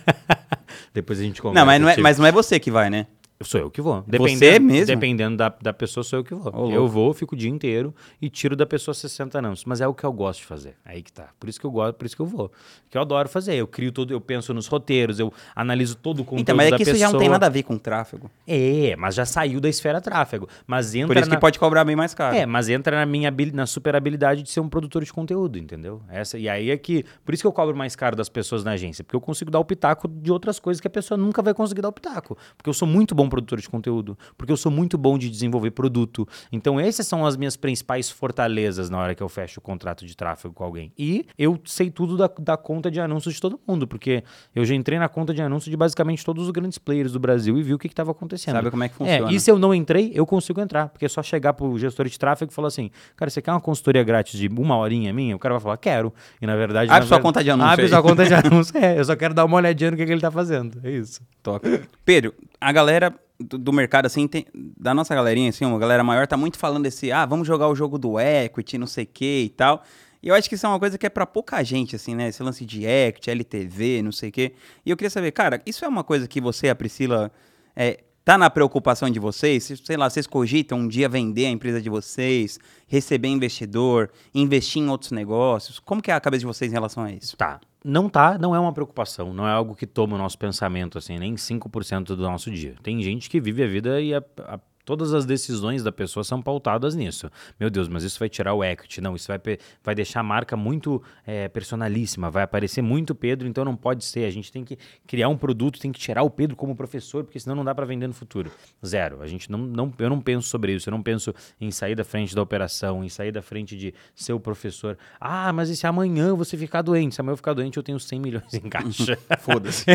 Depois 0.91 1.19
a 1.19 1.23
gente 1.23 1.39
conversa. 1.39 1.59
Não, 1.59 1.65
mas 1.67 1.81
não, 1.81 1.89
é, 1.89 1.93
Tio. 1.93 2.03
mas 2.03 2.17
não 2.17 2.25
é 2.25 2.31
você 2.31 2.59
que 2.59 2.71
vai, 2.71 2.89
né? 2.89 3.05
Sou 3.43 3.59
eu 3.59 3.71
que 3.71 3.81
vou. 3.81 4.03
Você 4.07 4.59
mesmo? 4.59 4.85
Dependendo 4.85 5.37
da, 5.37 5.53
da 5.61 5.73
pessoa, 5.73 6.03
sou 6.03 6.19
eu 6.19 6.23
que 6.23 6.33
vou. 6.33 6.53
Ô, 6.55 6.71
eu 6.71 6.87
vou, 6.87 7.13
fico 7.13 7.35
o 7.35 7.37
dia 7.37 7.49
inteiro 7.49 7.93
e 8.21 8.29
tiro 8.29 8.55
da 8.55 8.65
pessoa 8.65 8.93
60 8.93 9.37
anos. 9.39 9.65
Mas 9.65 9.81
é 9.81 9.87
o 9.87 9.93
que 9.93 10.03
eu 10.03 10.11
gosto 10.11 10.39
de 10.39 10.45
fazer. 10.45 10.75
Aí 10.85 11.01
que 11.01 11.11
tá. 11.11 11.29
Por 11.39 11.49
isso 11.49 11.59
que 11.59 11.65
eu 11.65 11.71
gosto, 11.71 11.95
por 11.95 12.05
isso 12.05 12.15
que 12.15 12.21
eu 12.21 12.25
vou. 12.25 12.51
Que 12.89 12.97
eu 12.97 13.01
adoro 13.01 13.29
fazer. 13.29 13.55
Eu 13.55 13.67
crio 13.67 13.91
todo, 13.91 14.11
eu 14.11 14.21
penso 14.21 14.53
nos 14.53 14.67
roteiros, 14.67 15.19
eu 15.19 15.31
analiso 15.55 15.95
todo 15.95 16.21
o 16.21 16.25
conteúdo 16.25 16.41
Então, 16.41 16.55
mas 16.55 16.67
é 16.67 16.71
da 16.71 16.77
que 16.77 16.83
isso 16.83 16.91
pessoa. 16.91 17.07
já 17.07 17.13
não 17.13 17.19
tem 17.19 17.29
nada 17.29 17.45
a 17.45 17.49
ver 17.49 17.63
com 17.63 17.77
tráfego. 17.77 18.29
É, 18.47 18.95
mas 18.97 19.15
já 19.15 19.25
saiu 19.25 19.59
da 19.59 19.69
esfera 19.69 20.01
tráfego. 20.01 20.47
Mas 20.67 20.93
entra 20.95 21.07
Por 21.07 21.17
isso 21.17 21.29
na... 21.29 21.35
que 21.35 21.41
pode 21.41 21.59
cobrar 21.59 21.83
bem 21.83 21.95
mais 21.95 22.13
caro. 22.13 22.35
É, 22.35 22.45
mas 22.45 22.69
entra 22.69 22.97
na 22.97 23.05
minha 23.05 23.31
na 23.53 23.65
super 23.65 23.95
habilidade 23.95 24.43
de 24.43 24.49
ser 24.49 24.59
um 24.59 24.69
produtor 24.69 25.03
de 25.03 25.11
conteúdo, 25.11 25.57
entendeu? 25.57 26.01
Essa, 26.09 26.37
e 26.37 26.47
aí 26.47 26.69
é 26.69 26.77
que. 26.77 27.05
Por 27.25 27.33
isso 27.33 27.43
que 27.43 27.47
eu 27.47 27.53
cobro 27.53 27.75
mais 27.75 27.95
caro 27.95 28.15
das 28.15 28.29
pessoas 28.29 28.63
na 28.63 28.71
agência, 28.71 29.03
porque 29.03 29.15
eu 29.15 29.21
consigo 29.21 29.49
dar 29.49 29.59
o 29.59 29.65
pitaco 29.65 30.07
de 30.07 30.31
outras 30.31 30.59
coisas 30.59 30.79
que 30.79 30.87
a 30.87 30.91
pessoa 30.91 31.17
nunca 31.17 31.41
vai 31.41 31.53
conseguir 31.53 31.81
dar 31.81 31.89
o 31.89 31.93
pitaco. 31.93 32.37
Porque 32.57 32.69
eu 32.69 32.73
sou 32.73 32.87
muito 32.87 33.15
bom 33.15 33.29
produtor 33.31 33.59
de 33.59 33.67
conteúdo, 33.69 34.17
porque 34.37 34.51
eu 34.51 34.57
sou 34.57 34.71
muito 34.71 34.97
bom 34.97 35.17
de 35.17 35.29
desenvolver 35.29 35.71
produto. 35.71 36.27
Então, 36.51 36.79
essas 36.79 37.07
são 37.07 37.25
as 37.25 37.35
minhas 37.35 37.55
principais 37.57 38.09
fortalezas 38.09 38.89
na 38.89 38.97
hora 38.99 39.15
que 39.15 39.23
eu 39.23 39.29
fecho 39.29 39.59
o 39.59 39.61
contrato 39.63 40.05
de 40.05 40.15
tráfego 40.15 40.53
com 40.53 40.63
alguém. 40.63 40.91
E 40.97 41.25
eu 41.37 41.59
sei 41.65 41.89
tudo 41.89 42.15
da, 42.17 42.29
da 42.39 42.57
conta 42.57 42.91
de 42.91 42.99
anúncios 42.99 43.33
de 43.35 43.41
todo 43.41 43.59
mundo, 43.67 43.87
porque 43.87 44.23
eu 44.53 44.63
já 44.65 44.75
entrei 44.75 44.99
na 44.99 45.09
conta 45.09 45.33
de 45.33 45.41
anúncios 45.41 45.71
de 45.71 45.77
basicamente 45.77 46.23
todos 46.23 46.45
os 46.45 46.51
grandes 46.51 46.77
players 46.77 47.11
do 47.11 47.19
Brasil 47.19 47.57
e 47.57 47.63
vi 47.63 47.73
o 47.73 47.79
que 47.79 47.87
estava 47.87 48.11
acontecendo. 48.11 48.55
Sabe 48.55 48.69
como 48.69 48.83
é 48.83 48.89
que 48.89 48.95
É, 48.95 48.97
funciona. 49.17 49.33
e 49.33 49.39
se 49.39 49.49
eu 49.49 49.57
não 49.57 49.73
entrei, 49.73 50.11
eu 50.13 50.25
consigo 50.25 50.59
entrar. 50.61 50.89
Porque 50.89 51.05
é 51.05 51.09
só 51.09 51.23
chegar 51.23 51.53
pro 51.53 51.77
gestor 51.79 52.07
de 52.07 52.19
tráfego 52.19 52.51
e 52.51 52.55
falar 52.55 52.67
assim: 52.67 52.91
cara, 53.15 53.29
você 53.31 53.41
quer 53.41 53.51
uma 53.51 53.61
consultoria 53.61 54.03
grátis 54.03 54.39
de 54.39 54.47
uma 54.47 54.77
horinha 54.77 55.11
minha? 55.13 55.35
O 55.35 55.39
cara 55.39 55.55
vai 55.55 55.61
falar: 55.61 55.77
quero. 55.77 56.13
E 56.41 56.45
na 56.45 56.55
verdade. 56.55 56.89
Abre 56.91 57.01
na 57.01 57.07
sua 57.07 57.17
ver- 57.17 57.23
conta 57.23 57.43
de 57.43 57.49
anúncio 57.51 57.71
Abre 57.71 57.85
aí. 57.85 57.89
sua 57.89 58.01
conta 58.01 58.25
de 58.25 58.33
anúncio. 58.33 58.71
É, 58.81 58.97
eu 58.99 59.05
só 59.05 59.15
quero 59.15 59.33
dar 59.33 59.45
uma 59.45 59.57
olhadinha 59.57 59.91
no 59.91 59.97
que, 59.97 60.05
que 60.05 60.11
ele 60.11 60.21
tá 60.21 60.31
fazendo. 60.31 60.79
É 60.83 60.89
isso. 60.91 61.21
Toca. 61.43 61.81
Pedro, 62.03 62.33
a 62.59 62.71
galera 62.71 63.13
do, 63.43 63.57
do 63.57 63.73
mercado, 63.73 64.05
assim, 64.05 64.27
tem- 64.27 64.45
da 64.53 64.93
nossa 64.93 65.13
galerinha, 65.15 65.49
assim, 65.49 65.65
uma 65.65 65.79
galera 65.79 66.03
maior, 66.03 66.27
tá 66.27 66.37
muito 66.37 66.57
falando 66.57 66.83
desse, 66.83 67.11
ah, 67.11 67.25
vamos 67.25 67.47
jogar 67.47 67.67
o 67.67 67.75
jogo 67.75 67.97
do 67.97 68.19
equity, 68.19 68.77
não 68.77 68.87
sei 68.87 69.03
o 69.03 69.07
que 69.07 69.43
e 69.45 69.49
tal. 69.49 69.83
E 70.23 70.27
eu 70.27 70.35
acho 70.35 70.47
que 70.47 70.55
isso 70.55 70.65
é 70.65 70.69
uma 70.69 70.79
coisa 70.79 70.97
que 70.97 71.05
é 71.05 71.09
pra 71.09 71.25
pouca 71.25 71.63
gente, 71.63 71.95
assim, 71.95 72.13
né? 72.13 72.27
Esse 72.27 72.43
lance 72.43 72.63
de 72.63 72.85
equity, 72.85 73.31
LTV, 73.31 74.01
não 74.03 74.11
sei 74.11 74.29
o 74.29 74.31
quê. 74.31 74.53
E 74.85 74.89
eu 74.91 74.95
queria 74.97 75.09
saber, 75.09 75.31
cara, 75.31 75.61
isso 75.65 75.83
é 75.83 75.87
uma 75.87 76.03
coisa 76.03 76.27
que 76.27 76.39
você 76.39 76.69
a 76.69 76.75
Priscila 76.75 77.31
é, 77.75 78.01
tá 78.23 78.37
na 78.37 78.47
preocupação 78.49 79.09
de 79.09 79.19
vocês? 79.19 79.63
Se, 79.63 79.77
Sei 79.77 79.97
lá, 79.97 80.07
vocês 80.07 80.27
cogitam 80.27 80.77
um 80.77 80.87
dia 80.87 81.09
vender 81.09 81.47
a 81.47 81.49
empresa 81.49 81.81
de 81.81 81.89
vocês, 81.89 82.59
receber 82.87 83.29
investidor, 83.29 84.11
investir 84.33 84.81
em 84.83 84.89
outros 84.89 85.11
negócios? 85.11 85.79
Como 85.79 86.01
que 86.03 86.11
é 86.11 86.13
a 86.13 86.19
cabeça 86.19 86.41
de 86.41 86.45
vocês 86.45 86.71
em 86.71 86.75
relação 86.75 87.03
a 87.03 87.11
isso? 87.11 87.35
Tá. 87.35 87.59
Não 87.83 88.07
tá, 88.07 88.37
não 88.37 88.53
é 88.55 88.59
uma 88.59 88.71
preocupação, 88.73 89.33
não 89.33 89.47
é 89.47 89.51
algo 89.51 89.75
que 89.75 89.87
toma 89.87 90.15
o 90.15 90.17
nosso 90.19 90.37
pensamento, 90.37 90.99
assim, 90.99 91.17
nem 91.17 91.35
5% 91.35 92.15
do 92.15 92.21
nosso 92.21 92.51
dia. 92.51 92.75
Tem 92.83 93.01
gente 93.01 93.27
que 93.27 93.41
vive 93.41 93.63
a 93.63 93.67
vida 93.67 93.99
e 93.99 94.13
a- 94.13 94.23
a- 94.41 94.59
todas 94.91 95.13
as 95.13 95.25
decisões 95.25 95.83
da 95.83 95.91
pessoa 95.91 96.21
são 96.21 96.41
pautadas 96.41 96.95
nisso. 96.95 97.31
Meu 97.57 97.69
Deus, 97.69 97.87
mas 97.87 98.03
isso 98.03 98.19
vai 98.19 98.27
tirar 98.27 98.53
o 98.53 98.61
equity. 98.61 98.99
Não, 98.99 99.15
isso 99.15 99.25
vai, 99.25 99.39
vai 99.81 99.95
deixar 99.95 100.19
a 100.19 100.23
marca 100.23 100.57
muito 100.57 101.01
é, 101.25 101.47
personalíssima, 101.47 102.29
vai 102.29 102.43
aparecer 102.43 102.81
muito 102.81 103.15
Pedro, 103.15 103.47
então 103.47 103.63
não 103.63 103.77
pode 103.77 104.03
ser. 104.03 104.25
A 104.25 104.29
gente 104.29 104.51
tem 104.51 104.65
que 104.65 104.77
criar 105.07 105.29
um 105.29 105.37
produto, 105.37 105.79
tem 105.79 105.93
que 105.93 105.99
tirar 105.99 106.23
o 106.23 106.29
Pedro 106.29 106.57
como 106.57 106.75
professor, 106.75 107.23
porque 107.23 107.39
senão 107.39 107.55
não 107.55 107.63
dá 107.63 107.73
para 107.73 107.85
vender 107.85 108.05
no 108.05 108.13
futuro. 108.13 108.51
Zero. 108.85 109.21
A 109.21 109.27
gente 109.27 109.49
não, 109.49 109.59
não, 109.59 109.93
eu 109.97 110.09
não 110.09 110.19
penso 110.19 110.49
sobre 110.49 110.73
isso, 110.73 110.89
eu 110.89 110.91
não 110.91 111.01
penso 111.01 111.33
em 111.61 111.71
sair 111.71 111.95
da 111.95 112.03
frente 112.03 112.35
da 112.35 112.41
operação, 112.41 113.01
em 113.01 113.07
sair 113.07 113.31
da 113.31 113.41
frente 113.41 113.77
de 113.77 113.93
ser 114.13 114.33
o 114.33 114.41
professor. 114.41 114.97
Ah, 115.21 115.53
mas 115.53 115.69
e 115.69 115.77
se 115.77 115.87
amanhã 115.87 116.35
você 116.35 116.57
ficar 116.57 116.81
doente? 116.81 117.15
Se 117.15 117.21
amanhã 117.21 117.31
eu 117.31 117.37
ficar 117.37 117.53
doente, 117.53 117.77
eu 117.77 117.83
tenho 117.83 117.97
100 117.97 118.19
milhões 118.19 118.53
em 118.53 118.67
caixa. 118.69 119.17
Foda-se. 119.39 119.85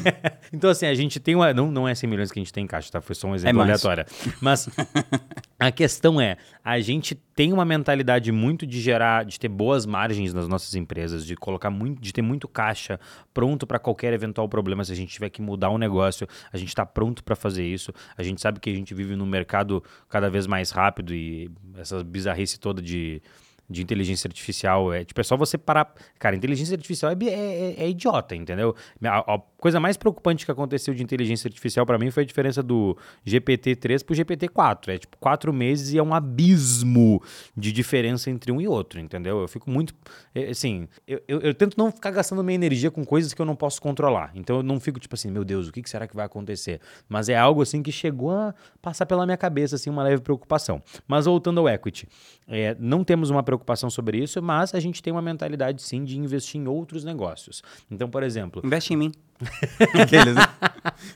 então, 0.50 0.70
assim, 0.70 0.86
a 0.86 0.94
gente 0.94 1.20
tem 1.20 1.34
uma. 1.34 1.52
Não, 1.52 1.70
não 1.70 1.86
é 1.86 1.94
100 1.94 2.08
milhões 2.08 2.32
que 2.32 2.38
a 2.38 2.42
gente 2.42 2.52
tem 2.52 2.64
em 2.64 2.66
caixa, 2.66 2.90
tá? 2.90 3.02
Foi 3.02 3.14
só 3.14 3.28
um 3.28 3.34
exemplo 3.34 3.58
mais. 3.58 3.84
aleatório. 3.84 4.06
Mas 4.40 4.68
a 5.58 5.70
questão 5.70 6.20
é: 6.20 6.36
a 6.64 6.80
gente 6.80 7.14
tem 7.14 7.52
uma 7.52 7.64
mentalidade 7.64 8.30
muito 8.32 8.66
de 8.66 8.80
gerar, 8.80 9.24
de 9.24 9.38
ter 9.38 9.48
boas 9.48 9.86
margens 9.86 10.32
nas 10.32 10.48
nossas 10.48 10.74
empresas, 10.74 11.24
de 11.24 11.36
colocar 11.36 11.70
muito, 11.70 12.00
de 12.00 12.12
ter 12.12 12.22
muito 12.22 12.48
caixa 12.48 12.98
pronto 13.32 13.66
para 13.66 13.78
qualquer 13.78 14.12
eventual 14.12 14.48
problema. 14.48 14.84
Se 14.84 14.92
a 14.92 14.96
gente 14.96 15.12
tiver 15.12 15.30
que 15.30 15.42
mudar 15.42 15.70
um 15.70 15.78
negócio, 15.78 16.26
a 16.52 16.56
gente 16.56 16.68
está 16.68 16.84
pronto 16.86 17.22
para 17.24 17.36
fazer 17.36 17.66
isso. 17.66 17.92
A 18.16 18.22
gente 18.22 18.40
sabe 18.40 18.60
que 18.60 18.70
a 18.70 18.74
gente 18.74 18.94
vive 18.94 19.16
num 19.16 19.26
mercado 19.26 19.82
cada 20.08 20.28
vez 20.30 20.46
mais 20.46 20.70
rápido 20.70 21.14
e 21.14 21.50
essa 21.76 22.02
bizarrice 22.02 22.58
toda 22.58 22.80
de 22.82 23.22
de 23.70 23.82
inteligência 23.82 24.26
artificial. 24.28 24.92
É, 24.92 25.04
tipo, 25.04 25.20
é 25.20 25.24
só 25.24 25.36
você 25.36 25.58
parar. 25.58 25.92
Cara, 26.18 26.34
inteligência 26.34 26.74
artificial 26.74 27.12
é, 27.12 27.16
é- 27.24 27.28
é- 27.28 27.84
é 27.84 27.88
idiota, 27.90 28.34
entendeu? 28.34 28.74
A, 29.04 29.34
a 29.34 29.40
coisa 29.58 29.78
mais 29.78 29.96
preocupante 29.96 30.44
que 30.44 30.50
aconteceu 30.50 30.94
de 30.94 31.02
inteligência 31.02 31.48
artificial 31.48 31.84
pra 31.84 31.98
mim 31.98 32.10
foi 32.10 32.22
a 32.22 32.26
diferença 32.26 32.62
do 32.62 32.96
GPT-3 33.26 34.04
pro 34.04 34.14
GPT-4. 34.14 34.88
É 34.88 34.98
tipo 34.98 35.16
quatro 35.18 35.52
meses 35.52 35.92
e 35.92 35.98
é 35.98 36.02
um 36.02 36.14
abismo 36.14 37.22
de 37.56 37.70
diferença 37.72 38.30
entre 38.30 38.50
um 38.50 38.60
e 38.60 38.66
outro, 38.68 38.98
entendeu? 39.00 39.40
Eu 39.40 39.48
fico 39.48 39.70
muito. 39.70 39.94
é, 40.34 40.48
Assim, 40.48 40.88
eu, 41.06 41.20
eu, 41.28 41.40
eu 41.40 41.54
tento 41.54 41.76
não 41.76 41.92
ficar 41.92 42.10
gastando 42.10 42.42
minha 42.42 42.54
energia 42.54 42.90
com 42.90 43.04
coisas 43.04 43.34
que 43.34 43.42
eu 43.42 43.46
não 43.46 43.54
posso 43.54 43.80
controlar. 43.82 44.30
Então 44.34 44.56
eu 44.56 44.62
não 44.62 44.80
fico 44.80 44.98
tipo 44.98 45.14
assim, 45.14 45.30
meu 45.30 45.44
Deus, 45.44 45.68
o 45.68 45.72
que, 45.72 45.82
que 45.82 45.90
será 45.90 46.06
que 46.08 46.16
vai 46.16 46.24
acontecer? 46.24 46.80
Mas 47.08 47.28
é 47.28 47.36
algo 47.36 47.60
assim 47.62 47.82
que 47.82 47.92
chegou 47.92 48.30
a 48.30 48.54
passar 48.80 49.04
pela 49.06 49.26
minha 49.26 49.36
cabeça, 49.36 49.76
assim, 49.76 49.90
uma 49.90 50.02
leve 50.02 50.22
preocupação. 50.22 50.82
Mas 51.06 51.26
voltando 51.26 51.60
ao 51.60 51.68
equity, 51.68 52.08
é, 52.46 52.74
não 52.78 53.04
temos 53.04 53.28
uma 53.30 53.42
preocupação 53.42 53.57
sobre 53.90 54.18
isso, 54.18 54.40
mas 54.42 54.74
a 54.74 54.80
gente 54.80 55.02
tem 55.02 55.12
uma 55.12 55.22
mentalidade 55.22 55.82
sim 55.82 56.04
de 56.04 56.18
investir 56.18 56.60
em 56.60 56.66
outros 56.66 57.04
negócios. 57.04 57.62
Então, 57.90 58.08
por 58.08 58.22
exemplo, 58.22 58.62
Investe 58.64 58.94
em 58.94 58.96
mim. 58.96 59.12
Aqueles, 60.00 60.34
né? 60.34 60.42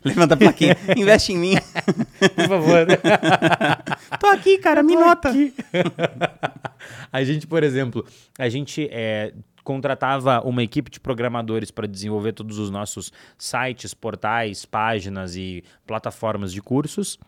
Levanta 0.04 0.34
a 0.34 0.36
plaquinha. 0.36 0.76
Investe 0.96 1.32
em 1.32 1.38
mim. 1.38 1.54
por 2.34 2.48
favor. 2.48 2.86
Tô 4.20 4.26
aqui, 4.28 4.58
cara, 4.58 4.82
me 4.82 4.94
nota. 4.94 5.32
a 7.12 7.24
gente, 7.24 7.46
por 7.46 7.62
exemplo, 7.62 8.06
a 8.38 8.48
gente 8.48 8.88
é, 8.90 9.32
contratava 9.64 10.40
uma 10.44 10.62
equipe 10.62 10.90
de 10.90 11.00
programadores 11.00 11.70
para 11.70 11.86
desenvolver 11.86 12.32
todos 12.32 12.58
os 12.58 12.70
nossos 12.70 13.12
sites, 13.38 13.94
portais, 13.94 14.64
páginas 14.64 15.36
e 15.36 15.64
plataformas 15.86 16.52
de 16.52 16.60
cursos. 16.60 17.18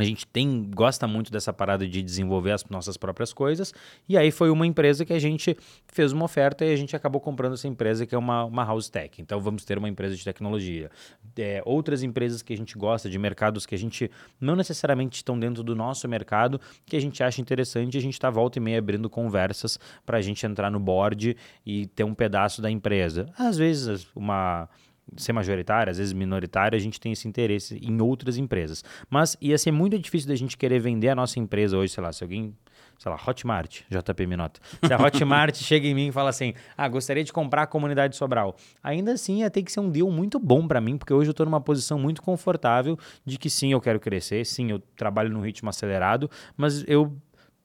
A 0.00 0.04
gente 0.04 0.26
tem 0.26 0.70
gosta 0.74 1.06
muito 1.06 1.30
dessa 1.30 1.52
parada 1.52 1.86
de 1.86 2.02
desenvolver 2.02 2.52
as 2.52 2.64
nossas 2.66 2.96
próprias 2.96 3.32
coisas. 3.32 3.72
E 4.08 4.16
aí 4.16 4.30
foi 4.30 4.50
uma 4.50 4.66
empresa 4.66 5.04
que 5.04 5.12
a 5.12 5.18
gente 5.18 5.56
fez 5.86 6.12
uma 6.12 6.24
oferta 6.24 6.64
e 6.64 6.72
a 6.72 6.76
gente 6.76 6.94
acabou 6.94 7.20
comprando 7.20 7.54
essa 7.54 7.66
empresa 7.66 8.06
que 8.06 8.14
é 8.14 8.18
uma, 8.18 8.44
uma 8.44 8.64
house 8.64 8.88
tech. 8.88 9.20
Então 9.20 9.40
vamos 9.40 9.64
ter 9.64 9.78
uma 9.78 9.88
empresa 9.88 10.14
de 10.14 10.24
tecnologia. 10.24 10.90
É, 11.36 11.62
outras 11.64 12.02
empresas 12.02 12.42
que 12.42 12.52
a 12.52 12.56
gente 12.56 12.76
gosta, 12.76 13.08
de 13.08 13.18
mercados 13.18 13.66
que 13.66 13.74
a 13.74 13.78
gente 13.78 14.10
não 14.40 14.56
necessariamente 14.56 15.16
estão 15.16 15.38
dentro 15.38 15.62
do 15.62 15.74
nosso 15.74 16.08
mercado, 16.08 16.60
que 16.86 16.96
a 16.96 17.00
gente 17.00 17.22
acha 17.22 17.40
interessante, 17.40 17.96
a 17.96 18.00
gente 18.00 18.14
está 18.14 18.30
volta 18.30 18.58
e 18.58 18.60
meia 18.60 18.78
abrindo 18.78 19.08
conversas 19.08 19.78
para 20.04 20.18
a 20.18 20.22
gente 20.22 20.44
entrar 20.44 20.70
no 20.70 20.80
board 20.80 21.36
e 21.64 21.86
ter 21.86 22.04
um 22.04 22.14
pedaço 22.14 22.60
da 22.62 22.70
empresa. 22.70 23.26
Às 23.38 23.56
vezes 23.56 24.06
uma 24.14 24.68
ser 25.16 25.32
majoritária, 25.32 25.90
às 25.90 25.98
vezes 25.98 26.12
minoritária, 26.12 26.76
a 26.76 26.80
gente 26.80 27.00
tem 27.00 27.12
esse 27.12 27.26
interesse 27.26 27.78
em 27.82 28.00
outras 28.00 28.36
empresas. 28.36 28.84
Mas 29.08 29.36
ia 29.40 29.56
ser 29.58 29.72
muito 29.72 29.98
difícil 29.98 30.28
da 30.28 30.34
gente 30.34 30.56
querer 30.56 30.78
vender 30.78 31.08
a 31.08 31.14
nossa 31.14 31.38
empresa 31.38 31.76
hoje, 31.76 31.92
sei 31.92 32.02
lá, 32.02 32.12
se 32.12 32.22
alguém, 32.22 32.54
sei 32.98 33.10
lá, 33.10 33.18
Hotmart, 33.26 33.82
JP 33.90 34.26
Minota. 34.26 34.60
Se 34.86 34.92
a 34.92 34.96
Hotmart 35.02 35.56
chega 35.56 35.86
em 35.86 35.94
mim 35.94 36.08
e 36.08 36.12
fala 36.12 36.30
assim: 36.30 36.54
"Ah, 36.76 36.88
gostaria 36.88 37.24
de 37.24 37.32
comprar 37.32 37.62
a 37.62 37.66
comunidade 37.66 38.16
Sobral". 38.16 38.56
Ainda 38.82 39.12
assim, 39.12 39.40
ia 39.40 39.50
ter 39.50 39.62
que 39.62 39.72
ser 39.72 39.80
um 39.80 39.90
deal 39.90 40.10
muito 40.10 40.38
bom 40.38 40.66
para 40.66 40.80
mim, 40.80 40.96
porque 40.96 41.12
hoje 41.12 41.28
eu 41.28 41.32
estou 41.32 41.46
numa 41.46 41.60
posição 41.60 41.98
muito 41.98 42.22
confortável 42.22 42.98
de 43.24 43.38
que 43.38 43.50
sim, 43.50 43.72
eu 43.72 43.80
quero 43.80 44.00
crescer, 44.00 44.44
sim, 44.44 44.70
eu 44.70 44.78
trabalho 44.96 45.30
num 45.30 45.40
ritmo 45.40 45.68
acelerado, 45.68 46.30
mas 46.56 46.84
eu 46.86 47.16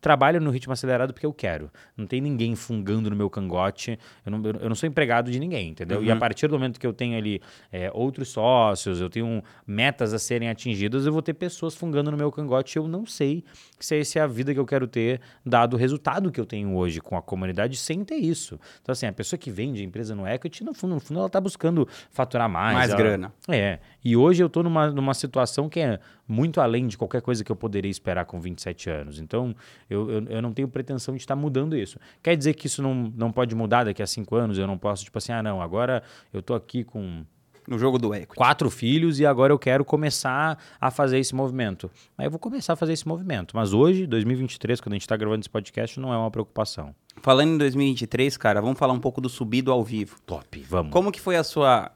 trabalho 0.04 0.42
no 0.42 0.52
ritmo 0.52 0.74
acelerado 0.74 1.14
porque 1.14 1.26
eu 1.26 1.34
quero. 1.34 1.72
Não 1.96 2.06
tem 2.06 2.20
ninguém 2.20 2.56
fungando 2.58 3.10
no 3.10 3.16
meu 3.16 3.30
cangote. 3.30 3.98
Eu 4.26 4.32
não, 4.32 4.42
eu 4.60 4.68
não 4.68 4.76
sou 4.76 4.88
empregado 4.88 5.32
de 5.32 5.40
ninguém, 5.40 5.70
entendeu? 5.70 6.00
Uhum. 6.00 6.04
E 6.04 6.12
a 6.12 6.16
partir 6.18 6.48
do 6.48 6.54
momento 6.54 6.78
que 6.78 6.86
eu 6.86 6.92
tenho 6.92 7.18
ali 7.18 7.42
é, 7.72 7.90
outros 7.94 8.28
sócios, 8.28 9.00
eu 9.00 9.10
tenho 9.10 9.42
metas 9.66 10.14
a 10.14 10.20
serem 10.20 10.50
atingidas, 10.50 11.06
eu 11.06 11.14
vou 11.14 11.22
ter 11.22 11.34
pessoas 11.34 11.74
fungando 11.74 12.12
no 12.12 12.18
meu 12.18 12.30
cangote. 12.34 12.76
Eu 12.76 12.86
não 12.86 13.06
sei 13.06 13.46
se 13.80 13.98
essa 13.98 14.20
é 14.20 14.22
a 14.22 14.28
vida 14.28 14.54
que 14.54 14.60
eu 14.60 14.66
quero 14.66 14.88
ter, 14.88 15.22
dado 15.46 15.76
o 15.76 15.78
resultado 15.78 16.32
que 16.34 16.40
eu 16.40 16.46
tenho 16.46 16.76
hoje 16.76 17.00
com 17.00 17.16
a 17.16 17.22
comunidade, 17.22 17.78
sem 17.78 18.04
ter 18.04 18.18
isso. 18.18 18.60
Então, 18.82 18.92
assim, 18.92 19.06
a 19.06 19.14
pessoa 19.14 19.40
que 19.40 19.50
vende 19.50 19.82
a 19.82 19.86
empresa 19.86 20.14
no 20.14 20.28
equity, 20.28 20.66
no 20.66 20.74
fundo, 20.74 20.96
no 20.96 21.00
fundo 21.00 21.20
ela 21.20 21.28
está 21.28 21.40
buscando 21.40 21.88
faturar 22.12 22.50
mais. 22.50 22.76
Mais 22.76 22.90
ela, 22.92 22.98
grana. 22.98 23.34
É. 23.48 23.80
E 24.04 24.18
hoje 24.18 24.44
eu 24.44 24.48
estou 24.48 24.64
numa, 24.64 24.92
numa 24.92 25.14
situação 25.14 25.70
que 25.70 25.80
é 25.80 25.98
muito 26.28 26.62
além 26.62 26.88
de 26.88 26.98
qualquer 26.98 27.22
coisa 27.22 27.44
que 27.44 27.52
eu 27.52 27.56
poderia 27.56 27.92
esperar 27.92 28.26
com 28.26 28.40
27 28.40 28.90
anos. 28.90 29.20
Então, 29.20 29.56
eu, 29.90 30.10
eu, 30.10 30.24
eu 30.28 30.42
não 30.42 30.54
tenho 30.54 30.68
pretensão 30.68 31.16
de 31.16 31.22
estar 31.22 31.36
mudando 31.36 31.76
isso. 31.76 32.00
Quer 32.22 32.36
dizer 32.36 32.54
que 32.54 32.68
isso 32.68 32.82
não, 32.82 33.12
não 33.16 33.32
pode 33.32 33.54
mudar 33.56 33.84
daqui 33.84 34.02
a 34.02 34.08
cinco 34.08 34.36
anos? 34.36 34.58
Eu 34.58 34.68
não 34.68 34.78
posso, 34.78 35.04
tipo 35.04 35.18
assim, 35.18 35.32
ah, 35.32 35.44
não, 35.44 35.62
agora 35.62 36.02
eu 36.32 36.40
estou 36.40 36.56
aqui 36.56 36.84
com 36.84 37.26
no 37.68 37.80
jogo 37.80 37.98
do 37.98 38.14
equity. 38.14 38.36
Quatro 38.36 38.70
filhos 38.70 39.20
e 39.20 39.26
agora 39.26 39.54
eu 39.54 39.60
quero 39.60 39.86
começar 39.86 40.58
a 40.80 40.92
fazer 40.92 41.20
esse 41.20 41.34
movimento. 41.34 41.90
Aí 42.18 42.28
eu 42.28 42.32
vou 42.32 42.40
começar 42.40 42.74
a 42.74 42.76
fazer 42.76 42.94
esse 42.94 43.08
movimento. 43.08 43.56
Mas 43.56 43.74
hoje, 43.74 44.06
2023, 44.06 44.82
quando 44.82 44.94
a 44.94 44.96
gente 44.96 45.04
está 45.04 45.16
gravando 45.16 45.42
esse 45.42 45.50
podcast, 45.50 46.00
não 46.00 46.14
é 46.14 46.18
uma 46.18 46.32
preocupação. 46.32 46.94
Falando 47.22 47.54
em 47.54 47.58
2023, 47.58 48.36
cara, 48.38 48.62
vamos 48.62 48.78
falar 48.78 48.94
um 48.94 49.00
pouco 49.00 49.22
do 49.22 49.30
subido 49.30 49.72
ao 49.72 49.84
vivo. 49.84 50.18
Top, 50.26 50.60
vamos. 50.68 50.92
Como 50.92 51.12
que 51.12 51.22
foi 51.22 51.36
a 51.36 51.44
sua, 51.44 51.92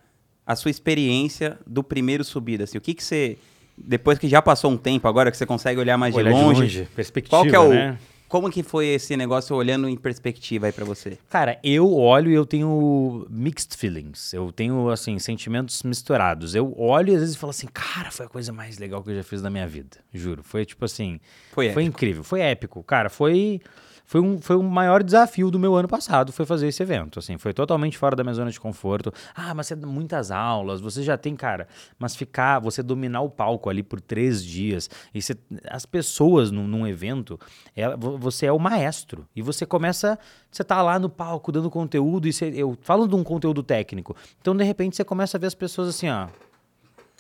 a 0.46 0.56
sua 0.56 0.72
experiência 0.72 1.60
do 1.66 1.84
primeiro 1.84 2.24
subido? 2.24 2.64
Assim, 2.64 2.78
o 2.78 2.82
que, 2.82 2.94
que 2.94 3.04
você 3.04 3.38
depois 3.78 4.18
que 4.18 4.28
já 4.28 4.42
passou 4.42 4.72
um 4.72 4.78
tempo, 4.78 5.08
agora 5.08 5.30
que 5.30 5.38
você 5.38 5.46
consegue 5.46 5.80
olhar 5.80 5.98
mais 5.98 6.16
olhar 6.16 6.34
de, 6.34 6.40
longe, 6.40 6.68
de 6.68 6.78
longe, 6.80 6.90
perspectiva, 6.96 7.38
qual 7.38 7.46
que 7.46 7.56
é 7.56 7.60
o, 7.60 7.70
né? 7.70 7.98
Como 8.28 8.52
que 8.52 8.62
foi 8.62 8.88
esse 8.88 9.16
negócio 9.16 9.56
olhando 9.56 9.88
em 9.88 9.96
perspectiva 9.96 10.66
aí 10.66 10.72
para 10.74 10.84
você? 10.84 11.18
Cara, 11.30 11.58
eu 11.64 11.96
olho 11.96 12.30
e 12.30 12.34
eu 12.34 12.46
tenho 12.46 13.26
mixed 13.30 13.78
feelings. 13.78 14.34
Eu 14.34 14.52
tenho, 14.52 14.90
assim, 14.90 15.18
sentimentos 15.18 15.82
misturados. 15.84 16.54
Eu 16.54 16.78
olho 16.78 17.14
e 17.14 17.16
às 17.16 17.22
vezes 17.22 17.36
falo 17.38 17.52
assim, 17.52 17.68
cara, 17.68 18.12
foi 18.12 18.26
a 18.26 18.30
coisa 18.30 18.52
mais 18.52 18.78
legal 18.78 19.02
que 19.02 19.12
eu 19.12 19.16
já 19.16 19.24
fiz 19.24 19.42
na 19.42 19.50
minha 19.50 19.66
vida. 19.66 19.98
Juro. 20.14 20.44
Foi 20.44 20.66
tipo 20.66 20.84
assim. 20.84 21.22
Foi, 21.54 21.72
foi 21.72 21.84
incrível. 21.84 22.22
Foi 22.22 22.42
épico. 22.42 22.84
Cara, 22.84 23.10
foi 23.10 23.62
foi 24.08 24.22
um, 24.22 24.42
foi 24.42 24.56
o 24.56 24.64
maior 24.64 25.04
desafio 25.04 25.52
do 25.52 25.60
meu 25.60 25.76
ano 25.76 25.88
passado, 25.88 26.32
foi 26.32 26.46
fazer 26.46 26.70
esse 26.70 26.82
evento, 26.82 27.20
assim, 27.20 27.38
foi 27.38 27.54
totalmente 27.54 27.98
fora 27.98 28.16
da 28.16 28.24
minha 28.24 28.34
zona 28.34 28.50
de 28.50 28.58
conforto. 28.58 29.14
Ah, 29.36 29.54
mas 29.54 29.68
você 29.68 29.76
dá 29.76 29.86
muitas 29.86 30.32
aulas, 30.32 30.80
você 30.80 31.04
já 31.04 31.18
tem, 31.18 31.36
cara, 31.36 31.68
mas 32.00 32.16
ficar, 32.16 32.60
você 32.60 32.82
dominar 32.82 33.20
o 33.20 33.30
palco 33.30 33.70
ali 33.70 33.84
por 33.84 34.00
três 34.00 34.44
dias, 34.44 34.90
e 35.14 35.22
você, 35.22 35.36
as 35.70 35.86
pessoas 35.86 36.52
num, 36.52 36.66
num 36.66 36.88
evento, 36.88 37.38
ela, 37.76 37.98
você 37.98 38.46
é 38.46 38.52
o 38.52 38.58
maestro, 38.58 39.28
e 39.36 39.42
você 39.42 39.66
começa, 39.66 40.18
você 40.50 40.64
tá 40.64 40.82
lá 40.82 40.98
no 40.98 41.10
palco 41.10 41.52
dando 41.52 41.70
conteúdo, 41.70 42.30
e 42.30 42.34
você, 42.34 42.50
eu 42.56 42.78
falo 42.82 43.10
de 43.10 43.16
um 43.16 43.26
conteúdo 43.26 43.62
técnico, 43.62 44.16
então 44.40 44.56
de 44.56 44.64
repente 44.64 44.96
você 44.96 45.04
começa 45.04 45.36
a 45.36 45.40
ver 45.40 45.48
as 45.48 45.56
pessoas 45.56 45.90
assim, 45.90 46.08
ó. 46.08 46.30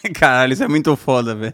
Caralho, 0.15 0.53
isso 0.53 0.63
é 0.63 0.69
muito 0.69 0.95
foda, 0.95 1.35
velho. 1.35 1.53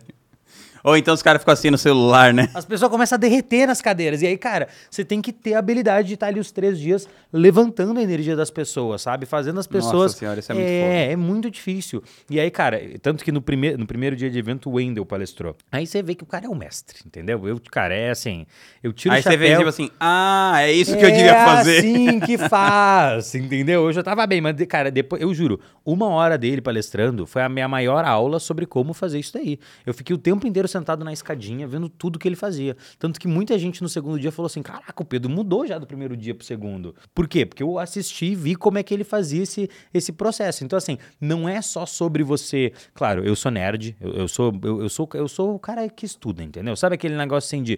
Ou 0.83 0.97
então 0.97 1.13
os 1.13 1.21
caras 1.21 1.41
ficam 1.41 1.53
assim 1.53 1.69
no 1.69 1.77
celular, 1.77 2.33
né? 2.33 2.49
As 2.53 2.65
pessoas 2.65 2.91
começam 2.91 3.15
a 3.15 3.19
derreter 3.19 3.65
nas 3.65 3.81
cadeiras. 3.81 4.21
E 4.21 4.27
aí, 4.27 4.37
cara, 4.37 4.67
você 4.89 5.05
tem 5.05 5.21
que 5.21 5.31
ter 5.31 5.53
a 5.53 5.59
habilidade 5.59 6.09
de 6.09 6.15
estar 6.15 6.27
ali 6.27 6.39
os 6.39 6.51
três 6.51 6.77
dias 6.77 7.07
levantando 7.31 7.99
a 7.99 8.03
energia 8.03 8.35
das 8.35 8.51
pessoas, 8.51 9.01
sabe? 9.01 9.25
Fazendo 9.25 9.59
as 9.59 9.67
pessoas. 9.67 9.93
Nossa 9.93 10.17
senhora, 10.17 10.39
isso 10.39 10.51
é, 10.51 10.55
muito 10.55 10.67
É, 10.67 10.81
foda. 10.81 11.13
é 11.13 11.15
muito 11.15 11.49
difícil. 11.49 12.03
E 12.29 12.39
aí, 12.39 12.51
cara, 12.51 12.81
tanto 13.01 13.23
que 13.23 13.31
no, 13.31 13.41
prime 13.41 13.77
no 13.77 13.87
primeiro 13.87 14.15
dia 14.15 14.29
de 14.29 14.37
evento 14.37 14.69
o 14.69 14.73
Wendel 14.73 15.05
palestrou. 15.05 15.55
Aí 15.71 15.87
você 15.87 16.03
vê 16.03 16.15
que 16.15 16.23
o 16.23 16.27
cara 16.27 16.45
é 16.45 16.49
o 16.49 16.55
mestre, 16.55 16.99
entendeu? 17.05 17.47
Eu, 17.47 17.61
cara, 17.71 17.95
é 17.95 18.09
assim. 18.09 18.45
Eu 18.83 18.91
tiro 18.91 19.13
aí 19.13 19.21
o 19.21 19.23
chapéu. 19.23 19.39
Aí 19.39 19.39
você 19.39 19.49
vê 19.49 19.57
tipo 19.57 19.69
assim, 19.69 19.89
ah, 19.99 20.55
é 20.57 20.71
isso 20.73 20.97
que 20.97 21.05
eu 21.05 21.11
devia 21.11 21.31
é 21.31 21.45
fazer. 21.45 21.75
É 21.75 21.79
assim 21.79 22.19
que 22.25 22.37
faz, 22.37 23.35
entendeu? 23.35 23.85
Eu 23.85 23.93
já 23.93 24.03
tava 24.03 24.27
bem, 24.27 24.41
mas, 24.41 24.55
cara, 24.67 24.91
depois, 24.91 25.21
eu 25.21 25.33
juro, 25.33 25.59
uma 25.85 26.07
hora 26.09 26.37
dele 26.37 26.61
palestrando 26.61 27.25
foi 27.25 27.41
a 27.41 27.49
minha 27.49 27.67
maior 27.67 28.03
aula 28.03 28.39
sobre 28.39 28.65
como 28.65 28.93
fazer 28.93 29.19
isso 29.19 29.33
daí. 29.33 29.57
Eu 29.85 29.93
fiquei 29.93 30.13
o 30.13 30.19
tempo 30.19 30.45
inteiro 30.45 30.67
sentado 30.73 31.05
na 31.05 31.13
escadinha 31.13 31.67
vendo 31.67 31.87
tudo 31.87 32.19
que 32.19 32.27
ele 32.27 32.35
fazia. 32.35 32.75
Tanto 32.99 33.19
que 33.19 33.27
muita 33.27 33.57
gente 33.57 33.81
no 33.81 33.87
segundo 33.87 34.19
dia 34.19 34.31
falou 34.31 34.47
assim: 34.47 34.61
caraca, 34.61 35.01
o 35.01 35.05
Pedro 35.05 35.29
mudou 35.29 35.65
já 35.65 35.77
do 35.77 35.87
primeiro 35.87 36.17
dia 36.17 36.35
pro 36.35 36.45
segundo. 36.45 36.95
Por 37.13 37.27
quê? 37.27 37.45
Porque 37.45 37.63
eu 37.63 37.79
assisti 37.79 38.27
e 38.27 38.35
vi 38.35 38.55
como 38.55 38.77
é 38.77 38.83
que 38.83 38.93
ele 38.93 39.03
fazia 39.03 39.43
esse, 39.43 39.69
esse 39.93 40.11
processo. 40.11 40.63
Então, 40.63 40.77
assim, 40.77 40.97
não 41.19 41.47
é 41.47 41.61
só 41.61 41.85
sobre 41.85 42.23
você. 42.23 42.73
Claro, 42.93 43.23
eu 43.23 43.35
sou 43.35 43.51
nerd, 43.51 43.95
eu, 44.01 44.13
eu 44.13 44.27
sou, 44.27 44.53
eu, 44.63 44.81
eu, 44.81 44.89
sou, 44.89 45.09
eu 45.13 45.27
sou 45.27 45.55
o 45.55 45.59
cara 45.59 45.87
que 45.89 46.05
estuda, 46.05 46.43
entendeu? 46.43 46.75
Sabe 46.75 46.95
aquele 46.95 47.15
negócio 47.15 47.47
assim 47.47 47.63
de. 47.63 47.77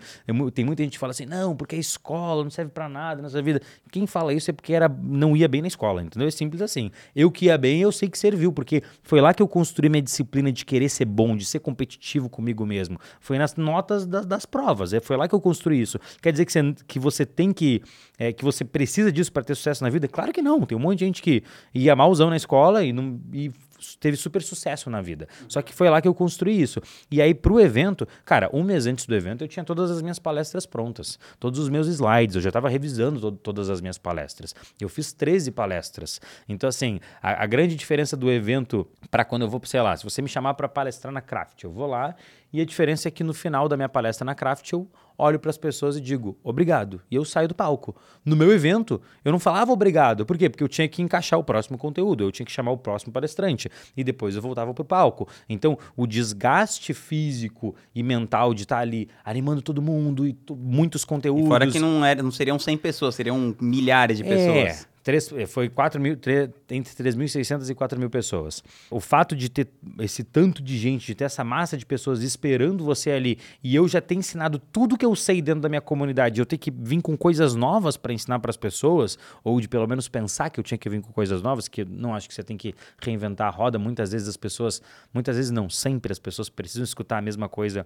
tem 0.54 0.66
muita 0.66 0.84
gente 0.84 0.94
que 0.94 1.00
fala 1.00 1.12
assim: 1.12 1.26
não, 1.26 1.56
porque 1.56 1.76
a 1.76 1.80
escola 1.80 2.44
não 2.44 2.50
serve 2.50 2.72
para 2.72 2.88
nada 2.88 3.22
nessa 3.22 3.42
vida. 3.42 3.62
Quem 3.92 4.08
fala 4.08 4.34
isso 4.34 4.50
é 4.50 4.54
porque 4.54 4.74
era, 4.74 4.90
não 4.90 5.36
ia 5.36 5.48
bem 5.48 5.62
na 5.62 5.68
escola, 5.68 6.02
entendeu? 6.02 6.28
É 6.28 6.32
simples 6.32 6.62
assim. 6.62 6.92
Eu 7.16 7.32
que 7.32 7.46
ia 7.46 7.58
bem, 7.58 7.82
eu 7.82 7.92
sei 7.92 8.10
que 8.10 8.18
serviu, 8.18 8.52
porque 8.52 8.82
foi 9.04 9.22
lá 9.22 9.34
que 9.34 9.42
eu 9.42 9.48
construí 9.48 9.90
minha 9.90 10.02
disciplina 10.02 10.52
de 10.52 10.64
querer 10.66 10.90
ser 10.90 11.06
bom, 11.06 11.36
de 11.36 11.46
ser 11.46 11.60
competitivo 11.60 12.30
comigo 12.30 12.66
mesmo. 12.66 12.85
Foi 13.20 13.38
nas 13.38 13.56
notas 13.56 14.06
das, 14.06 14.26
das 14.26 14.46
provas. 14.46 14.94
É, 14.94 15.00
foi 15.00 15.18
lá 15.18 15.28
que 15.28 15.36
eu 15.36 15.42
construí 15.42 15.82
isso. 15.82 16.00
Quer 16.22 16.32
dizer 16.32 16.46
que 16.46 16.52
você, 16.52 16.76
que 16.88 17.00
você 17.00 17.26
tem 17.26 17.52
que. 17.52 17.82
É, 18.18 18.32
que 18.32 18.44
você 18.44 18.64
precisa 18.64 19.12
disso 19.12 19.32
para 19.32 19.44
ter 19.44 19.56
sucesso 19.56 19.84
na 19.84 19.90
vida? 19.90 20.08
Claro 20.08 20.32
que 20.32 20.42
não. 20.42 20.62
Tem 20.62 20.78
um 20.78 20.82
monte 20.82 21.00
de 21.00 21.06
gente 21.06 21.22
que 21.22 21.44
ia 21.74 21.96
malzão 21.96 22.30
na 22.30 22.38
escola 22.38 22.84
e, 22.84 22.94
não, 22.94 23.20
e 23.34 23.52
teve 24.00 24.18
super 24.18 24.42
sucesso 24.42 24.90
na 24.90 25.02
vida. 25.02 25.28
Só 25.48 25.62
que 25.62 25.74
foi 25.74 25.90
lá 25.90 26.02
que 26.02 26.08
eu 26.08 26.14
construí 26.14 26.62
isso. 26.62 26.82
E 27.12 27.22
aí, 27.22 27.34
pro 27.34 27.60
evento, 27.60 28.08
cara, 28.24 28.50
um 28.54 28.64
mês 28.64 28.86
antes 28.86 29.06
do 29.06 29.14
evento, 29.14 29.44
eu 29.44 29.48
tinha 29.48 29.64
todas 29.64 29.92
as 29.92 30.02
minhas 30.02 30.20
palestras 30.20 30.66
prontas, 30.66 31.20
todos 31.40 31.60
os 31.60 31.70
meus 31.70 31.88
slides, 31.88 32.36
eu 32.36 32.42
já 32.42 32.50
estava 32.50 32.70
revisando 32.70 33.20
to 33.20 33.32
todas 33.32 33.70
as 33.70 33.82
minhas 33.82 33.98
palestras. 33.98 34.56
Eu 34.80 34.90
fiz 34.90 35.14
13 35.14 35.52
palestras. 35.52 36.20
Então, 36.48 36.68
assim, 36.68 37.00
a, 37.22 37.44
a 37.44 37.46
grande 37.46 37.76
diferença 37.76 38.16
do 38.18 38.32
evento 38.32 38.88
para 39.12 39.24
quando 39.26 39.44
eu 39.44 39.50
vou, 39.50 39.62
sei 39.66 39.82
lá, 39.82 39.96
se 39.96 40.04
você 40.04 40.22
me 40.22 40.30
chamar 40.30 40.54
para 40.56 40.68
palestrar 40.68 41.14
na 41.14 41.22
Craft, 41.22 41.64
eu 41.64 41.72
vou 41.72 41.88
lá 41.88 42.16
e 42.56 42.62
a 42.62 42.66
diferença 42.66 43.10
é 43.10 43.12
que 43.12 43.22
no 43.22 43.34
final 43.34 43.68
da 43.68 43.76
minha 43.76 43.90
palestra 43.90 44.24
na 44.24 44.34
Craft, 44.34 44.72
eu 44.72 44.88
olho 45.18 45.38
para 45.38 45.50
as 45.50 45.58
pessoas 45.58 45.98
e 45.98 46.02
digo 46.02 46.38
obrigado. 46.42 47.02
E 47.12 47.16
eu 47.16 47.26
saio 47.26 47.50
do 47.50 47.54
palco. 47.54 47.94
No 48.24 48.34
meu 48.34 48.50
evento, 48.54 49.02
eu 49.26 49.32
não 49.32 49.40
falava 49.40 49.74
obrigado. 49.74 50.26
Por 50.26 50.38
quê? 50.38 50.50
Porque 50.50 50.64
eu 50.64 50.68
tinha 50.70 50.88
que 50.88 51.02
encaixar 51.02 51.38
o 51.38 51.44
próximo 51.44 51.78
conteúdo, 51.78 52.24
eu 52.24 52.32
tinha 52.32 52.46
que 52.46 52.52
chamar 52.54 52.72
o 52.72 52.78
próximo 52.78 53.12
palestrante. 53.12 53.70
E 53.96 54.06
depois 54.06 54.38
eu 54.38 54.42
voltava 54.42 54.74
para 54.74 54.82
o 54.82 54.86
palco. 54.86 55.28
Então, 55.50 55.78
o 55.98 56.08
desgaste 56.08 56.94
físico 56.94 57.76
e 57.94 58.02
mental 58.02 58.54
de 58.54 58.64
estar 58.64 58.78
tá 58.78 58.82
ali 58.82 59.10
animando 59.26 59.62
todo 59.62 59.82
mundo 59.82 60.26
e 60.26 60.34
muitos 60.52 61.04
conteúdos. 61.04 61.46
E 61.46 61.50
fora 61.50 61.68
que 61.68 61.80
não, 61.80 62.06
era, 62.06 62.24
não 62.24 62.32
seriam 62.32 62.58
100 62.58 62.78
pessoas, 62.78 63.16
seriam 63.16 63.54
milhares 63.60 64.18
de 64.18 64.24
pessoas. 64.24 64.90
É 64.92 64.95
Três, 65.06 65.32
eh, 65.34 65.46
foi 65.46 65.70
4 65.70 66.02
mil, 66.02 66.18
tre- 66.18 66.50
entre 66.72 66.92
3.600 66.96 67.70
e 67.70 67.76
4 67.76 68.00
mil 68.00 68.10
pessoas. 68.10 68.64
O 68.90 69.00
fato 69.00 69.36
de 69.36 69.50
ter 69.50 69.68
esse 70.00 70.24
tanto 70.24 70.64
de 70.64 70.76
gente, 70.80 71.06
de 71.06 71.14
ter 71.14 71.26
essa 71.26 71.44
massa 71.44 71.78
de 71.78 71.86
pessoas 71.86 72.24
esperando 72.24 72.84
você 72.84 73.12
ali, 73.12 73.38
e 73.64 73.76
eu 73.76 73.88
já 73.88 74.02
ter 74.02 74.16
ensinado 74.16 74.58
tudo 74.58 74.98
que 74.98 75.06
eu 75.06 75.16
sei 75.16 75.44
dentro 75.44 75.62
da 75.62 75.70
minha 75.70 75.80
comunidade, 75.80 76.40
eu 76.40 76.46
ter 76.46 76.58
que 76.58 76.72
vir 76.72 77.04
com 77.04 77.16
coisas 77.16 77.54
novas 77.54 77.96
para 77.98 78.12
ensinar 78.14 78.40
para 78.40 78.50
as 78.50 78.58
pessoas, 78.58 79.16
ou 79.44 79.62
de 79.62 79.68
pelo 79.68 79.86
menos 79.86 80.08
pensar 80.08 80.50
que 80.50 80.60
eu 80.60 80.64
tinha 80.64 80.78
que 80.78 80.90
vir 80.90 81.02
com 81.04 81.14
coisas 81.14 81.40
novas, 81.40 81.68
que 81.68 81.84
eu 81.84 81.86
não 81.88 82.16
acho 82.16 82.28
que 82.28 82.34
você 82.34 82.42
tem 82.44 82.58
que 82.58 82.74
reinventar 83.00 83.48
a 83.48 83.52
roda. 83.52 83.78
Muitas 83.78 84.12
vezes 84.12 84.28
as 84.28 84.38
pessoas, 84.38 84.82
muitas 85.14 85.36
vezes 85.36 85.52
não, 85.52 85.70
sempre 85.70 86.12
as 86.12 86.18
pessoas 86.18 86.50
precisam 86.50 86.84
escutar 86.84 87.20
a 87.20 87.22
mesma 87.22 87.48
coisa 87.48 87.86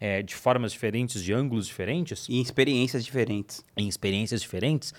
eh, 0.00 0.22
de 0.22 0.36
formas 0.36 0.70
diferentes, 0.70 1.20
de 1.20 1.32
ângulos 1.32 1.66
diferentes 1.66 2.28
E 2.28 2.40
experiências 2.40 3.04
diferentes. 3.04 3.64
em 3.76 3.88
experiências 3.88 4.40
diferentes, 4.40 4.94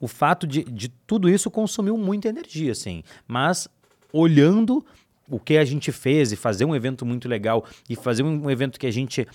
o 0.00 0.06
fato 0.08 0.46
de, 0.46 0.62
de 0.64 0.88
tudo 0.88 1.28
isso 1.28 1.50
consumiu 1.50 1.96
muita 1.96 2.28
energia, 2.28 2.72
assim. 2.72 3.02
Mas 3.26 3.68
olhando 4.12 4.84
o 5.28 5.40
que 5.40 5.56
a 5.56 5.64
gente 5.64 5.90
fez 5.90 6.32
e 6.32 6.36
fazer 6.36 6.64
um 6.64 6.74
evento 6.74 7.04
muito 7.04 7.28
legal 7.28 7.64
e 7.88 7.96
fazer 7.96 8.22
um, 8.22 8.44
um 8.44 8.50
evento 8.50 8.78
que 8.78 8.86
a 8.86 8.90
gente 8.90 9.26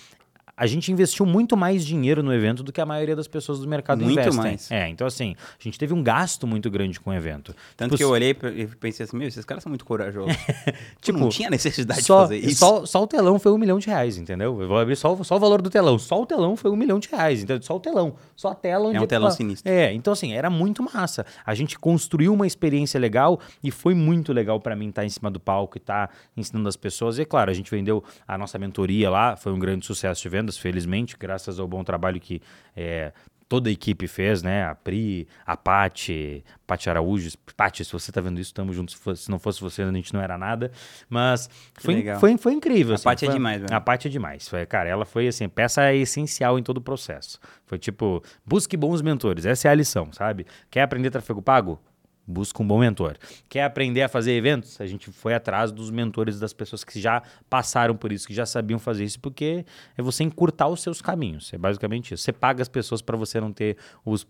a 0.61 0.67
gente 0.67 0.91
investiu 0.91 1.25
muito 1.25 1.57
mais 1.57 1.83
dinheiro 1.83 2.21
no 2.21 2.31
evento 2.31 2.61
do 2.61 2.71
que 2.71 2.79
a 2.79 2.85
maioria 2.85 3.15
das 3.15 3.27
pessoas 3.27 3.57
do 3.59 3.67
mercado 3.67 4.03
Muito 4.03 4.13
investem. 4.19 4.37
mais. 4.37 4.69
É, 4.71 4.87
então 4.89 5.07
assim, 5.07 5.35
a 5.59 5.63
gente 5.63 5.79
teve 5.79 5.91
um 5.91 6.03
gasto 6.03 6.45
muito 6.45 6.69
grande 6.69 6.99
com 6.99 7.09
o 7.09 7.13
evento. 7.13 7.55
Tanto 7.75 7.89
Tipo, 7.91 7.97
que 7.97 8.03
eu 8.03 8.09
olhei 8.09 8.29
e 8.55 8.67
pensei 8.67 9.03
assim, 9.05 9.17
meu, 9.17 9.27
esses 9.27 9.43
caras 9.43 9.63
são 9.63 9.71
muito 9.71 9.83
corajosos. 9.83 10.35
tipo, 11.01 11.17
não 11.17 11.29
Tipo, 11.29 11.29
tinha 11.29 11.49
necessidade 11.49 12.03
só, 12.03 12.17
de 12.17 12.21
fazer 12.21 12.37
isso. 12.37 12.59
Só, 12.59 12.85
só 12.85 13.01
o 13.01 13.07
telão 13.07 13.39
foi 13.39 13.51
um 13.51 13.57
milhão 13.57 13.79
de 13.79 13.87
reais, 13.87 14.17
entendeu? 14.17 14.61
Eu 14.61 14.67
vou 14.67 14.77
abrir 14.77 14.95
só, 14.95 15.13
o- 15.15 15.23
só 15.23 15.37
o 15.37 15.39
valor 15.39 15.63
do 15.63 15.69
telão. 15.71 15.97
Só 15.97 16.21
o 16.21 16.25
telão 16.27 16.55
foi 16.55 16.69
um 16.69 16.75
milhão 16.75 16.99
de 16.99 17.09
reais, 17.09 17.39
entendeu? 17.41 17.63
Só 17.63 17.75
o 17.77 17.79
telão. 17.79 18.13
Só 18.35 18.49
a 18.49 18.55
tela 18.55 18.87
onde 18.89 18.97
É 18.97 19.01
um 19.01 19.07
telão 19.07 19.29
pra- 19.29 19.35
sinistro. 19.35 19.71
É, 19.71 19.91
então 19.93 20.13
assim, 20.13 20.33
era 20.33 20.49
muito 20.49 20.83
massa. 20.83 21.25
A 21.43 21.55
gente 21.55 21.79
construiu 21.79 22.33
uma 22.33 22.45
experiência 22.45 22.99
legal 22.99 23.39
e 23.63 23.71
foi 23.71 23.95
muito 23.95 24.31
legal 24.31 24.59
pra 24.59 24.75
mim 24.75 24.89
estar 24.89 25.05
em 25.05 25.09
cima 25.09 25.31
do 25.31 25.39
palco 25.39 25.77
e 25.77 25.79
estar 25.79 26.11
ensinando 26.37 26.69
as 26.69 26.75
pessoas. 26.75 27.17
E 27.17 27.21
é 27.23 27.25
claro, 27.25 27.49
a 27.49 27.53
gente 27.53 27.71
vendeu 27.71 28.03
a 28.27 28.37
nossa 28.37 28.59
mentoria 28.59 29.09
lá, 29.09 29.35
foi 29.35 29.51
um 29.51 29.57
grande 29.59 29.85
sucesso 29.85 30.21
de 30.21 30.29
vendas, 30.51 30.57
felizmente, 30.57 31.15
graças 31.17 31.59
ao 31.59 31.67
bom 31.67 31.83
trabalho 31.83 32.19
que 32.19 32.41
é, 32.75 33.11
toda 33.47 33.69
a 33.69 33.71
equipe 33.71 34.07
fez, 34.07 34.43
né? 34.43 34.65
A 34.65 34.75
Pri, 34.75 35.27
a 35.45 35.55
Pati, 35.55 36.43
Pati 36.65 36.89
Araújo. 36.89 37.31
Pati, 37.55 37.83
se 37.83 37.91
você 37.91 38.11
tá 38.11 38.21
vendo 38.21 38.39
isso, 38.39 38.53
tamo 38.53 38.73
junto. 38.73 38.93
Se, 39.15 39.29
não 39.29 39.39
fosse 39.39 39.61
você, 39.61 39.81
a 39.81 39.91
gente 39.91 40.13
não 40.13 40.21
era 40.21 40.37
nada. 40.37 40.71
Mas 41.09 41.49
foi, 41.75 42.03
foi, 42.19 42.37
foi 42.37 42.53
incrível. 42.53 42.93
A 42.93 42.95
assim, 42.95 43.03
Paty 43.03 43.25
é 43.25 43.29
demais, 43.29 43.61
velho. 43.61 43.73
A 43.73 43.81
Paty 43.81 44.07
é 44.07 44.11
demais. 44.11 44.47
Foi, 44.47 44.65
cara, 44.65 44.89
ela 44.89 45.05
foi 45.05 45.27
assim, 45.27 45.47
peça 45.49 45.93
essencial 45.93 46.57
em 46.57 46.63
todo 46.63 46.77
o 46.77 46.81
processo. 46.81 47.39
Foi 47.65 47.77
tipo, 47.77 48.23
busque 48.45 48.77
bons 48.77 49.01
mentores. 49.01 49.45
Essa 49.45 49.67
é 49.67 49.71
a 49.71 49.75
lição, 49.75 50.11
sabe? 50.11 50.45
Quer 50.69 50.83
aprender 50.83 51.09
tráfego 51.09 51.41
pago? 51.41 51.79
Busca 52.25 52.61
um 52.63 52.67
bom 52.67 52.79
mentor. 52.79 53.17
Quer 53.49 53.63
aprender 53.63 54.03
a 54.03 54.07
fazer 54.07 54.31
eventos? 54.33 54.79
A 54.79 54.85
gente 54.85 55.11
foi 55.11 55.33
atrás 55.33 55.71
dos 55.71 55.89
mentores 55.89 56.39
das 56.39 56.53
pessoas 56.53 56.83
que 56.83 56.99
já 56.99 57.21
passaram 57.49 57.95
por 57.95 58.11
isso, 58.11 58.27
que 58.27 58.33
já 58.33 58.45
sabiam 58.45 58.79
fazer 58.79 59.03
isso, 59.03 59.19
porque 59.19 59.65
é 59.97 60.01
você 60.01 60.23
encurtar 60.23 60.67
os 60.67 60.81
seus 60.81 61.01
caminhos. 61.01 61.51
É 61.53 61.57
basicamente 61.57 62.13
isso. 62.13 62.23
Você 62.23 62.31
paga 62.31 62.61
as 62.61 62.69
pessoas 62.69 63.01
para 63.01 63.17
você 63.17 63.41
não 63.41 63.51
ter 63.51 63.75
os 64.05 64.25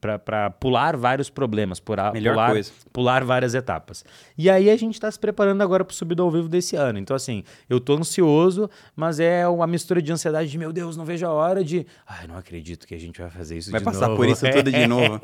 para 0.00 0.50
pular 0.50 0.96
vários 0.96 1.30
problemas, 1.30 1.78
por 1.78 1.98
Melhor 2.12 2.34
pular, 2.34 2.50
coisa. 2.52 2.72
pular 2.92 3.24
várias 3.24 3.54
etapas. 3.54 4.04
E 4.36 4.48
aí 4.50 4.70
a 4.70 4.76
gente 4.76 4.94
está 4.94 5.10
se 5.10 5.18
preparando 5.18 5.62
agora 5.62 5.84
para 5.84 5.92
o 5.92 5.94
subido 5.96 6.22
ao 6.22 6.30
vivo 6.30 6.48
desse 6.48 6.74
ano. 6.76 6.98
Então, 6.98 7.14
assim, 7.14 7.44
eu 7.68 7.78
tô 7.78 7.94
ansioso, 7.94 8.68
mas 8.94 9.20
é 9.20 9.46
uma 9.46 9.66
mistura 9.66 10.00
de 10.02 10.10
ansiedade 10.12 10.50
de, 10.50 10.58
meu 10.58 10.72
Deus, 10.72 10.96
não 10.96 11.04
vejo 11.04 11.26
a 11.26 11.30
hora 11.30 11.62
de. 11.62 11.86
Ai, 12.06 12.26
não 12.26 12.36
acredito 12.36 12.86
que 12.86 12.94
a 12.94 12.98
gente 12.98 13.20
vai 13.20 13.30
fazer 13.30 13.58
isso 13.58 13.70
Vai 13.70 13.80
de 13.80 13.84
passar 13.84 14.08
novo. 14.08 14.16
por 14.16 14.28
isso 14.28 14.44
tudo 14.50 14.72
de 14.72 14.84
novo. 14.88 15.20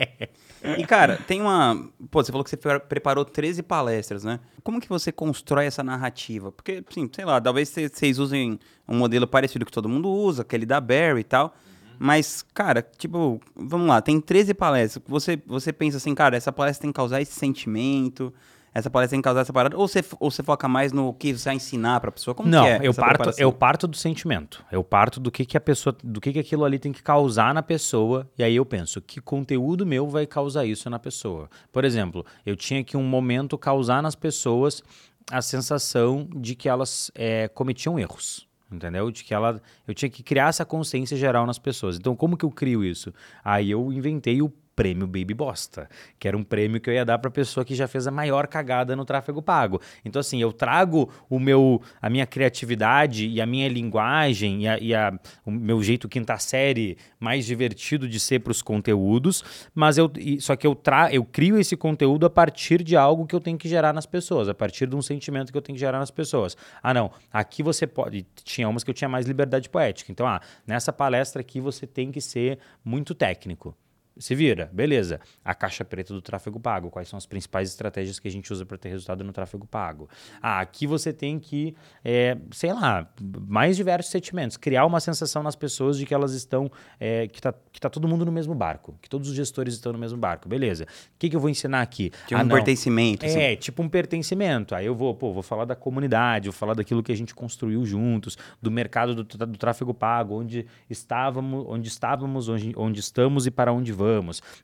E, 0.78 0.84
cara, 0.86 1.16
tem 1.16 1.40
uma. 1.40 1.88
Pô, 2.10 2.22
você 2.22 2.30
falou 2.30 2.44
que 2.44 2.50
você 2.50 2.56
pre- 2.56 2.78
preparou 2.80 3.24
13 3.24 3.62
palestras, 3.62 4.22
né? 4.22 4.38
Como 4.62 4.80
que 4.80 4.88
você 4.88 5.10
constrói 5.10 5.66
essa 5.66 5.82
narrativa? 5.82 6.52
Porque, 6.52 6.84
assim, 6.88 7.08
sei 7.12 7.24
lá, 7.24 7.40
talvez 7.40 7.68
cê- 7.68 7.88
vocês 7.88 8.18
usem 8.18 8.58
um 8.88 8.96
modelo 8.96 9.26
parecido 9.26 9.64
que 9.66 9.72
todo 9.72 9.88
mundo 9.88 10.08
usa, 10.08 10.42
aquele 10.42 10.64
da 10.64 10.80
Barry 10.80 11.20
e 11.20 11.24
tal. 11.24 11.54
Mas, 11.98 12.44
cara, 12.54 12.82
tipo, 12.96 13.40
vamos 13.54 13.86
lá, 13.86 14.00
tem 14.00 14.20
13 14.20 14.54
palestras. 14.54 15.04
Você, 15.06 15.40
você 15.46 15.72
pensa 15.72 15.96
assim, 15.98 16.14
cara, 16.14 16.36
essa 16.36 16.52
palestra 16.52 16.82
tem 16.82 16.90
que 16.92 16.96
causar 16.96 17.20
esse 17.20 17.32
sentimento, 17.32 18.32
essa 18.74 18.88
palestra 18.88 19.16
tem 19.16 19.20
que 19.20 19.24
causar 19.24 19.42
essa 19.42 19.52
parada. 19.52 19.76
Ou 19.76 19.86
você, 19.86 20.02
ou 20.18 20.30
você 20.30 20.42
foca 20.42 20.66
mais 20.66 20.92
no 20.92 21.12
que 21.12 21.32
você 21.32 21.44
vai 21.50 21.56
ensinar 21.56 22.00
pra 22.00 22.10
pessoa? 22.10 22.34
Como 22.34 22.48
Não, 22.48 22.64
que 22.64 22.70
é 22.70 22.76
eu 22.82 22.94
parto, 22.94 23.08
preparação? 23.16 23.42
eu 23.42 23.52
parto 23.52 23.86
do 23.86 23.96
sentimento. 23.96 24.64
Eu 24.72 24.82
parto 24.82 25.20
do 25.20 25.30
que, 25.30 25.44
que 25.44 25.56
a 25.56 25.60
pessoa, 25.60 25.94
do 26.02 26.20
que, 26.20 26.32
que 26.32 26.38
aquilo 26.38 26.64
ali 26.64 26.78
tem 26.78 26.92
que 26.92 27.02
causar 27.02 27.52
na 27.52 27.62
pessoa. 27.62 28.28
E 28.38 28.42
aí 28.42 28.56
eu 28.56 28.64
penso, 28.64 29.00
que 29.00 29.20
conteúdo 29.20 29.84
meu 29.84 30.08
vai 30.08 30.26
causar 30.26 30.64
isso 30.64 30.88
na 30.88 30.98
pessoa? 30.98 31.50
Por 31.70 31.84
exemplo, 31.84 32.24
eu 32.46 32.56
tinha 32.56 32.82
que 32.82 32.96
um 32.96 33.02
momento 33.04 33.58
causar 33.58 34.02
nas 34.02 34.14
pessoas 34.14 34.82
a 35.30 35.42
sensação 35.42 36.28
de 36.34 36.54
que 36.54 36.68
elas 36.68 37.10
eh, 37.14 37.48
cometiam 37.48 37.98
erros. 37.98 38.48
Entendeu? 38.70 39.10
De 39.10 39.22
que 39.22 39.34
ela. 39.34 39.60
Eu 39.86 39.92
tinha 39.92 40.08
que 40.08 40.22
criar 40.22 40.48
essa 40.48 40.64
consciência 40.64 41.14
geral 41.14 41.44
nas 41.46 41.58
pessoas. 41.58 41.98
Então, 41.98 42.16
como 42.16 42.38
que 42.38 42.44
eu 42.44 42.50
crio 42.50 42.82
isso? 42.82 43.12
Aí 43.44 43.70
eu 43.70 43.92
inventei 43.92 44.40
o 44.40 44.50
prêmio 44.74 45.06
Baby 45.06 45.34
Bosta, 45.34 45.88
que 46.18 46.26
era 46.26 46.36
um 46.36 46.42
prêmio 46.42 46.80
que 46.80 46.88
eu 46.88 46.94
ia 46.94 47.04
dar 47.04 47.18
para 47.18 47.30
pessoa 47.30 47.64
que 47.64 47.74
já 47.74 47.86
fez 47.86 48.06
a 48.06 48.10
maior 48.10 48.46
cagada 48.46 48.96
no 48.96 49.04
tráfego 49.04 49.42
pago. 49.42 49.80
Então 50.04 50.20
assim, 50.20 50.40
eu 50.40 50.52
trago 50.52 51.10
o 51.28 51.38
meu 51.38 51.80
a 52.00 52.08
minha 52.08 52.26
criatividade 52.26 53.26
e 53.28 53.40
a 53.40 53.46
minha 53.46 53.68
linguagem 53.68 54.62
e, 54.62 54.68
a, 54.68 54.78
e 54.78 54.94
a- 54.94 55.18
o 55.44 55.50
meu 55.50 55.82
jeito 55.82 56.08
quinta 56.08 56.38
série 56.38 56.96
mais 57.20 57.44
divertido 57.46 58.08
de 58.08 58.18
ser 58.18 58.40
para 58.40 58.50
os 58.50 58.62
conteúdos, 58.62 59.42
mas 59.74 59.98
eu 59.98 60.10
só 60.40 60.56
que 60.56 60.66
eu 60.66 60.74
tra 60.74 61.12
eu 61.12 61.24
crio 61.24 61.58
esse 61.58 61.76
conteúdo 61.76 62.26
a 62.26 62.30
partir 62.30 62.82
de 62.82 62.96
algo 62.96 63.26
que 63.26 63.34
eu 63.34 63.40
tenho 63.40 63.58
que 63.58 63.68
gerar 63.68 63.92
nas 63.92 64.06
pessoas, 64.06 64.48
a 64.48 64.54
partir 64.54 64.86
de 64.86 64.96
um 64.96 65.02
sentimento 65.02 65.52
que 65.52 65.58
eu 65.58 65.62
tenho 65.62 65.76
que 65.76 65.80
gerar 65.80 65.98
nas 65.98 66.10
pessoas. 66.10 66.56
Ah, 66.82 66.94
não, 66.94 67.10
aqui 67.32 67.62
você 67.62 67.86
pode 67.86 68.26
tinha 68.44 68.68
umas 68.68 68.82
que 68.84 68.90
eu 68.90 68.94
tinha 68.94 69.08
mais 69.08 69.26
liberdade 69.26 69.68
poética. 69.68 70.10
Então, 70.10 70.26
ah, 70.26 70.40
nessa 70.66 70.92
palestra 70.92 71.40
aqui 71.40 71.60
você 71.60 71.86
tem 71.86 72.10
que 72.10 72.20
ser 72.20 72.58
muito 72.84 73.14
técnico. 73.14 73.76
Se 74.18 74.34
vira, 74.34 74.68
beleza. 74.72 75.20
A 75.44 75.54
caixa 75.54 75.84
preta 75.84 76.12
do 76.12 76.20
tráfego 76.20 76.60
pago. 76.60 76.90
Quais 76.90 77.08
são 77.08 77.16
as 77.16 77.24
principais 77.24 77.70
estratégias 77.70 78.18
que 78.20 78.28
a 78.28 78.30
gente 78.30 78.52
usa 78.52 78.66
para 78.66 78.76
ter 78.76 78.90
resultado 78.90 79.24
no 79.24 79.32
tráfego 79.32 79.66
pago? 79.66 80.08
Ah, 80.40 80.60
aqui 80.60 80.86
você 80.86 81.12
tem 81.12 81.38
que, 81.38 81.74
é, 82.04 82.36
sei 82.50 82.72
lá, 82.74 83.08
mais 83.48 83.74
diversos 83.76 84.10
sentimentos. 84.12 84.58
Criar 84.58 84.84
uma 84.84 85.00
sensação 85.00 85.42
nas 85.42 85.56
pessoas 85.56 85.96
de 85.96 86.04
que 86.04 86.12
elas 86.12 86.34
estão, 86.34 86.70
é, 87.00 87.26
que, 87.26 87.40
tá, 87.40 87.54
que 87.72 87.80
tá 87.80 87.88
todo 87.88 88.06
mundo 88.06 88.26
no 88.26 88.32
mesmo 88.32 88.54
barco. 88.54 88.94
Que 89.00 89.08
todos 89.08 89.30
os 89.30 89.34
gestores 89.34 89.72
estão 89.74 89.92
no 89.94 89.98
mesmo 89.98 90.18
barco. 90.18 90.46
Beleza. 90.46 90.84
O 90.84 90.86
que, 91.18 91.30
que 91.30 91.36
eu 91.36 91.40
vou 91.40 91.48
ensinar 91.48 91.80
aqui? 91.80 92.10
Tinha 92.26 92.38
Ah, 92.40 92.42
um 92.42 92.46
não. 92.46 92.54
pertencimento, 92.56 93.24
assim. 93.24 93.38
É, 93.40 93.56
tipo 93.56 93.82
um 93.82 93.88
pertencimento. 93.88 94.74
Aí 94.74 94.84
eu 94.84 94.94
vou, 94.94 95.14
pô, 95.14 95.32
vou 95.32 95.42
falar 95.42 95.64
da 95.64 95.74
comunidade, 95.74 96.50
vou 96.50 96.52
falar 96.58 96.74
daquilo 96.74 97.02
que 97.02 97.12
a 97.12 97.16
gente 97.16 97.34
construiu 97.34 97.82
juntos, 97.86 98.36
do 98.60 98.70
mercado 98.70 99.14
do, 99.14 99.24
do 99.24 99.56
tráfego 99.56 99.94
pago, 99.94 100.38
onde 100.38 100.66
estávamos, 100.90 101.64
onde 101.66 101.88
estávamos, 101.88 102.48
onde, 102.50 102.74
onde 102.76 103.00
estamos 103.00 103.46
e 103.46 103.50
para 103.50 103.72
onde 103.72 103.90
vamos. 103.90 104.01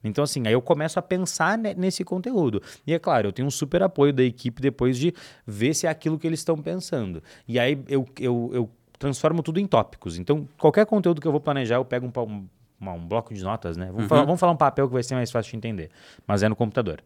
Então, 0.02 0.24
assim, 0.24 0.46
aí 0.46 0.52
eu 0.52 0.62
começo 0.62 0.98
a 0.98 1.02
pensar 1.02 1.56
ne- 1.58 1.74
nesse 1.74 2.04
conteúdo. 2.04 2.62
E 2.86 2.92
é 2.94 2.98
claro, 2.98 3.28
eu 3.28 3.32
tenho 3.32 3.46
um 3.48 3.50
super 3.50 3.82
apoio 3.82 4.12
da 4.12 4.22
equipe 4.22 4.60
depois 4.62 4.96
de 4.98 5.12
ver 5.46 5.74
se 5.74 5.86
é 5.86 5.90
aquilo 5.90 6.18
que 6.18 6.26
eles 6.26 6.40
estão 6.40 6.56
pensando. 6.56 7.22
E 7.46 7.58
aí 7.58 7.78
eu, 7.88 8.06
eu, 8.18 8.50
eu 8.52 8.70
transformo 8.98 9.42
tudo 9.42 9.60
em 9.60 9.66
tópicos. 9.66 10.18
Então, 10.18 10.46
qualquer 10.58 10.86
conteúdo 10.86 11.20
que 11.20 11.26
eu 11.26 11.32
vou 11.32 11.40
planejar, 11.40 11.76
eu 11.76 11.84
pego 11.84 12.06
um, 12.06 12.20
um, 12.22 12.90
um 12.90 13.06
bloco 13.06 13.32
de 13.32 13.42
notas, 13.42 13.76
né? 13.76 13.86
Vamos, 13.92 14.08
falar, 14.08 14.24
vamos 14.24 14.40
falar 14.40 14.52
um 14.52 14.56
papel 14.56 14.86
que 14.88 14.92
vai 14.94 15.02
ser 15.02 15.14
mais 15.14 15.30
fácil 15.30 15.50
de 15.52 15.56
entender. 15.56 15.90
Mas 16.26 16.42
é 16.42 16.48
no 16.48 16.56
computador. 16.56 17.02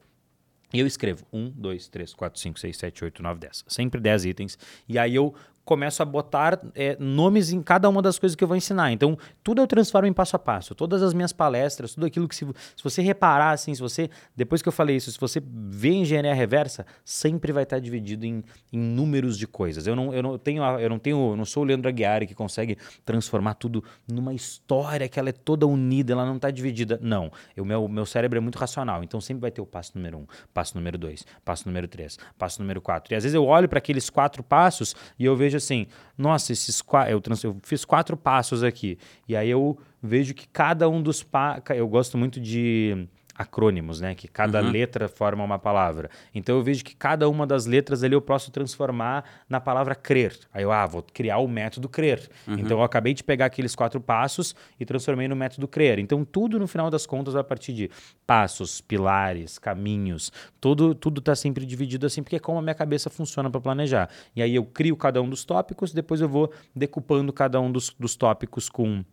E 0.74 0.80
eu 0.80 0.87
escrevo 0.87 1.26
1, 1.30 1.51
2, 1.51 1.89
3, 1.89 2.14
4, 2.14 2.41
5, 2.41 2.59
6, 2.59 2.76
7, 2.78 3.05
8, 3.05 3.22
9, 3.22 3.41
10. 3.41 3.64
Sempre 3.68 4.01
10 4.01 4.24
itens. 4.24 4.59
E 4.89 4.99
aí 4.99 5.14
eu 5.14 5.35
começo 5.64 6.02
a 6.02 6.04
botar 6.04 6.60
é, 6.74 6.96
nomes 6.98 7.52
em 7.52 7.62
cada 7.62 7.88
uma 7.88 8.02
das 8.02 8.18
coisas 8.18 8.34
que 8.34 8.42
eu 8.42 8.48
vou 8.48 8.56
ensinar. 8.56 8.92
Então, 8.92 9.16
tudo 9.42 9.62
eu 9.62 9.66
transformo 9.66 10.08
em 10.08 10.12
passo 10.12 10.36
a 10.36 10.38
passo. 10.38 10.74
Todas 10.74 11.02
as 11.02 11.14
minhas 11.14 11.32
palestras, 11.32 11.94
tudo 11.94 12.06
aquilo 12.06 12.28
que 12.28 12.34
se, 12.34 12.44
se 12.76 12.82
você 12.82 13.02
reparar, 13.02 13.52
assim, 13.52 13.74
se 13.74 13.80
você, 13.80 14.10
depois 14.36 14.60
que 14.60 14.68
eu 14.68 14.72
falei 14.72 14.96
isso, 14.96 15.10
se 15.10 15.20
você 15.20 15.42
vê 15.44 15.90
engenharia 15.90 16.34
reversa, 16.34 16.84
sempre 17.04 17.52
vai 17.52 17.62
estar 17.62 17.78
dividido 17.78 18.26
em, 18.26 18.42
em 18.72 18.78
números 18.78 19.38
de 19.38 19.46
coisas. 19.46 19.86
Eu 19.86 19.94
não, 19.94 20.12
eu 20.12 20.22
não 20.22 20.38
tenho, 20.38 20.62
eu 20.80 20.88
não 20.88 20.98
tenho, 20.98 21.32
eu 21.32 21.36
não 21.36 21.44
sou 21.44 21.62
o 21.62 21.66
Leandro 21.66 21.88
Aguiar 21.88 22.26
que 22.26 22.34
consegue 22.34 22.76
transformar 23.04 23.54
tudo 23.54 23.84
numa 24.10 24.34
história 24.34 25.08
que 25.08 25.18
ela 25.18 25.28
é 25.28 25.32
toda 25.32 25.66
unida, 25.66 26.12
ela 26.12 26.26
não 26.26 26.36
está 26.36 26.50
dividida. 26.50 26.98
Não, 27.02 27.30
o 27.56 27.64
meu, 27.64 27.88
meu 27.88 28.06
cérebro 28.06 28.38
é 28.38 28.40
muito 28.40 28.56
racional, 28.56 29.02
então 29.02 29.20
sempre 29.20 29.42
vai 29.42 29.50
ter 29.50 29.60
o 29.60 29.66
passo 29.66 29.92
número 29.94 30.18
um, 30.18 30.26
passo 30.52 30.76
número 30.76 30.98
dois, 30.98 31.24
passo 31.44 31.66
número 31.66 31.88
três, 31.88 32.18
passo 32.38 32.60
número 32.60 32.80
quatro. 32.80 33.12
E 33.12 33.16
às 33.16 33.22
vezes 33.22 33.34
eu 33.34 33.44
olho 33.44 33.68
para 33.68 33.78
aqueles 33.78 34.10
quatro 34.10 34.42
passos 34.42 34.94
e 35.18 35.24
eu 35.24 35.36
vejo 35.36 35.51
assim, 35.57 35.86
nossa, 36.16 36.53
esses 36.53 36.82
eu, 37.09 37.20
trans- 37.20 37.44
eu 37.44 37.57
fiz 37.62 37.84
quatro 37.84 38.16
passos 38.16 38.62
aqui. 38.62 38.98
E 39.28 39.36
aí 39.36 39.50
eu 39.50 39.78
vejo 40.03 40.34
que 40.34 40.46
cada 40.48 40.88
um 40.88 41.00
dos 41.03 41.22
passos, 41.22 41.62
eu 41.74 41.88
gosto 41.88 42.18
muito 42.18 42.40
de 42.40 43.07
acrônimos, 43.35 44.01
né? 44.01 44.14
Que 44.14 44.28
cada 44.28 44.62
Uhum. 44.62 44.70
letra 44.70 45.09
forma 45.09 45.43
uma 45.43 45.59
palavra. 45.59 46.11
Então 46.35 46.57
eu 46.57 46.62
vejo 46.62 46.85
que 46.85 46.95
cada 46.95 47.28
uma 47.28 47.47
das 47.47 47.66
letras 47.66 48.03
ali 48.03 48.14
eu 48.14 48.20
posso 48.20 48.51
transformar 48.51 49.24
na 49.49 49.61
palavra 49.61 49.95
crer. 49.95 50.39
Aí 50.53 50.62
eu, 50.62 50.72
ah, 50.72 50.87
vou 50.87 51.03
criar 51.03 51.39
o 51.39 51.49
método 51.49 51.89
crer. 51.89 52.28
Uhum. 52.47 52.55
Então 52.59 52.78
eu 52.78 52.83
acabei 52.83 53.14
de 53.14 53.24
pegar 53.24 53.47
aqueles 53.47 53.74
quatro 53.74 54.01
passos 54.01 54.55
e 54.78 54.85
transformei 54.85 55.28
no 55.28 55.37
método 55.37 55.66
crer. 55.66 55.99
Então 55.99 56.24
tudo 56.24 56.59
no 56.59 56.66
final 56.66 56.91
das 56.91 57.07
contas 57.07 57.35
a 57.35 57.43
partir 57.43 57.72
de 57.72 57.91
passos, 58.26 58.80
pilares, 58.80 59.59
caminhos. 59.59 60.33
Tudo 60.61 60.95
tudo 60.95 61.20
tá 61.20 61.35
sempre 61.35 61.64
dividido 61.66 62.07
assim 62.07 62.22
porque 62.22 62.37
é 62.37 62.41
como 62.41 62.59
a 62.59 62.62
minha 62.62 62.74
cabeça 62.74 63.09
funciona 63.11 63.51
para 63.51 63.61
planejar. 63.61 64.09
E 64.37 64.43
aí 64.43 64.55
eu 64.55 64.64
crio 64.64 64.97
cada 64.97 65.20
um 65.22 65.28
dos 65.28 65.45
tópicos, 65.45 65.93
depois 65.93 66.20
eu 66.20 66.28
vou 66.28 66.53
decupando 66.74 67.33
cada 67.33 67.61
um 67.61 67.70
dos, 67.70 67.91
dos 67.99 68.14
tópicos 68.16 68.68
com 68.68 69.05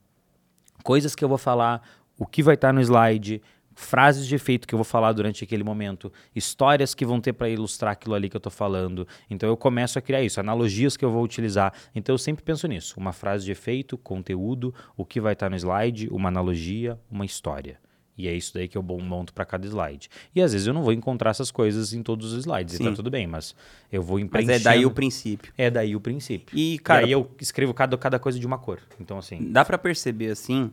coisas 0.83 1.15
que 1.15 1.23
eu 1.23 1.29
vou 1.29 1.37
falar, 1.37 1.81
o 2.17 2.25
que 2.25 2.41
vai 2.43 2.55
estar 2.55 2.73
no 2.73 2.81
slide, 2.81 3.41
frases 3.79 4.27
de 4.27 4.35
efeito 4.35 4.67
que 4.67 4.75
eu 4.75 4.77
vou 4.77 4.83
falar 4.83 5.13
durante 5.13 5.43
aquele 5.43 5.63
momento, 5.63 6.11
histórias 6.35 6.93
que 6.93 7.05
vão 7.05 7.21
ter 7.21 7.33
para 7.33 7.49
ilustrar 7.49 7.93
aquilo 7.93 8.13
ali 8.13 8.29
que 8.29 8.35
eu 8.35 8.39
estou 8.39 8.51
falando. 8.51 9.07
Então 9.29 9.47
eu 9.47 9.55
começo 9.55 9.97
a 9.97 10.01
criar 10.01 10.21
isso, 10.21 10.39
analogias 10.39 10.97
que 10.97 11.05
eu 11.05 11.09
vou 11.09 11.23
utilizar. 11.23 11.73
Então 11.95 12.13
eu 12.13 12.17
sempre 12.17 12.43
penso 12.43 12.67
nisso, 12.67 12.95
uma 12.97 13.13
frase 13.13 13.45
de 13.45 13.51
efeito, 13.51 13.97
conteúdo, 13.97 14.75
o 14.97 15.05
que 15.05 15.21
vai 15.21 15.33
estar 15.33 15.49
no 15.49 15.55
slide, 15.55 16.09
uma 16.11 16.27
analogia, 16.27 16.99
uma 17.09 17.25
história. 17.25 17.79
E 18.17 18.27
é 18.27 18.35
isso 18.35 18.53
daí 18.53 18.67
que 18.67 18.77
eu 18.77 18.83
monto 18.83 19.33
para 19.33 19.45
cada 19.45 19.65
slide. 19.65 20.09
E 20.35 20.41
às 20.41 20.51
vezes 20.51 20.67
eu 20.67 20.73
não 20.73 20.83
vou 20.83 20.91
encontrar 20.91 21.29
essas 21.29 21.49
coisas 21.49 21.93
em 21.93 22.03
todos 22.03 22.33
os 22.33 22.39
slides, 22.39 22.73
e 22.73 22.77
Sim. 22.77 22.83
tá 22.83 22.91
tudo 22.93 23.09
bem, 23.09 23.25
mas 23.25 23.55
eu 23.89 24.03
vou 24.03 24.17
Mas 24.17 24.25
empreendendo. 24.25 24.59
é 24.59 24.59
daí 24.59 24.85
o 24.85 24.91
princípio. 24.91 25.53
É 25.57 25.71
daí 25.71 25.95
o 25.95 26.01
princípio. 26.01 26.57
E, 26.57 26.79
cara, 26.79 27.03
e 27.03 27.05
aí 27.05 27.11
eu 27.13 27.31
escrevo 27.39 27.73
cada, 27.73 27.97
cada 27.97 28.19
coisa 28.19 28.37
de 28.37 28.45
uma 28.45 28.57
cor. 28.57 28.81
Então 28.99 29.17
assim, 29.17 29.49
dá 29.49 29.63
pra 29.63 29.77
perceber, 29.77 30.31
assim, 30.31 30.69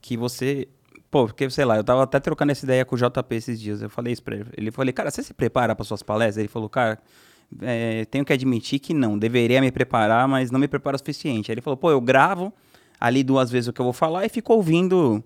que 0.00 0.16
você... 0.16 0.66
Pô, 1.12 1.26
porque, 1.26 1.50
sei 1.50 1.66
lá, 1.66 1.76
eu 1.76 1.84
tava 1.84 2.02
até 2.04 2.18
trocando 2.18 2.52
essa 2.52 2.64
ideia 2.64 2.86
com 2.86 2.96
o 2.96 2.98
JP 2.98 3.34
esses 3.36 3.60
dias. 3.60 3.82
Eu 3.82 3.90
falei 3.90 4.14
isso 4.14 4.22
pra 4.22 4.34
ele. 4.34 4.46
Ele 4.56 4.70
falou, 4.70 4.90
cara, 4.94 5.10
você 5.10 5.22
se 5.22 5.34
prepara 5.34 5.76
para 5.76 5.84
suas 5.84 6.02
palestras? 6.02 6.38
Ele 6.38 6.48
falou, 6.48 6.70
cara, 6.70 6.98
é, 7.60 8.06
tenho 8.06 8.24
que 8.24 8.32
admitir 8.32 8.78
que 8.78 8.94
não. 8.94 9.18
Deveria 9.18 9.60
me 9.60 9.70
preparar, 9.70 10.26
mas 10.26 10.50
não 10.50 10.58
me 10.58 10.66
preparo 10.66 10.94
o 10.94 10.98
suficiente. 10.98 11.50
Aí 11.50 11.54
ele 11.54 11.60
falou, 11.60 11.76
pô, 11.76 11.90
eu 11.90 12.00
gravo 12.00 12.50
ali 12.98 13.22
duas 13.22 13.50
vezes 13.50 13.68
o 13.68 13.74
que 13.74 13.80
eu 13.82 13.84
vou 13.84 13.92
falar 13.92 14.24
e 14.24 14.30
fico 14.30 14.54
ouvindo, 14.54 15.22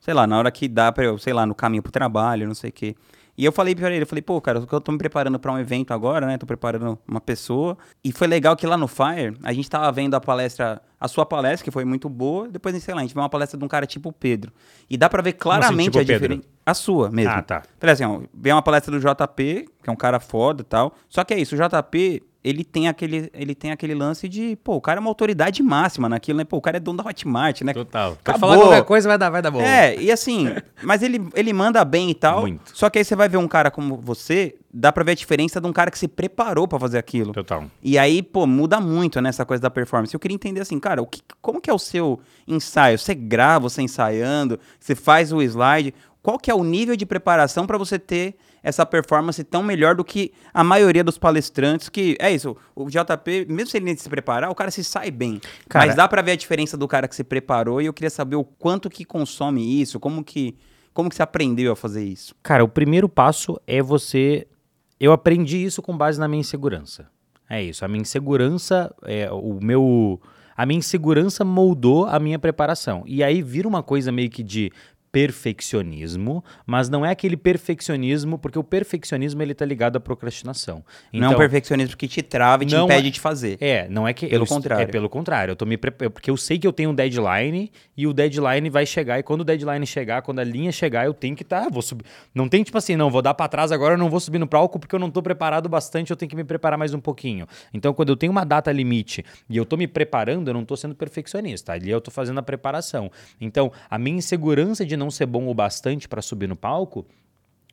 sei 0.00 0.14
lá, 0.14 0.26
na 0.26 0.38
hora 0.38 0.50
que 0.50 0.66
dá 0.66 0.90
pra 0.90 1.04
eu, 1.04 1.18
sei 1.18 1.34
lá, 1.34 1.44
no 1.44 1.54
caminho 1.54 1.82
pro 1.82 1.92
trabalho, 1.92 2.46
não 2.46 2.54
sei 2.54 2.70
o 2.70 2.72
quê. 2.72 2.96
E 3.40 3.44
eu 3.46 3.52
falei 3.52 3.74
pra 3.74 3.90
ele, 3.90 4.02
eu 4.02 4.06
falei, 4.06 4.20
pô, 4.20 4.38
cara, 4.38 4.62
eu 4.70 4.80
tô 4.82 4.92
me 4.92 4.98
preparando 4.98 5.38
pra 5.38 5.50
um 5.50 5.58
evento 5.58 5.94
agora, 5.94 6.26
né? 6.26 6.36
Tô 6.36 6.44
preparando 6.44 6.98
uma 7.08 7.22
pessoa. 7.22 7.78
E 8.04 8.12
foi 8.12 8.26
legal 8.26 8.54
que 8.54 8.66
lá 8.66 8.76
no 8.76 8.86
Fire, 8.86 9.34
a 9.42 9.50
gente 9.50 9.70
tava 9.70 9.90
vendo 9.90 10.12
a 10.12 10.20
palestra, 10.20 10.82
a 11.00 11.08
sua 11.08 11.24
palestra, 11.24 11.64
que 11.64 11.70
foi 11.70 11.86
muito 11.86 12.06
boa. 12.06 12.46
Depois, 12.50 12.76
sei 12.82 12.92
lá, 12.92 13.00
a 13.00 13.02
gente 13.02 13.14
viu 13.14 13.22
uma 13.22 13.30
palestra 13.30 13.58
de 13.58 13.64
um 13.64 13.68
cara 13.68 13.86
tipo 13.86 14.10
o 14.10 14.12
Pedro. 14.12 14.52
E 14.90 14.98
dá 14.98 15.08
pra 15.08 15.22
ver 15.22 15.32
claramente 15.32 15.84
tipo 15.84 16.00
a 16.00 16.04
diferença. 16.04 16.42
A 16.66 16.74
sua 16.74 17.10
mesmo. 17.10 17.32
Ah, 17.32 17.40
tá. 17.40 17.62
Falei 17.78 17.94
assim, 17.94 18.04
ó, 18.04 18.20
vem 18.34 18.52
uma 18.52 18.60
palestra 18.60 18.92
do 18.92 19.00
JP, 19.00 19.70
que 19.82 19.88
é 19.88 19.92
um 19.92 19.96
cara 19.96 20.20
foda 20.20 20.60
e 20.60 20.64
tal. 20.66 20.94
Só 21.08 21.24
que 21.24 21.32
é 21.32 21.38
isso, 21.40 21.56
o 21.56 21.58
JP, 21.58 22.22
ele 22.42 22.64
tem 22.64 22.88
aquele, 22.88 23.30
ele 23.34 23.54
tem 23.54 23.70
aquele 23.70 23.94
lance 23.94 24.26
de, 24.26 24.56
pô, 24.64 24.76
o 24.76 24.80
cara 24.80 24.98
é 24.98 25.02
uma 25.02 25.10
autoridade 25.10 25.62
máxima 25.62 26.08
naquilo, 26.08 26.38
né? 26.38 26.44
Pô, 26.44 26.56
o 26.56 26.60
cara 26.60 26.78
é 26.78 26.80
dono 26.80 27.02
da 27.02 27.08
Hotmart, 27.08 27.60
né? 27.60 27.74
total. 27.74 28.12
Acabou. 28.12 28.40
falar 28.40 28.56
qualquer 28.56 28.84
coisa, 28.84 29.08
vai 29.08 29.18
dar, 29.18 29.28
vai 29.28 29.42
dar 29.42 29.50
bom. 29.50 29.60
É, 29.60 29.94
e 30.00 30.10
assim, 30.10 30.48
mas 30.82 31.02
ele, 31.02 31.28
ele 31.34 31.52
manda 31.52 31.84
bem 31.84 32.10
e 32.10 32.14
tal. 32.14 32.40
Muito. 32.40 32.74
Só 32.74 32.88
que 32.88 32.98
aí 32.98 33.04
você 33.04 33.14
vai 33.14 33.28
ver 33.28 33.36
um 33.36 33.46
cara 33.46 33.70
como 33.70 33.96
você, 33.98 34.56
dá 34.72 34.90
pra 34.90 35.04
ver 35.04 35.12
a 35.12 35.14
diferença 35.14 35.60
de 35.60 35.66
um 35.66 35.72
cara 35.72 35.90
que 35.90 35.98
se 35.98 36.08
preparou 36.08 36.66
pra 36.66 36.80
fazer 36.80 36.96
aquilo. 36.96 37.32
Total. 37.34 37.64
E 37.82 37.98
aí, 37.98 38.22
pô, 38.22 38.46
muda 38.46 38.80
muito 38.80 39.20
nessa 39.20 39.44
coisa 39.44 39.60
da 39.60 39.70
performance. 39.70 40.14
Eu 40.14 40.20
queria 40.20 40.34
entender 40.34 40.60
assim, 40.60 40.80
cara, 40.80 41.02
o 41.02 41.06
que, 41.06 41.20
como 41.42 41.60
que 41.60 41.68
é 41.68 41.74
o 41.74 41.78
seu 41.78 42.20
ensaio? 42.48 42.98
Você 42.98 43.14
grava, 43.14 43.68
você 43.68 43.82
ensaiando, 43.82 44.58
você 44.78 44.94
faz 44.94 45.30
o 45.30 45.42
slide. 45.42 45.92
Qual 46.22 46.38
que 46.38 46.50
é 46.50 46.54
o 46.54 46.64
nível 46.64 46.96
de 46.96 47.04
preparação 47.04 47.66
pra 47.66 47.76
você 47.76 47.98
ter 47.98 48.36
essa 48.62 48.84
performance 48.84 49.42
tão 49.44 49.62
melhor 49.62 49.94
do 49.94 50.04
que 50.04 50.32
a 50.52 50.62
maioria 50.62 51.02
dos 51.04 51.16
palestrantes 51.18 51.88
que 51.88 52.16
é 52.20 52.30
isso, 52.30 52.56
o 52.74 52.86
JP, 52.90 53.46
mesmo 53.48 53.70
se 53.70 53.76
ele 53.78 53.86
nem 53.86 53.96
se 53.96 54.08
preparar, 54.08 54.50
o 54.50 54.54
cara 54.54 54.70
se 54.70 54.84
sai 54.84 55.10
bem. 55.10 55.40
Cara- 55.68 55.86
Mas 55.86 55.94
dá 55.96 56.06
pra 56.06 56.22
ver 56.22 56.32
a 56.32 56.36
diferença 56.36 56.76
do 56.76 56.86
cara 56.88 57.08
que 57.08 57.14
se 57.16 57.24
preparou 57.24 57.80
e 57.80 57.86
eu 57.86 57.92
queria 57.92 58.10
saber 58.10 58.36
o 58.36 58.44
quanto 58.44 58.90
que 58.90 59.04
consome 59.04 59.80
isso, 59.80 59.98
como 60.00 60.22
que 60.24 60.56
como 60.92 61.08
que 61.08 61.14
você 61.14 61.22
aprendeu 61.22 61.72
a 61.72 61.76
fazer 61.76 62.04
isso? 62.04 62.34
Cara, 62.42 62.64
o 62.64 62.68
primeiro 62.68 63.08
passo 63.08 63.58
é 63.64 63.80
você. 63.80 64.46
Eu 64.98 65.12
aprendi 65.12 65.56
isso 65.64 65.80
com 65.80 65.96
base 65.96 66.18
na 66.18 66.26
minha 66.26 66.40
insegurança. 66.40 67.06
É 67.48 67.62
isso. 67.62 67.84
A 67.84 67.88
minha 67.88 68.02
insegurança, 68.02 68.92
é, 69.04 69.30
o 69.30 69.58
meu. 69.62 70.20
A 70.56 70.66
minha 70.66 70.78
insegurança 70.78 71.44
moldou 71.44 72.06
a 72.06 72.18
minha 72.18 72.38
preparação. 72.40 73.04
E 73.06 73.22
aí 73.22 73.40
vira 73.40 73.68
uma 73.68 73.84
coisa 73.84 74.10
meio 74.10 74.28
que 74.28 74.42
de 74.42 74.72
perfeccionismo, 75.12 76.44
mas 76.66 76.88
não 76.88 77.04
é 77.04 77.10
aquele 77.10 77.36
perfeccionismo, 77.36 78.38
porque 78.38 78.58
o 78.58 78.64
perfeccionismo 78.64 79.42
ele 79.42 79.54
tá 79.54 79.64
ligado 79.64 79.96
à 79.96 80.00
procrastinação. 80.00 80.84
não 81.12 81.32
é 81.32 81.34
um 81.34 81.38
perfeccionismo 81.38 81.96
que 81.96 82.06
te 82.06 82.22
trava 82.22 82.62
e 82.62 82.66
te 82.66 82.76
impede 82.76 83.08
é- 83.08 83.10
de 83.10 83.20
fazer. 83.20 83.58
É, 83.60 83.88
não 83.88 84.06
é 84.06 84.12
que. 84.12 84.26
Pelo 84.26 84.44
eu 84.44 84.48
contrário. 84.48 84.82
É 84.82 84.86
pelo 84.86 85.08
contrário. 85.08 85.52
Eu 85.52 85.56
tô 85.56 85.66
me 85.66 85.76
Porque 85.76 86.30
eu 86.30 86.36
sei 86.36 86.58
que 86.58 86.66
eu 86.66 86.72
tenho 86.72 86.90
um 86.90 86.94
deadline 86.94 87.70
e 87.96 88.06
o 88.06 88.12
deadline 88.12 88.70
vai 88.70 88.86
chegar. 88.86 89.18
E 89.18 89.22
quando 89.22 89.40
o 89.40 89.44
deadline 89.44 89.84
chegar, 89.86 90.22
quando 90.22 90.38
a 90.38 90.44
linha 90.44 90.70
chegar, 90.72 91.04
eu 91.04 91.14
tenho 91.14 91.34
que 91.34 91.42
estar. 91.42 91.68
vou 91.70 91.82
subir. 91.82 92.04
Não 92.34 92.48
tem 92.48 92.62
tipo 92.62 92.78
assim, 92.78 92.96
não, 92.96 93.10
vou 93.10 93.22
dar 93.22 93.34
pra 93.34 93.48
trás 93.48 93.72
agora, 93.72 93.94
eu 93.94 93.98
não 93.98 94.08
vou 94.08 94.20
subir 94.20 94.38
no 94.38 94.46
palco 94.46 94.78
porque 94.78 94.94
eu 94.94 94.98
não 94.98 95.10
tô 95.10 95.22
preparado 95.22 95.68
bastante, 95.68 96.10
eu 96.10 96.16
tenho 96.16 96.28
que 96.28 96.36
me 96.36 96.44
preparar 96.44 96.78
mais 96.78 96.94
um 96.94 97.00
pouquinho. 97.00 97.46
Então, 97.72 97.92
quando 97.92 98.10
eu 98.10 98.16
tenho 98.16 98.30
uma 98.32 98.44
data 98.44 98.70
limite 98.70 99.24
e 99.48 99.56
eu 99.56 99.64
tô 99.64 99.76
me 99.76 99.86
preparando, 99.86 100.48
eu 100.48 100.54
não 100.54 100.64
tô 100.64 100.76
sendo 100.76 100.94
perfeccionista. 100.94 101.72
Ali 101.72 101.90
eu 101.90 102.00
tô 102.00 102.10
fazendo 102.10 102.38
a 102.38 102.42
preparação. 102.42 103.10
Então, 103.40 103.72
a 103.88 103.98
minha 103.98 104.18
insegurança 104.18 104.84
de 104.84 104.96
não 105.00 105.10
ser 105.10 105.26
bom 105.26 105.48
o 105.48 105.54
bastante 105.54 106.08
pra 106.08 106.22
subir 106.22 106.48
no 106.48 106.54
palco 106.54 107.04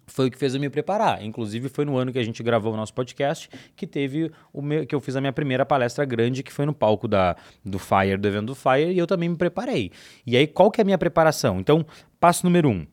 foi 0.08 0.28
o 0.28 0.32
que 0.32 0.38
fez 0.38 0.56
eu 0.56 0.62
me 0.62 0.70
preparar. 0.70 1.22
Inclusive, 1.24 1.68
foi 1.70 1.86
no 1.86 1.98
ano 1.98 2.12
que 2.12 2.18
a 2.18 2.24
gente 2.24 2.42
gravou 2.42 2.74
o 2.74 2.78
nosso 2.78 2.94
podcast 2.94 3.50
que 3.76 3.86
teve 3.86 4.32
o 4.54 4.62
meu, 4.62 4.88
que 4.88 4.96
eu 4.96 5.02
fiz 5.02 5.16
a 5.16 5.22
minha 5.22 5.34
primeira 5.34 5.66
palestra 5.66 6.06
grande, 6.06 6.42
que 6.42 6.52
foi 6.52 6.66
no 6.66 6.74
palco 6.74 7.08
da, 7.08 7.36
do 7.64 7.78
Fire, 7.78 8.18
do 8.18 8.28
evento 8.28 8.48
do 8.48 8.56
Fire, 8.56 8.92
e 8.92 8.98
eu 8.98 9.06
também 9.06 9.30
me 9.30 9.36
preparei. 9.36 9.92
E 10.26 10.38
aí, 10.38 10.48
qual 10.48 10.72
que 10.72 10.80
é 10.80 10.84
a 10.84 10.86
minha 10.86 10.98
preparação? 10.98 11.60
Então, 11.60 11.86
passo 12.20 12.46
número 12.46 12.70
um. 12.70 12.88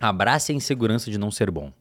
Abrace 0.00 0.52
a 0.52 0.54
insegurança 0.54 1.10
de 1.10 1.18
não 1.18 1.30
ser 1.30 1.50
bom. 1.50 1.72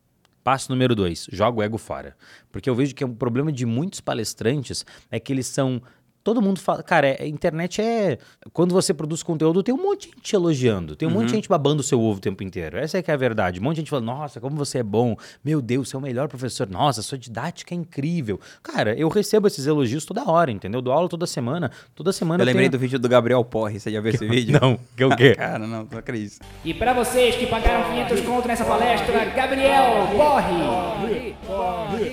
Passo 0.44 0.72
número 0.72 0.96
dois, 0.96 1.28
joga 1.32 1.60
o 1.60 1.64
ego 1.64 1.78
fora. 1.78 2.18
Porque 2.52 2.70
eu 2.70 2.76
vejo 2.76 2.96
que 2.96 3.04
é 3.04 3.08
um 3.08 3.14
problema 3.14 3.52
de 3.52 3.66
muitos 3.66 4.02
palestrantes 4.02 4.86
é 5.12 5.20
que 5.20 5.32
eles 5.32 5.48
são. 5.48 5.82
Todo 6.24 6.42
mundo 6.42 6.60
fala. 6.60 6.84
Cara, 6.84 7.08
é- 7.08 7.24
a 7.24 7.28
internet 7.28 7.82
é. 7.82 8.18
Quando 8.54 8.74
você 8.74 8.94
produz 8.94 9.24
conteúdo, 9.24 9.64
tem 9.64 9.74
um 9.74 9.82
monte 9.82 10.02
de 10.02 10.08
gente 10.08 10.22
te 10.22 10.36
elogiando. 10.36 10.96
Tem 10.96 11.08
um 11.08 11.12
monte 11.12 11.28
de 11.28 11.36
gente 11.36 11.50
babando 11.50 11.82
o 11.82 11.84
seu 11.84 12.00
ovo 12.00 12.18
o 12.18 12.22
tempo 12.22 12.44
inteiro. 12.44 12.78
Essa 12.78 12.98
é 12.98 13.02
que 13.02 13.10
é 13.10 13.14
a 13.14 13.18
verdade. 13.18 13.60
Um 13.60 13.64
monte 13.64 13.76
de 13.76 13.82
gente 13.82 13.90
fala: 13.90 14.02
Nossa, 14.04 14.40
como 14.40 14.56
você 14.56 14.80
é 14.80 14.84
bom. 14.84 15.16
Meu 15.44 15.62
Deus, 15.62 15.90
você 15.90 15.96
é 15.96 16.00
o 16.00 16.02
melhor 16.02 16.28
professor. 16.28 16.68
Nossa, 16.70 17.02
sua 17.02 17.18
didática 17.18 17.74
é 17.74 17.78
incrível. 17.78 18.40
Cara, 18.62 18.94
eu 18.96 19.08
recebo 19.10 19.48
esses 19.48 19.66
elogios 19.66 20.06
toda 20.06 20.30
hora, 20.30 20.52
entendeu? 20.52 20.82
Dou 20.82 20.94
aula 20.94 21.08
toda 21.10 21.26
semana. 21.26 21.72
Toda 21.96 22.12
semana 22.12 22.44
Eu 22.44 22.46
lembrei 22.46 22.70
tenho... 22.70 22.72
do 22.72 22.80
vídeo 22.80 23.00
do 23.00 23.10
Gabriel 23.10 23.44
Porre, 23.44 23.80
você 23.80 23.92
já 23.92 24.02
viu 24.02 24.12
esse 24.14 24.28
vídeo? 24.28 24.60
Não, 24.60 24.80
que 24.96 25.04
é 25.04 25.06
o 25.08 25.16
quê? 25.16 25.36
Cara, 25.40 25.60
não, 25.60 25.88
não 25.90 25.98
acredito. 26.00 26.40
E 26.64 26.74
pra 26.74 26.94
vocês 26.94 27.36
que 27.36 27.48
pagaram 27.48 27.90
500 27.92 28.22
conto 28.22 28.48
nessa 28.48 28.66
palestra, 28.66 29.26
Gabriel, 29.26 30.08
corre! 30.16 31.30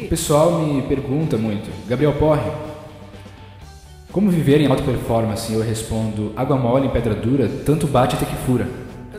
O 0.04 0.08
pessoal 0.08 0.60
me 0.60 0.82
pergunta 0.82 1.36
muito, 1.36 1.70
Gabriel 1.88 2.12
Porre, 2.14 2.50
como 4.16 4.30
viver 4.30 4.62
em 4.62 4.66
alta 4.66 4.82
performance? 4.82 5.52
Eu 5.52 5.60
respondo, 5.60 6.32
água 6.34 6.56
mole 6.56 6.86
em 6.86 6.90
pedra 6.90 7.14
dura, 7.14 7.50
tanto 7.66 7.86
bate 7.86 8.16
até 8.16 8.24
que 8.24 8.34
fura. 8.34 8.66
É 9.12 9.18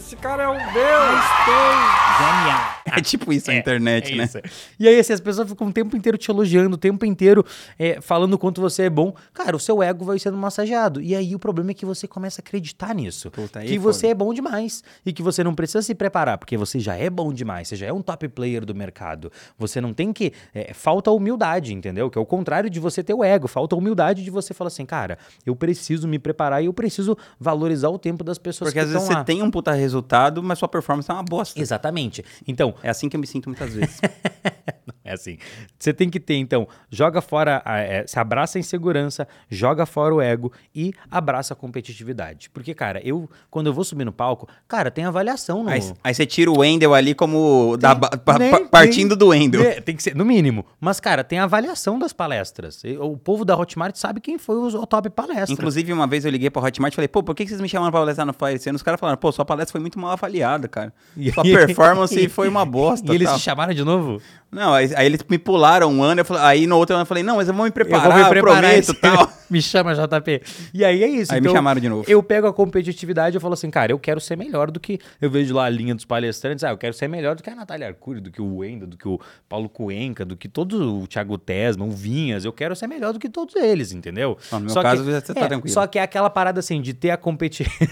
tipo 3.03 3.31
isso 3.33 3.49
a 3.51 3.55
internet, 3.55 4.13
É 4.13 4.15
né? 4.15 4.23
isso. 4.25 4.39
E 4.79 4.87
aí, 4.87 4.99
assim, 4.99 5.13
as 5.13 5.19
pessoas 5.19 5.49
ficam 5.49 5.67
o 5.67 5.73
tempo 5.73 5.95
inteiro 5.95 6.17
te 6.17 6.29
elogiando, 6.31 6.75
o 6.75 6.77
tempo 6.77 7.05
inteiro 7.05 7.45
é, 7.77 7.99
falando 8.01 8.33
o 8.33 8.37
quanto 8.37 8.61
você 8.61 8.83
é 8.83 8.89
bom. 8.89 9.13
Cara, 9.33 9.55
o 9.55 9.59
seu 9.59 9.81
ego 9.83 10.05
vai 10.05 10.19
sendo 10.19 10.37
massageado. 10.37 11.01
E 11.01 11.15
aí 11.15 11.33
o 11.35 11.39
problema 11.39 11.71
é 11.71 11.73
que 11.73 11.85
você 11.85 12.07
começa 12.07 12.41
a 12.41 12.43
acreditar 12.43 12.93
nisso. 12.95 13.29
Puta, 13.31 13.61
que 13.61 13.75
é 13.75 13.77
você 13.79 14.01
foda. 14.01 14.11
é 14.11 14.13
bom 14.15 14.33
demais. 14.33 14.83
E 15.05 15.11
que 15.13 15.21
você 15.23 15.43
não 15.43 15.53
precisa 15.55 15.81
se 15.81 15.93
preparar, 15.95 16.37
porque 16.37 16.57
você 16.57 16.79
já 16.79 16.95
é 16.95 17.09
bom 17.09 17.31
demais. 17.33 17.67
Você 17.67 17.75
já 17.75 17.87
é 17.87 17.93
um 17.93 18.01
top 18.01 18.27
player 18.29 18.65
do 18.65 18.73
mercado. 18.75 19.31
Você 19.57 19.79
não 19.81 19.93
tem 19.93 20.11
que. 20.13 20.31
é, 20.53 20.73
falta 20.73 21.11
humildade, 21.11 21.73
entendeu? 21.73 22.09
Que 22.09 22.17
é 22.17 22.21
o 22.21 22.25
contrário 22.25 22.69
de 22.69 22.79
você 22.79 23.03
ter 23.03 23.13
o 23.13 23.23
ego. 23.23 23.47
Falta 23.47 23.75
humildade 23.75 24.23
de 24.23 24.29
você 24.29 24.53
falar 24.53 24.67
assim, 24.69 24.85
cara, 24.85 25.17
eu 25.45 25.55
preciso 25.55 26.07
me 26.07 26.19
preparar 26.19 26.61
e 26.61 26.65
eu 26.67 26.73
preciso 26.73 27.17
valorizar 27.39 27.89
o 27.89 27.97
tempo 27.99 28.23
das 28.23 28.37
pessoas 28.37 28.69
Porque 28.69 28.79
que 28.79 28.85
às 28.85 28.87
vezes 28.89 29.01
estão 29.03 29.13
você 29.13 29.19
lá. 29.19 29.23
tem 29.23 29.41
um 29.43 29.51
puta 29.51 29.71
resultado, 29.73 30.41
mas 30.43 30.59
sua 30.59 30.67
performance 30.67 31.09
é 31.09 31.13
uma 31.13 31.23
bosta. 31.23 31.59
Exatamente. 31.59 32.23
Então, 32.47 32.73
É 32.83 32.89
assim 32.89 33.09
que 33.09 33.15
eu 33.15 33.19
me 33.19 33.27
sinto 33.27 33.49
muitas 33.49 33.73
vezes. 33.73 33.99
É 35.07 35.13
assim. 35.13 35.37
Você 35.79 35.93
tem 35.93 36.09
que 36.09 36.19
ter, 36.19 36.35
então, 36.35 36.67
joga 36.91 37.21
fora, 37.21 37.61
a, 37.63 37.79
é, 37.79 38.05
se 38.05 38.19
abraça 38.19 38.57
a 38.57 38.59
insegurança, 38.59 39.27
joga 39.49 39.85
fora 39.85 40.13
o 40.13 40.21
ego 40.21 40.51
e 40.75 40.93
abraça 41.09 41.53
a 41.53 41.55
competitividade. 41.57 42.49
Porque, 42.49 42.73
cara, 42.73 43.01
eu, 43.03 43.29
quando 43.49 43.67
eu 43.67 43.73
vou 43.73 43.83
subir 43.83 44.03
no 44.05 44.11
palco, 44.11 44.47
cara, 44.67 44.91
tem 44.91 45.05
avaliação 45.05 45.63
no. 45.63 45.69
Aí, 45.69 45.81
aí 46.03 46.13
você 46.13 46.25
tira 46.25 46.51
o 46.51 46.59
Wendel 46.59 46.93
ali 46.93 47.13
como. 47.15 47.77
da 47.77 47.95
ba- 47.95 48.09
pa- 48.09 48.37
Nem- 48.37 48.51
pa- 48.51 48.65
partindo 48.69 49.09
nem- 49.11 49.17
do 49.17 49.27
Wendel. 49.29 49.61
É, 49.61 49.79
tem 49.81 49.95
que 49.95 50.03
ser, 50.03 50.15
no 50.15 50.25
mínimo. 50.25 50.65
Mas, 50.79 50.99
cara, 50.99 51.23
tem 51.23 51.39
avaliação 51.39 51.97
das 51.97 52.11
palestras. 52.13 52.81
O 52.99 53.15
povo 53.17 53.45
da 53.45 53.55
Hotmart 53.57 53.95
sabe 53.95 54.19
quem 54.19 54.37
foi 54.37 54.55
o, 54.55 54.67
o 54.81 54.85
top 54.85 55.09
palestra. 55.09 55.53
Inclusive, 55.53 55.93
uma 55.93 56.07
vez 56.07 56.25
eu 56.25 56.31
liguei 56.31 56.49
pra 56.49 56.61
Hotmart 56.61 56.93
e 56.93 56.95
falei, 56.95 57.07
pô, 57.07 57.23
por 57.23 57.33
que 57.35 57.47
vocês 57.47 57.61
me 57.61 57.69
chamaram 57.69 57.91
pra 57.91 58.01
palestrar 58.01 58.27
no 58.27 58.33
Fire? 58.33 58.75
Os 58.75 58.83
caras 58.83 58.99
falaram, 58.99 59.17
pô, 59.17 59.31
sua 59.31 59.45
palestra 59.45 59.71
foi 59.71 59.81
muito 59.81 59.97
mal 59.99 60.11
avaliada, 60.11 60.67
cara. 60.67 60.93
Sua 61.33 61.43
performance 61.43 62.27
foi 62.29 62.47
uma 62.49 62.65
bosta. 62.65 63.11
E 63.11 63.15
eles 63.15 63.27
tal. 63.27 63.37
te 63.37 63.41
chamaram 63.43 63.73
de 63.73 63.83
novo? 63.83 64.21
Não, 64.51 64.73
aí, 64.73 64.89
aí 64.97 65.05
eles 65.05 65.23
me 65.29 65.37
pularam 65.37 65.91
um 65.91 66.03
ano, 66.03 66.21
eu 66.21 66.25
falei- 66.25 66.43
aí 66.43 66.67
no 66.67 66.77
outro 66.77 66.95
ano 66.95 67.03
eu 67.03 67.05
falei, 67.05 67.23
não, 67.23 67.37
mas 67.37 67.47
eu 67.47 67.53
vou 67.53 67.65
me 67.65 67.71
preparar, 67.71 68.05
eu 68.05 68.11
vou 68.11 68.23
me 68.23 68.29
preparar. 68.29 68.61
prometo, 68.61 68.93
tal. 68.95 69.31
me 69.49 69.61
chama, 69.61 69.93
JP. 69.93 70.41
E 70.73 70.83
aí 70.83 71.03
é 71.03 71.07
isso. 71.07 71.33
Aí 71.33 71.39
me 71.39 71.49
chamaram 71.49 71.79
de 71.79 71.87
novo. 71.87 72.03
Eu 72.07 72.21
pego 72.21 72.47
a 72.47 72.53
competitividade 72.53 73.35
e 73.35 73.37
eu 73.37 73.41
falo 73.41 73.53
assim, 73.53 73.69
cara, 73.69 73.91
eu 73.91 73.99
quero 73.99 74.19
ser 74.19 74.35
melhor 74.35 74.71
do 74.71 74.79
que... 74.79 74.99
Eu 75.21 75.29
vejo 75.29 75.55
lá 75.55 75.65
a 75.65 75.69
linha 75.69 75.95
dos 75.95 76.05
palestrantes, 76.05 76.63
ah, 76.63 76.71
eu 76.71 76.77
quero 76.77 76.93
ser 76.93 77.07
melhor 77.07 77.35
do 77.35 77.43
que 77.43 77.49
a 77.49 77.55
Natália 77.55 77.87
Arcuri, 77.87 78.19
do 78.19 78.31
que 78.31 78.41
o 78.41 78.57
Wenda, 78.57 78.85
do 78.85 78.97
que 78.97 79.07
o 79.07 79.19
Paulo 79.47 79.69
Cuenca, 79.69 80.25
do 80.25 80.35
que 80.35 80.49
todo 80.49 81.03
o 81.03 81.07
Thiago 81.07 81.37
Tesma, 81.37 81.85
o 81.85 81.91
Vinhas. 81.91 82.43
Eu 82.43 82.51
quero 82.51 82.75
ser 82.75 82.87
melhor 82.87 83.13
do 83.13 83.19
que 83.19 83.29
todos 83.29 83.55
eles, 83.55 83.91
entendeu? 83.91 84.37
Não, 84.51 84.59
no 84.59 84.65
meu 84.65 84.73
Só 84.73 84.81
caso, 84.81 85.03
que, 85.03 85.11
você 85.11 85.33
tá 85.33 85.41
é, 85.41 85.47
tranquilo. 85.47 85.73
Só 85.73 85.87
que 85.87 85.99
é 85.99 86.01
aquela 86.01 86.29
parada 86.29 86.59
assim, 86.59 86.81
de 86.81 86.93
ter 86.93 87.11
a 87.11 87.17
competitividade... 87.17 87.87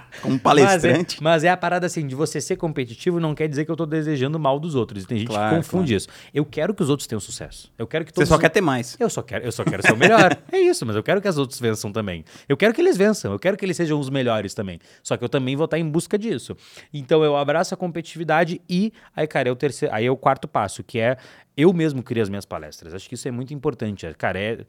Como 0.21 0.35
Mas 0.35 0.41
palestrante. 0.43 1.17
é, 1.19 1.23
mas 1.23 1.43
é 1.43 1.49
a 1.49 1.57
parada 1.57 1.85
assim, 1.85 2.05
de 2.05 2.13
você 2.15 2.39
ser 2.39 2.55
competitivo 2.55 3.19
não 3.19 3.33
quer 3.33 3.47
dizer 3.47 3.65
que 3.65 3.71
eu 3.71 3.75
tô 3.75 3.85
desejando 3.85 4.39
mal 4.39 4.59
dos 4.59 4.75
outros. 4.75 5.05
Tem 5.05 5.17
gente 5.17 5.27
Claro, 5.27 5.49
que 5.49 5.55
confunde 5.57 5.95
isso. 5.95 6.07
Eu 6.33 6.45
quero 6.45 6.73
que 6.73 6.83
os 6.83 6.89
outros 6.89 7.07
tenham 7.07 7.19
sucesso. 7.19 7.71
Eu 7.77 7.87
quero 7.87 8.05
que 8.05 8.11
Você 8.11 8.15
todos 8.15 8.29
só 8.29 8.35
os- 8.35 8.41
quer 8.41 8.49
ter 8.49 8.61
mais. 8.61 8.95
Eu 8.99 9.09
só 9.09 9.21
quero, 9.21 9.43
eu 9.45 9.51
só 9.51 9.63
quero 9.63 9.81
ser 9.81 9.93
o 9.93 9.97
melhor. 9.97 10.37
é 10.51 10.59
isso, 10.59 10.85
mas 10.85 10.95
eu 10.95 11.03
quero 11.03 11.21
que 11.21 11.27
as 11.27 11.37
outros 11.37 11.59
vençam 11.59 11.91
também. 11.91 12.23
Eu 12.47 12.55
quero 12.57 12.73
que 12.73 12.81
eles 12.81 12.95
vençam, 12.97 13.31
eu 13.31 13.39
quero 13.39 13.57
que 13.57 13.65
eles 13.65 13.75
sejam 13.77 13.99
os 13.99 14.09
melhores 14.09 14.53
também. 14.53 14.79
Só 15.03 15.17
que 15.17 15.23
eu 15.23 15.29
também 15.29 15.55
vou 15.55 15.65
estar 15.65 15.79
em 15.79 15.89
busca 15.89 16.17
disso. 16.17 16.55
Então 16.93 17.23
eu 17.23 17.35
abraço 17.35 17.73
a 17.73 17.77
competitividade 17.77 18.61
e 18.69 18.93
aí, 19.15 19.25
cara, 19.27 19.49
é 19.49 19.51
o 19.51 19.55
terceiro, 19.55 19.93
aí 19.93 20.05
é 20.05 20.11
o 20.11 20.17
quarto 20.17 20.47
passo, 20.47 20.83
que 20.83 20.99
é 20.99 21.17
eu 21.57 21.73
mesmo 21.73 22.01
criar 22.03 22.23
as 22.23 22.29
minhas 22.29 22.45
palestras. 22.45 22.93
Acho 22.93 23.09
que 23.09 23.15
isso 23.15 23.27
é 23.27 23.31
muito 23.31 23.53
importante. 23.53 24.07
Cara, 24.17 24.39
é 24.39 24.59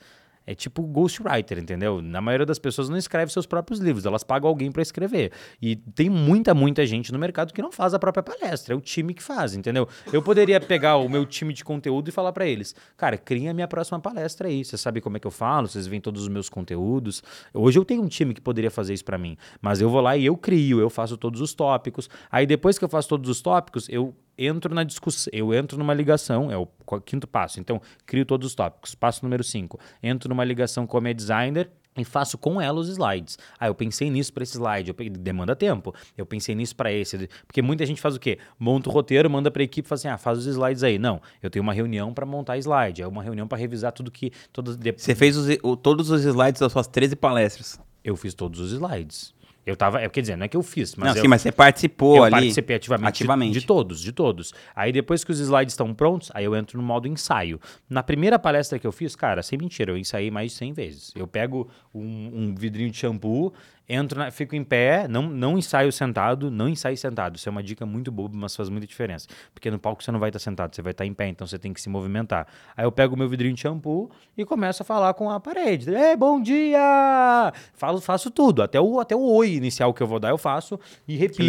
é 0.47 0.55
tipo 0.55 0.83
ghostwriter, 0.83 1.59
entendeu? 1.59 2.03
Na 2.03 2.21
maioria 2.21 2.47
das 2.47 2.59
pessoas 2.59 2.89
não 2.89 2.97
escreve 2.97 3.33
seus 3.33 3.47
próprios 3.47 3.81
livros, 3.81 4.07
elas 4.07 4.25
pagam 4.25 4.49
alguém 4.49 4.71
para 4.71 4.83
escrever. 4.83 5.33
E 5.61 5.77
tem 5.77 6.09
muita, 6.09 6.55
muita 6.55 6.85
gente 6.87 7.13
no 7.13 7.19
mercado 7.19 7.53
que 7.53 7.63
não 7.63 7.73
faz 7.73 7.95
a 7.95 7.99
própria 7.99 8.23
palestra, 8.23 8.75
é 8.75 8.77
o 8.77 8.81
time 8.81 9.15
que 9.15 9.23
faz, 9.23 9.55
entendeu? 9.55 9.89
Eu 10.13 10.23
poderia 10.23 10.61
pegar 10.61 10.97
o 10.97 11.09
meu 11.09 11.25
time 11.25 11.53
de 11.53 11.65
conteúdo 11.65 12.09
e 12.09 12.13
falar 12.13 12.33
para 12.33 12.47
eles: 12.47 12.75
"Cara, 12.97 13.17
cria 13.17 13.51
a 13.51 13.55
minha 13.55 13.69
próxima 13.69 14.01
palestra 14.01 14.49
aí, 14.49 14.65
você 14.65 14.77
sabe 14.77 15.01
como 15.01 15.17
é 15.17 15.21
que 15.21 15.27
eu 15.27 15.31
falo, 15.31 15.69
vocês 15.69 15.87
veem 15.87 16.01
todos 16.01 16.23
os 16.23 16.29
meus 16.29 16.49
conteúdos". 16.49 17.23
Hoje 17.55 17.79
eu 17.79 17.85
tenho 17.85 18.03
um 18.03 18.09
time 18.09 18.35
que 18.35 18.41
poderia 18.41 18.71
fazer 18.71 18.95
isso 18.95 19.05
para 19.05 19.19
mim, 19.19 19.37
mas 19.61 19.81
eu 19.81 19.89
vou 19.89 20.01
lá 20.01 20.17
e 20.17 20.27
eu 20.27 20.37
crio, 20.37 20.81
eu 20.81 20.91
faço 20.91 21.17
todos 21.17 21.41
os 21.41 21.55
tópicos. 21.55 22.09
Aí 22.31 22.47
depois 22.47 22.79
que 22.79 22.85
eu 22.85 22.89
faço 22.89 23.09
todos 23.09 23.29
os 23.31 23.41
tópicos, 23.41 23.89
eu 23.89 24.15
entro 24.37 24.75
na 24.75 24.83
discussão, 24.85 25.31
eu 25.33 25.53
entro 25.55 25.79
numa 25.79 25.95
ligação, 25.95 26.51
é 26.51 26.57
o 26.57 26.67
qu- 26.85 27.01
quinto 27.01 27.27
passo. 27.27 27.61
Então, 27.61 27.81
crio 28.07 28.25
todos 28.25 28.47
os 28.49 28.55
tópicos. 28.55 28.95
Passo 28.95 29.25
número 29.25 29.45
5, 29.45 29.79
entro 30.03 30.29
numa 30.29 30.45
ligação 30.45 30.87
com 30.87 30.97
a 30.97 31.01
minha 31.01 31.15
designer 31.15 31.71
e 31.97 32.05
faço 32.05 32.39
com 32.39 32.59
ela 32.59 32.81
os 32.81 32.89
slides. 32.89 33.39
Ah, 33.61 33.67
eu 33.67 33.75
pensei 33.75 34.09
nisso 34.09 34.33
para 34.33 34.43
esse 34.43 34.53
slide, 34.57 34.89
eu 34.89 34.95
peguei- 34.95 35.13
demanda 35.13 35.55
tempo. 35.55 35.95
Eu 36.17 36.25
pensei 36.25 36.55
nisso 36.55 36.75
para 36.75 36.91
esse, 36.91 37.29
porque 37.47 37.61
muita 37.61 37.85
gente 37.85 38.01
faz 38.01 38.17
o 38.17 38.21
quê? 38.21 38.39
Monta 38.59 38.89
o 38.89 38.93
roteiro, 38.93 39.29
manda 39.29 39.51
para 39.51 39.63
a 39.63 39.65
equipe, 39.65 39.87
e 39.87 39.89
fala 39.89 39.97
assim: 39.97 40.09
"Ah, 40.09 40.17
faz 40.17 40.39
os 40.39 40.47
slides 40.47 40.83
aí". 40.83 40.99
Não, 40.99 41.21
eu 41.43 41.51
tenho 41.51 41.63
uma 41.63 41.75
reunião 41.75 42.15
para 42.15 42.25
montar 42.25 42.57
slide, 42.57 43.03
é 43.03 43.07
uma 43.07 43.23
reunião 43.23 43.47
para 43.47 43.59
revisar 43.59 43.93
tudo 43.93 44.11
que 44.11 44.33
todas 44.53 44.77
Você 44.97 45.15
fez 45.15 45.37
os- 45.37 45.49
todos 45.83 46.11
os 46.11 46.25
slides 46.25 46.61
das 46.61 46.73
suas 46.73 46.87
13 46.87 47.15
palestras. 47.15 47.79
eu 48.03 48.17
fiz 48.17 48.33
todos 48.33 48.59
os 48.59 48.73
slides. 48.73 49.35
Eu 49.65 49.77
tava, 49.77 50.01
é, 50.01 50.09
quer 50.09 50.21
dizer, 50.21 50.37
não 50.37 50.45
é 50.45 50.49
que 50.49 50.57
eu 50.57 50.63
fiz, 50.63 50.97
mas 50.97 51.11
não, 51.11 51.17
eu, 51.17 51.23
sim, 51.23 51.29
mas 51.29 51.41
você 51.41 51.53
participou 51.53 52.17
eu 52.17 52.25
ali. 52.25 52.33
participei 52.33 52.77
ativamente, 52.77 53.09
ativamente. 53.09 53.53
De, 53.53 53.61
de 53.61 53.67
todos, 53.67 54.01
de 54.01 54.13
todos. 54.13 54.53
Aí 54.75 54.91
depois 54.91 55.23
que 55.23 55.31
os 55.31 55.39
slides 55.39 55.73
estão 55.73 55.95
prontos, 55.95 56.31
aí 56.35 56.45
eu 56.45 56.57
entro 56.57 56.77
no 56.79 56.85
modo 56.85 57.07
ensaio. 57.07 57.61
Na 57.89 58.03
primeira 58.03 58.39
palestra 58.39 58.79
que 58.79 58.87
eu 58.87 58.93
fiz, 58.93 59.15
cara, 59.15 59.43
sem 59.43 59.57
mentira, 59.57 59.93
eu 59.93 59.97
ensaiei 59.97 60.31
mais 60.31 60.51
de 60.51 60.59
100 60.59 60.73
vezes. 60.73 61.13
Eu 61.15 61.29
pego 61.29 61.69
um, 61.95 62.31
um 62.35 62.55
vidrinho 62.57 62.91
de 62.91 62.97
shampoo, 62.97 63.53
entro, 63.89 64.19
na- 64.19 64.31
fico 64.31 64.55
em 64.57 64.65
pé, 64.65 65.07
não, 65.09 65.23
não 65.23 65.59
ensaio 65.59 65.91
sentado, 65.93 66.51
não 66.51 66.69
ensaio 66.69 66.97
sentado. 66.97 67.37
Isso 67.37 67.49
é 67.49 67.53
uma 67.53 67.63
dica 67.63 67.85
muito 67.85 68.11
boba, 68.11 68.37
mas 68.37 68.55
faz 68.57 68.69
muita 68.69 68.87
diferença. 68.87 69.27
Porque 69.53 69.71
no 69.71 69.79
palco 69.79 70.03
você 70.03 70.11
não 70.13 70.19
vai 70.21 70.29
estar 70.31 70.39
sentado, 70.39 70.75
você 70.75 70.83
vai 70.83 70.93
estar 70.93 71.05
em 71.07 71.13
pé, 71.15 71.29
então 71.29 71.47
você 71.47 71.59
tem 71.59 71.73
que 71.73 71.81
se 71.81 71.89
movimentar. 71.89 72.47
Aí 72.77 72.85
eu 72.85 72.93
pego 72.93 73.15
o 73.15 73.19
meu 73.19 73.29
vidrinho 73.29 73.55
de 73.55 73.61
shampoo 73.61 74.11
e 74.37 74.45
começo 74.45 74.83
a 74.83 74.85
falar 74.87 75.15
com 75.15 75.31
a 75.31 75.39
parede. 75.41 75.91
Ei, 75.95 76.17
bom 76.17 76.41
dia! 76.41 77.53
Falo, 77.75 78.01
faço 78.01 78.31
tudo, 78.31 78.63
até 78.63 78.81
o, 78.81 79.01
até 79.01 79.15
o 79.15 79.21
oi 79.23 79.55
inicial 79.55 79.93
que 79.93 80.03
eu 80.03 80.07
vou 80.07 80.19
dar 80.19 80.31
eu 80.31 80.39
faço 80.39 80.79
e 81.07 81.17
repito. 81.17 81.43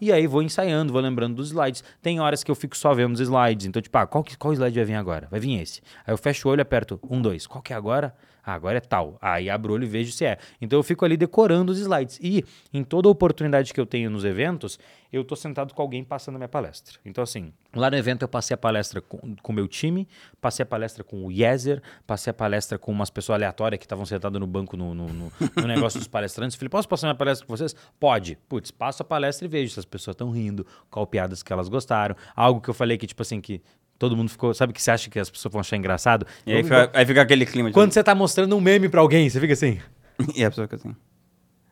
E 0.00 0.12
aí 0.12 0.26
vou 0.26 0.42
ensaiando, 0.42 0.92
vou 0.92 1.02
lembrando 1.02 1.34
dos 1.36 1.48
slides. 1.50 1.82
Tem 2.02 2.20
horas 2.20 2.42
que 2.42 2.50
eu 2.50 2.54
fico 2.54 2.76
só 2.76 2.94
vendo 2.94 3.14
os 3.14 3.20
slides. 3.20 3.66
Então, 3.66 3.80
tipo, 3.82 3.96
ah, 3.98 4.06
qual, 4.06 4.22
que- 4.24 4.36
qual 4.36 4.52
slide 4.52 4.74
vai 4.76 4.84
vir 4.84 4.94
agora? 4.94 5.28
Vai 5.30 5.40
vir 5.40 5.60
esse. 5.60 5.80
Aí 6.06 6.12
eu 6.12 6.18
fecho 6.18 6.48
o 6.48 6.50
olho, 6.50 6.62
aperto 6.62 6.98
um, 7.08 7.20
dois. 7.20 7.46
Qual 7.46 7.62
que 7.62 7.72
é 7.72 7.76
agora? 7.76 8.14
Ah, 8.50 8.54
agora 8.54 8.78
é 8.78 8.80
tal. 8.80 9.16
Aí 9.20 9.48
abro 9.48 9.72
o 9.72 9.74
olho 9.76 9.84
e 9.84 9.86
vejo 9.88 10.10
se 10.12 10.24
é. 10.24 10.38
Então 10.60 10.78
eu 10.78 10.82
fico 10.82 11.04
ali 11.04 11.16
decorando 11.16 11.70
os 11.70 11.78
slides. 11.78 12.18
E 12.22 12.44
em 12.72 12.82
toda 12.82 13.08
oportunidade 13.08 13.72
que 13.72 13.80
eu 13.80 13.86
tenho 13.86 14.10
nos 14.10 14.24
eventos, 14.24 14.78
eu 15.12 15.22
tô 15.24 15.36
sentado 15.36 15.72
com 15.74 15.82
alguém 15.82 16.02
passando 16.04 16.34
a 16.36 16.38
minha 16.38 16.48
palestra. 16.48 16.98
Então, 17.04 17.22
assim, 17.22 17.52
lá 17.74 17.90
no 17.90 17.96
evento 17.96 18.22
eu 18.22 18.28
passei 18.28 18.54
a 18.54 18.58
palestra 18.58 19.00
com 19.00 19.36
o 19.42 19.52
meu 19.52 19.66
time, 19.68 20.06
passei 20.40 20.62
a 20.62 20.66
palestra 20.66 21.02
com 21.04 21.24
o 21.26 21.30
Yezer, 21.32 21.82
passei 22.06 22.30
a 22.30 22.34
palestra 22.34 22.78
com 22.78 22.90
umas 22.92 23.10
pessoas 23.10 23.36
aleatórias 23.36 23.78
que 23.78 23.84
estavam 23.84 24.04
sentadas 24.06 24.40
no 24.40 24.46
banco 24.46 24.76
no, 24.76 24.94
no, 24.94 25.06
no- 25.08 25.32
no 25.56 25.66
negócio 25.66 25.98
dos 25.98 26.08
palestrantes. 26.08 26.56
Falei, 26.56 26.68
posso 26.68 26.88
passar 26.88 27.06
minha 27.08 27.14
palestra 27.16 27.46
com 27.46 27.56
vocês? 27.56 27.74
Pode. 27.98 28.36
Putz, 28.48 28.70
passo 28.70 29.02
a 29.02 29.04
palestra 29.04 29.46
e 29.46 29.48
vejo 29.48 29.72
se 29.74 29.78
as 29.80 29.84
pessoas 29.84 30.14
estão 30.14 30.30
rindo, 30.30 30.66
qual 30.90 31.06
piadas 31.06 31.42
que 31.42 31.52
elas 31.52 31.68
gostaram. 31.68 32.14
Algo 32.34 32.60
que 32.60 32.70
eu 32.70 32.74
falei 32.74 32.96
que, 32.98 33.06
tipo 33.06 33.22
assim, 33.22 33.40
que 33.40 33.60
todo 34.00 34.16
mundo 34.16 34.30
ficou. 34.30 34.52
Sabe 34.54 34.72
que 34.72 34.82
você 34.82 34.90
acha 34.90 35.10
que 35.10 35.18
as 35.18 35.30
pessoas 35.30 35.52
vão 35.52 35.60
achar 35.60 35.76
engraçado? 35.76 36.26
E 36.46 36.52
aí 36.52 36.64
fica, 36.64 36.90
aí 36.92 37.06
fica 37.06 37.20
aquele 37.20 37.44
clima 37.44 37.68
de. 37.68 37.74
Quando 37.74 37.92
você 37.92 38.02
tá 38.02 38.14
mostrando 38.14 38.56
um 38.56 38.60
meme 38.60 38.88
pra 38.88 39.00
alguém, 39.02 39.28
você 39.28 39.38
fica 39.38 39.52
assim. 39.52 39.78
E 40.34 40.44
a 40.44 40.50
pessoa 40.50 40.66
fica 40.66 40.76
assim. 40.76 40.96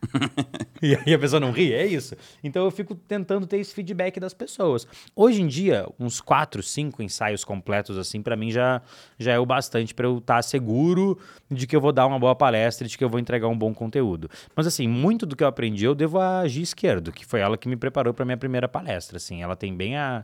E 0.81 0.95
aí 0.95 1.13
a 1.13 1.19
pessoa 1.19 1.39
não 1.39 1.51
ri, 1.51 1.73
é 1.73 1.85
isso. 1.85 2.15
Então 2.43 2.63
eu 2.63 2.71
fico 2.71 2.95
tentando 2.95 3.45
ter 3.45 3.57
esse 3.57 3.73
feedback 3.73 4.19
das 4.19 4.33
pessoas. 4.33 4.87
Hoje 5.15 5.41
em 5.41 5.47
dia, 5.47 5.85
uns 5.99 6.21
quatro, 6.21 6.63
cinco 6.63 7.03
ensaios 7.03 7.43
completos 7.43 7.97
assim, 7.97 8.21
pra 8.21 8.35
mim 8.35 8.49
já, 8.49 8.81
já 9.17 9.33
é 9.33 9.39
o 9.39 9.45
bastante 9.45 9.93
pra 9.93 10.07
eu 10.07 10.19
estar 10.19 10.41
seguro 10.41 11.19
de 11.51 11.67
que 11.67 11.75
eu 11.75 11.81
vou 11.81 11.91
dar 11.91 12.05
uma 12.07 12.17
boa 12.17 12.33
palestra, 12.33 12.87
de 12.87 12.97
que 12.97 13.03
eu 13.03 13.09
vou 13.09 13.19
entregar 13.19 13.47
um 13.49 13.57
bom 13.57 13.73
conteúdo. 13.73 14.29
Mas 14.55 14.65
assim, 14.65 14.87
muito 14.87 15.25
do 15.25 15.35
que 15.35 15.43
eu 15.43 15.47
aprendi 15.47 15.83
eu 15.83 15.93
devo 15.93 16.19
a 16.19 16.47
Gi 16.47 16.61
Esquerdo, 16.61 17.11
que 17.11 17.25
foi 17.25 17.41
ela 17.41 17.57
que 17.57 17.67
me 17.67 17.75
preparou 17.75 18.13
pra 18.13 18.23
minha 18.23 18.37
primeira 18.37 18.67
palestra, 18.67 19.17
assim. 19.17 19.43
Ela 19.43 19.55
tem 19.55 19.75
bem 19.75 19.97
a 19.97 20.23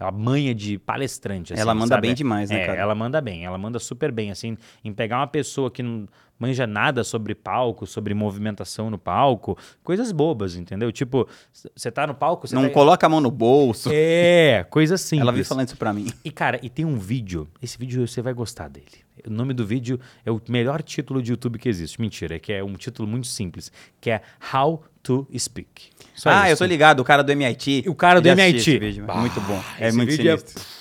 a 0.00 0.10
manha 0.10 0.54
de 0.54 0.78
palestrante, 0.78 1.52
assim, 1.52 1.60
Ela 1.60 1.74
manda 1.74 1.94
sabe? 1.94 2.08
bem 2.08 2.14
demais, 2.14 2.48
né, 2.50 2.62
É, 2.62 2.66
cara? 2.66 2.80
ela 2.80 2.94
manda 2.94 3.20
bem, 3.20 3.44
ela 3.44 3.58
manda 3.58 3.78
super 3.78 4.10
bem, 4.10 4.30
assim, 4.30 4.56
em 4.82 4.92
pegar 4.92 5.18
uma 5.18 5.26
pessoa 5.26 5.70
que 5.70 5.82
não 5.82 6.08
manja 6.38 6.66
nada 6.66 7.04
sobre 7.04 7.34
palco, 7.34 7.86
sobre 7.86 8.14
movimentação 8.14 8.88
no 8.90 8.96
palco, 8.98 9.58
coisas 9.84 10.10
bobas, 10.10 10.56
entendeu? 10.56 10.90
Tipo, 10.90 11.28
você 11.76 11.90
tá 11.90 12.06
no 12.06 12.14
palco, 12.14 12.46
Não 12.52 12.62
tá... 12.62 12.70
coloca 12.70 13.06
a 13.06 13.10
mão 13.10 13.20
no 13.20 13.30
bolso. 13.30 13.90
É, 13.92 14.64
coisa 14.70 14.96
simples. 14.96 15.20
Ela 15.20 15.32
veio 15.32 15.44
falando 15.44 15.66
isso 15.66 15.76
pra 15.76 15.92
mim. 15.92 16.06
E, 16.24 16.30
cara, 16.30 16.58
e 16.62 16.70
tem 16.70 16.86
um 16.86 16.96
vídeo, 16.96 17.46
esse 17.62 17.76
vídeo 17.76 18.06
você 18.08 18.22
vai 18.22 18.32
gostar 18.32 18.68
dele. 18.68 18.86
O 19.26 19.30
nome 19.30 19.52
do 19.54 19.66
vídeo 19.66 19.98
é 20.24 20.30
o 20.30 20.40
melhor 20.48 20.82
título 20.82 21.22
de 21.22 21.30
YouTube 21.30 21.58
que 21.58 21.68
existe. 21.68 22.00
Mentira, 22.00 22.36
é 22.36 22.38
que 22.38 22.52
é 22.52 22.62
um 22.62 22.74
título 22.74 23.08
muito 23.08 23.26
simples, 23.26 23.70
que 24.00 24.10
é 24.10 24.22
How 24.52 24.82
to 25.02 25.26
Speak. 25.38 25.90
Só 26.14 26.30
ah, 26.30 26.48
eu 26.48 26.54
isso. 26.54 26.62
tô 26.62 26.66
ligado, 26.66 27.00
o 27.00 27.04
cara 27.04 27.22
do 27.22 27.32
MIT. 27.32 27.84
O 27.88 27.94
cara 27.94 28.20
do 28.20 28.28
Eu 28.28 28.32
MIT. 28.32 28.78
vídeo, 28.78 29.04
Bah, 29.06 29.16
muito 29.16 29.40
bom. 29.40 29.62
É 29.78 29.90
muito 29.92 30.12
é- 30.12 30.16
sinistro. 30.16 30.62
É, 30.62 30.79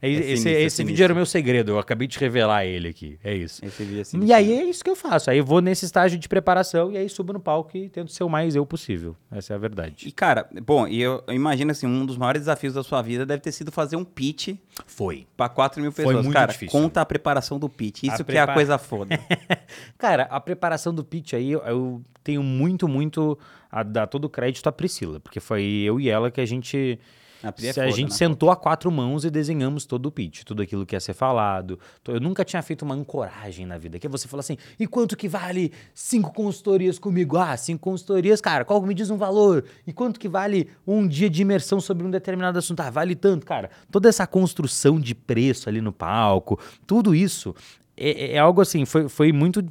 É 0.00 0.08
esse 0.08 0.22
sinistro, 0.22 0.50
é 0.50 0.62
esse 0.62 0.84
vídeo 0.84 1.04
era 1.04 1.12
o 1.12 1.16
meu 1.16 1.26
segredo, 1.26 1.72
eu 1.72 1.78
acabei 1.78 2.06
de 2.06 2.18
revelar 2.18 2.64
ele 2.64 2.88
aqui. 2.88 3.18
É 3.22 3.34
isso. 3.34 3.64
Esse 3.64 3.82
vídeo 3.84 4.02
é 4.02 4.26
E 4.26 4.32
aí 4.32 4.52
é 4.52 4.64
isso 4.64 4.84
que 4.84 4.90
eu 4.90 4.94
faço. 4.96 5.30
Aí 5.30 5.38
eu 5.38 5.44
vou 5.44 5.60
nesse 5.60 5.84
estágio 5.84 6.18
de 6.18 6.28
preparação 6.28 6.92
e 6.92 6.96
aí 6.96 7.08
subo 7.08 7.32
no 7.32 7.40
palco 7.40 7.76
e 7.76 7.88
tento 7.88 8.12
ser 8.12 8.22
o 8.24 8.28
mais 8.28 8.54
eu 8.54 8.64
possível. 8.64 9.16
Essa 9.30 9.54
é 9.54 9.56
a 9.56 9.58
verdade. 9.58 10.06
E, 10.08 10.12
cara, 10.12 10.48
bom, 10.64 10.86
e 10.86 11.00
eu, 11.02 11.22
eu 11.26 11.34
imagino 11.34 11.70
assim, 11.72 11.86
um 11.86 12.06
dos 12.06 12.16
maiores 12.16 12.42
desafios 12.42 12.74
da 12.74 12.82
sua 12.82 13.02
vida 13.02 13.26
deve 13.26 13.42
ter 13.42 13.50
sido 13.52 13.72
fazer 13.72 13.96
um 13.96 14.04
pitch 14.04 14.54
Foi. 14.86 15.26
pra 15.36 15.48
4 15.48 15.82
mil 15.82 15.90
Foi 15.90 16.04
pessoas. 16.04 16.24
muito 16.24 16.34
cara, 16.34 16.52
difícil. 16.52 16.70
conta 16.80 17.00
a 17.00 17.06
preparação 17.06 17.58
do 17.58 17.68
pitch. 17.68 18.04
Isso 18.04 18.22
A 18.22 18.24
que 18.24 18.32
é 18.32 18.38
a 18.38 18.46
prepara- 18.46 18.54
coisa 18.54 18.78
foda. 18.78 19.18
Cara, 19.98 20.24
a 20.30 20.40
preparação 20.40 20.94
do 20.94 21.04
pitch 21.04 21.34
aí, 21.34 21.50
eu, 21.50 21.60
eu 21.62 22.02
tenho 22.22 22.42
muito, 22.42 22.86
muito 22.88 23.38
a 23.70 23.82
dar 23.82 24.06
todo 24.06 24.24
o 24.26 24.28
crédito 24.28 24.66
à 24.68 24.72
Priscila, 24.72 25.18
porque 25.20 25.40
foi 25.40 25.62
eu 25.84 25.98
e 26.00 26.08
ela 26.08 26.30
que 26.30 26.40
a 26.40 26.46
gente 26.46 26.98
A 27.42 27.48
é 27.48 27.72
Se 27.72 27.80
a 27.80 27.84
foda, 27.84 27.90
gente 27.96 28.10
né? 28.10 28.16
sentou 28.16 28.50
a 28.50 28.56
quatro 28.56 28.90
mãos 28.90 29.24
e 29.24 29.30
desenhamos 29.30 29.86
todo 29.86 30.06
o 30.06 30.10
pitch, 30.12 30.42
tudo 30.42 30.62
aquilo 30.62 30.84
que 30.84 30.96
ia 30.96 31.00
ser 31.00 31.14
falado. 31.14 31.78
Eu 32.06 32.20
nunca 32.20 32.44
tinha 32.44 32.60
feito 32.62 32.82
uma 32.82 32.94
ancoragem 32.94 33.64
na 33.64 33.78
vida, 33.78 33.98
que 33.98 34.06
é 34.06 34.10
você 34.10 34.26
fala 34.26 34.40
assim, 34.40 34.56
e 34.78 34.86
quanto 34.86 35.16
que 35.16 35.28
vale 35.28 35.72
cinco 35.94 36.32
consultorias 36.32 36.98
comigo? 36.98 37.36
Ah, 37.36 37.56
cinco 37.56 37.82
consultorias, 37.82 38.40
cara, 38.40 38.64
qual 38.64 38.82
me 38.82 38.94
diz 38.94 39.10
um 39.10 39.16
valor? 39.16 39.64
E 39.86 39.92
quanto 39.92 40.18
que 40.18 40.28
vale 40.28 40.68
um 40.86 41.06
dia 41.06 41.30
de 41.30 41.42
imersão 41.42 41.80
sobre 41.80 42.06
um 42.06 42.10
determinado 42.10 42.58
assunto? 42.58 42.80
Ah, 42.80 42.90
vale 42.90 43.14
tanto, 43.14 43.46
cara. 43.46 43.70
Toda 43.90 44.08
essa 44.08 44.26
construção 44.26 44.98
de 44.98 45.14
preço 45.14 45.68
ali 45.68 45.80
no 45.80 45.92
palco, 45.92 46.58
tudo 46.86 47.14
isso 47.14 47.54
é, 47.96 48.34
é 48.34 48.38
algo 48.38 48.60
assim, 48.60 48.84
foi, 48.84 49.08
foi 49.08 49.32
muito 49.32 49.64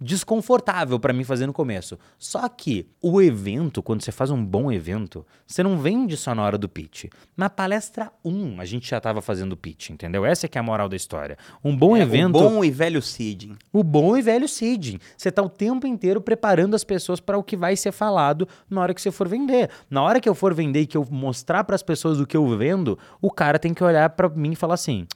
desconfortável 0.00 0.98
pra 0.98 1.12
mim 1.12 1.24
fazer 1.24 1.46
no 1.46 1.52
começo. 1.52 1.98
Só 2.18 2.48
que 2.48 2.86
o 3.00 3.20
evento, 3.22 3.82
quando 3.82 4.02
você 4.02 4.12
faz 4.12 4.30
um 4.30 4.44
bom 4.44 4.70
evento, 4.70 5.24
você 5.46 5.62
não 5.62 5.78
vende 5.78 6.16
só 6.16 6.34
na 6.34 6.42
hora 6.42 6.58
do 6.58 6.68
pitch. 6.68 7.04
Na 7.36 7.48
palestra 7.48 8.10
1, 8.24 8.60
a 8.60 8.64
gente 8.64 8.88
já 8.90 9.00
tava 9.00 9.20
fazendo 9.20 9.56
pitch, 9.56 9.90
entendeu? 9.90 10.24
Essa 10.24 10.46
é 10.46 10.48
que 10.48 10.58
é 10.58 10.60
a 10.60 10.64
moral 10.64 10.88
da 10.88 10.96
história. 10.96 11.36
Um 11.64 11.76
bom 11.76 11.96
É, 11.96 12.00
evento, 12.02 12.36
O 12.38 12.50
bom 12.50 12.64
e 12.64 12.70
velho 12.70 13.00
seeding. 13.00 13.56
o 13.72 13.82
bom 13.82 14.16
e 14.16 14.22
velho 14.22 14.48
seeding. 14.48 14.98
Você 15.16 15.30
tá 15.30 15.42
o 15.42 15.48
tempo 15.48 15.86
inteiro 15.86 16.20
preparando 16.20 16.74
as 16.74 16.84
pessoas 16.84 17.20
para 17.20 17.38
o 17.38 17.42
que 17.42 17.56
vai 17.56 17.76
ser 17.76 17.92
falado 17.92 18.48
na 18.68 18.80
hora 18.80 18.94
que 18.94 19.00
você 19.02 19.10
for 19.10 19.28
vender. 19.28 19.70
Na 19.90 20.02
hora 20.02 20.20
que 20.20 20.28
eu 20.28 20.34
for 20.34 20.52
vender 20.54 20.80
e 20.82 20.86
que 20.86 20.96
eu 20.96 21.06
mostrar 21.10 21.64
para 21.64 21.74
as 21.74 21.82
pessoas 21.82 22.20
o 22.20 22.26
que 22.26 22.36
eu 22.36 22.46
vendo, 22.56 22.98
o 23.20 23.30
cara 23.30 23.58
tem 23.58 23.72
que 23.74 23.82
olhar 23.84 24.10
para 24.10 24.28
mim 24.28 24.52
e 24.52 24.56
falar 24.56 24.74
assim: 24.74 25.06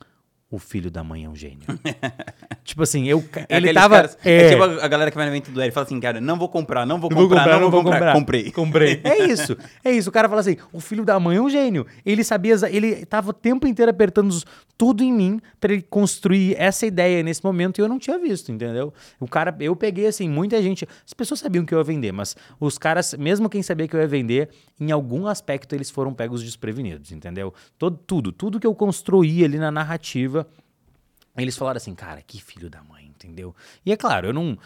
"O 0.53 0.59
filho 0.59 0.89
da 0.91 1.03
mãe 1.03 1.25
é 1.25 1.29
um 1.29 1.35
gênio". 1.35 1.67
tipo 2.65 2.83
assim, 2.83 3.09
eu 3.09 3.25
É 3.49 3.57
ele 3.57 3.73
tava 3.73 3.97
caras- 3.97 4.19
é. 4.25 4.51
tipo 4.51 4.63
a 4.63 4.85
a 4.85 4.89
galera 4.89 5.11
que 5.11 5.17
vai 5.17 5.27
no 5.27 5.33
evento 5.33 5.51
do 5.51 5.61
Eric 5.61 5.73
fala 5.75 5.87
assim, 5.87 5.99
cara, 5.99 6.21
não 6.21 6.39
vou 6.39 6.49
comprar, 6.49 6.87
não 6.87 7.01
vou 7.01 7.11
Não 7.11 7.17
vou 7.17 7.29
comprar, 7.29 7.43
comprar, 7.45 7.61
não 7.61 7.71
vou 7.71 7.83
comprar. 7.83 8.13
Comprei. 8.13 8.51
Comprei. 8.53 9.01
É 9.05 9.25
isso. 9.27 9.57
É 9.85 9.91
isso. 9.91 10.09
O 10.11 10.13
cara 10.13 10.29
fala 10.29 10.41
assim: 10.43 10.57
o 10.73 10.81
filho 10.81 11.05
da 11.05 11.19
mãe 11.19 11.37
é 11.37 11.41
um 11.41 11.49
gênio. 11.51 11.87
Ele 12.07 12.23
sabia, 12.23 12.55
ele 12.71 13.05
tava 13.07 13.31
o 13.31 13.33
tempo 13.33 13.67
inteiro 13.67 13.91
apertando 13.91 14.39
tudo 14.77 15.03
em 15.03 15.13
mim 15.13 15.41
pra 15.61 15.73
ele 15.73 15.83
construir 15.83 16.55
essa 16.59 16.85
ideia 16.87 17.23
nesse 17.23 17.43
momento 17.45 17.79
e 17.79 17.83
eu 17.83 17.89
não 17.89 17.99
tinha 17.99 18.19
visto, 18.19 18.51
entendeu? 18.53 18.93
O 19.21 19.29
cara, 19.29 19.55
eu 19.61 19.75
peguei 19.77 20.07
assim, 20.07 20.29
muita 20.29 20.61
gente. 20.61 20.87
As 21.07 21.13
pessoas 21.15 21.41
sabiam 21.41 21.65
que 21.65 21.73
eu 21.75 21.79
ia 21.79 21.85
vender, 21.85 22.13
mas 22.13 22.37
os 22.59 22.79
caras, 22.79 23.15
mesmo 23.15 23.49
quem 23.49 23.63
sabia 23.63 23.87
que 23.87 23.95
eu 23.95 24.01
ia 24.01 24.07
vender, 24.09 24.49
em 24.81 24.91
algum 24.91 25.27
aspecto 25.27 25.75
eles 25.75 25.91
foram 25.91 26.13
pegos 26.13 26.43
desprevenidos, 26.43 27.13
entendeu? 27.13 27.55
Todo, 27.79 27.97
tudo, 27.97 28.33
tudo 28.33 28.59
que 28.59 28.67
eu 28.67 28.75
construí 28.75 29.45
ali 29.45 29.59
na 29.59 29.71
narrativa 29.71 30.42
eles 31.37 31.57
falaram 31.57 31.79
assim, 31.79 31.95
cara, 31.95 32.21
que 32.21 32.43
filho 32.43 32.69
da 32.69 32.83
mãe, 32.83 33.07
entendeu? 33.07 33.55
E 33.87 33.93
é 33.93 33.97
claro, 33.97 34.29
eu 34.29 34.33
não. 34.33 34.59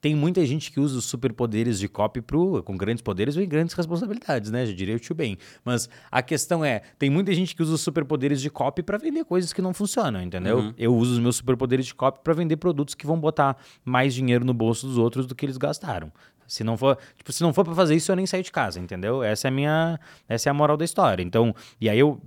Tem 0.00 0.14
muita 0.14 0.44
gente 0.46 0.70
que 0.70 0.78
usa 0.78 0.98
os 0.98 1.04
superpoderes 1.04 1.78
de 1.78 1.88
copy 1.88 2.20
pro, 2.20 2.62
com 2.62 2.76
grandes 2.76 3.02
poderes 3.02 3.36
e 3.36 3.44
grandes 3.46 3.74
responsabilidades, 3.74 4.50
né? 4.50 4.64
Já 4.64 4.72
diria 4.72 4.94
o 4.94 4.98
tio 4.98 5.14
bem. 5.14 5.36
Mas 5.64 5.88
a 6.10 6.22
questão 6.22 6.64
é: 6.64 6.82
tem 6.98 7.10
muita 7.10 7.32
gente 7.34 7.54
que 7.54 7.62
usa 7.62 7.74
os 7.74 7.80
superpoderes 7.80 8.40
de 8.40 8.48
copy 8.48 8.82
pra 8.82 8.96
vender 8.98 9.24
coisas 9.24 9.52
que 9.52 9.60
não 9.60 9.74
funcionam, 9.74 10.22
entendeu? 10.22 10.72
Eu 10.78 10.94
uso 10.94 11.14
os 11.14 11.18
meus 11.18 11.36
superpoderes 11.36 11.86
de 11.86 11.94
copy 11.94 12.20
pra 12.22 12.34
vender 12.34 12.56
produtos 12.56 12.94
que 12.94 13.06
vão 13.06 13.18
botar 13.18 13.56
mais 13.84 14.14
dinheiro 14.14 14.44
no 14.44 14.54
bolso 14.54 14.86
dos 14.86 14.98
outros 14.98 15.26
do 15.26 15.34
que 15.34 15.46
eles 15.46 15.56
gastaram. 15.56 16.12
Se 16.48 16.64
não 16.64 16.78
for, 16.78 16.96
tipo, 17.16 17.30
se 17.30 17.42
não 17.42 17.52
for 17.52 17.62
para 17.62 17.74
fazer 17.74 17.94
isso, 17.94 18.10
eu 18.10 18.16
nem 18.16 18.24
saio 18.24 18.42
de 18.42 18.50
casa, 18.50 18.80
entendeu? 18.80 19.22
Essa 19.22 19.48
é 19.48 19.50
a 19.50 19.52
minha, 19.52 20.00
essa 20.26 20.48
é 20.48 20.50
a 20.50 20.54
moral 20.54 20.78
da 20.78 20.84
história. 20.84 21.22
Então, 21.22 21.54
e 21.78 21.90
aí 21.90 21.98
eu, 21.98 22.18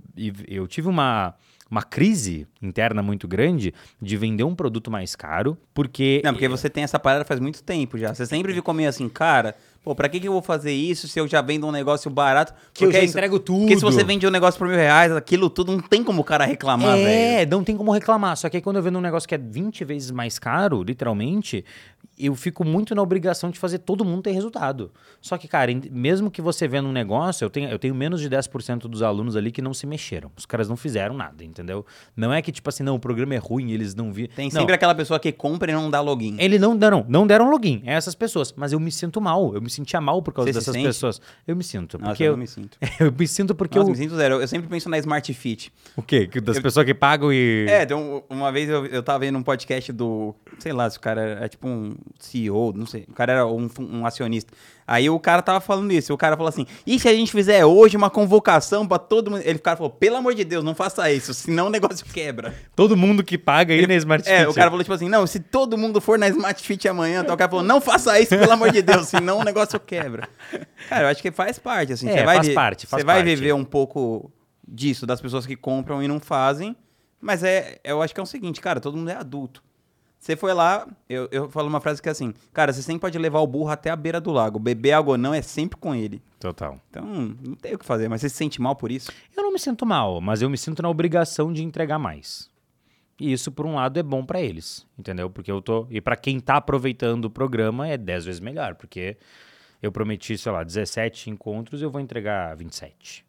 eu 0.46 0.68
tive 0.68 0.88
uma 0.88 1.34
uma 1.72 1.82
crise 1.82 2.46
interna 2.60 3.02
muito 3.02 3.26
grande 3.26 3.72
de 4.00 4.14
vender 4.18 4.44
um 4.44 4.54
produto 4.54 4.90
mais 4.90 5.16
caro, 5.16 5.56
porque 5.72 6.20
Não, 6.22 6.34
porque 6.34 6.46
você 6.46 6.68
tem 6.68 6.84
essa 6.84 6.98
parada 6.98 7.24
faz 7.24 7.40
muito 7.40 7.62
tempo 7.62 7.96
já. 7.96 8.14
Você 8.14 8.26
sempre 8.26 8.52
ficou 8.52 8.74
meio 8.74 8.90
assim, 8.90 9.08
cara, 9.08 9.56
pô, 9.82 9.94
pra 9.94 10.06
que, 10.06 10.20
que 10.20 10.28
eu 10.28 10.32
vou 10.32 10.42
fazer 10.42 10.70
isso 10.72 11.08
se 11.08 11.18
eu 11.18 11.26
já 11.26 11.40
vendo 11.40 11.66
um 11.66 11.70
negócio 11.72 12.10
barato? 12.10 12.52
Que 12.74 12.84
eu 12.84 12.92
já 12.92 12.98
é 12.98 13.04
isso- 13.04 13.12
entrego 13.16 13.40
Porque 13.40 13.74
se 13.74 13.80
tudo. 13.80 13.90
você 13.90 14.04
vende 14.04 14.26
um 14.26 14.30
negócio 14.30 14.58
por 14.58 14.68
mil 14.68 14.76
reais, 14.76 15.10
aquilo 15.12 15.48
tudo 15.48 15.72
não 15.72 15.80
tem 15.80 16.04
como 16.04 16.20
o 16.20 16.24
cara 16.24 16.44
reclamar, 16.44 16.94
velho. 16.94 17.08
É, 17.08 17.46
não 17.46 17.64
tem 17.64 17.74
como 17.74 17.90
reclamar. 17.90 18.36
Só 18.36 18.50
que 18.50 18.58
aí 18.58 18.62
quando 18.62 18.76
eu 18.76 18.82
vendo 18.82 18.98
um 18.98 19.02
negócio 19.02 19.26
que 19.26 19.34
é 19.34 19.38
20 19.38 19.82
vezes 19.82 20.10
mais 20.10 20.38
caro, 20.38 20.82
literalmente, 20.82 21.64
eu 22.18 22.34
fico 22.34 22.64
muito 22.64 22.94
na 22.94 23.02
obrigação 23.02 23.50
de 23.50 23.58
fazer 23.58 23.78
todo 23.78 24.04
mundo 24.04 24.22
ter 24.22 24.32
resultado. 24.32 24.90
Só 25.20 25.36
que, 25.38 25.48
cara, 25.48 25.72
mesmo 25.90 26.30
que 26.30 26.42
você 26.42 26.68
venda 26.68 26.88
um 26.88 26.92
negócio, 26.92 27.44
eu 27.44 27.50
tenho, 27.50 27.68
eu 27.70 27.78
tenho 27.78 27.94
menos 27.94 28.20
de 28.20 28.28
10% 28.28 28.80
dos 28.88 29.02
alunos 29.02 29.34
ali 29.36 29.50
que 29.50 29.62
não 29.62 29.72
se 29.74 29.86
mexeram. 29.86 30.30
Os 30.36 30.44
caras 30.46 30.68
não 30.68 30.76
fizeram 30.76 31.14
nada, 31.14 31.42
entendeu? 31.44 31.84
Não 32.16 32.32
é 32.32 32.40
que, 32.42 32.52
tipo 32.52 32.68
assim, 32.68 32.82
não, 32.82 32.94
o 32.96 32.98
programa 33.00 33.34
é 33.34 33.38
ruim, 33.38 33.72
eles 33.72 33.94
não 33.94 34.12
viram. 34.12 34.34
Tem 34.34 34.46
não, 34.52 34.60
sempre 34.60 34.74
aquela 34.74 34.94
pessoa 34.94 35.18
que 35.18 35.32
compra 35.32 35.70
e 35.70 35.74
não 35.74 35.90
dá 35.90 36.00
login. 36.00 36.36
Ele 36.38 36.58
não 36.58 36.76
deram, 36.76 37.04
não 37.08 37.26
deram 37.26 37.50
login. 37.50 37.82
É 37.84 37.94
essas 37.94 38.14
pessoas. 38.14 38.52
Mas 38.56 38.72
eu 38.72 38.80
me 38.80 38.90
sinto 38.92 39.20
mal. 39.20 39.54
Eu 39.54 39.62
me 39.62 39.70
sentia 39.70 40.00
mal 40.00 40.22
por 40.22 40.32
causa 40.34 40.48
Você 40.52 40.52
se 40.52 40.58
dessas 40.60 40.74
sente? 40.74 40.86
pessoas. 40.86 41.20
Eu 41.46 41.56
me 41.56 41.64
sinto. 41.64 41.98
Nossa, 41.98 42.10
porque 42.10 42.22
eu 42.24 42.32
eu, 42.32 42.36
me 42.36 42.46
sinto. 42.46 42.76
eu 43.00 43.12
me 43.12 43.26
sinto 43.26 43.54
porque 43.54 43.78
Nossa, 43.78 43.90
eu. 43.90 43.92
me 43.92 43.98
sinto 43.98 44.16
zero. 44.16 44.40
Eu 44.40 44.48
sempre 44.48 44.68
penso 44.68 44.88
na 44.88 44.98
Smart 44.98 45.32
Fit. 45.34 45.72
O 45.96 46.02
quê? 46.02 46.28
Das 46.42 46.56
Eu- 46.56 46.62
pessoas 46.62 46.84
que 46.86 46.94
pagam 46.94 47.32
e. 47.32 47.66
É, 47.68 47.82
então, 47.82 48.22
uma 48.28 48.52
vez 48.52 48.68
eu, 48.68 48.86
eu 48.86 49.02
tava 49.02 49.20
vendo 49.20 49.38
um 49.38 49.42
podcast 49.42 49.92
do. 49.92 50.34
Sei 50.58 50.72
lá, 50.72 50.88
se 50.90 50.98
o 50.98 51.00
cara 51.00 51.38
é 51.42 51.48
tipo 51.48 51.66
um 51.68 51.94
CEO, 52.18 52.72
não 52.74 52.86
sei. 52.86 53.04
O 53.08 53.12
cara 53.12 53.32
era 53.32 53.46
um, 53.46 53.68
um 53.78 54.06
acionista. 54.06 54.52
Aí 54.86 55.08
o 55.08 55.18
cara 55.20 55.40
tava 55.42 55.60
falando 55.60 55.92
isso. 55.92 56.12
O 56.12 56.18
cara 56.18 56.36
falou 56.36 56.48
assim: 56.48 56.66
e 56.86 56.98
se 56.98 57.08
a 57.08 57.14
gente 57.14 57.30
fizer 57.32 57.64
hoje 57.64 57.96
uma 57.96 58.10
convocação 58.10 58.86
pra 58.86 58.98
todo 58.98 59.30
mundo? 59.30 59.42
Ele 59.44 59.58
o 59.58 59.62
cara 59.62 59.76
falou: 59.76 59.90
pelo 59.90 60.16
amor 60.16 60.34
de 60.34 60.44
Deus, 60.44 60.64
não 60.64 60.74
faça 60.74 61.10
isso, 61.10 61.32
senão 61.32 61.66
o 61.66 61.70
negócio 61.70 62.04
quebra. 62.06 62.54
Todo 62.74 62.96
mundo 62.96 63.22
que 63.22 63.38
paga 63.38 63.72
aí 63.74 63.86
na 63.86 63.94
Smart 63.94 64.28
É, 64.28 64.40
Fit. 64.40 64.50
o 64.50 64.54
cara 64.54 64.70
falou 64.70 64.82
tipo 64.84 64.94
assim: 64.94 65.08
não, 65.08 65.26
se 65.26 65.40
todo 65.40 65.78
mundo 65.78 66.00
for 66.00 66.18
na 66.18 66.28
Smart 66.28 66.62
Fit 66.62 66.88
amanhã, 66.88 67.22
então 67.22 67.34
o 67.34 67.38
cara 67.38 67.50
falou: 67.50 67.64
não 67.64 67.80
faça 67.80 68.18
isso, 68.20 68.30
pelo 68.36 68.52
amor 68.52 68.70
de 68.70 68.82
Deus, 68.82 69.08
senão 69.08 69.38
o 69.38 69.44
negócio 69.44 69.78
quebra. 69.80 70.28
Cara, 70.88 71.04
eu 71.04 71.08
acho 71.08 71.22
que 71.22 71.30
faz 71.30 71.58
parte, 71.58 71.92
assim. 71.92 72.08
É, 72.08 72.18
você 72.18 72.24
vai 72.24 72.36
faz 72.36 72.48
parte, 72.50 72.86
faz 72.86 73.02
Você 73.02 73.06
vai 73.06 73.22
viver 73.22 73.52
um 73.54 73.64
pouco 73.64 74.30
disso, 74.66 75.06
das 75.06 75.20
pessoas 75.20 75.46
que 75.46 75.56
compram 75.56 76.02
e 76.02 76.08
não 76.08 76.18
fazem. 76.20 76.76
Mas 77.20 77.44
é, 77.44 77.78
eu 77.84 78.02
acho 78.02 78.12
que 78.12 78.18
é 78.18 78.22
o 78.22 78.26
seguinte, 78.26 78.60
cara, 78.60 78.80
todo 78.80 78.96
mundo 78.96 79.10
é 79.10 79.14
adulto. 79.14 79.62
Você 80.22 80.36
foi 80.36 80.54
lá, 80.54 80.86
eu, 81.08 81.28
eu 81.32 81.50
falo 81.50 81.66
uma 81.66 81.80
frase 81.80 82.00
que 82.00 82.08
é 82.08 82.12
assim, 82.12 82.32
cara, 82.52 82.72
você 82.72 82.80
sempre 82.80 83.00
pode 83.00 83.18
levar 83.18 83.40
o 83.40 83.46
burro 83.46 83.70
até 83.70 83.90
a 83.90 83.96
beira 83.96 84.20
do 84.20 84.30
lago. 84.30 84.56
Beber 84.56 84.92
água 84.92 85.14
ou 85.14 85.18
não 85.18 85.34
é 85.34 85.42
sempre 85.42 85.76
com 85.76 85.92
ele. 85.92 86.22
Total. 86.38 86.80
Então, 86.88 87.04
não 87.04 87.56
tem 87.56 87.74
o 87.74 87.78
que 87.78 87.84
fazer, 87.84 88.08
mas 88.08 88.20
você 88.20 88.28
se 88.28 88.36
sente 88.36 88.62
mal 88.62 88.76
por 88.76 88.92
isso? 88.92 89.10
Eu 89.36 89.42
não 89.42 89.52
me 89.52 89.58
sinto 89.58 89.84
mal, 89.84 90.20
mas 90.20 90.40
eu 90.40 90.48
me 90.48 90.56
sinto 90.56 90.80
na 90.80 90.88
obrigação 90.88 91.52
de 91.52 91.64
entregar 91.64 91.98
mais. 91.98 92.48
E 93.18 93.32
isso, 93.32 93.50
por 93.50 93.66
um 93.66 93.74
lado, 93.74 93.98
é 93.98 94.02
bom 94.02 94.24
pra 94.24 94.40
eles, 94.40 94.86
entendeu? 94.96 95.28
Porque 95.28 95.50
eu 95.50 95.60
tô. 95.60 95.88
E 95.90 96.00
pra 96.00 96.14
quem 96.14 96.38
tá 96.38 96.54
aproveitando 96.54 97.24
o 97.24 97.30
programa 97.30 97.88
é 97.88 97.98
10 97.98 98.24
vezes 98.24 98.40
melhor, 98.40 98.76
porque 98.76 99.16
eu 99.82 99.90
prometi, 99.90 100.38
sei 100.38 100.52
lá, 100.52 100.62
17 100.62 101.30
encontros, 101.30 101.82
eu 101.82 101.90
vou 101.90 102.00
entregar 102.00 102.56
27. 102.56 103.26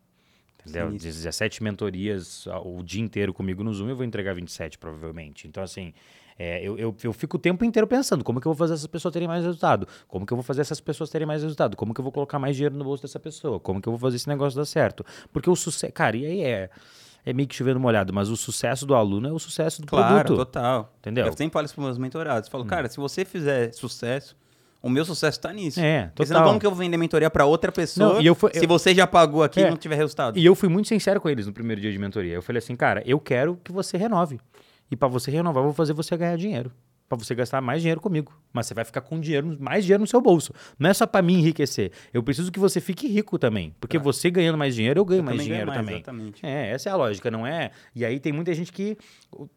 Entendeu? 0.60 0.90
Sinistro. 0.90 1.12
17 1.12 1.64
mentorias 1.64 2.48
ah, 2.52 2.60
o 2.60 2.84
dia 2.84 3.02
inteiro 3.02 3.34
comigo 3.34 3.64
no 3.64 3.74
Zoom, 3.74 3.90
eu 3.90 3.96
vou 3.96 4.06
entregar 4.06 4.36
27, 4.36 4.78
provavelmente. 4.78 5.48
Então, 5.48 5.64
assim, 5.64 5.92
é, 6.38 6.62
eu, 6.64 6.78
eu, 6.78 6.96
eu 7.04 7.14
fico 7.14 7.38
o 7.38 7.40
tempo 7.40 7.64
inteiro 7.66 7.88
pensando 7.88 8.24
como 8.24 8.40
que 8.42 8.48
eu 8.48 8.52
vou 8.54 8.58
fazer 8.58 8.74
essas 8.74 8.88
pessoas 8.88 9.12
terem 9.14 9.28
mais 9.28 9.44
resultado, 9.44 9.88
como 10.08 10.26
que 10.26 10.34
eu 10.34 10.38
vou 10.38 10.44
fazer 10.44 10.62
essas 10.62 10.80
pessoas 10.80 11.10
terem 11.10 11.28
mais 11.28 11.42
resultado, 11.44 11.76
como 11.78 11.94
que 11.94 12.00
eu 12.00 12.04
vou 12.04 12.12
colocar 12.12 12.40
mais 12.40 12.56
dinheiro 12.56 12.76
no 12.76 12.84
bolso 12.84 13.04
dessa 13.04 13.20
pessoa, 13.20 13.60
como 13.60 13.82
que 13.82 13.88
eu 13.88 13.92
vou 13.94 14.00
fazer 14.00 14.16
esse 14.18 14.28
negócio 14.28 14.58
dar 14.58 14.66
certo. 14.66 15.06
Porque 15.32 15.50
o 15.50 15.56
sucesso. 15.56 15.94
Cara, 15.94 16.18
e 16.18 16.26
aí 16.26 16.42
é. 16.44 16.70
É 17.26 17.32
meio 17.32 17.48
que 17.48 17.56
chovendo 17.56 17.80
molhado, 17.80 18.12
mas 18.12 18.28
o 18.30 18.36
sucesso 18.36 18.86
do 18.86 18.94
aluno 18.94 19.30
é 19.30 19.32
o 19.32 19.40
sucesso 19.40 19.80
do 19.82 19.88
Claro, 19.88 20.26
produto. 20.26 20.36
total. 20.46 20.94
Entendeu? 21.00 21.24
Hum. 21.24 21.28
Eu 21.30 21.34
sempre 21.38 21.54
falo 21.54 21.66
isso 21.66 21.74
para 21.74 21.86
meus 21.86 21.98
mentorados. 21.98 22.50
Falo, 22.50 22.66
cara, 22.66 22.90
se 22.90 22.98
você 22.98 23.24
fizer 23.24 23.72
sucesso, 23.74 24.36
o 24.82 24.90
meu 24.90 25.06
sucesso 25.06 25.40
tá 25.40 25.54
nisso. 25.54 25.80
É, 25.80 26.08
Porque 26.14 26.26
senão 26.26 26.42
total. 26.42 26.50
como 26.50 26.60
que 26.60 26.66
eu 26.66 26.72
vou 26.72 26.78
vender 26.80 26.98
mentoria 26.98 27.30
para 27.30 27.46
outra 27.46 27.72
pessoa 27.72 28.16
Não, 28.16 28.22
e 28.22 28.26
eu 28.28 28.36
fui- 28.36 28.52
se 28.54 28.66
eu- 28.66 28.68
você 28.68 28.94
já 28.94 29.08
pagou 29.08 29.42
aqui 29.42 29.62
e 29.62 29.64
É. 29.64 29.70
não 29.70 29.78
tiver 29.78 29.96
resultado? 29.96 30.38
E 30.38 30.44
eu 30.46 30.54
fui 30.54 30.68
muito 30.68 30.90
sincero 30.90 31.22
com 31.22 31.30
eles 31.30 31.48
no 31.48 31.54
primeiro 31.54 31.80
dia 31.80 31.94
de 31.94 31.98
mentoria. 31.98 32.34
Eu 32.34 32.42
falei 32.42 32.58
assim, 32.60 32.76
cara, 32.76 33.02
eu 33.06 33.18
quero 33.22 33.58
que 33.64 33.72
você 33.72 33.96
renove. 33.96 34.38
E 34.92 34.96
pra 34.96 35.08
você 35.08 35.32
renovar, 35.32 35.62
eu 35.62 35.66
vou 35.66 35.74
fazer 35.74 35.94
você 35.94 36.16
ganhar 36.16 36.38
dinheiro. 36.38 36.72
Pra 37.10 37.18
você 37.18 37.36
gastar 37.36 37.62
mais 37.62 37.82
dinheiro 37.82 38.00
comigo. 38.02 38.34
Mas 38.52 38.66
você 38.66 38.74
vai 38.74 38.84
ficar 38.86 39.02
com 39.02 39.20
dinheiro, 39.20 39.56
mais 39.60 39.84
dinheiro 39.84 40.02
no 40.02 40.08
seu 40.08 40.20
bolso. 40.22 40.54
Não 40.80 40.90
é 40.90 40.94
só 40.94 41.06
pra 41.06 41.22
me 41.22 41.34
enriquecer. 41.34 41.92
Eu 42.14 42.24
preciso 42.24 42.52
que 42.52 42.60
você 42.60 42.80
fique 42.80 43.08
rico 43.08 43.38
também. 43.38 43.76
Porque 43.80 44.00
você 44.00 44.32
ganhando 44.32 44.58
mais 44.58 44.74
dinheiro, 44.74 45.00
eu 45.00 45.06
ganho 45.06 45.20
Eu 45.20 45.24
mais 45.24 45.38
também 45.38 45.50
ganho 45.50 45.66
dinheiro 45.66 45.68
mais, 45.68 45.80
também. 45.80 45.96
exatamente. 45.98 46.46
É, 46.46 46.72
essa 46.72 46.90
é 46.90 46.92
a 46.92 46.96
lógica, 46.96 47.30
não 47.30 47.46
é? 47.46 47.72
E 47.94 48.04
aí 48.06 48.20
tem 48.20 48.32
muita 48.32 48.54
gente 48.54 48.72
que. 48.72 48.98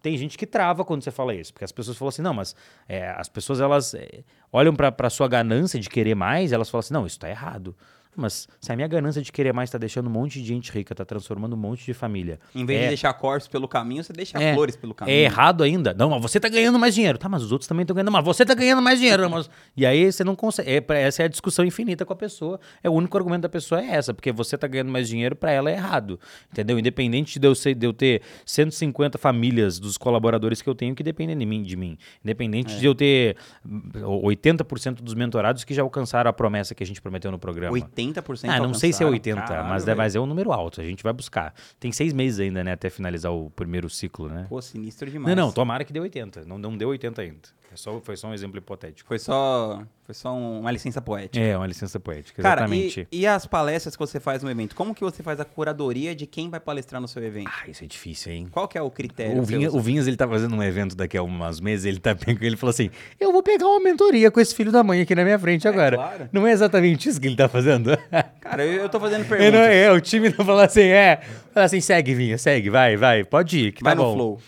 Tem 0.02 0.18
gente 0.18 0.36
que 0.36 0.44
trava 0.44 0.84
quando 0.84 1.02
você 1.02 1.10
fala 1.10 1.34
isso. 1.34 1.52
Porque 1.52 1.64
as 1.64 1.72
pessoas 1.72 1.96
falam 1.96 2.08
assim, 2.08 2.20
não, 2.22 2.34
mas 2.34 2.54
é, 2.88 3.08
as 3.10 3.28
pessoas 3.28 3.60
elas 3.60 3.94
é, 3.94 4.24
olham 4.52 4.74
pra 4.74 5.08
sua 5.08 5.28
ganância 5.28 5.78
de 5.80 5.88
querer 5.88 6.14
mais, 6.14 6.52
elas 6.52 6.68
falam 6.68 6.80
assim, 6.80 6.92
não, 6.92 7.06
isso 7.06 7.18
tá 7.18 7.30
errado. 7.30 7.74
Mas 8.16 8.48
se 8.60 8.72
a 8.72 8.76
minha 8.76 8.88
ganância 8.88 9.20
de 9.20 9.30
querer 9.30 9.52
mais 9.52 9.70
tá 9.70 9.78
deixando 9.78 10.06
um 10.06 10.10
monte 10.10 10.40
de 10.40 10.48
gente 10.48 10.72
rica, 10.72 10.94
tá 10.94 11.04
transformando 11.04 11.54
um 11.54 11.58
monte 11.58 11.84
de 11.84 11.92
família. 11.92 12.40
Em 12.54 12.64
vez 12.64 12.80
é, 12.80 12.82
de 12.84 12.88
deixar 12.88 13.12
corpos 13.14 13.46
pelo 13.46 13.68
caminho, 13.68 14.02
você 14.02 14.12
deixa 14.12 14.38
é, 14.42 14.54
flores 14.54 14.76
pelo 14.76 14.94
caminho. 14.94 15.14
É 15.14 15.22
errado 15.22 15.62
ainda. 15.62 15.92
Não, 15.92 16.08
mas 16.10 16.22
você 16.22 16.40
tá 16.40 16.48
ganhando 16.48 16.78
mais 16.78 16.94
dinheiro. 16.94 17.18
Tá, 17.18 17.28
mas 17.28 17.42
os 17.42 17.52
outros 17.52 17.68
também 17.68 17.82
estão 17.82 17.94
ganhando. 17.94 18.10
Mas 18.10 18.24
você 18.24 18.44
tá 18.44 18.54
ganhando 18.54 18.80
mais 18.80 18.98
dinheiro. 18.98 19.28
Mas... 19.28 19.50
E 19.76 19.84
aí 19.84 20.10
você 20.10 20.24
não 20.24 20.34
consegue. 20.34 20.70
É, 20.70 21.02
essa 21.02 21.22
é 21.22 21.26
a 21.26 21.28
discussão 21.28 21.64
infinita 21.64 22.04
com 22.04 22.12
a 22.12 22.16
pessoa. 22.16 22.58
É 22.82 22.88
o 22.88 22.92
único 22.92 23.16
argumento 23.16 23.42
da 23.42 23.48
pessoa 23.48 23.82
é 23.82 23.90
essa, 23.90 24.14
porque 24.14 24.32
você 24.32 24.56
tá 24.56 24.66
ganhando 24.66 24.90
mais 24.90 25.08
dinheiro, 25.08 25.36
pra 25.36 25.52
ela 25.52 25.70
é 25.70 25.74
errado. 25.74 26.18
Entendeu? 26.50 26.78
Independente 26.78 27.38
de 27.38 27.46
eu, 27.46 27.54
ser, 27.54 27.74
de 27.74 27.86
eu 27.86 27.92
ter 27.92 28.22
150 28.46 29.18
famílias 29.18 29.78
dos 29.78 29.98
colaboradores 29.98 30.62
que 30.62 30.68
eu 30.68 30.74
tenho 30.74 30.94
que 30.94 31.02
dependem 31.02 31.36
de 31.36 31.46
mim. 31.46 31.62
De 31.62 31.76
mim. 31.76 31.98
Independente 32.24 32.78
de 32.78 32.86
eu 32.86 32.94
ter 32.94 33.36
hum, 33.64 33.82
80% 34.24 35.02
dos 35.02 35.14
mentorados 35.14 35.64
que 35.64 35.74
já 35.74 35.82
alcançaram 35.82 36.30
a 36.30 36.32
promessa 36.32 36.74
que 36.74 36.82
a 36.82 36.86
gente 36.86 37.02
prometeu 37.02 37.30
no 37.30 37.38
programa. 37.38 37.76
80% 37.76 38.05
Ah, 38.48 38.60
não 38.60 38.74
sei 38.74 38.92
se 38.92 39.02
é 39.02 39.06
alcançaram. 39.06 39.12
80, 39.12 39.40
Caralho, 39.42 39.68
mas, 39.68 39.84
velho. 39.84 39.96
mas 39.96 40.14
é 40.16 40.20
um 40.20 40.26
número 40.26 40.52
alto. 40.52 40.80
A 40.80 40.84
gente 40.84 41.02
vai 41.02 41.12
buscar. 41.12 41.54
Tem 41.78 41.92
seis 41.92 42.12
meses 42.12 42.40
ainda, 42.40 42.62
né? 42.62 42.72
Até 42.72 42.90
finalizar 42.90 43.32
o 43.32 43.50
primeiro 43.50 43.88
ciclo, 43.88 44.28
né? 44.28 44.46
Pô, 44.48 44.60
sinistro 44.60 45.10
demais. 45.10 45.36
Não, 45.36 45.46
não, 45.46 45.52
tomara 45.52 45.84
que 45.84 45.92
dê 45.92 46.00
80. 46.00 46.44
Não, 46.44 46.58
não 46.58 46.76
deu 46.76 46.88
80 46.88 47.22
ainda. 47.22 47.38
É 47.72 47.76
só, 47.76 48.00
foi 48.00 48.16
só 48.16 48.28
um 48.28 48.34
exemplo 48.34 48.56
hipotético. 48.58 49.06
Foi 49.08 49.18
só, 49.18 49.82
foi 50.04 50.14
só 50.14 50.32
um- 50.32 50.60
uma 50.60 50.70
licença 50.70 51.00
poética. 51.02 51.44
É, 51.44 51.56
uma 51.56 51.66
licença 51.66 52.00
poética, 52.00 52.42
Cara, 52.42 52.60
exatamente. 52.62 53.06
e, 53.12 53.20
e 53.20 53.26
as 53.26 53.44
palestras 53.44 53.94
que 53.94 54.00
você 54.00 54.18
faz 54.18 54.42
no 54.42 54.50
evento? 54.50 54.74
Como 54.74 54.94
que 54.94 55.02
você 55.02 55.22
faz 55.22 55.40
a 55.40 55.44
curadoria 55.44 56.14
de 56.14 56.26
quem 56.26 56.48
vai 56.48 56.58
palestrar 56.60 57.00
no 57.02 57.08
seu 57.08 57.22
evento? 57.22 57.50
Ah, 57.52 57.68
isso 57.68 57.84
é 57.84 57.86
difícil, 57.86 58.32
hein? 58.32 58.48
Qual 58.50 58.66
que 58.66 58.78
é 58.78 58.82
o 58.82 58.90
critério? 58.90 59.38
O? 59.38 59.42
Vinha, 59.44 59.70
o 59.70 59.80
Vinhas, 59.80 60.06
ele 60.06 60.16
tá 60.16 60.26
fazendo 60.26 60.54
um 60.56 60.62
evento 60.62 60.96
daqui 60.96 61.18
a 61.18 61.22
umas 61.22 61.60
meses, 61.60 61.84
ele 61.84 61.98
tá 61.98 62.16
ele 62.40 62.56
falou 62.56 62.70
assim: 62.70 62.88
"Eu 63.20 63.32
vou 63.32 63.42
pegar 63.42 63.66
uma 63.66 63.80
mentoria 63.80 64.30
com 64.30 64.40
esse 64.40 64.54
filho 64.54 64.72
da 64.72 64.82
mãe 64.82 65.00
aqui 65.02 65.14
na 65.14 65.24
minha 65.24 65.38
frente 65.38 65.66
agora". 65.68 65.96
claro. 65.96 66.28
Não 66.32 66.46
é 66.46 66.52
exatamente 66.52 67.08
isso 67.08 67.20
que 67.20 67.26
ele 67.26 67.36
tá 67.36 67.48
fazendo? 67.48 67.90
Cara, 68.40 68.64
eu, 68.64 68.82
eu 68.82 68.88
tô 68.88 68.98
fazendo 69.00 69.22
É, 69.24 69.28
perguntas. 69.28 69.52
não 69.52 69.60
é, 69.60 69.76
é, 69.82 69.92
o 69.92 70.00
time 70.00 70.28
não 70.30 70.44
fala 70.46 70.64
assim, 70.64 70.82
é. 70.82 71.20
Fala 71.52 71.66
assim, 71.66 71.80
segue, 71.80 72.14
Vinha, 72.14 72.38
segue, 72.38 72.70
vai, 72.70 72.96
vai, 72.96 73.24
pode 73.24 73.58
ir, 73.58 73.72
que 73.72 73.82
Vai 73.82 73.94
tá 73.94 74.00
no 74.00 74.04
bom. 74.08 74.14
flow. 74.14 74.40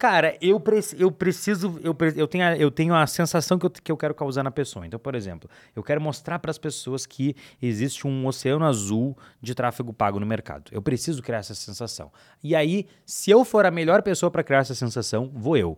Cara, 0.00 0.34
eu, 0.40 0.58
preci- 0.58 0.96
eu 0.98 1.12
preciso. 1.12 1.78
Eu, 1.84 1.94
pre- 1.94 2.14
eu, 2.16 2.26
tenho 2.26 2.42
a, 2.44 2.56
eu 2.56 2.70
tenho 2.70 2.94
a 2.94 3.06
sensação 3.06 3.58
que 3.58 3.66
eu, 3.66 3.70
que 3.70 3.92
eu 3.92 3.96
quero 3.98 4.14
causar 4.14 4.42
na 4.42 4.50
pessoa. 4.50 4.86
Então, 4.86 4.98
por 4.98 5.14
exemplo, 5.14 5.48
eu 5.76 5.82
quero 5.82 6.00
mostrar 6.00 6.38
para 6.38 6.50
as 6.50 6.56
pessoas 6.56 7.04
que 7.04 7.36
existe 7.60 8.06
um 8.06 8.26
oceano 8.26 8.64
azul 8.64 9.14
de 9.42 9.54
tráfego 9.54 9.92
pago 9.92 10.18
no 10.18 10.24
mercado. 10.24 10.70
Eu 10.72 10.80
preciso 10.80 11.22
criar 11.22 11.40
essa 11.40 11.54
sensação. 11.54 12.10
E 12.42 12.56
aí, 12.56 12.86
se 13.04 13.30
eu 13.30 13.44
for 13.44 13.66
a 13.66 13.70
melhor 13.70 14.00
pessoa 14.02 14.30
para 14.30 14.42
criar 14.42 14.60
essa 14.60 14.74
sensação, 14.74 15.30
vou 15.34 15.54
eu. 15.54 15.76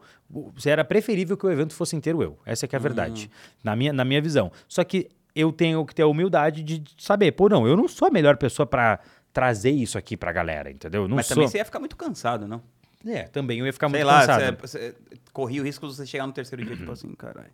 Era 0.64 0.84
preferível 0.84 1.36
que 1.36 1.44
o 1.44 1.50
evento 1.50 1.74
fosse 1.74 1.96
inteiro 1.96 2.22
eu. 2.22 2.38
Essa 2.46 2.64
é 2.64 2.68
que 2.68 2.76
é 2.76 2.78
a 2.78 2.80
verdade, 2.80 3.28
na, 3.64 3.74
minha, 3.74 3.92
na 3.92 4.04
minha 4.04 4.22
visão. 4.22 4.52
Só 4.68 4.84
que 4.84 5.08
eu 5.34 5.50
tenho 5.52 5.84
que 5.84 5.96
ter 5.96 6.02
a 6.02 6.06
humildade 6.06 6.62
de 6.62 6.84
saber, 6.96 7.32
pô, 7.32 7.48
não, 7.48 7.66
eu 7.66 7.76
não 7.76 7.88
sou 7.88 8.06
a 8.06 8.10
melhor 8.12 8.36
pessoa 8.36 8.66
para 8.68 9.00
trazer 9.32 9.70
isso 9.72 9.98
aqui 9.98 10.16
pra 10.16 10.30
galera, 10.30 10.70
entendeu? 10.70 11.02
Eu 11.02 11.08
Não 11.08 11.16
Mas 11.16 11.26
sou. 11.26 11.34
também 11.34 11.48
você 11.48 11.58
ia 11.58 11.64
ficar 11.64 11.80
muito 11.80 11.96
cansado, 11.96 12.46
não? 12.46 12.62
É, 13.06 13.24
também 13.24 13.58
eu 13.58 13.66
ia 13.66 13.72
ficar 13.72 13.88
Sei 13.90 13.98
muito 13.98 14.06
lá, 14.06 14.26
cansado. 14.26 14.58
você, 14.60 14.78
você 14.78 14.94
corria 15.32 15.60
o 15.60 15.64
risco 15.64 15.86
de 15.86 15.94
você 15.94 16.06
chegar 16.06 16.26
no 16.26 16.32
terceiro 16.32 16.64
dia, 16.64 16.76
tipo 16.76 16.90
assim, 16.92 17.12
caralho. 17.14 17.50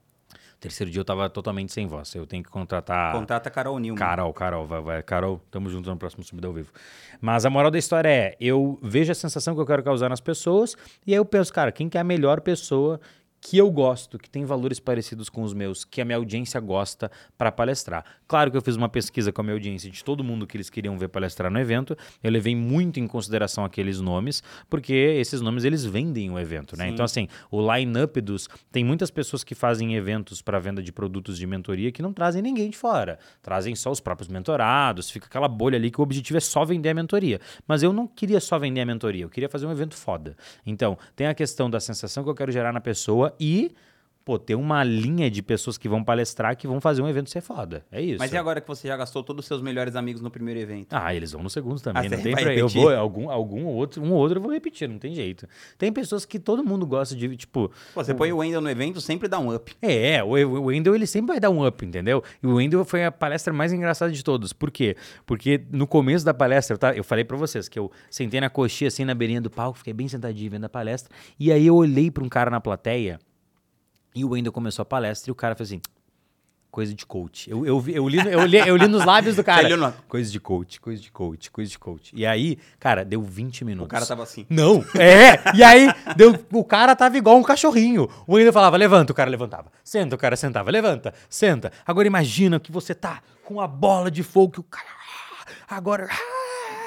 Terceiro 0.61 0.91
dia 0.91 1.01
eu 1.01 1.05
tava 1.05 1.31
totalmente 1.31 1.73
sem 1.73 1.87
voz. 1.87 2.13
Eu 2.17 2.27
tenho 2.27 2.43
que 2.43 2.51
contratar. 2.51 3.13
Contrata 3.13 3.49
a 3.49 3.53
Carol 3.53 3.79
Newman. 3.79 3.97
Carol, 3.97 4.33
Carol, 4.33 4.67
vai, 4.67 4.81
vai. 4.81 5.03
Carol, 5.05 5.41
tamo 5.53 5.71
junto 5.71 5.89
no 5.89 5.97
próximo 5.97 6.25
Subida 6.25 6.49
ao 6.49 6.53
Vivo. 6.53 6.73
Mas 7.21 7.47
a 7.47 7.51
moral 7.51 7.71
da 7.71 7.79
história 7.79 8.09
é: 8.09 8.37
eu 8.41 8.77
vejo 8.83 9.13
a 9.13 9.15
sensação 9.15 9.55
que 9.55 9.61
eu 9.61 9.67
quero 9.67 9.85
causar 9.85 10.09
nas 10.09 10.21
pessoas, 10.21 10.77
e 11.07 11.13
aí 11.13 11.17
eu 11.19 11.25
penso, 11.25 11.53
cara, 11.53 11.71
quem 11.71 11.89
que 11.89 11.97
é 11.97 12.01
a 12.01 12.05
melhor 12.05 12.41
pessoa 12.41 13.01
que 13.41 13.57
eu 13.59 13.71
gosto, 13.71 14.19
que 14.19 14.29
tem 14.29 14.45
valores 14.45 14.81
parecidos 14.81 15.29
com 15.29 15.43
os 15.43 15.55
meus, 15.55 15.85
que 15.85 16.01
a 16.01 16.05
minha 16.05 16.17
audiência 16.17 16.61
gosta 16.61 17.11
para 17.37 17.53
palestrar. 17.53 18.05
Claro 18.27 18.51
que 18.51 18.57
eu 18.57 18.63
fiz 18.63 18.77
uma 18.77 18.89
pesquisa 18.89 19.33
com 19.33 19.41
a 19.41 19.45
minha 19.45 19.55
audiência 19.55 19.91
de 19.91 20.03
todo 20.05 20.25
mundo 20.25 20.47
que 20.47 20.57
eles 20.57 20.69
queriam 20.69 20.99
ver 20.99 21.09
palestrar 21.09 21.51
no 21.51 21.59
evento. 21.59 21.97
Eu 22.23 22.31
levei 22.31 22.55
muito 22.55 23.01
em 23.01 23.07
consideração 23.07 23.65
aqueles 23.65 24.01
nomes, 24.01 24.43
porque 24.69 24.93
esses 24.93 25.41
nomes 25.41 25.65
eles 25.65 25.85
vendem 25.85 26.31
o 26.31 26.39
evento, 26.39 26.77
né? 26.77 26.87
Sim. 26.87 26.93
Então 26.93 27.05
assim, 27.05 27.29
o 27.51 27.75
line-up 27.75 28.21
dos 28.21 28.49
tem 28.71 28.85
muitas 28.85 29.11
pessoas 29.11 29.45
que 29.45 29.55
fazem 29.55 29.95
eventos 29.95 30.43
para 30.43 30.59
venda 30.59 30.83
de 30.83 30.93
produtos 30.93 31.39
de 31.39 31.47
mentoria 31.47 31.93
que 31.93 32.03
não 32.03 32.13
trazem 32.13 32.43
ninguém 32.43 32.71
de 32.71 32.77
fora, 32.77 33.19
trazem 33.43 33.75
só 33.75 33.91
os 33.91 34.01
próprios 34.01 34.29
mentorados, 34.29 35.11
fica 35.11 35.27
aquela 35.27 35.49
bolha 35.49 35.77
ali 35.77 35.91
que 35.91 36.01
o 36.01 36.03
objetivo 36.03 36.37
é 36.37 36.41
só 36.41 36.65
vender 36.65 36.91
a 36.91 36.95
mentoria. 36.95 37.41
Mas 37.67 37.83
eu 37.83 37.93
não 37.93 38.07
queria 38.07 38.41
só 38.41 38.59
vender 38.59 38.81
a 38.81 38.87
mentoria, 38.87 39.25
eu 39.25 39.29
queria 39.29 39.49
fazer 39.49 39.67
um 39.67 39.73
evento 39.73 39.95
foda. 39.95 40.37
Então, 40.67 40.99
tem 41.15 41.27
a 41.27 41.35
questão 41.35 41.71
da 41.71 41.81
sensação 41.81 42.25
que 42.25 42.31
eu 42.31 42.35
quero 42.35 42.53
gerar 42.53 42.73
na 42.73 42.81
pessoa 42.81 43.28
e 43.39 43.75
pô, 44.29 44.39
ter 44.39 44.55
uma 44.55 44.85
linha 44.85 45.31
de 45.31 45.41
pessoas 45.43 45.79
que 45.79 45.89
vão 45.89 46.05
palestrar 46.05 46.55
que 46.55 46.67
vão 46.67 46.83
fazer 46.83 47.01
um 47.01 47.09
evento 47.09 47.31
ser 47.31 47.41
foda. 47.41 47.83
É 47.91 47.99
isso. 47.99 48.19
Mas 48.19 48.31
e 48.31 48.37
agora 48.37 48.61
que 48.61 48.69
você 48.69 48.87
já 48.87 48.95
gastou 48.95 49.23
todos 49.23 49.43
os 49.45 49.49
seus 49.49 49.63
melhores 49.63 49.97
amigos 49.97 50.21
no 50.21 50.31
primeiro 50.31 50.61
evento? 50.61 50.89
Ah, 50.93 51.15
eles 51.15 51.33
vão 51.33 51.43
no 51.43 51.49
segundo 51.49 51.81
também. 51.81 52.05
Ah, 52.05 52.11
não 52.15 52.23
tem 52.23 52.35
pra... 52.35 52.53
Eu 52.55 52.69
vou, 52.69 52.95
algum, 52.95 53.31
algum 53.31 53.65
outro, 53.65 54.03
um 54.03 54.13
ou 54.13 54.19
outro 54.19 54.37
eu 54.37 54.43
vou 54.43 54.53
repetir, 54.53 54.87
não 54.87 54.99
tem 54.99 55.15
jeito. 55.15 55.49
Tem 55.79 55.91
pessoas 55.91 56.27
que 56.27 56.39
todo 56.39 56.63
mundo 56.63 56.87
gosta 56.87 57.17
de, 57.17 57.35
tipo, 57.39 57.71
Pô, 57.95 58.05
você 58.05 58.13
põe 58.13 58.31
o 58.31 58.37
Wendel 58.37 58.61
no 58.61 58.69
evento, 58.69 59.01
sempre 59.01 59.29
dá 59.29 59.39
um 59.39 59.55
up. 59.55 59.75
é, 59.81 60.23
o, 60.23 60.29
o 60.29 60.65
Wendel 60.65 60.95
ele 60.95 61.07
sempre 61.07 61.29
vai 61.29 61.41
dar 61.41 61.49
um 61.49 61.67
up, 61.67 61.87
entendeu? 61.87 62.23
E 62.43 62.47
o 62.47 62.57
Wendel 62.57 62.85
foi 62.85 63.07
a 63.07 63.11
palestra 63.11 63.51
mais 63.51 63.73
engraçada 63.73 64.13
de 64.13 64.23
todos. 64.23 64.53
Por 64.53 64.71
quê? 64.71 64.95
Porque 65.25 65.63
no 65.73 65.87
começo 65.87 66.23
da 66.23 66.35
palestra, 66.35 66.75
eu, 66.75 66.79
tava- 66.79 66.97
eu 66.99 67.03
falei 67.05 67.25
pra 67.25 67.39
vocês 67.39 67.67
que 67.67 67.79
eu 67.79 67.91
sentei 68.11 68.43
na 68.43 68.51
coxinha 68.51 68.89
assim 68.89 69.07
na 69.07 69.15
beirinha 69.15 69.41
do 69.41 69.49
palco, 69.49 69.79
fiquei 69.79 69.95
bem 69.95 70.07
sentadinho 70.07 70.51
vendo 70.51 70.65
a 70.65 70.69
palestra, 70.69 71.11
e 71.41 71.51
aí 71.51 71.67
eu 71.67 71.75
olhei 71.77 72.11
pra 72.11 72.23
um 72.23 72.29
cara 72.29 72.51
na 72.51 72.61
plateia 72.61 73.19
e 74.19 74.25
o 74.25 74.31
Wendel 74.31 74.53
começou 74.53 74.83
a 74.83 74.87
palestra 74.87 75.31
e 75.31 75.33
o 75.33 75.35
cara 75.35 75.55
fez 75.55 75.71
assim. 75.71 75.81
Coisa 76.71 76.95
de 76.95 77.07
coach. 77.07 77.51
Eu, 77.51 77.65
eu, 77.65 77.83
eu, 77.89 78.09
li, 78.09 78.19
eu, 78.19 78.45
li, 78.45 78.59
eu 78.59 78.77
li 78.77 78.87
nos 78.89 79.03
lábios 79.05 79.37
do 79.37 79.43
cara. 79.43 79.93
Coisa 80.07 80.31
de 80.31 80.39
coach, 80.39 80.79
coisa 80.79 81.01
de 81.01 81.11
coach, 81.11 81.51
coisa 81.51 81.71
de 81.71 81.79
coach. 81.79 82.13
E 82.15 82.27
aí, 82.27 82.59
cara, 82.79 83.05
deu 83.07 83.23
20 83.23 83.65
minutos. 83.65 83.87
O 83.87 83.91
cara 83.91 84.05
tava 84.05 84.23
assim. 84.23 84.47
Não, 84.51 84.85
é. 84.95 85.57
E 85.57 85.65
aí, 85.65 85.89
deu, 86.15 86.39
o 86.53 86.63
cara 86.63 86.95
tava 86.95 87.17
igual 87.17 87.39
um 87.39 87.43
cachorrinho. 87.43 88.09
O 88.27 88.35
Wendel 88.35 88.53
falava, 88.53 88.77
levanta, 88.77 89.13
o 89.13 89.15
cara 89.15 89.31
levantava. 89.31 89.73
Senta, 89.83 90.15
o 90.15 90.19
cara 90.19 90.37
sentava. 90.37 90.71
Levanta, 90.71 91.15
senta. 91.29 91.73
Agora 91.87 92.07
imagina 92.07 92.61
que 92.61 92.71
você 92.71 92.95
tá 92.95 93.23
com 93.45 93.63
a 93.63 93.67
bola 93.67 94.11
de 94.11 94.23
fogo 94.23 94.53
que 94.53 94.61
o 94.61 94.65
cara... 94.65 94.87
ah, 95.69 95.77
Agora... 95.77 96.07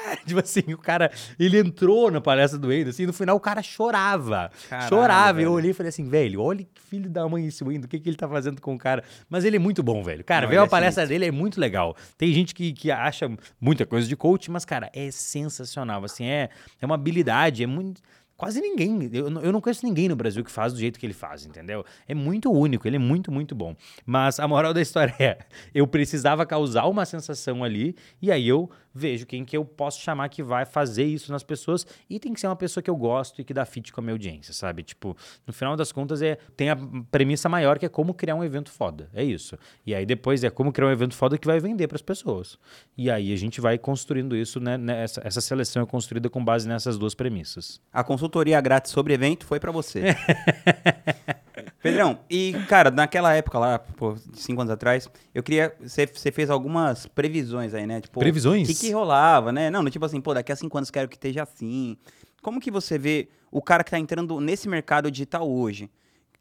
ah, 0.06 0.16
Tipo 0.26 0.40
assim, 0.40 0.72
o 0.72 0.78
cara, 0.78 1.10
ele 1.38 1.58
entrou 1.58 2.10
na 2.10 2.20
palestra 2.20 2.58
do 2.58 2.68
Wendel, 2.68 2.90
assim, 2.90 3.06
no 3.06 3.12
final 3.12 3.36
o 3.36 3.40
cara 3.40 3.62
chorava. 3.62 4.50
Caralho, 4.68 4.88
chorava. 4.88 5.40
E 5.40 5.44
eu 5.44 5.50
velho. 5.50 5.52
olhei 5.52 5.70
e 5.70 5.74
falei 5.74 5.88
assim, 5.88 6.08
velho, 6.08 6.40
olha 6.40 6.64
que 6.64 6.80
filho 6.80 7.08
da 7.08 7.26
mãe 7.28 7.46
esse 7.46 7.64
Wendel, 7.64 7.86
o 7.86 7.88
que, 7.88 7.98
que 7.98 8.08
ele 8.08 8.16
tá 8.16 8.28
fazendo 8.28 8.60
com 8.60 8.74
o 8.74 8.78
cara? 8.78 9.02
Mas 9.28 9.44
ele 9.44 9.56
é 9.56 9.58
muito 9.58 9.82
bom, 9.82 10.02
velho. 10.02 10.22
Cara, 10.24 10.46
ver 10.46 10.58
a 10.58 10.64
é 10.64 10.68
palestra 10.68 11.06
dele 11.06 11.26
é 11.26 11.30
muito 11.30 11.60
legal. 11.60 11.96
Tem 12.18 12.32
gente 12.32 12.54
que, 12.54 12.72
que 12.72 12.90
acha 12.90 13.30
muita 13.60 13.86
coisa 13.86 14.06
de 14.06 14.16
coach, 14.16 14.50
mas, 14.50 14.64
cara, 14.64 14.90
é 14.92 15.10
sensacional. 15.10 16.04
Assim, 16.04 16.26
é, 16.26 16.50
é 16.80 16.86
uma 16.86 16.94
habilidade, 16.94 17.62
é 17.62 17.66
muito. 17.66 18.02
Quase 18.36 18.60
ninguém. 18.60 19.08
Eu, 19.12 19.30
eu 19.40 19.52
não 19.52 19.60
conheço 19.60 19.86
ninguém 19.86 20.08
no 20.08 20.16
Brasil 20.16 20.42
que 20.42 20.50
faz 20.50 20.72
do 20.72 20.78
jeito 20.80 20.98
que 20.98 21.06
ele 21.06 21.12
faz, 21.12 21.46
entendeu? 21.46 21.84
É 22.08 22.14
muito 22.14 22.50
único, 22.50 22.88
ele 22.88 22.96
é 22.96 22.98
muito, 22.98 23.30
muito 23.30 23.54
bom. 23.54 23.76
Mas 24.04 24.40
a 24.40 24.48
moral 24.48 24.74
da 24.74 24.82
história 24.82 25.14
é: 25.20 25.38
eu 25.72 25.86
precisava 25.86 26.44
causar 26.44 26.86
uma 26.86 27.04
sensação 27.04 27.62
ali, 27.62 27.94
e 28.20 28.32
aí 28.32 28.48
eu 28.48 28.68
vejo 28.94 29.26
quem 29.26 29.44
que 29.44 29.56
eu 29.56 29.64
posso 29.64 30.00
chamar 30.00 30.28
que 30.28 30.42
vai 30.42 30.64
fazer 30.64 31.04
isso 31.04 31.32
nas 31.32 31.42
pessoas, 31.42 31.86
e 32.08 32.18
tem 32.18 32.32
que 32.32 32.40
ser 32.40 32.46
uma 32.46 32.56
pessoa 32.56 32.82
que 32.82 32.90
eu 32.90 32.96
gosto 32.96 33.40
e 33.40 33.44
que 33.44 33.54
dá 33.54 33.64
fit 33.64 33.92
com 33.92 34.00
a 34.00 34.02
minha 34.02 34.14
audiência, 34.14 34.52
sabe? 34.52 34.82
Tipo, 34.82 35.16
no 35.46 35.52
final 35.52 35.76
das 35.76 35.92
contas, 35.92 36.22
é, 36.22 36.36
tem 36.56 36.70
a 36.70 36.76
premissa 37.10 37.48
maior 37.48 37.78
que 37.78 37.86
é 37.86 37.88
como 37.88 38.14
criar 38.14 38.34
um 38.34 38.44
evento 38.44 38.70
foda. 38.70 39.08
É 39.12 39.22
isso. 39.22 39.58
E 39.86 39.94
aí 39.94 40.06
depois 40.06 40.44
é 40.44 40.50
como 40.50 40.72
criar 40.72 40.88
um 40.88 40.92
evento 40.92 41.14
foda 41.14 41.38
que 41.38 41.46
vai 41.46 41.60
vender 41.60 41.88
para 41.88 41.96
as 41.96 42.02
pessoas. 42.02 42.58
E 42.96 43.10
aí 43.10 43.32
a 43.32 43.36
gente 43.36 43.60
vai 43.60 43.78
construindo 43.78 44.36
isso, 44.36 44.60
né? 44.60 44.76
Nessa, 44.76 45.20
essa 45.24 45.40
seleção 45.40 45.82
é 45.82 45.86
construída 45.86 46.28
com 46.28 46.44
base 46.44 46.68
nessas 46.68 46.98
duas 46.98 47.14
premissas. 47.14 47.80
A 47.92 48.04
consultoria 48.04 48.60
grátis 48.60 48.92
sobre 48.92 49.14
evento 49.14 49.46
foi 49.46 49.60
pra 49.60 49.72
você. 49.72 50.02
Pedrão, 51.82 52.20
e 52.30 52.54
cara, 52.68 52.90
naquela 52.90 53.34
época 53.34 53.58
lá, 53.58 53.78
pô, 53.78 54.14
cinco 54.34 54.60
anos 54.60 54.70
atrás, 54.72 55.08
eu 55.34 55.42
queria. 55.42 55.74
Você 55.80 56.06
fez 56.30 56.48
algumas 56.48 57.06
previsões 57.06 57.74
aí, 57.74 57.86
né? 57.86 58.00
Tipo, 58.00 58.20
Previsões? 58.20 58.68
O 58.68 58.72
que, 58.72 58.78
que 58.78 58.90
rolava, 58.92 59.50
né? 59.50 59.68
Não, 59.68 59.84
tipo 59.90 60.04
assim, 60.04 60.20
pô, 60.20 60.32
daqui 60.32 60.52
a 60.52 60.56
cinco 60.56 60.76
anos 60.78 60.90
quero 60.90 61.08
que 61.08 61.16
esteja 61.16 61.42
assim. 61.42 61.96
Como 62.40 62.60
que 62.60 62.70
você 62.70 62.96
vê 62.96 63.28
o 63.50 63.60
cara 63.60 63.82
que 63.82 63.90
tá 63.90 63.98
entrando 63.98 64.40
nesse 64.40 64.68
mercado 64.68 65.10
digital 65.10 65.48
hoje? 65.50 65.90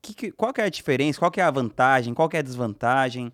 Que 0.02 0.14
que- 0.14 0.32
qual 0.32 0.54
que 0.54 0.62
é 0.62 0.66
a 0.66 0.70
diferença? 0.70 1.18
Qual 1.20 1.32
que 1.32 1.42
é 1.42 1.44
a 1.44 1.52
vantagem? 1.52 2.14
Qual 2.14 2.30
que 2.30 2.38
é 2.38 2.40
a 2.40 2.44
desvantagem? 2.44 3.32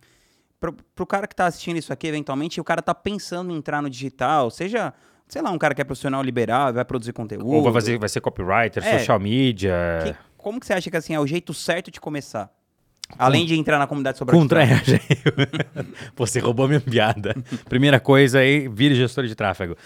Pro, 0.59 0.73
pro 0.95 1.05
cara 1.05 1.27
que 1.27 1.35
tá 1.35 1.45
assistindo 1.45 1.77
isso 1.77 1.91
aqui, 1.93 2.07
eventualmente, 2.07 2.59
o 2.59 2.63
cara 2.63 2.81
tá 2.81 2.93
pensando 2.95 3.51
em 3.51 3.55
entrar 3.57 3.81
no 3.81 3.89
digital, 3.89 4.49
seja, 4.49 4.93
sei 5.27 5.41
lá, 5.41 5.51
um 5.51 5.57
cara 5.57 5.75
que 5.75 5.81
é 5.81 5.83
profissional 5.83 6.21
liberal, 6.23 6.73
vai 6.73 6.83
produzir 6.83 7.13
conteúdo. 7.13 7.45
Ou 7.47 7.61
vai, 7.63 7.71
fazer, 7.73 7.99
vai 7.99 8.09
ser 8.09 8.21
copywriter, 8.21 8.83
É. 8.85 8.97
social 8.97 9.19
media. 9.19 10.17
Como 10.37 10.59
que 10.59 10.65
você 10.65 10.73
acha 10.73 10.89
que 10.89 10.97
assim 10.97 11.13
é 11.13 11.19
o 11.19 11.27
jeito 11.27 11.53
certo 11.53 11.91
de 11.91 11.99
começar? 11.99 12.51
Além 13.17 13.45
de 13.45 13.55
entrar 13.55 13.79
na 13.79 13.87
comunidade 13.87 14.17
sobre 14.17 14.35
Contra 14.35 14.65
você 16.15 16.39
roubou 16.39 16.67
minha 16.67 16.81
piada. 16.81 17.35
Primeira 17.69 17.99
coisa 17.99 18.39
aí, 18.39 18.67
vire 18.67 18.95
gestor 18.95 19.25
de 19.25 19.33
tráfego. 19.33 19.77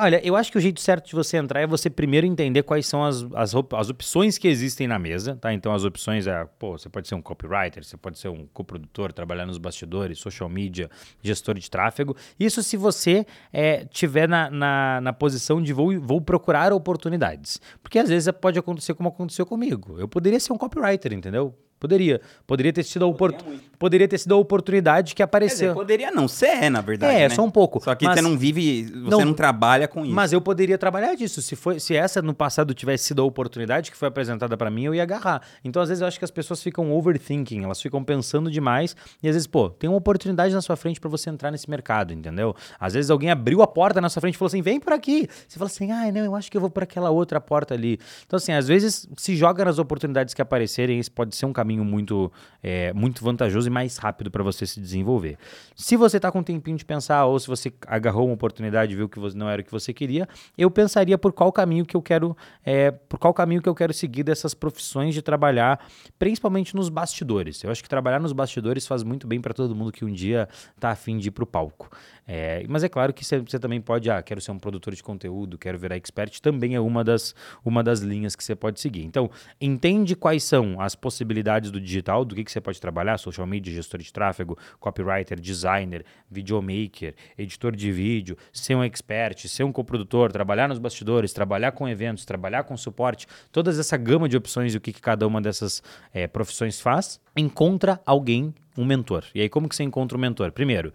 Olha, 0.00 0.24
eu 0.24 0.36
acho 0.36 0.52
que 0.52 0.58
o 0.58 0.60
jeito 0.60 0.80
certo 0.80 1.08
de 1.08 1.14
você 1.14 1.36
entrar 1.36 1.60
é 1.60 1.66
você 1.66 1.90
primeiro 1.90 2.24
entender 2.26 2.62
quais 2.62 2.86
são 2.86 3.04
as, 3.04 3.26
as, 3.34 3.52
as 3.54 3.90
opções 3.90 4.38
que 4.38 4.46
existem 4.46 4.86
na 4.86 4.98
mesa, 4.98 5.36
tá? 5.36 5.52
Então 5.52 5.74
as 5.74 5.82
opções 5.82 6.26
é, 6.26 6.44
pô, 6.58 6.78
você 6.78 6.88
pode 6.88 7.08
ser 7.08 7.16
um 7.16 7.22
copywriter, 7.22 7.84
você 7.84 7.96
pode 7.96 8.18
ser 8.18 8.28
um 8.28 8.46
coprodutor, 8.46 9.12
trabalhar 9.12 9.44
nos 9.44 9.58
bastidores, 9.58 10.18
social 10.18 10.48
media, 10.48 10.88
gestor 11.20 11.56
de 11.56 11.68
tráfego. 11.68 12.16
Isso 12.38 12.62
se 12.62 12.76
você 12.76 13.26
é, 13.52 13.84
tiver 13.86 14.28
na, 14.28 14.48
na, 14.50 15.00
na 15.00 15.12
posição 15.12 15.60
de 15.60 15.72
vou, 15.72 16.00
vou 16.00 16.20
procurar 16.20 16.72
oportunidades. 16.72 17.60
Porque 17.82 17.98
às 17.98 18.08
vezes 18.08 18.32
pode 18.40 18.58
acontecer 18.58 18.94
como 18.94 19.08
aconteceu 19.08 19.44
comigo. 19.44 19.96
Eu 19.98 20.06
poderia 20.06 20.38
ser 20.38 20.52
um 20.52 20.58
copywriter, 20.58 21.12
entendeu? 21.12 21.54
Poderia. 21.78 22.20
Poderia 22.46 22.72
ter 22.72 22.82
sido 22.82 23.04
a 23.04 23.08
opor- 23.08 23.34
Poderia 23.78 24.08
ter 24.08 24.18
sido 24.18 24.34
a 24.34 24.36
oportunidade 24.36 25.14
que 25.14 25.18
Quer 25.18 25.22
dizer, 25.22 25.24
apareceu. 25.24 25.74
poderia 25.74 26.10
não, 26.10 26.26
você 26.26 26.46
é, 26.46 26.68
na 26.70 26.80
verdade. 26.80 27.14
É, 27.14 27.28
né? 27.28 27.34
só 27.34 27.44
um 27.44 27.50
pouco. 27.50 27.80
Só 27.80 27.94
que 27.94 28.04
Mas- 28.04 28.16
você 28.16 28.22
não 28.22 28.36
vive, 28.36 28.82
você 28.86 29.10
Não. 29.10 29.24
não, 29.26 29.32
trabalha 29.34 29.86
com 29.86 30.04
isso. 30.04 30.12
Mas 30.12 30.32
eu 30.32 30.40
poderia 30.40 30.76
trabalhar 30.76 31.14
disso. 31.14 31.40
Se, 31.40 31.54
foi, 31.54 31.78
se 31.78 31.94
essa 31.94 32.20
no 32.20 32.34
passado 32.34 32.74
tivesse 32.74 33.04
sido 33.04 33.22
a 33.22 33.24
oportunidade 33.24 33.92
que 33.92 33.96
foi 33.96 34.08
apresentada 34.08 34.56
pra 34.56 34.68
mim, 34.68 34.84
eu 34.84 34.94
ia 34.96 35.02
agarrar. 35.04 35.42
Então, 35.64 35.80
às 35.80 35.88
vezes, 35.90 36.02
eu 36.02 36.08
acho 36.08 36.18
que 36.18 36.24
as 36.24 36.30
pessoas 36.32 36.60
ficam 36.60 36.90
overthinking, 36.92 37.62
elas 37.62 37.80
ficam 37.80 38.02
pensando 38.02 38.50
demais. 38.50 38.96
E 39.22 39.28
às 39.28 39.34
vezes, 39.36 39.46
pô, 39.46 39.70
tem 39.70 39.88
uma 39.88 39.96
oportunidade 39.98 40.52
na 40.52 40.60
sua 40.60 40.74
frente 40.74 40.98
pra 41.00 41.08
você 41.08 41.30
entrar 41.30 41.52
nesse 41.52 41.70
mercado, 41.70 42.12
entendeu? 42.12 42.56
Às 42.80 42.94
vezes 42.94 43.10
alguém 43.12 43.30
abriu 43.30 43.62
a 43.62 43.66
porta 43.68 44.00
na 44.00 44.08
sua 44.08 44.20
frente 44.20 44.34
e 44.34 44.38
falou 44.38 44.48
assim: 44.48 44.60
vem 44.62 44.80
por 44.80 44.92
aqui. 44.92 45.28
Você 45.46 45.56
fala 45.56 45.70
assim: 45.70 45.92
ai, 45.92 46.10
não, 46.10 46.24
eu 46.24 46.34
acho 46.34 46.50
que 46.50 46.56
eu 46.56 46.60
vou 46.60 46.70
por 46.70 46.82
aquela 46.82 47.10
outra 47.10 47.40
porta 47.40 47.74
ali. 47.74 48.00
Então, 48.26 48.36
assim, 48.38 48.52
às 48.52 48.66
vezes 48.66 49.08
se 49.16 49.36
joga 49.36 49.64
nas 49.64 49.78
oportunidades 49.78 50.34
que 50.34 50.42
aparecerem, 50.42 50.98
esse 50.98 51.10
pode 51.10 51.36
ser 51.36 51.46
um 51.46 51.52
caminho 51.52 51.67
muito, 51.76 52.32
é, 52.62 52.92
muito 52.92 53.22
vantajoso 53.24 53.66
e 53.66 53.70
mais 53.70 53.96
rápido 53.96 54.30
pra 54.30 54.44
você 54.44 54.66
se 54.66 54.80
desenvolver. 54.80 55.36
Se 55.74 55.96
você 55.96 56.20
tá 56.20 56.30
com 56.30 56.38
um 56.38 56.42
tempinho 56.42 56.76
de 56.76 56.84
pensar, 56.84 57.24
ou 57.26 57.38
se 57.38 57.48
você 57.48 57.72
agarrou 57.86 58.26
uma 58.26 58.34
oportunidade 58.34 58.92
e 58.92 58.96
viu 58.96 59.08
que 59.08 59.18
não 59.34 59.48
era 59.48 59.60
o 59.60 59.64
que 59.64 59.72
você 59.72 59.92
queria, 59.92 60.28
eu 60.56 60.70
pensaria 60.70 61.18
por 61.18 61.32
qual 61.32 61.50
caminho 61.50 61.84
que 61.84 61.96
eu 61.96 62.02
quero, 62.02 62.36
é, 62.64 62.90
por 62.90 63.18
qual 63.18 63.34
caminho 63.34 63.60
que 63.60 63.68
eu 63.68 63.74
quero 63.74 63.92
seguir 63.92 64.22
dessas 64.22 64.54
profissões 64.54 65.14
de 65.14 65.22
trabalhar, 65.22 65.84
principalmente 66.18 66.76
nos 66.76 66.88
bastidores. 66.88 67.62
Eu 67.64 67.70
acho 67.70 67.82
que 67.82 67.88
trabalhar 67.88 68.20
nos 68.20 68.32
bastidores 68.32 68.86
faz 68.86 69.02
muito 69.02 69.26
bem 69.26 69.40
pra 69.40 69.52
todo 69.52 69.74
mundo 69.74 69.90
que 69.90 70.04
um 70.04 70.12
dia 70.12 70.48
tá 70.78 70.90
afim 70.90 71.18
de 71.18 71.28
ir 71.28 71.32
pro 71.32 71.46
palco. 71.46 71.90
É, 72.30 72.62
mas 72.68 72.84
é 72.84 72.88
claro 72.90 73.12
que 73.14 73.24
você 73.24 73.38
você 73.40 73.58
também 73.58 73.80
pode, 73.80 74.10
ah, 74.10 74.22
quero 74.22 74.40
ser 74.40 74.50
um 74.50 74.58
produtor 74.58 74.94
de 74.94 75.02
conteúdo, 75.02 75.56
quero 75.56 75.78
virar 75.78 75.96
expert, 75.96 76.40
também 76.40 76.74
é 76.74 76.80
uma 76.80 77.02
das, 77.02 77.34
uma 77.64 77.82
das 77.82 78.00
linhas 78.00 78.36
que 78.36 78.44
você 78.44 78.54
pode 78.54 78.80
seguir. 78.80 79.04
Então, 79.04 79.30
entende 79.60 80.14
quais 80.14 80.44
são 80.44 80.80
as 80.80 80.94
possibilidades 80.94 81.57
do 81.60 81.80
digital, 81.80 82.24
do 82.24 82.34
que, 82.34 82.44
que 82.44 82.52
você 82.52 82.60
pode 82.60 82.80
trabalhar, 82.80 83.18
social 83.18 83.46
media, 83.46 83.72
gestor 83.72 84.00
de 84.00 84.12
tráfego, 84.12 84.56
copywriter, 84.78 85.40
designer, 85.40 86.04
videomaker, 86.30 87.14
editor 87.36 87.74
de 87.74 87.90
vídeo, 87.90 88.36
ser 88.52 88.74
um 88.74 88.84
expert, 88.84 89.48
ser 89.48 89.64
um 89.64 89.72
coprodutor, 89.72 90.30
trabalhar 90.30 90.68
nos 90.68 90.78
bastidores, 90.78 91.32
trabalhar 91.32 91.72
com 91.72 91.88
eventos, 91.88 92.24
trabalhar 92.24 92.64
com 92.64 92.76
suporte, 92.76 93.26
toda 93.50 93.70
essa 93.70 93.96
gama 93.96 94.28
de 94.28 94.36
opções 94.36 94.74
e 94.74 94.76
o 94.76 94.80
que, 94.80 94.92
que 94.92 95.00
cada 95.00 95.26
uma 95.26 95.40
dessas 95.40 95.82
eh, 96.14 96.26
profissões 96.26 96.80
faz, 96.80 97.20
encontra 97.36 98.00
alguém, 98.06 98.54
um 98.76 98.84
mentor. 98.84 99.24
E 99.34 99.40
aí, 99.40 99.48
como 99.48 99.68
que 99.68 99.74
você 99.74 99.82
encontra 99.82 100.16
um 100.16 100.20
mentor? 100.20 100.52
Primeiro, 100.52 100.92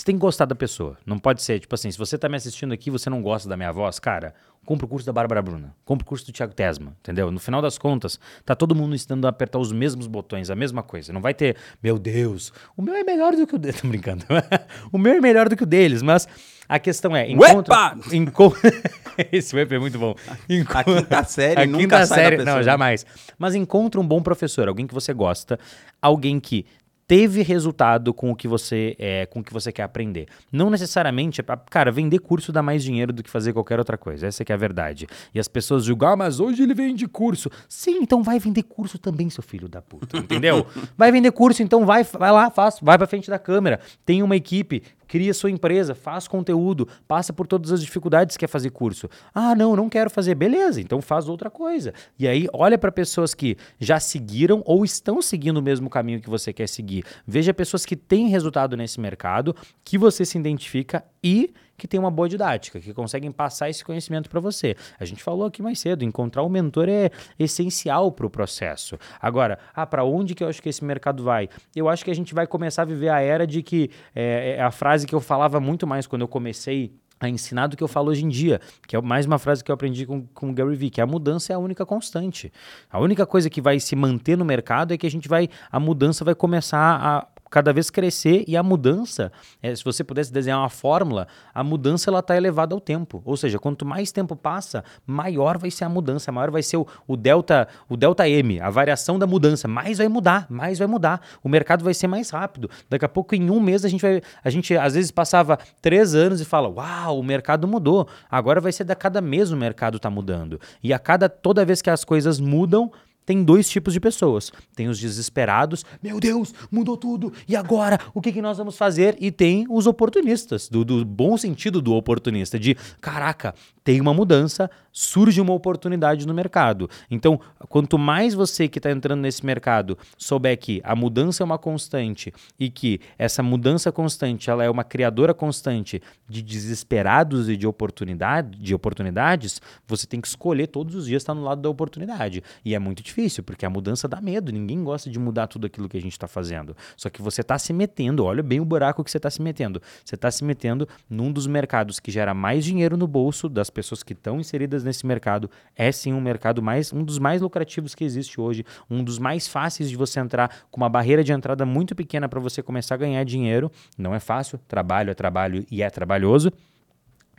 você 0.00 0.06
tem 0.06 0.14
que 0.14 0.20
gostar 0.20 0.46
da 0.46 0.54
pessoa. 0.54 0.96
Não 1.04 1.18
pode 1.18 1.42
ser, 1.42 1.60
tipo 1.60 1.74
assim, 1.74 1.90
se 1.90 1.98
você 1.98 2.16
tá 2.16 2.26
me 2.26 2.36
assistindo 2.36 2.72
aqui 2.72 2.88
e 2.88 2.90
você 2.90 3.10
não 3.10 3.20
gosta 3.20 3.46
da 3.48 3.54
minha 3.56 3.70
voz, 3.70 3.98
cara, 3.98 4.34
compra 4.64 4.86
o 4.86 4.88
curso 4.88 5.06
da 5.06 5.12
Bárbara 5.12 5.42
Bruna, 5.42 5.74
compra 5.84 6.04
o 6.04 6.08
curso 6.08 6.24
do 6.24 6.32
Thiago 6.32 6.54
Tesma, 6.54 6.96
entendeu? 7.00 7.30
No 7.30 7.38
final 7.38 7.60
das 7.60 7.76
contas, 7.76 8.18
tá 8.44 8.54
todo 8.54 8.74
mundo 8.74 8.94
ensinando 8.94 9.26
a 9.26 9.30
apertar 9.30 9.58
os 9.58 9.70
mesmos 9.72 10.06
botões, 10.06 10.48
a 10.48 10.56
mesma 10.56 10.82
coisa. 10.82 11.12
Não 11.12 11.20
vai 11.20 11.34
ter, 11.34 11.54
meu 11.82 11.98
Deus, 11.98 12.50
o 12.76 12.80
meu 12.80 12.94
é 12.94 13.04
melhor 13.04 13.36
do 13.36 13.46
que 13.46 13.54
o 13.54 13.58
dele. 13.58 13.76
Tô 13.82 13.88
brincando. 13.88 14.24
o 14.90 14.96
meu 14.96 15.12
é 15.12 15.20
melhor 15.20 15.50
do 15.50 15.56
que 15.56 15.64
o 15.64 15.66
deles, 15.66 16.00
mas 16.00 16.26
a 16.66 16.78
questão 16.78 17.14
é, 17.14 17.30
encontra... 17.30 17.94
Enco... 18.10 18.56
Esse 19.30 19.54
web 19.54 19.74
é 19.74 19.78
muito 19.78 19.98
bom. 19.98 20.14
Enco- 20.48 20.78
A 20.78 20.84
quinta 20.84 21.24
série 21.24 21.60
a 21.60 21.66
nunca 21.66 21.78
quinta 21.82 22.06
sai 22.06 22.18
série. 22.24 22.44
Não, 22.44 22.62
jamais. 22.62 23.04
Mas 23.38 23.54
encontra 23.54 24.00
um 24.00 24.06
bom 24.06 24.22
professor, 24.22 24.66
alguém 24.66 24.86
que 24.86 24.94
você 24.94 25.12
gosta, 25.12 25.58
alguém 26.00 26.40
que 26.40 26.64
teve 27.10 27.42
resultado 27.42 28.14
com 28.14 28.30
o 28.30 28.36
que 28.36 28.46
você 28.46 28.94
é, 28.96 29.26
com 29.26 29.40
o 29.40 29.42
que 29.42 29.52
você 29.52 29.72
quer 29.72 29.82
aprender. 29.82 30.28
Não 30.52 30.70
necessariamente, 30.70 31.42
ah, 31.48 31.56
cara, 31.56 31.90
vender 31.90 32.20
curso 32.20 32.52
dá 32.52 32.62
mais 32.62 32.84
dinheiro 32.84 33.12
do 33.12 33.20
que 33.20 33.28
fazer 33.28 33.52
qualquer 33.52 33.80
outra 33.80 33.98
coisa. 33.98 34.28
Essa 34.28 34.44
que 34.44 34.52
é 34.52 34.54
a 34.54 34.56
verdade. 34.56 35.08
E 35.34 35.40
as 35.40 35.48
pessoas 35.48 35.82
julgam, 35.82 36.10
ah, 36.10 36.16
mas 36.16 36.38
hoje 36.38 36.62
ele 36.62 36.72
vende 36.72 37.08
curso. 37.08 37.50
Sim, 37.68 37.98
então 38.00 38.22
vai 38.22 38.38
vender 38.38 38.62
curso 38.62 38.96
também, 38.96 39.28
seu 39.28 39.42
filho 39.42 39.68
da 39.68 39.82
puta, 39.82 40.18
entendeu? 40.18 40.64
vai 40.96 41.10
vender 41.10 41.32
curso, 41.32 41.64
então 41.64 41.84
vai, 41.84 42.04
vai 42.04 42.30
lá, 42.30 42.48
faz, 42.48 42.78
vai 42.80 42.96
pra 42.96 43.08
frente 43.08 43.28
da 43.28 43.40
câmera. 43.40 43.80
Tem 44.06 44.22
uma 44.22 44.36
equipe, 44.36 44.80
cria 45.10 45.34
sua 45.34 45.50
empresa, 45.50 45.92
faz 45.92 46.28
conteúdo, 46.28 46.86
passa 47.08 47.32
por 47.32 47.44
todas 47.44 47.72
as 47.72 47.80
dificuldades 47.82 48.36
que 48.36 48.46
fazer 48.46 48.70
curso. 48.70 49.10
Ah, 49.34 49.56
não, 49.56 49.74
não 49.74 49.88
quero 49.88 50.08
fazer. 50.08 50.36
Beleza, 50.36 50.80
então 50.80 51.02
faz 51.02 51.28
outra 51.28 51.50
coisa. 51.50 51.92
E 52.16 52.28
aí 52.28 52.46
olha 52.52 52.78
para 52.78 52.92
pessoas 52.92 53.34
que 53.34 53.56
já 53.80 53.98
seguiram 53.98 54.62
ou 54.64 54.84
estão 54.84 55.20
seguindo 55.20 55.56
o 55.56 55.62
mesmo 55.62 55.90
caminho 55.90 56.20
que 56.20 56.30
você 56.30 56.52
quer 56.52 56.68
seguir. 56.68 57.04
Veja 57.26 57.52
pessoas 57.52 57.84
que 57.84 57.96
têm 57.96 58.28
resultado 58.28 58.76
nesse 58.76 59.00
mercado, 59.00 59.52
que 59.84 59.98
você 59.98 60.24
se 60.24 60.38
identifica 60.38 61.04
e 61.24 61.52
que 61.80 61.88
tem 61.88 61.98
uma 61.98 62.10
boa 62.10 62.28
didática, 62.28 62.78
que 62.78 62.92
conseguem 62.92 63.32
passar 63.32 63.70
esse 63.70 63.82
conhecimento 63.84 64.28
para 64.28 64.38
você. 64.38 64.76
A 64.98 65.04
gente 65.04 65.22
falou 65.22 65.46
aqui 65.46 65.62
mais 65.62 65.78
cedo, 65.80 66.04
encontrar 66.04 66.44
um 66.44 66.48
mentor 66.48 66.88
é 66.88 67.10
essencial 67.38 68.12
para 68.12 68.26
o 68.26 68.30
processo. 68.30 68.98
Agora, 69.20 69.58
ah, 69.74 69.86
para 69.86 70.04
onde 70.04 70.34
que 70.34 70.44
eu 70.44 70.48
acho 70.48 70.62
que 70.62 70.68
esse 70.68 70.84
mercado 70.84 71.24
vai? 71.24 71.48
Eu 71.74 71.88
acho 71.88 72.04
que 72.04 72.10
a 72.10 72.14
gente 72.14 72.34
vai 72.34 72.46
começar 72.46 72.82
a 72.82 72.84
viver 72.84 73.08
a 73.08 73.20
era 73.20 73.46
de 73.46 73.62
que 73.62 73.90
é, 74.14 74.56
é 74.58 74.62
a 74.62 74.70
frase 74.70 75.06
que 75.06 75.14
eu 75.14 75.20
falava 75.20 75.58
muito 75.58 75.86
mais 75.86 76.06
quando 76.06 76.22
eu 76.22 76.28
comecei 76.28 76.92
a 77.18 77.28
ensinar 77.28 77.66
do 77.66 77.76
que 77.76 77.82
eu 77.82 77.88
falo 77.88 78.10
hoje 78.10 78.24
em 78.24 78.28
dia, 78.28 78.60
que 78.88 78.96
é 78.96 79.00
mais 79.00 79.26
uma 79.26 79.38
frase 79.38 79.62
que 79.62 79.70
eu 79.70 79.74
aprendi 79.74 80.06
com, 80.06 80.26
com 80.28 80.50
o 80.50 80.54
Gary 80.54 80.74
Vee, 80.74 80.90
que 80.90 81.00
a 81.00 81.06
mudança 81.06 81.52
é 81.52 81.56
a 81.56 81.58
única 81.58 81.84
constante. 81.84 82.50
A 82.90 82.98
única 82.98 83.26
coisa 83.26 83.50
que 83.50 83.60
vai 83.60 83.78
se 83.78 83.94
manter 83.94 84.38
no 84.38 84.44
mercado 84.44 84.94
é 84.94 84.98
que 84.98 85.06
a 85.06 85.10
gente 85.10 85.28
vai, 85.28 85.48
a 85.70 85.78
mudança 85.78 86.24
vai 86.24 86.34
começar 86.34 86.78
a 86.78 87.39
cada 87.50 87.72
vez 87.72 87.90
crescer 87.90 88.44
e 88.46 88.56
a 88.56 88.62
mudança, 88.62 89.32
é, 89.62 89.74
se 89.74 89.84
você 89.84 90.04
pudesse 90.04 90.32
desenhar 90.32 90.60
uma 90.60 90.68
fórmula, 90.68 91.26
a 91.52 91.64
mudança 91.64 92.08
ela 92.08 92.20
está 92.20 92.36
elevada 92.36 92.74
ao 92.74 92.80
tempo. 92.80 93.20
Ou 93.24 93.36
seja, 93.36 93.58
quanto 93.58 93.84
mais 93.84 94.12
tempo 94.12 94.36
passa, 94.36 94.84
maior 95.06 95.58
vai 95.58 95.70
ser 95.70 95.84
a 95.84 95.88
mudança, 95.88 96.30
maior 96.30 96.50
vai 96.50 96.62
ser 96.62 96.76
o, 96.76 96.86
o 97.06 97.16
delta, 97.16 97.66
o 97.88 97.96
delta 97.96 98.28
M, 98.28 98.60
a 98.60 98.70
variação 98.70 99.18
da 99.18 99.26
mudança. 99.26 99.66
Mais 99.66 99.98
vai 99.98 100.08
mudar, 100.08 100.46
mais 100.48 100.78
vai 100.78 100.86
mudar. 100.86 101.20
O 101.42 101.48
mercado 101.48 101.84
vai 101.84 101.92
ser 101.92 102.06
mais 102.06 102.30
rápido. 102.30 102.70
Daqui 102.88 103.04
a 103.04 103.08
pouco, 103.08 103.34
em 103.34 103.50
um 103.50 103.60
mês, 103.60 103.84
a 103.84 103.88
gente 103.88 104.00
vai, 104.00 104.22
a 104.44 104.50
gente 104.50 104.76
às 104.76 104.94
vezes 104.94 105.10
passava 105.10 105.58
três 105.82 106.14
anos 106.14 106.40
e 106.40 106.44
fala, 106.44 106.68
uau, 106.68 107.18
o 107.18 107.22
mercado 107.22 107.66
mudou. 107.66 108.08
Agora 108.30 108.60
vai 108.60 108.72
ser 108.72 108.90
a 108.90 108.94
cada 108.94 109.20
mês 109.20 109.50
o 109.50 109.56
mercado 109.56 109.96
está 109.96 110.10
mudando. 110.10 110.60
E 110.82 110.92
a 110.92 110.98
cada 110.98 111.28
toda 111.28 111.64
vez 111.64 111.82
que 111.82 111.90
as 111.90 112.04
coisas 112.04 112.38
mudam 112.38 112.90
tem 113.30 113.44
dois 113.44 113.68
tipos 113.68 113.92
de 113.92 114.00
pessoas. 114.00 114.50
Tem 114.74 114.88
os 114.88 114.98
desesperados, 114.98 115.84
meu 116.02 116.18
Deus, 116.18 116.52
mudou 116.68 116.96
tudo, 116.96 117.32
e 117.46 117.54
agora? 117.54 117.96
O 118.12 118.20
que, 118.20 118.32
que 118.32 118.42
nós 118.42 118.58
vamos 118.58 118.76
fazer? 118.76 119.16
E 119.20 119.30
tem 119.30 119.66
os 119.70 119.86
oportunistas, 119.86 120.68
do, 120.68 120.84
do 120.84 121.04
bom 121.04 121.36
sentido 121.36 121.80
do 121.80 121.94
oportunista, 121.94 122.58
de 122.58 122.76
caraca, 123.00 123.54
tem 123.84 124.00
uma 124.00 124.12
mudança, 124.12 124.68
surge 124.92 125.40
uma 125.40 125.52
oportunidade 125.52 126.26
no 126.26 126.34
mercado. 126.34 126.88
Então, 127.10 127.40
quanto 127.68 127.98
mais 127.98 128.34
você 128.34 128.68
que 128.68 128.78
está 128.78 128.90
entrando 128.90 129.20
nesse 129.20 129.44
mercado 129.44 129.96
souber 130.16 130.58
que 130.58 130.80
a 130.84 130.94
mudança 130.94 131.42
é 131.42 131.44
uma 131.44 131.58
constante 131.58 132.32
e 132.58 132.70
que 132.70 133.00
essa 133.18 133.42
mudança 133.42 133.92
constante 133.92 134.50
ela 134.50 134.64
é 134.64 134.70
uma 134.70 134.84
criadora 134.84 135.32
constante 135.32 136.02
de 136.28 136.42
desesperados 136.42 137.48
e 137.48 137.56
de, 137.56 137.66
oportunidade, 137.66 138.58
de 138.58 138.74
oportunidades, 138.74 139.60
você 139.86 140.06
tem 140.06 140.20
que 140.20 140.28
escolher 140.28 140.66
todos 140.66 140.94
os 140.94 141.06
dias 141.06 141.22
estar 141.22 141.34
no 141.34 141.42
lado 141.42 141.60
da 141.60 141.68
oportunidade. 141.68 142.42
E 142.64 142.74
é 142.74 142.78
muito 142.78 143.02
difícil, 143.02 143.42
porque 143.42 143.66
a 143.66 143.70
mudança 143.70 144.08
dá 144.08 144.20
medo. 144.20 144.52
Ninguém 144.52 144.82
gosta 144.82 145.10
de 145.10 145.18
mudar 145.18 145.46
tudo 145.46 145.66
aquilo 145.66 145.88
que 145.88 145.96
a 145.96 146.00
gente 146.00 146.12
está 146.12 146.28
fazendo. 146.28 146.76
Só 146.96 147.10
que 147.10 147.22
você 147.22 147.40
está 147.40 147.58
se 147.58 147.72
metendo, 147.72 148.24
olha 148.24 148.42
bem 148.42 148.60
o 148.60 148.64
buraco 148.64 149.02
que 149.04 149.10
você 149.10 149.16
está 149.16 149.30
se 149.30 149.42
metendo. 149.42 149.80
Você 150.04 150.14
está 150.14 150.30
se 150.30 150.44
metendo 150.44 150.88
num 151.08 151.32
dos 151.32 151.46
mercados 151.46 152.00
que 152.00 152.10
gera 152.10 152.34
mais 152.34 152.64
dinheiro 152.64 152.96
no 152.96 153.06
bolso 153.06 153.48
das 153.48 153.70
pessoas 153.70 154.02
que 154.02 154.12
estão 154.12 154.40
inseridas 154.40 154.79
nesse 154.84 155.06
mercado. 155.06 155.50
É 155.76 155.90
sim 155.92 156.12
um 156.12 156.20
mercado 156.20 156.62
mais, 156.62 156.92
um 156.92 157.02
dos 157.04 157.18
mais 157.18 157.40
lucrativos 157.42 157.94
que 157.94 158.04
existe 158.04 158.40
hoje, 158.40 158.64
um 158.90 159.02
dos 159.04 159.18
mais 159.18 159.46
fáceis 159.48 159.88
de 159.90 159.96
você 159.96 160.20
entrar, 160.20 160.50
com 160.70 160.80
uma 160.80 160.88
barreira 160.88 161.22
de 161.24 161.32
entrada 161.32 161.64
muito 161.66 161.94
pequena 161.94 162.28
para 162.28 162.40
você 162.40 162.62
começar 162.62 162.94
a 162.94 162.98
ganhar 162.98 163.24
dinheiro. 163.24 163.70
Não 163.98 164.14
é 164.14 164.20
fácil, 164.20 164.58
trabalho 164.68 165.10
é 165.10 165.14
trabalho 165.14 165.64
e 165.70 165.82
é 165.82 165.90
trabalhoso. 165.90 166.52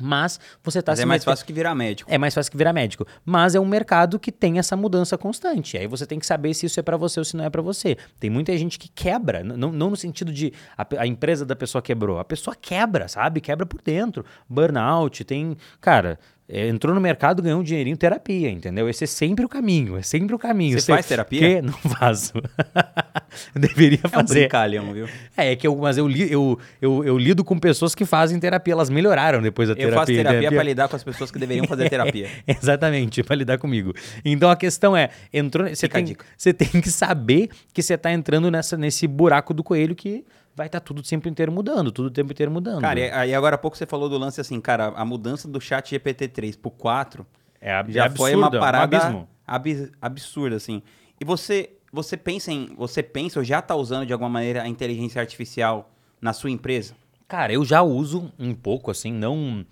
Mas 0.04 0.40
você 0.64 0.80
está 0.80 0.94
Mas 0.94 1.00
é 1.00 1.06
mais 1.06 1.20
metendo- 1.22 1.32
fácil 1.32 1.46
que 1.46 1.54
virar 1.54 1.76
médico. 1.76 2.10
é 2.12 2.18
mais 2.18 2.34
fácil 2.34 2.52
que 2.52 2.58
virar 2.58 2.74
médico. 2.74 3.06
Mas 3.24 3.54
é 3.54 3.60
um 3.60 3.68
mercado 3.68 4.18
que 4.18 4.32
tem 4.32 4.58
essa 4.58 4.76
mudança 4.76 5.16
constante. 5.16 5.78
Aí 5.78 5.86
você 5.86 6.08
tem 6.08 6.18
que 6.18 6.26
saber 6.26 6.56
se 6.56 6.66
isso 6.66 6.80
é 6.80 6.84
pra 6.84 6.98
você 6.98 7.20
ou 7.20 7.24
se 7.24 7.38
não 7.38 7.46
é 7.46 7.52
pra 7.52 7.62
você. 7.62 7.96
Tem 8.20 8.28
muita 8.28 8.58
gente 8.58 8.80
que 8.80 8.90
quebra. 8.90 9.44
Não, 9.44 9.72
não 9.72 9.92
no 9.92 9.96
sentido 9.96 10.34
de 10.34 10.52
a, 10.76 10.88
a 10.98 11.06
empresa 11.06 11.46
da 11.46 11.56
pessoa 11.56 11.84
quebrou. 11.84 12.18
A 12.18 12.26
pessoa 12.26 12.56
quebra, 12.60 13.08
sabe? 13.08 13.40
Quebra 13.42 13.64
por 13.64 13.80
dentro. 13.80 14.26
Burnout, 14.50 15.24
tem. 15.24 15.56
Cara. 15.80 16.18
É, 16.52 16.68
entrou 16.68 16.94
no 16.94 17.00
mercado, 17.02 17.42
ganhou 17.42 17.60
um 17.60 17.64
dinheirinho, 17.64 17.96
terapia, 17.96 18.50
entendeu? 18.50 18.90
Esse 18.90 19.06
é 19.06 19.08
sempre 19.08 19.46
o 19.46 19.50
caminho, 19.50 19.98
é 19.98 20.02
sempre 20.02 20.36
o 20.36 20.40
caminho. 20.40 20.80
Você 20.80 20.92
faz 20.92 21.06
terapia? 21.08 21.40
Que? 21.40 21.62
Não 21.66 21.74
faço. 21.74 22.34
Eu 23.56 23.62
Deveria 23.62 24.00
É 24.04 24.08
um 24.08 24.10
fazer. 24.10 24.40
brincalhão, 24.42 24.92
viu? 24.94 25.08
É, 25.38 25.54
é 25.54 25.56
que 25.56 25.66
eu, 25.66 25.74
mas 25.78 25.98
eu, 25.98 26.06
li- 26.06 26.30
eu, 26.30 26.60
eu, 26.82 27.04
eu 27.06 27.18
lido 27.18 27.46
com 27.46 27.58
pessoas 27.58 27.96
que 27.96 28.04
fazem 28.04 28.38
terapia, 28.40 28.74
elas 28.74 28.90
melhoraram 28.90 29.42
depois 29.42 29.70
da 29.70 29.74
Eu 29.74 29.78
terapia. 29.78 29.98
faço 30.00 30.08
terapia 30.12 30.40
terapia- 30.40 30.58
pra 30.58 30.64
lidar 30.64 30.90
com 30.90 30.96
as 30.98 31.04
pessoas 31.04 31.32
que 31.32 31.40
deveriam 31.40 31.66
fazer 31.66 31.88
terapia. 31.90 32.28
Exatamente, 32.46 33.24
para 33.24 33.36
lidar 33.38 33.58
comigo. 33.58 33.94
Então 34.26 34.50
a 34.50 34.56
questão 34.58 34.98
é, 34.98 35.10
entrou, 35.34 35.66
você 35.70 35.88
tem, 35.88 36.18
você 36.38 36.54
tem 36.54 36.82
que 36.82 36.90
saber 36.92 37.50
que 37.74 37.82
você 37.82 37.98
tá 37.98 38.12
entrando 38.12 38.52
nessa, 38.52 38.76
nesse 38.76 39.08
buraco 39.08 39.54
do 39.54 39.64
coelho 39.64 39.96
que 39.96 40.26
vai 40.56 40.68
estar 40.68 40.80
tudo 40.80 41.00
o 41.00 41.02
tempo 41.04 41.28
inteiro 41.28 41.52
mudando, 41.52 41.92
tudo 41.92 42.08
o 42.08 42.12
tempo 42.12 42.32
inteiro 42.32 42.52
mudando. 42.52 42.82
Cara, 42.82 43.00
e 43.00 43.10
aí 43.12 43.34
agora 43.34 43.56
há 43.56 43.58
pouco 43.58 43.78
você 43.78 43.86
falou 43.86 44.10
do 44.10 44.18
lance 44.18 44.40
assim, 44.42 44.60
cara, 44.60 44.88
a 44.96 45.06
mudança 45.06 45.48
do 45.48 45.60
chat 45.62 45.96
GPT-3 45.96 46.58
pro 46.60 46.70
4 46.72 47.26
É, 47.60 47.74
ab- 47.74 47.92
já 47.92 48.06
é 48.06 48.10
foi 48.10 48.36
uma 48.36 48.48
é 48.48 48.58
um 48.58 48.60
parada 48.60 48.98
abismo. 48.98 49.30
abis- 49.48 49.92
absurda, 50.02 50.56
assim. 50.56 50.82
E 51.20 51.26
você, 51.26 51.72
você 51.92 52.18
pensa 52.18 52.52
em, 52.52 52.74
você 52.76 53.02
pensa 53.04 53.40
ou 53.40 53.46
já 53.46 53.62
tá 53.62 53.76
usando 53.76 54.06
de 54.06 54.14
alguma 54.14 54.30
maneira 54.30 54.64
a 54.64 54.68
inteligência 54.68 55.22
artificial 55.22 55.92
na 56.22 56.34
sua 56.34 56.50
empresa? 56.52 56.94
Cara, 57.28 57.54
eu 57.54 57.64
já 57.64 57.82
uso 57.82 58.32
um 58.38 58.54
pouco, 58.54 58.92
assim, 58.92 59.12
não. 59.14 59.66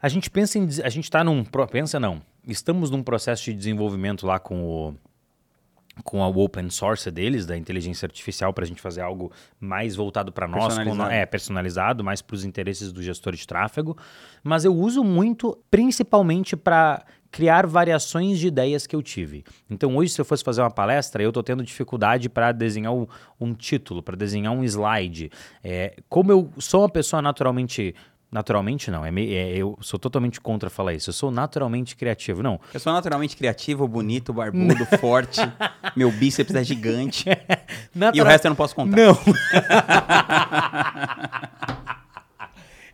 A 0.00 0.08
gente 0.08 0.30
pensa 0.30 0.58
em. 0.58 0.66
A 0.82 0.88
gente 0.88 1.10
tá 1.10 1.22
num. 1.22 1.44
Pensa 1.70 2.00
não. 2.00 2.22
Estamos 2.48 2.90
num 2.90 3.02
processo 3.02 3.44
de 3.44 3.52
desenvolvimento 3.54 4.26
lá 4.26 4.38
com 4.38 4.64
o. 4.64 4.94
Com 6.04 6.22
a 6.22 6.28
open 6.28 6.70
source 6.70 7.10
deles, 7.10 7.44
da 7.44 7.56
inteligência 7.56 8.06
artificial, 8.06 8.52
para 8.52 8.64
a 8.64 8.66
gente 8.66 8.80
fazer 8.80 9.02
algo 9.02 9.30
mais 9.60 9.94
voltado 9.94 10.32
para 10.32 10.48
nós, 10.48 10.74
com 10.78 10.84
Personalizado. 10.84 11.10
é, 11.10 11.26
personalizado, 11.26 12.04
mais 12.04 12.22
para 12.22 12.34
os 12.34 12.44
interesses 12.44 12.92
do 12.92 13.02
gestor 13.02 13.34
de 13.34 13.46
tráfego. 13.46 13.96
Mas 14.42 14.64
eu 14.64 14.74
uso 14.74 15.04
muito, 15.04 15.58
principalmente 15.70 16.56
para 16.56 17.04
criar 17.30 17.66
variações 17.66 18.38
de 18.38 18.46
ideias 18.46 18.86
que 18.86 18.94
eu 18.94 19.02
tive. 19.02 19.42
Então, 19.68 19.96
hoje, 19.96 20.12
se 20.12 20.20
eu 20.20 20.24
fosse 20.24 20.44
fazer 20.44 20.60
uma 20.60 20.70
palestra, 20.70 21.22
eu 21.22 21.30
estou 21.30 21.42
tendo 21.42 21.62
dificuldade 21.64 22.28
para 22.28 22.52
desenhar 22.52 22.92
um, 22.92 23.06
um 23.40 23.54
título, 23.54 24.02
para 24.02 24.14
desenhar 24.14 24.52
um 24.52 24.62
slide. 24.62 25.30
É, 25.64 25.96
como 26.10 26.30
eu 26.30 26.50
sou 26.58 26.82
uma 26.82 26.90
pessoa 26.90 27.22
naturalmente. 27.22 27.94
Naturalmente 28.32 28.90
não, 28.90 29.04
é, 29.04 29.10
mei- 29.10 29.34
é- 29.36 29.54
eu 29.58 29.76
sou 29.82 30.00
totalmente 30.00 30.40
contra 30.40 30.70
falar 30.70 30.94
isso. 30.94 31.10
Eu 31.10 31.12
sou 31.12 31.30
naturalmente 31.30 31.94
criativo. 31.94 32.42
Não, 32.42 32.58
Eu 32.72 32.80
sou 32.80 32.90
naturalmente 32.90 33.36
criativo, 33.36 33.86
bonito, 33.86 34.32
barbudo, 34.32 34.86
forte, 34.98 35.38
meu 35.94 36.10
bíceps 36.10 36.54
é 36.54 36.64
gigante. 36.64 37.26
E 37.94 37.98
o 37.98 38.00
Natural- 38.00 38.26
resto 38.26 38.46
eu 38.46 38.48
não 38.48 38.56
posso 38.56 38.74
contar. 38.74 38.96
Não. 38.96 39.18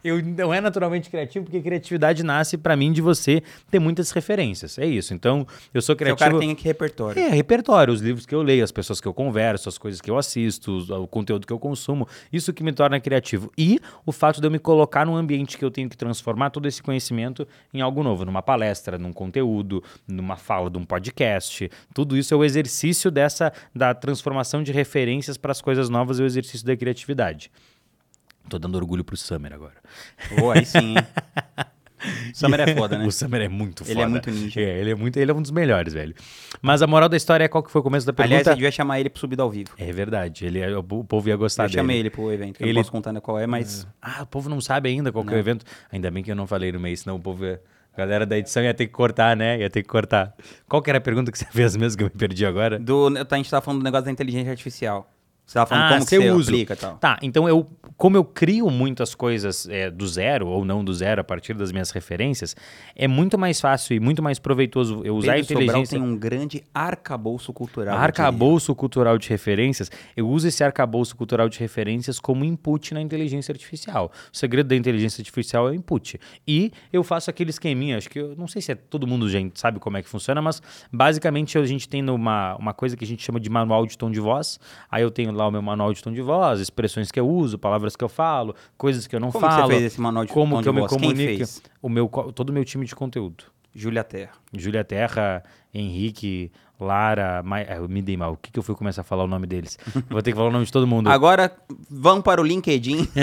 Eu 0.08 0.22
não 0.22 0.52
é 0.52 0.60
naturalmente 0.60 1.10
criativo, 1.10 1.44
porque 1.44 1.60
criatividade 1.60 2.22
nasce 2.22 2.56
pra 2.56 2.76
mim 2.76 2.92
de 2.92 3.00
você 3.00 3.42
ter 3.70 3.78
muitas 3.78 4.10
referências. 4.10 4.78
É 4.78 4.86
isso. 4.86 5.14
Então, 5.14 5.46
eu 5.72 5.80
sou 5.80 5.94
Seu 5.94 5.96
criativo. 5.96 6.30
cara 6.30 6.38
tem 6.38 6.50
aqui 6.52 6.64
repertório. 6.64 7.20
É, 7.20 7.28
repertório, 7.28 7.92
os 7.92 8.00
livros 8.00 8.26
que 8.26 8.34
eu 8.34 8.42
leio, 8.42 8.64
as 8.64 8.72
pessoas 8.72 9.00
que 9.00 9.08
eu 9.08 9.14
converso, 9.14 9.68
as 9.68 9.78
coisas 9.78 10.00
que 10.00 10.10
eu 10.10 10.18
assisto, 10.18 10.78
o 11.02 11.06
conteúdo 11.06 11.46
que 11.46 11.52
eu 11.52 11.58
consumo, 11.58 12.06
isso 12.32 12.52
que 12.52 12.62
me 12.62 12.72
torna 12.72 13.00
criativo. 13.00 13.52
E 13.56 13.80
o 14.04 14.12
fato 14.12 14.40
de 14.40 14.46
eu 14.46 14.50
me 14.50 14.58
colocar 14.58 15.04
num 15.04 15.16
ambiente 15.16 15.58
que 15.58 15.64
eu 15.64 15.70
tenho 15.70 15.88
que 15.88 15.96
transformar 15.96 16.50
todo 16.50 16.66
esse 16.66 16.82
conhecimento 16.82 17.46
em 17.72 17.80
algo 17.80 18.02
novo, 18.02 18.24
numa 18.24 18.42
palestra, 18.42 18.98
num 18.98 19.12
conteúdo, 19.12 19.82
numa 20.06 20.36
fala 20.36 20.70
de 20.70 20.78
um 20.78 20.84
podcast. 20.84 21.70
Tudo 21.94 22.16
isso 22.16 22.34
é 22.34 22.36
o 22.36 22.44
exercício 22.44 23.10
dessa 23.10 23.52
da 23.74 23.94
transformação 23.94 24.62
de 24.62 24.72
referências 24.72 25.36
para 25.36 25.52
as 25.52 25.60
coisas 25.60 25.88
novas 25.88 26.18
e 26.18 26.22
o 26.22 26.26
exercício 26.26 26.66
da 26.66 26.76
criatividade. 26.76 27.50
Tô 28.48 28.58
dando 28.58 28.74
orgulho 28.76 29.04
pro 29.04 29.16
Summer 29.16 29.52
agora. 29.52 29.74
Pô, 30.38 30.50
aí 30.50 30.64
sim? 30.64 30.94
Summer 32.32 32.60
é 32.60 32.74
foda, 32.76 32.96
né? 32.96 33.04
O 33.06 33.10
Summer 33.10 33.40
é 33.42 33.48
muito 33.48 33.84
foda. 33.84 33.92
Ele 33.92 34.02
é 34.02 34.06
muito 34.06 34.30
ninja. 34.30 34.60
É, 34.60 34.78
ele 34.80 34.90
é 34.92 34.94
muito, 34.94 35.16
ele 35.18 35.30
é 35.30 35.34
um 35.34 35.42
dos 35.42 35.50
melhores, 35.50 35.92
velho. 35.92 36.14
Mas 36.62 36.80
a 36.80 36.86
moral 36.86 37.08
da 37.08 37.16
história 37.16 37.42
é 37.44 37.48
qual 37.48 37.62
que 37.62 37.70
foi 37.72 37.80
o 37.80 37.82
começo 37.84 38.06
da 38.06 38.12
pergunta? 38.12 38.34
Aliás, 38.36 38.48
a 38.48 38.52
gente 38.52 38.62
vai 38.62 38.70
chamar 38.72 39.00
ele 39.00 39.10
pro 39.10 39.18
Subido 39.18 39.42
ao 39.42 39.50
Vivo. 39.50 39.70
É 39.76 39.90
verdade, 39.92 40.46
ele 40.46 40.60
é- 40.60 40.76
o 40.76 40.82
povo 40.82 41.28
ia 41.28 41.34
gostar 41.36 41.64
Eu 41.64 41.68
dele. 41.68 41.78
chamei 41.78 41.98
ele 41.98 42.10
pro 42.10 42.32
evento. 42.32 42.56
que 42.58 42.62
Eu 42.62 42.66
Ele- 42.68 42.74
não 42.74 42.82
posso 42.82 42.92
contar 42.92 43.10
ainda 43.10 43.20
qual 43.20 43.38
é, 43.38 43.46
mas... 43.48 43.84
Ah, 44.00 44.22
o 44.22 44.26
povo 44.26 44.48
não 44.48 44.60
sabe 44.60 44.88
ainda 44.88 45.10
qual 45.10 45.24
que 45.24 45.32
é 45.34 45.36
o 45.36 45.40
evento. 45.40 45.64
Ainda 45.90 46.08
bem 46.10 46.22
que 46.22 46.30
eu 46.30 46.36
não 46.36 46.46
falei 46.46 46.70
no 46.70 46.78
meio, 46.78 46.96
senão 46.96 47.16
o 47.16 47.20
povo 47.20 47.44
ia... 47.44 47.60
A 47.94 47.98
galera 47.98 48.24
da 48.24 48.38
edição 48.38 48.62
ia 48.62 48.72
ter 48.72 48.86
que 48.86 48.92
cortar, 48.92 49.36
né? 49.36 49.58
Ia 49.58 49.68
ter 49.68 49.82
que 49.82 49.88
cortar. 49.88 50.32
Qual 50.68 50.80
que 50.80 50.88
era 50.88 50.98
a 50.98 51.00
pergunta 51.00 51.32
que 51.32 51.38
você 51.38 51.46
fez 51.50 51.76
mesmo 51.76 51.98
que 51.98 52.04
eu 52.04 52.06
me 52.06 52.16
perdi 52.16 52.46
agora? 52.46 52.78
Do, 52.78 53.08
a 53.08 53.36
gente 53.36 53.50
tava 53.50 53.60
falando 53.60 53.80
do 53.80 53.84
negócio 53.84 54.04
da 54.04 54.12
inteligência 54.12 54.52
artificial. 54.52 55.10
Você 55.48 55.54
tava 55.54 55.66
falando 55.66 55.84
Ah, 55.86 55.88
como 55.94 56.02
você 56.04 56.18
uso. 56.30 56.50
aplica 56.50 56.74
e 56.74 56.76
tal. 56.76 56.96
Tá, 56.98 57.18
então 57.22 57.48
eu, 57.48 57.66
como 57.96 58.18
eu 58.18 58.22
crio 58.22 58.68
muitas 58.70 59.14
coisas 59.14 59.66
é, 59.66 59.90
do 59.90 60.06
zero 60.06 60.46
ou 60.46 60.62
não 60.62 60.84
do 60.84 60.92
zero 60.92 61.22
a 61.22 61.24
partir 61.24 61.54
das 61.54 61.72
minhas 61.72 61.90
referências, 61.90 62.54
é 62.94 63.08
muito 63.08 63.38
mais 63.38 63.58
fácil 63.58 63.96
e 63.96 64.00
muito 64.00 64.22
mais 64.22 64.38
proveitoso 64.38 65.00
eu 65.06 65.16
usar 65.16 65.36
Pedro 65.36 65.40
a 65.40 65.46
Sobral 65.46 65.62
inteligência. 65.64 65.98
tem 65.98 66.06
um 66.06 66.14
grande 66.18 66.62
arcabouço 66.74 67.50
cultural. 67.54 67.96
Arcabouço 67.96 68.74
cultural 68.74 69.16
de 69.16 69.26
referências, 69.30 69.90
eu 70.14 70.28
uso 70.28 70.46
esse 70.48 70.62
arcabouço 70.62 71.16
cultural 71.16 71.48
de 71.48 71.58
referências 71.58 72.20
como 72.20 72.44
input 72.44 72.92
na 72.92 73.00
inteligência 73.00 73.50
artificial. 73.50 74.12
O 74.30 74.36
segredo 74.36 74.66
da 74.68 74.76
inteligência 74.76 75.22
artificial 75.22 75.66
é 75.68 75.70
o 75.70 75.74
input. 75.74 76.20
E 76.46 76.70
eu 76.92 77.02
faço 77.02 77.30
aquele 77.30 77.48
esqueminha, 77.48 77.96
acho 77.96 78.10
que 78.10 78.18
eu 78.20 78.34
não 78.36 78.46
sei 78.46 78.60
se 78.60 78.72
é 78.72 78.74
todo 78.74 79.06
mundo 79.06 79.26
já 79.30 79.38
sabe 79.54 79.78
como 79.78 79.96
é 79.96 80.02
que 80.02 80.08
funciona, 80.10 80.42
mas 80.42 80.60
basicamente 80.92 81.56
a 81.56 81.64
gente 81.64 81.88
tem 81.88 82.06
uma, 82.06 82.54
uma 82.56 82.74
coisa 82.74 82.98
que 82.98 83.04
a 83.04 83.08
gente 83.08 83.22
chama 83.24 83.40
de 83.40 83.48
manual 83.48 83.86
de 83.86 83.96
tom 83.96 84.10
de 84.10 84.20
voz. 84.20 84.60
Aí 84.90 85.02
eu 85.02 85.10
tenho 85.10 85.37
lá 85.38 85.48
o 85.48 85.50
meu 85.50 85.62
manual 85.62 85.92
de 85.94 86.02
tom 86.02 86.12
de 86.12 86.20
voz, 86.20 86.60
expressões 86.60 87.10
que 87.10 87.18
eu 87.18 87.28
uso, 87.28 87.58
palavras 87.58 87.96
que 87.96 88.04
eu 88.04 88.08
falo, 88.08 88.54
coisas 88.76 89.06
que 89.06 89.16
eu 89.16 89.20
não 89.20 89.30
Como 89.30 89.46
falo. 89.48 89.68
você 89.68 89.72
fez 89.74 89.84
esse 89.84 90.00
manual 90.00 90.24
de 90.26 90.32
como 90.32 90.56
tom 90.56 90.58
que 90.58 90.62
de 90.64 90.68
eu 90.68 90.74
me 90.74 90.80
voz? 90.80 90.90
Quem 90.92 91.00
comunico. 91.00 91.48
O 91.80 91.88
meu, 91.88 92.08
todo 92.08 92.50
o 92.50 92.52
meu 92.52 92.64
time 92.64 92.84
de 92.84 92.94
conteúdo. 92.94 93.44
Júlia 93.74 94.02
Terra. 94.02 94.32
Júlia 94.52 94.82
Terra, 94.82 95.44
Henrique, 95.72 96.50
Lara, 96.80 97.42
Ma... 97.44 97.58
ah, 97.58 97.76
eu 97.76 97.88
me 97.88 98.02
dei 98.02 98.16
mal. 98.16 98.32
O 98.32 98.36
que, 98.36 98.50
que 98.50 98.58
eu 98.58 98.62
fui 98.62 98.74
começar 98.74 99.02
a 99.02 99.04
falar 99.04 99.22
o 99.24 99.26
nome 99.28 99.46
deles? 99.46 99.78
Vou 100.10 100.20
ter 100.22 100.32
que 100.32 100.36
falar 100.36 100.48
o 100.48 100.52
nome 100.52 100.64
de 100.64 100.72
todo 100.72 100.86
mundo. 100.86 101.08
Agora, 101.08 101.54
vamos 101.88 102.24
para 102.24 102.40
o 102.40 102.44
LinkedIn. 102.44 103.06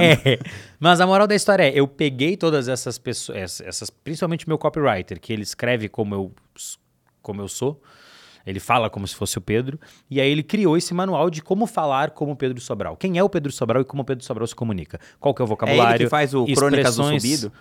É. 0.00 0.38
Mas 0.80 1.00
a 1.00 1.06
moral 1.06 1.26
da 1.28 1.34
história 1.34 1.64
é, 1.64 1.72
eu 1.78 1.86
peguei 1.86 2.36
todas 2.36 2.66
essas 2.66 2.98
pessoas, 2.98 3.38
ess- 3.38 3.60
essas, 3.60 3.90
principalmente 3.90 4.48
meu 4.48 4.58
copywriter, 4.58 5.20
que 5.20 5.32
ele 5.32 5.42
escreve 5.42 5.88
como 5.88 6.14
eu, 6.14 6.32
como 7.22 7.40
eu 7.42 7.48
sou, 7.48 7.80
ele 8.46 8.60
fala 8.60 8.88
como 8.90 9.06
se 9.06 9.14
fosse 9.14 9.38
o 9.38 9.40
Pedro, 9.40 9.78
e 10.10 10.20
aí 10.20 10.30
ele 10.30 10.42
criou 10.42 10.76
esse 10.76 10.92
manual 10.94 11.28
de 11.30 11.42
como 11.42 11.66
falar 11.66 12.10
como 12.10 12.34
Pedro 12.36 12.60
Sobral. 12.60 12.96
Quem 12.96 13.18
é 13.18 13.22
o 13.22 13.28
Pedro 13.28 13.52
Sobral 13.52 13.82
e 13.82 13.84
como 13.84 14.02
o 14.02 14.04
Pedro 14.04 14.24
Sobral 14.24 14.46
se 14.46 14.54
comunica? 14.54 14.98
Qual 15.18 15.34
que 15.34 15.42
é 15.42 15.44
o 15.44 15.48
vocabulário? 15.48 16.08
faz 16.08 16.34
o 16.34 16.44
Crônicas 16.46 16.96
do 16.96 17.04
Subido? 17.04 17.52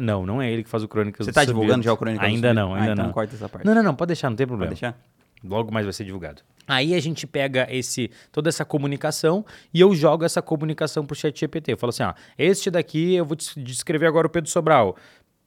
Não, 0.00 0.26
não 0.26 0.42
é 0.42 0.50
ele 0.50 0.62
que 0.64 0.68
faz 0.68 0.82
o 0.82 0.88
Crônicas 0.88 1.24
Você 1.26 1.30
do 1.30 1.34
tá 1.34 1.40
Subido. 1.42 1.54
divulgando 1.54 1.82
já 1.84 1.92
o 1.92 1.96
Crônicas 1.96 2.26
do 2.26 2.26
Ainda 2.34 2.48
Subido? 2.48 2.54
não, 2.54 2.74
Ah, 2.74 2.78
ainda 2.78 2.92
então 2.92 3.04
não. 3.06 3.12
corta 3.12 3.34
essa 3.34 3.48
parte. 3.48 3.64
Não, 3.66 3.74
não, 3.74 3.82
não, 3.82 3.94
pode 3.94 4.08
deixar, 4.08 4.28
não 4.30 4.36
tem 4.36 4.46
problema. 4.46 4.70
Pode 4.70 4.80
deixar? 4.80 4.98
Logo 5.44 5.72
mais 5.72 5.84
vai 5.84 5.92
ser 5.92 6.04
divulgado. 6.04 6.40
Aí 6.68 6.94
a 6.94 7.00
gente 7.00 7.26
pega 7.26 7.66
esse 7.68 8.10
toda 8.30 8.48
essa 8.48 8.64
comunicação 8.64 9.44
e 9.74 9.80
eu 9.80 9.92
jogo 9.94 10.24
essa 10.24 10.40
comunicação 10.40 11.04
pro 11.04 11.16
chat 11.16 11.38
GPT. 11.40 11.72
Eu 11.72 11.76
falo 11.76 11.90
assim, 11.90 12.04
ó, 12.04 12.14
este 12.38 12.70
daqui 12.70 13.14
eu 13.14 13.24
vou 13.24 13.34
des- 13.36 13.52
descrever 13.56 14.06
agora 14.06 14.26
o 14.26 14.30
Pedro 14.30 14.48
Sobral. 14.48 14.96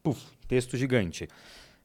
Puf, 0.03 0.21
texto 0.49 0.75
gigante. 0.75 1.29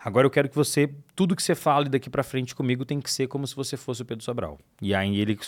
Agora 0.02 0.26
eu 0.26 0.30
quero 0.30 0.48
que 0.48 0.56
você, 0.56 0.90
tudo 1.14 1.36
que 1.36 1.42
você 1.42 1.54
fale 1.54 1.88
daqui 1.88 2.08
pra 2.08 2.22
frente 2.22 2.54
comigo 2.54 2.84
tem 2.86 3.00
que 3.00 3.10
ser 3.12 3.26
como 3.26 3.46
se 3.46 3.54
você 3.54 3.76
fosse 3.76 4.00
o 4.00 4.04
Pedro 4.04 4.24
Sobral. 4.24 4.58
E 4.80 4.94
aí 4.94 5.20
ele 5.20 5.38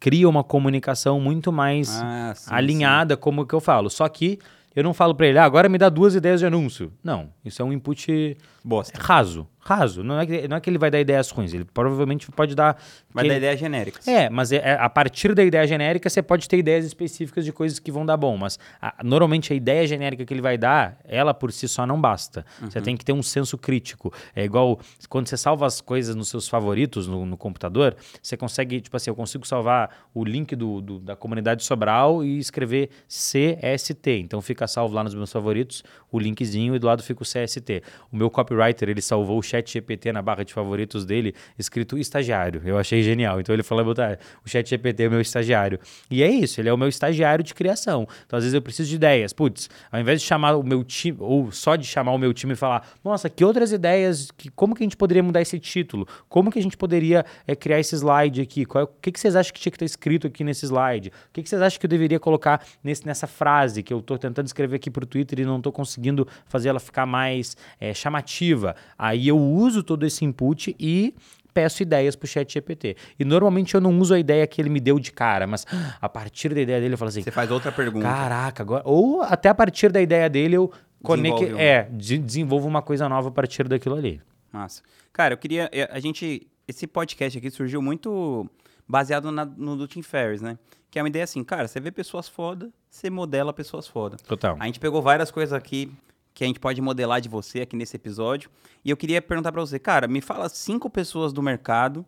cria 0.00 0.28
uma 0.28 0.42
comunicação 0.42 1.20
muito 1.20 1.52
mais 1.52 2.00
Ah, 2.02 2.32
sim, 2.34 2.50
alinhada 2.52 3.16
como 3.16 3.46
que 3.46 3.54
eu 3.54 3.60
falo. 3.60 3.88
Só 3.88 4.08
que 4.08 4.38
eu 4.74 4.82
não 4.82 4.92
falo 4.94 5.14
pra 5.14 5.26
ele, 5.28 5.38
ah, 5.38 5.44
agora 5.44 5.68
me 5.68 5.78
dá 5.78 5.88
duas 5.88 6.14
ideias 6.14 6.40
de 6.40 6.46
anúncio. 6.46 6.92
Não, 7.02 7.30
isso 7.44 7.62
é 7.62 7.64
um 7.64 7.72
input 7.72 8.36
Bosta. 8.64 8.98
raso, 9.00 9.46
raso. 9.70 10.02
Não 10.02 10.18
é, 10.20 10.26
que, 10.26 10.48
não 10.48 10.56
é 10.56 10.60
que 10.60 10.68
ele 10.68 10.78
vai 10.78 10.90
dar 10.90 11.00
ideias 11.00 11.30
ruins, 11.30 11.54
ele 11.54 11.64
provavelmente 11.64 12.30
pode 12.32 12.54
dar. 12.54 12.76
Vai 13.12 13.24
que 13.24 13.28
dar 13.28 13.34
ele- 13.36 13.44
ideias 13.44 13.60
genéricas. 13.60 14.06
É, 14.08 14.28
mas 14.28 14.50
é- 14.52 14.56
é- 14.56 14.76
a 14.80 14.88
partir 14.88 15.34
da 15.34 15.42
ideia 15.44 15.66
genérica 15.66 16.08
você 16.10 16.22
pode 16.22 16.48
ter 16.48 16.58
ideias 16.58 16.84
específicas 16.84 17.44
de 17.44 17.52
coisas 17.52 17.78
que 17.78 17.90
vão 17.92 18.04
dar 18.04 18.16
bom, 18.16 18.36
mas 18.36 18.58
a- 18.80 18.94
normalmente 19.02 19.52
a 19.52 19.56
ideia 19.56 19.86
genérica 19.86 20.24
que 20.24 20.34
ele 20.34 20.42
vai 20.42 20.58
dar, 20.58 20.98
ela 21.04 21.32
por 21.32 21.52
si 21.52 21.68
só 21.68 21.86
não 21.86 22.00
basta. 22.00 22.44
Você 22.60 22.80
tem 22.80 22.96
que 22.96 23.04
ter 23.04 23.12
um 23.12 23.22
senso 23.22 23.56
crítico. 23.56 24.12
É 24.34 24.44
igual 24.44 24.78
quando 25.08 25.26
você 25.28 25.36
salva 25.36 25.66
as 25.66 25.80
coisas 25.80 26.14
nos 26.14 26.28
seus 26.28 26.48
favoritos 26.48 27.06
no, 27.06 27.24
no 27.24 27.36
computador, 27.36 27.94
você 28.22 28.36
consegue, 28.36 28.80
tipo 28.80 28.96
assim, 28.96 29.10
eu 29.10 29.14
consigo 29.14 29.46
salvar 29.46 29.90
o 30.14 30.24
link 30.24 30.54
do, 30.56 30.80
do- 30.80 30.98
da 30.98 31.14
comunidade 31.16 31.64
Sobral 31.64 32.24
e 32.24 32.38
escrever 32.38 32.90
CST. 33.08 34.10
Então 34.20 34.40
fica 34.40 34.66
salvo 34.66 34.94
lá 34.94 35.04
nos 35.04 35.14
meus 35.14 35.30
favoritos 35.32 35.82
o 36.10 36.18
linkzinho 36.18 36.74
e 36.74 36.78
do 36.78 36.86
lado 36.86 37.02
fica 37.02 37.22
o 37.22 37.26
CST. 37.26 37.82
O 38.12 38.16
meu 38.16 38.30
copywriter, 38.30 38.88
ele 38.88 39.00
salvou 39.02 39.38
o 39.38 39.42
chat 39.42 39.59
GPT 39.68 40.12
na 40.12 40.22
barra 40.22 40.44
de 40.44 40.52
favoritos 40.54 41.04
dele, 41.04 41.34
escrito 41.58 41.98
estagiário. 41.98 42.62
Eu 42.64 42.78
achei 42.78 43.02
genial. 43.02 43.40
Então 43.40 43.52
ele 43.52 43.62
falou, 43.62 43.84
botar 43.84 44.18
o 44.44 44.48
chat 44.48 44.68
GPT 44.68 45.04
é 45.04 45.08
meu 45.08 45.20
estagiário. 45.20 45.80
E 46.10 46.22
é 46.22 46.28
isso, 46.28 46.60
ele 46.60 46.68
é 46.68 46.72
o 46.72 46.78
meu 46.78 46.88
estagiário 46.88 47.42
de 47.42 47.54
criação. 47.54 48.06
Então 48.26 48.36
às 48.36 48.44
vezes 48.44 48.54
eu 48.54 48.62
preciso 48.62 48.88
de 48.88 48.94
ideias. 48.94 49.32
Putz, 49.32 49.68
ao 49.90 50.00
invés 50.00 50.20
de 50.20 50.26
chamar 50.26 50.54
o 50.54 50.62
meu 50.62 50.84
time, 50.84 51.16
ou 51.20 51.50
só 51.50 51.74
de 51.76 51.86
chamar 51.86 52.12
o 52.12 52.18
meu 52.18 52.32
time 52.32 52.52
e 52.52 52.56
falar, 52.56 52.86
nossa, 53.02 53.28
que 53.28 53.44
outras 53.44 53.72
ideias, 53.72 54.30
que, 54.30 54.50
como 54.50 54.74
que 54.74 54.82
a 54.82 54.86
gente 54.86 54.96
poderia 54.96 55.22
mudar 55.22 55.40
esse 55.40 55.58
título? 55.58 56.06
Como 56.28 56.50
que 56.50 56.58
a 56.58 56.62
gente 56.62 56.76
poderia 56.76 57.24
eh, 57.46 57.56
criar 57.56 57.80
esse 57.80 57.96
slide 57.96 58.40
aqui? 58.40 58.66
É- 58.74 58.82
o 58.82 58.86
que, 58.86 59.10
que 59.12 59.20
vocês 59.20 59.34
acham 59.34 59.52
que 59.52 59.60
tinha 59.60 59.70
que 59.70 59.76
estar 59.76 59.86
escrito 59.86 60.26
aqui 60.26 60.44
nesse 60.44 60.66
slide? 60.66 61.08
O 61.08 61.32
que, 61.32 61.42
que 61.42 61.48
vocês 61.48 61.60
acham 61.60 61.78
que 61.78 61.86
eu 61.86 61.90
deveria 61.90 62.20
colocar 62.20 62.64
nesse, 62.82 63.06
nessa 63.06 63.26
frase 63.26 63.82
que 63.82 63.92
eu 63.92 63.98
estou 63.98 64.18
tentando 64.18 64.46
escrever 64.46 64.76
aqui 64.76 64.90
para 64.90 65.04
o 65.04 65.06
Twitter 65.06 65.40
e 65.40 65.44
não 65.44 65.56
estou 65.58 65.72
conseguindo 65.72 66.26
fazer 66.46 66.68
ela 66.68 66.80
ficar 66.80 67.06
mais 67.06 67.56
eh, 67.80 67.94
chamativa? 67.94 68.76
Aí 68.98 69.28
eu 69.28 69.38
uso 69.40 69.82
todo 69.82 70.04
esse 70.06 70.24
input 70.24 70.74
e 70.78 71.14
peço 71.52 71.82
ideias 71.82 72.14
pro 72.14 72.28
chat 72.28 72.52
GPT. 72.52 72.96
E 73.18 73.24
normalmente 73.24 73.74
eu 73.74 73.80
não 73.80 73.98
uso 73.98 74.14
a 74.14 74.18
ideia 74.18 74.46
que 74.46 74.60
ele 74.60 74.68
me 74.68 74.78
deu 74.80 74.98
de 75.00 75.10
cara, 75.12 75.46
mas 75.46 75.66
a 76.00 76.08
partir 76.08 76.54
da 76.54 76.60
ideia 76.60 76.80
dele 76.80 76.94
eu 76.94 76.98
falo 76.98 77.08
assim, 77.08 77.22
Você 77.22 77.30
faz 77.30 77.50
outra 77.50 77.72
pergunta. 77.72 78.06
caraca, 78.06 78.62
agora... 78.62 78.82
Ou 78.86 79.22
até 79.22 79.48
a 79.48 79.54
partir 79.54 79.90
da 79.90 80.00
ideia 80.00 80.28
dele 80.30 80.56
eu 80.56 80.70
conecto, 81.02 81.42
um. 81.44 81.58
é, 81.58 81.88
de- 81.90 82.18
desenvolvo 82.18 82.68
uma 82.68 82.82
coisa 82.82 83.08
nova 83.08 83.28
a 83.28 83.32
partir 83.32 83.66
daquilo 83.66 83.96
ali. 83.96 84.20
Massa. 84.52 84.82
Cara, 85.12 85.34
eu 85.34 85.38
queria. 85.38 85.68
eh, 85.72 85.88
A 85.92 85.98
gente. 86.00 86.46
Esse 86.68 86.86
podcast 86.86 87.36
aqui 87.36 87.50
surgiu 87.50 87.82
muito 87.82 88.48
baseado 88.88 89.32
na- 89.32 89.44
no 89.44 89.76
do 89.76 89.88
Tim 89.88 90.02
Ferriss, 90.02 90.40
né? 90.40 90.56
Que 90.90 90.98
é 90.98 91.02
uma 91.02 91.08
ideia 91.08 91.24
assim, 91.24 91.42
cara, 91.42 91.66
você 91.66 91.80
vê 91.80 91.90
pessoas 91.90 92.28
foda, 92.28 92.70
você 92.88 93.10
modela 93.10 93.52
pessoas 93.52 93.86
foda. 93.88 94.16
Total. 94.26 94.56
A 94.58 94.66
gente 94.66 94.78
pegou 94.80 95.00
várias 95.02 95.30
coisas 95.30 95.52
aqui 95.52 95.90
que 96.34 96.44
a 96.44 96.46
gente 96.46 96.60
pode 96.60 96.80
modelar 96.80 97.20
de 97.20 97.28
você 97.28 97.60
aqui 97.62 97.76
nesse 97.76 97.96
episódio. 97.96 98.50
E 98.84 98.90
eu 98.90 98.96
queria 98.96 99.20
perguntar 99.20 99.52
pra 99.52 99.60
você, 99.60 99.78
cara, 99.78 100.06
me 100.08 100.20
fala 100.20 100.48
cinco 100.48 100.88
pessoas 100.88 101.32
do 101.32 101.42
mercado 101.42 102.04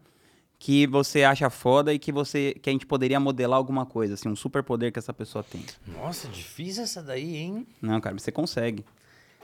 que 0.58 0.86
você 0.86 1.24
acha 1.24 1.50
foda 1.50 1.92
e 1.92 1.98
que 1.98 2.12
você 2.12 2.54
que 2.62 2.70
a 2.70 2.72
gente 2.72 2.86
poderia 2.86 3.18
modelar 3.18 3.58
alguma 3.58 3.84
coisa, 3.84 4.14
assim, 4.14 4.28
um 4.28 4.36
superpoder 4.36 4.92
que 4.92 4.98
essa 4.98 5.12
pessoa 5.12 5.42
tem. 5.42 5.64
Nossa, 5.86 6.28
difícil 6.28 6.84
essa 6.84 7.02
daí, 7.02 7.36
hein? 7.36 7.66
Não, 7.82 8.00
cara, 8.00 8.16
você 8.18 8.30
consegue. 8.30 8.84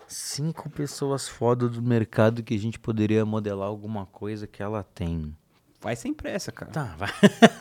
Cinco 0.06 0.70
pessoas 0.70 1.28
foda 1.28 1.68
do 1.68 1.82
mercado 1.82 2.42
que 2.42 2.54
a 2.54 2.58
gente 2.58 2.78
poderia 2.78 3.26
modelar 3.26 3.68
alguma 3.68 4.06
coisa 4.06 4.46
que 4.46 4.62
ela 4.62 4.82
tem. 4.82 5.36
Vai 5.80 5.94
sem 5.94 6.14
pressa, 6.14 6.50
cara. 6.50 6.72
Tá, 6.72 6.94
vai. 6.96 7.10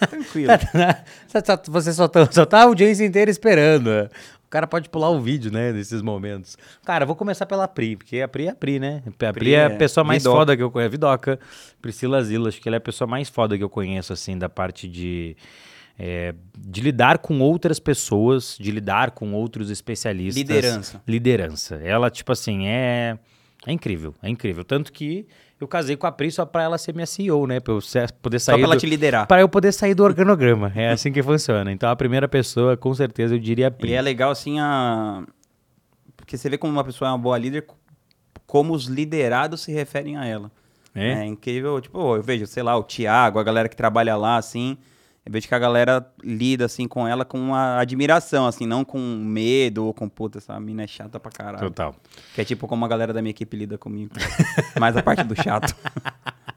Tranquilo. 0.09 0.53
Só- 1.27 1.39
só- 1.45 1.61
Você 1.71 1.93
só 1.93 2.07
tá, 2.07 2.31
só 2.31 2.45
tá 2.45 2.59
a 2.59 2.63
audiência 2.63 3.05
inteira 3.05 3.29
esperando. 3.29 3.89
O 4.47 4.49
cara 4.49 4.65
pode 4.65 4.87
pular 4.89 5.09
o 5.09 5.19
vídeo, 5.19 5.51
né, 5.51 5.73
nesses 5.73 6.01
momentos. 6.01 6.57
Cara, 6.85 7.05
vou 7.05 7.17
começar 7.17 7.45
pela 7.45 7.67
Pri, 7.67 7.97
porque 7.97 8.21
a 8.21 8.29
Pri 8.29 8.45
é 8.45 8.49
a 8.51 8.55
Pri, 8.55 8.79
né? 8.79 9.03
A 9.05 9.33
Pri, 9.33 9.53
é 9.53 9.65
a 9.65 9.69
é 9.69 9.77
pessoa 9.77 10.05
mais 10.05 10.23
Vidoca. 10.23 10.37
foda 10.39 10.55
que 10.55 10.63
eu 10.63 10.71
conheço. 10.71 10.91
Vidoca. 10.91 11.37
Priscila 11.81 12.23
Zila, 12.23 12.47
acho 12.47 12.61
que 12.61 12.69
ela 12.69 12.77
é 12.77 12.79
a 12.79 12.81
pessoa 12.81 13.07
mais 13.07 13.27
foda 13.27 13.57
que 13.57 13.63
eu 13.63 13.69
conheço, 13.69 14.13
assim, 14.13 14.37
da 14.37 14.47
parte 14.47 14.87
de... 14.87 15.35
é, 15.99 16.33
de 16.57 16.79
lidar 16.79 17.17
com 17.17 17.41
outras 17.41 17.77
pessoas, 17.77 18.57
de 18.57 18.71
lidar 18.71 19.11
com 19.11 19.33
outros 19.33 19.69
especialistas. 19.69 20.41
Liderança. 20.41 21.01
Liderança. 21.05 21.75
Ela, 21.83 22.09
tipo 22.09 22.31
assim, 22.31 22.67
é... 22.67 23.17
É 23.65 23.73
incrível, 23.73 24.15
é 24.23 24.29
incrível. 24.29 24.63
Tanto 24.63 24.93
que 24.93 25.27
eu 25.59 25.67
casei 25.67 25.95
com 25.97 26.05
a 26.07 26.11
Pri 26.11 26.31
só 26.31 26.45
pra 26.45 26.63
ela 26.63 26.77
ser 26.77 26.93
minha 26.93 27.05
CEO, 27.05 27.47
né? 27.47 27.59
Pra 27.59 27.73
eu 27.73 27.79
poder 28.21 28.39
Só 28.39 28.51
sair 28.51 28.57
pra 28.59 28.63
ela 28.65 28.75
do- 28.75 28.79
te 28.79 28.85
liderar. 28.85 29.27
para 29.27 29.41
eu 29.41 29.49
poder 29.49 29.71
sair 29.71 29.93
do 29.95 30.03
organograma. 30.03 30.71
É 30.75 30.89
assim 30.91 31.11
que 31.11 31.21
funciona. 31.23 31.71
Então 31.71 31.89
a 31.89 31.95
primeira 31.95 32.27
pessoa, 32.27 32.77
com 32.77 32.93
certeza, 32.93 33.35
eu 33.35 33.39
diria 33.39 33.67
a 33.67 33.71
Pri. 33.71 33.89
E 33.89 33.93
é 33.93 34.01
legal, 34.01 34.31
assim, 34.31 34.59
a... 34.59 35.23
Porque 36.15 36.37
você 36.37 36.49
vê 36.49 36.57
como 36.57 36.73
uma 36.73 36.83
pessoa 36.83 37.07
é 37.09 37.11
uma 37.11 37.17
boa 37.17 37.37
líder, 37.37 37.65
como 38.45 38.73
os 38.73 38.85
liderados 38.85 39.61
se 39.61 39.71
referem 39.71 40.17
a 40.17 40.25
ela. 40.25 40.51
É? 40.93 41.13
É, 41.13 41.25
incrível. 41.25 41.79
Tipo, 41.79 42.15
eu 42.15 42.21
vejo, 42.23 42.45
sei 42.47 42.63
lá, 42.63 42.75
o 42.77 42.83
Thiago, 42.83 43.39
a 43.39 43.43
galera 43.43 43.69
que 43.69 43.75
trabalha 43.75 44.15
lá, 44.15 44.37
assim... 44.37 44.77
Eu 45.27 45.31
vejo 45.33 45.45
que 45.45 45.53
a 45.53 45.59
galera 45.59 46.09
lida, 46.23 46.63
assim, 46.63 46.87
com 46.87 47.05
ela 47.05 47.25
com 47.25 47.37
uma 47.37 47.79
admiração, 47.79 48.47
assim, 48.47 48.65
não 48.65 48.85
com 48.85 48.97
medo 48.97 49.85
ou 49.85 49.93
com, 49.93 50.07
puta, 50.07 50.37
essa 50.37 50.57
mina 50.57 50.83
é 50.83 50.87
chata 50.87 51.19
pra 51.19 51.29
caralho. 51.29 51.59
Total. 51.59 51.93
Que 52.33 52.39
é 52.39 52.45
tipo 52.45 52.65
como 52.65 52.85
a 52.85 52.87
galera 52.87 53.11
da 53.11 53.21
minha 53.21 53.31
equipe 53.31 53.57
lida 53.57 53.77
comigo. 53.77 54.13
Mais 54.79 54.95
a 54.95 55.03
parte 55.03 55.25
do 55.25 55.35
chato. 55.35 55.75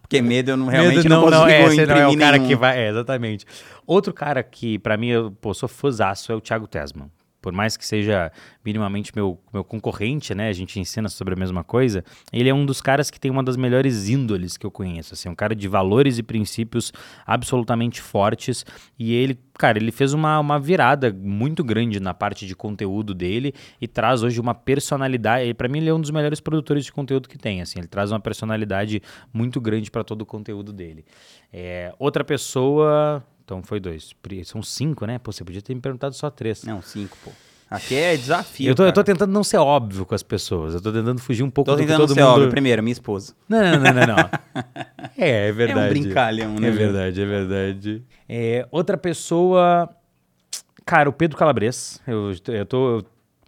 Porque 0.02 0.22
medo 0.22 0.52
eu 0.52 0.56
não, 0.56 0.68
realmente 0.68 0.98
Medo 0.98 1.08
não, 1.08 1.22
consigo 1.22 1.48
é, 1.48 1.68
você 1.68 1.86
não 1.86 1.94
é 1.96 1.98
o 1.98 2.10
imprimir 2.10 2.18
cara 2.18 2.36
nenhum. 2.36 2.48
que 2.48 2.54
vai. 2.54 2.78
É, 2.78 2.90
exatamente. 2.90 3.44
Outro 3.84 4.12
cara 4.12 4.40
que, 4.40 4.78
pra 4.78 4.96
mim, 4.96 5.08
eu 5.08 5.32
pô, 5.40 5.52
sou 5.52 5.68
fãzaço 5.68 6.30
é 6.30 6.34
o 6.36 6.40
Thiago 6.40 6.68
Tesman. 6.68 7.10
Por 7.40 7.52
mais 7.52 7.76
que 7.76 7.86
seja 7.86 8.30
minimamente 8.64 9.12
meu, 9.14 9.40
meu 9.52 9.64
concorrente, 9.64 10.34
né? 10.34 10.48
A 10.48 10.52
gente 10.52 10.78
ensina 10.78 11.08
sobre 11.08 11.34
a 11.34 11.36
mesma 11.36 11.64
coisa. 11.64 12.04
Ele 12.32 12.48
é 12.48 12.54
um 12.54 12.66
dos 12.66 12.80
caras 12.80 13.10
que 13.10 13.18
tem 13.18 13.30
uma 13.30 13.42
das 13.42 13.56
melhores 13.56 14.08
índoles 14.08 14.56
que 14.56 14.66
eu 14.66 14.70
conheço. 14.70 15.14
Assim, 15.14 15.28
um 15.28 15.34
cara 15.34 15.54
de 15.54 15.66
valores 15.66 16.18
e 16.18 16.22
princípios 16.22 16.92
absolutamente 17.26 18.00
fortes. 18.00 18.64
E 18.98 19.14
ele, 19.14 19.38
cara, 19.54 19.78
ele 19.78 19.90
fez 19.90 20.12
uma, 20.12 20.38
uma 20.38 20.58
virada 20.58 21.12
muito 21.12 21.64
grande 21.64 21.98
na 21.98 22.12
parte 22.12 22.46
de 22.46 22.54
conteúdo 22.54 23.14
dele 23.14 23.54
e 23.80 23.88
traz 23.88 24.22
hoje 24.22 24.38
uma 24.38 24.54
personalidade. 24.54 25.54
Para 25.54 25.68
mim, 25.68 25.78
ele 25.78 25.90
é 25.90 25.94
um 25.94 26.00
dos 26.00 26.10
melhores 26.10 26.40
produtores 26.40 26.84
de 26.84 26.92
conteúdo 26.92 27.28
que 27.28 27.38
tem. 27.38 27.62
Assim, 27.62 27.78
ele 27.78 27.88
traz 27.88 28.12
uma 28.12 28.20
personalidade 28.20 29.02
muito 29.32 29.60
grande 29.60 29.90
para 29.90 30.04
todo 30.04 30.22
o 30.22 30.26
conteúdo 30.26 30.72
dele. 30.72 31.04
É, 31.52 31.94
outra 31.98 32.22
pessoa. 32.22 33.24
Então 33.50 33.64
foi 33.64 33.80
dois. 33.80 34.14
São 34.44 34.62
cinco, 34.62 35.04
né? 35.04 35.18
Pô, 35.18 35.32
você 35.32 35.42
podia 35.42 35.60
ter 35.60 35.74
me 35.74 35.80
perguntado 35.80 36.14
só 36.14 36.30
três. 36.30 36.62
Não, 36.62 36.80
cinco, 36.80 37.16
pô. 37.24 37.32
Aqui 37.68 37.96
é 37.96 38.16
desafio, 38.16 38.68
eu, 38.68 38.74
tô, 38.76 38.84
eu 38.84 38.92
tô 38.92 39.02
tentando 39.02 39.32
não 39.32 39.42
ser 39.42 39.56
óbvio 39.56 40.04
com 40.06 40.14
as 40.14 40.22
pessoas. 40.22 40.74
Eu 40.74 40.80
tô 40.80 40.92
tentando 40.92 41.20
fugir 41.20 41.42
um 41.42 41.50
pouco 41.50 41.68
Tô 41.70 41.76
do 41.76 41.80
que 41.80 41.86
tentando 41.86 42.06
todo 42.06 42.14
ser 42.14 42.20
mundo... 42.20 42.32
óbvio. 42.32 42.48
Primeiro, 42.50 42.80
minha 42.82 42.92
esposa. 42.92 43.34
Não, 43.48 43.60
não, 43.60 43.72
não, 43.80 43.92
não, 43.92 44.06
não. 44.06 44.30
É, 45.18 45.48
é 45.48 45.52
verdade. 45.52 45.80
É 45.80 45.86
um 45.86 45.88
brincalhão, 45.88 46.54
né? 46.60 46.68
É 46.68 46.70
verdade, 46.70 47.20
é 47.20 47.24
verdade. 47.26 48.02
É, 48.28 48.66
outra 48.70 48.96
pessoa. 48.96 49.88
Cara, 50.86 51.08
o 51.08 51.12
Pedro 51.12 51.36
Calabres. 51.36 52.00
Eu, 52.06 52.32
eu 52.48 52.66
tô. 52.66 52.98
eu- 52.98 53.04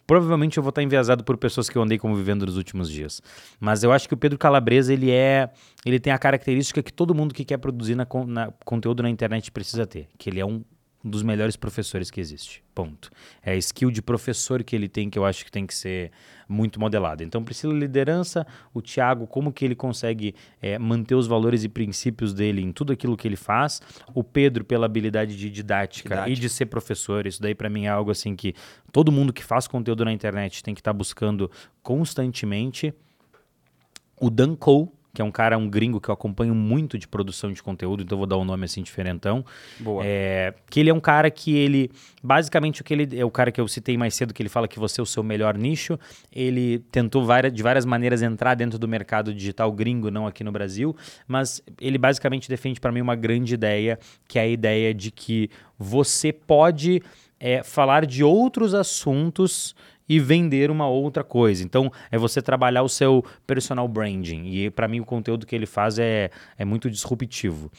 provavelmente 0.07 0.57
eu 0.59 0.63
vou 0.63 0.71
estar 0.71 0.83
enviesado 0.83 1.25
por 1.25 1.37
pessoas 1.37 1.69
que 1.69 1.77
eu 1.77 1.83
andei 1.83 1.99
convivendo 1.99 2.47
nos 2.47 2.57
últimos 2.57 2.91
dias. 2.91 3.21
Mas 3.61 3.83
eu 3.83 3.93
acho 3.93 4.09
que 4.09 4.15
o 4.15 4.17
Pedro 4.17 4.39
Calabres, 4.39 4.89
ele 4.89 5.11
é. 5.11 5.51
Ele 5.85 5.99
tem 5.99 6.13
a 6.13 6.19
característica 6.19 6.83
que 6.83 6.93
todo 6.93 7.15
mundo 7.15 7.35
que 7.35 7.45
quer 7.45 7.59
produzir 7.59 7.95
na, 7.95 8.07
na- 8.27 8.53
conteúdo 8.65 9.03
na 9.03 9.11
internet 9.11 9.51
precisa 9.51 9.87
ter. 9.87 10.09
Que 10.19 10.31
ele 10.31 10.41
é 10.41 10.47
um 10.47 10.63
dos 11.05 11.23
melhores 11.23 11.57
professores 11.57 12.11
que 12.11 12.21
existe. 12.21 12.63
Ponto. 12.75 13.11
É 13.43 13.53
a 13.53 13.57
skill 13.57 13.91
de 13.91 14.01
professor 14.01 14.63
que 14.63 14.77
ele 14.77 14.89
tem 14.89 15.11
que 15.11 15.19
eu 15.19 15.25
acho 15.25 15.45
que 15.45 15.51
tem 15.51 15.67
que 15.67 15.75
ser 15.75 16.13
muito 16.49 16.79
modelado. 16.79 17.23
Então 17.25 17.43
precisa 17.43 17.73
de 17.73 17.79
liderança, 17.79 18.47
o 18.73 18.81
Thiago, 18.81 19.27
como 19.27 19.53
que 19.53 19.65
ele 19.65 19.75
consegue 19.75 20.35
é, 20.61 20.79
manter 20.79 21.15
os 21.15 21.27
valores 21.27 21.65
e 21.65 21.69
princípios 21.69 22.33
dele 22.33 22.63
em 22.63 22.73
tudo 22.73 22.93
aquilo 22.93 23.17
que 23.17 23.27
ele 23.27 23.37
faz, 23.37 23.81
o 24.15 24.23
Pedro 24.23 24.65
pela 24.65 24.87
habilidade 24.87 25.37
de 25.37 25.51
didática, 25.51 26.15
e 26.15 26.17
Didática. 26.17 26.41
de 26.41 26.49
ser 26.49 26.67
professor, 26.67 27.27
isso 27.27 27.43
daí 27.43 27.55
pra 27.55 27.69
mim 27.69 27.87
é 27.87 27.89
algo 27.89 28.11
assim 28.11 28.37
que 28.37 28.55
todo 28.93 29.11
mundo 29.11 29.33
que 29.33 29.43
faz 29.43 29.67
conteúdo 29.67 30.05
na 30.05 30.13
internet 30.13 30.63
tem 30.63 30.75
que 30.75 30.81
estar 30.81 30.93
buscando 30.93 31.51
constantemente. 31.83 32.95
O 34.21 34.31
Dan 34.31 34.55
Cole, 34.55 34.89
que 35.15 35.21
é 35.21 35.25
um 35.25 35.31
cara, 35.31 35.59
um 35.59 35.69
gringo 35.69 36.01
que 36.01 36.09
eu 36.09 36.15
acompanho 36.15 36.55
muito 36.55 36.99
de 36.99 37.07
produção 37.07 37.53
de 37.53 37.63
conteúdo, 37.63 38.03
então 38.03 38.17
eu 38.17 38.19
vou 38.19 38.27
dar 38.27 38.39
um 38.39 38.45
nome 38.45 38.65
assim 38.65 38.83
diferentão. 38.83 39.45
Boa. 39.79 40.03
É, 40.05 40.55
que 40.71 40.81
ele 40.81 40.89
é 40.89 40.95
um 40.95 41.01
cara 41.01 41.31
que 41.31 41.55
ele, 41.55 41.91
basicamente 42.23 42.81
o 42.81 42.85
que 42.85 42.95
ele 42.95 43.19
é 43.19 43.25
o 43.25 43.31
cara 43.31 43.53
que 43.53 43.61
eu 43.61 43.69
citei 43.69 43.99
mais 43.99 44.15
cedo, 44.15 44.33
que 44.33 44.43
ele 44.43 44.49
fala 44.49 44.67
que 44.67 44.79
você 44.79 45.01
é 45.01 45.03
o 45.03 45.07
seu 45.07 45.23
melhor 45.23 45.57
nicho. 45.59 45.99
Ele 46.33 46.79
tentou 46.91 47.25
várias, 47.27 47.53
de 47.53 47.63
várias 47.63 47.85
maneiras 47.85 48.23
entrar 48.23 48.55
dentro 48.55 48.79
do 48.79 48.89
mercado 48.89 49.35
digital 49.35 49.71
gringo, 49.71 50.11
não 50.11 50.27
aqui 50.27 50.43
no 50.43 50.51
Brasil, 50.51 50.97
mas 51.29 51.63
ele 51.81 51.99
basicamente 51.99 52.49
defende 52.49 52.81
para 52.81 52.91
mim 52.91 53.03
uma 53.03 53.15
grande 53.15 53.53
ideia, 53.53 53.99
que 54.27 54.39
é 54.39 54.43
a 54.43 54.49
ideia 54.49 54.95
de 54.95 55.11
que 55.11 55.51
você 55.79 56.33
pode 56.33 57.03
é, 57.39 57.63
falar 57.63 58.07
de 58.07 58.23
outros 58.23 58.73
assuntos 58.73 59.75
e 60.09 60.19
vender 60.19 60.71
uma 60.71 60.89
outra 60.89 61.25
coisa. 61.25 61.65
Então, 61.65 61.91
é 62.11 62.19
você 62.19 62.43
trabalhar 62.43 62.83
o 62.83 62.89
seu 62.89 63.25
personal 63.47 63.87
branding. 63.89 64.47
E 64.47 64.71
para 64.71 64.89
mim 64.89 65.01
o 65.01 65.05
conteúdo 65.05 65.47
que 65.47 65.55
ele 65.55 65.67
faz 65.67 65.99
é, 65.99 66.31
é 66.59 66.65
muito 66.65 66.91
disruptivo. 66.91 67.71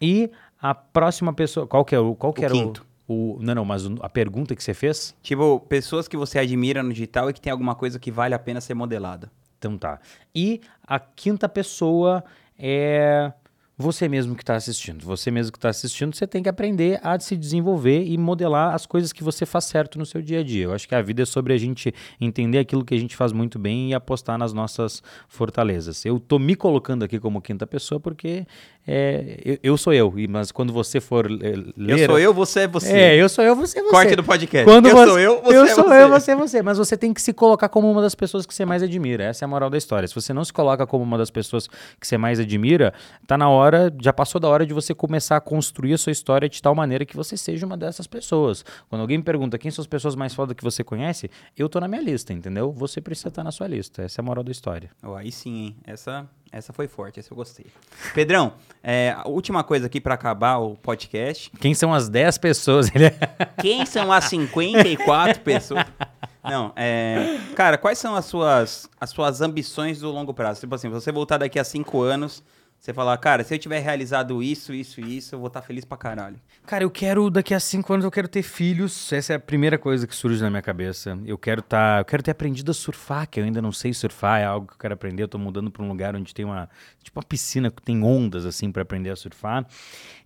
E 0.00 0.30
a 0.60 0.74
próxima 0.74 1.32
pessoa, 1.32 1.66
qual 1.66 1.84
que 1.84 1.94
é 1.94 1.98
o 1.98 2.14
qual 2.14 2.32
que 2.32 2.42
O 2.42 2.44
era 2.44 2.54
quinto. 2.54 2.86
o, 3.06 3.36
o 3.36 3.42
não, 3.42 3.54
não, 3.54 3.64
mas 3.64 3.84
a 4.00 4.08
pergunta 4.08 4.54
que 4.54 4.62
você 4.62 4.74
fez? 4.74 5.14
Tipo, 5.22 5.60
pessoas 5.60 6.06
que 6.06 6.16
você 6.16 6.38
admira 6.38 6.82
no 6.82 6.92
digital 6.92 7.30
e 7.30 7.32
que 7.32 7.40
tem 7.40 7.50
alguma 7.50 7.74
coisa 7.74 7.98
que 7.98 8.10
vale 8.10 8.34
a 8.34 8.38
pena 8.38 8.60
ser 8.60 8.74
modelada. 8.74 9.30
Então 9.58 9.76
tá. 9.76 10.00
E 10.34 10.60
a 10.86 10.98
quinta 10.98 11.48
pessoa 11.48 12.24
é 12.58 13.32
você 13.80 14.08
mesmo 14.08 14.36
que 14.36 14.42
está 14.42 14.54
assistindo. 14.56 15.04
Você 15.04 15.30
mesmo 15.30 15.52
que 15.52 15.58
está 15.58 15.68
assistindo, 15.70 16.14
você 16.14 16.26
tem 16.26 16.42
que 16.42 16.48
aprender 16.48 17.00
a 17.02 17.18
se 17.18 17.36
desenvolver 17.36 18.04
e 18.04 18.16
modelar 18.18 18.74
as 18.74 18.86
coisas 18.86 19.12
que 19.12 19.24
você 19.24 19.46
faz 19.46 19.64
certo 19.64 19.98
no 19.98 20.04
seu 20.04 20.20
dia 20.20 20.40
a 20.40 20.44
dia. 20.44 20.64
Eu 20.64 20.72
acho 20.74 20.86
que 20.86 20.94
a 20.94 21.02
vida 21.02 21.22
é 21.22 21.26
sobre 21.26 21.52
a 21.52 21.58
gente 21.58 21.92
entender 22.20 22.58
aquilo 22.58 22.84
que 22.84 22.94
a 22.94 22.98
gente 22.98 23.16
faz 23.16 23.32
muito 23.32 23.58
bem 23.58 23.90
e 23.90 23.94
apostar 23.94 24.36
nas 24.38 24.52
nossas 24.52 25.02
fortalezas. 25.28 26.04
Eu 26.04 26.20
tô 26.20 26.38
me 26.38 26.54
colocando 26.54 27.04
aqui 27.04 27.18
como 27.18 27.40
quinta 27.40 27.66
pessoa 27.66 27.98
porque 27.98 28.46
é, 28.86 29.38
eu, 29.44 29.58
eu 29.62 29.76
sou 29.76 29.92
eu, 29.92 30.12
mas 30.28 30.50
quando 30.50 30.72
você 30.72 31.00
for 31.00 31.26
é, 31.26 31.54
ler... 31.76 31.98
Eu 32.00 32.06
sou 32.06 32.18
eu, 32.18 32.34
você 32.34 32.60
é 32.60 32.68
você. 32.68 32.92
É, 32.92 33.16
eu 33.16 33.28
sou 33.28 33.44
eu, 33.44 33.54
você 33.54 33.78
é 33.78 33.82
você. 33.82 33.90
Corte 33.90 34.16
do 34.16 34.24
podcast. 34.24 34.64
Quando 34.64 34.88
Eu 34.88 34.96
você- 34.96 35.06
sou 35.06 35.18
eu, 35.18 35.42
você 35.42 35.56
eu 35.56 35.64
é 35.64 35.74
sou 35.74 35.84
você. 35.84 36.02
eu, 36.02 36.08
você 36.08 36.30
é 36.30 36.36
você. 36.36 36.62
Mas 36.62 36.78
você 36.78 36.96
tem 36.96 37.12
que 37.14 37.22
se 37.22 37.32
colocar 37.32 37.68
como 37.68 37.90
uma 37.90 38.02
das 38.02 38.14
pessoas 38.14 38.44
que 38.46 38.54
você 38.54 38.64
mais 38.64 38.82
admira. 38.82 39.24
Essa 39.24 39.44
é 39.44 39.46
a 39.46 39.48
moral 39.48 39.70
da 39.70 39.78
história. 39.78 40.08
Se 40.08 40.14
você 40.14 40.32
não 40.32 40.44
se 40.44 40.52
coloca 40.52 40.86
como 40.86 41.04
uma 41.04 41.16
das 41.16 41.30
pessoas 41.30 41.68
que 41.98 42.06
você 42.06 42.18
mais 42.18 42.40
admira, 42.40 42.92
tá 43.26 43.38
na 43.38 43.48
hora, 43.48 43.69
já 44.00 44.12
passou 44.12 44.40
da 44.40 44.48
hora 44.48 44.66
de 44.66 44.72
você 44.72 44.94
começar 44.94 45.36
a 45.36 45.40
construir 45.40 45.94
a 45.94 45.98
sua 45.98 46.12
história 46.12 46.48
de 46.48 46.60
tal 46.60 46.74
maneira 46.74 47.04
que 47.04 47.16
você 47.16 47.36
seja 47.36 47.66
uma 47.66 47.76
dessas 47.76 48.06
pessoas. 48.06 48.64
Quando 48.88 49.02
alguém 49.02 49.18
me 49.18 49.24
pergunta 49.24 49.58
quem 49.58 49.70
são 49.70 49.82
as 49.82 49.86
pessoas 49.86 50.14
mais 50.14 50.34
fodas 50.34 50.56
que 50.56 50.62
você 50.62 50.82
conhece, 50.82 51.30
eu 51.56 51.68
tô 51.68 51.80
na 51.80 51.88
minha 51.88 52.02
lista, 52.02 52.32
entendeu? 52.32 52.72
Você 52.72 53.00
precisa 53.00 53.28
estar 53.28 53.44
na 53.44 53.50
sua 53.50 53.66
lista. 53.66 54.02
Essa 54.02 54.20
é 54.20 54.22
a 54.22 54.24
moral 54.24 54.44
da 54.44 54.50
história. 54.50 54.90
Ó, 55.02 55.14
aí 55.14 55.30
sim, 55.30 55.66
hein? 55.66 55.76
Essa, 55.86 56.28
essa 56.52 56.72
foi 56.72 56.88
forte, 56.88 57.20
essa 57.20 57.32
eu 57.32 57.36
gostei. 57.36 57.66
Pedrão, 58.14 58.54
é, 58.82 59.14
a 59.16 59.28
última 59.28 59.62
coisa 59.62 59.86
aqui 59.86 60.00
pra 60.00 60.14
acabar 60.14 60.58
o 60.58 60.76
podcast. 60.76 61.50
Quem 61.60 61.74
são 61.74 61.92
as 61.92 62.08
10 62.08 62.38
pessoas? 62.38 62.90
Quem 63.60 63.86
são 63.86 64.10
as 64.12 64.24
54 64.24 65.40
pessoas? 65.40 65.84
Não, 66.42 66.72
é. 66.74 67.38
Cara, 67.54 67.76
quais 67.76 67.98
são 67.98 68.14
as 68.14 68.24
suas, 68.24 68.88
as 69.00 69.10
suas 69.10 69.40
ambições 69.40 70.00
do 70.00 70.10
longo 70.10 70.32
prazo? 70.32 70.60
Tipo 70.60 70.74
assim, 70.74 70.88
você 70.88 71.12
voltar 71.12 71.38
daqui 71.38 71.58
a 71.58 71.64
cinco 71.64 72.00
anos, 72.00 72.42
Você 72.80 72.94
falar, 72.94 73.18
cara, 73.18 73.44
se 73.44 73.54
eu 73.54 73.58
tiver 73.58 73.78
realizado 73.80 74.42
isso, 74.42 74.72
isso 74.72 75.02
e 75.02 75.18
isso, 75.18 75.34
eu 75.34 75.38
vou 75.38 75.48
estar 75.48 75.60
feliz 75.60 75.84
pra 75.84 75.98
caralho. 75.98 76.40
Cara, 76.64 76.82
eu 76.82 76.90
quero, 76.90 77.28
daqui 77.28 77.52
a 77.52 77.60
cinco 77.60 77.92
anos, 77.92 78.06
eu 78.06 78.10
quero 78.10 78.26
ter 78.26 78.42
filhos. 78.42 79.12
Essa 79.12 79.34
é 79.34 79.36
a 79.36 79.38
primeira 79.38 79.76
coisa 79.76 80.06
que 80.06 80.16
surge 80.16 80.42
na 80.42 80.48
minha 80.48 80.62
cabeça. 80.62 81.18
Eu 81.26 81.36
quero 81.36 81.60
tá, 81.60 81.98
eu 81.98 82.06
quero 82.06 82.22
ter 82.22 82.30
aprendido 82.30 82.70
a 82.70 82.74
surfar, 82.74 83.28
que 83.28 83.38
eu 83.38 83.44
ainda 83.44 83.60
não 83.60 83.70
sei 83.70 83.92
surfar, 83.92 84.40
é 84.40 84.46
algo 84.46 84.66
que 84.66 84.72
eu 84.72 84.78
quero 84.78 84.94
aprender. 84.94 85.22
Eu 85.22 85.28
tô 85.28 85.36
mudando 85.36 85.70
pra 85.70 85.82
um 85.82 85.88
lugar 85.88 86.16
onde 86.16 86.32
tem 86.32 86.46
uma, 86.46 86.70
tipo 87.02 87.18
uma 87.18 87.22
piscina 87.22 87.70
que 87.70 87.82
tem 87.82 88.02
ondas, 88.02 88.46
assim, 88.46 88.72
pra 88.72 88.80
aprender 88.80 89.10
a 89.10 89.16
surfar. 89.16 89.66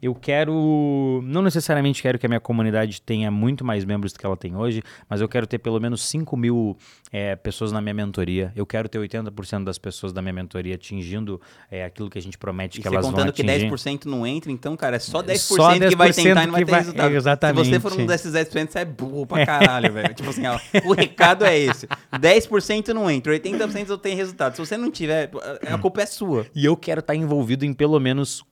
Eu 0.01 0.15
quero, 0.15 1.23
não 1.25 1.43
necessariamente 1.43 2.01
quero 2.03 2.21
que 2.21 2.27
a 2.27 2.29
minha 2.29 2.41
comunidade 2.41 3.03
tenha 3.03 3.33
muito 3.33 3.65
mais 3.65 3.85
membros 3.85 4.13
do 4.13 4.19
que 4.21 4.27
ela 4.27 4.37
tem 4.37 4.55
hoje, 4.55 4.81
mas 5.09 5.21
eu 5.21 5.29
quero 5.29 5.45
ter 5.45 5.59
pelo 5.59 5.81
menos 5.81 6.07
5 6.09 6.37
mil 6.37 6.77
é, 7.17 7.37
pessoas 7.37 7.71
na 7.71 7.81
minha 7.81 7.95
mentoria. 7.95 8.53
Eu 8.57 8.67
quero 8.67 8.89
ter 8.89 8.99
80% 8.99 9.63
das 9.63 9.79
pessoas 9.79 10.13
da 10.13 10.21
minha 10.21 10.33
mentoria 10.33 10.75
atingindo 10.75 11.41
é, 11.71 11.85
aquilo 11.85 12.11
que 12.11 12.19
a 12.19 12.21
gente 12.21 12.37
promete 12.37 12.81
E 12.81 12.83
que 12.83 12.89
elas 12.89 13.03
vão 13.03 13.13
contando 13.13 13.33
que 13.33 13.41
atingir. 13.43 13.71
10% 13.71 14.07
não 14.07 14.27
entra, 14.27 14.51
então, 14.51 14.77
cara, 14.77 14.97
é 14.97 14.99
só 14.99 15.23
10%, 15.23 15.37
Só 15.39 15.73
que 15.79 15.95
vai 15.95 16.11
10% 16.11 16.15
tentar 16.17 16.43
e 16.43 16.47
não 16.47 16.53
vai 16.55 16.65
ter 16.65 16.71
vai- 16.73 16.81
resultado. 16.81 17.15
exatamente. 17.15 17.65
Se 17.67 17.71
você 17.71 17.79
for 17.81 17.93
um 18.01 18.07
desses 18.07 18.33
10%, 18.33 18.73
você 18.73 18.79
é 18.81 18.85
burro 18.85 19.25
pra 19.27 19.47
caralho, 19.47 19.93
velho. 19.93 20.13
Tipo 20.13 20.31
assim, 20.31 20.45
ó, 20.47 20.59
o 20.87 20.93
recado 20.93 21.45
é 21.45 21.57
esse. 21.57 21.87
10% 22.13 22.89
não 22.89 23.09
entra, 23.09 23.33
80% 23.33 23.89
eu 23.91 23.99
tenho 23.99 24.17
resultado. 24.17 24.55
Se 24.57 24.59
você 24.67 24.77
não 24.77 24.91
tiver, 24.91 25.31
a 25.71 25.79
culpa 25.79 26.03
é 26.03 26.07
sua. 26.07 26.47
E 26.53 26.65
eu 26.65 26.77
quero 26.77 26.99
estar 26.99 27.15
envolvido 27.15 27.65
em 27.65 27.73
pelo 27.73 28.01
menos 28.01 28.43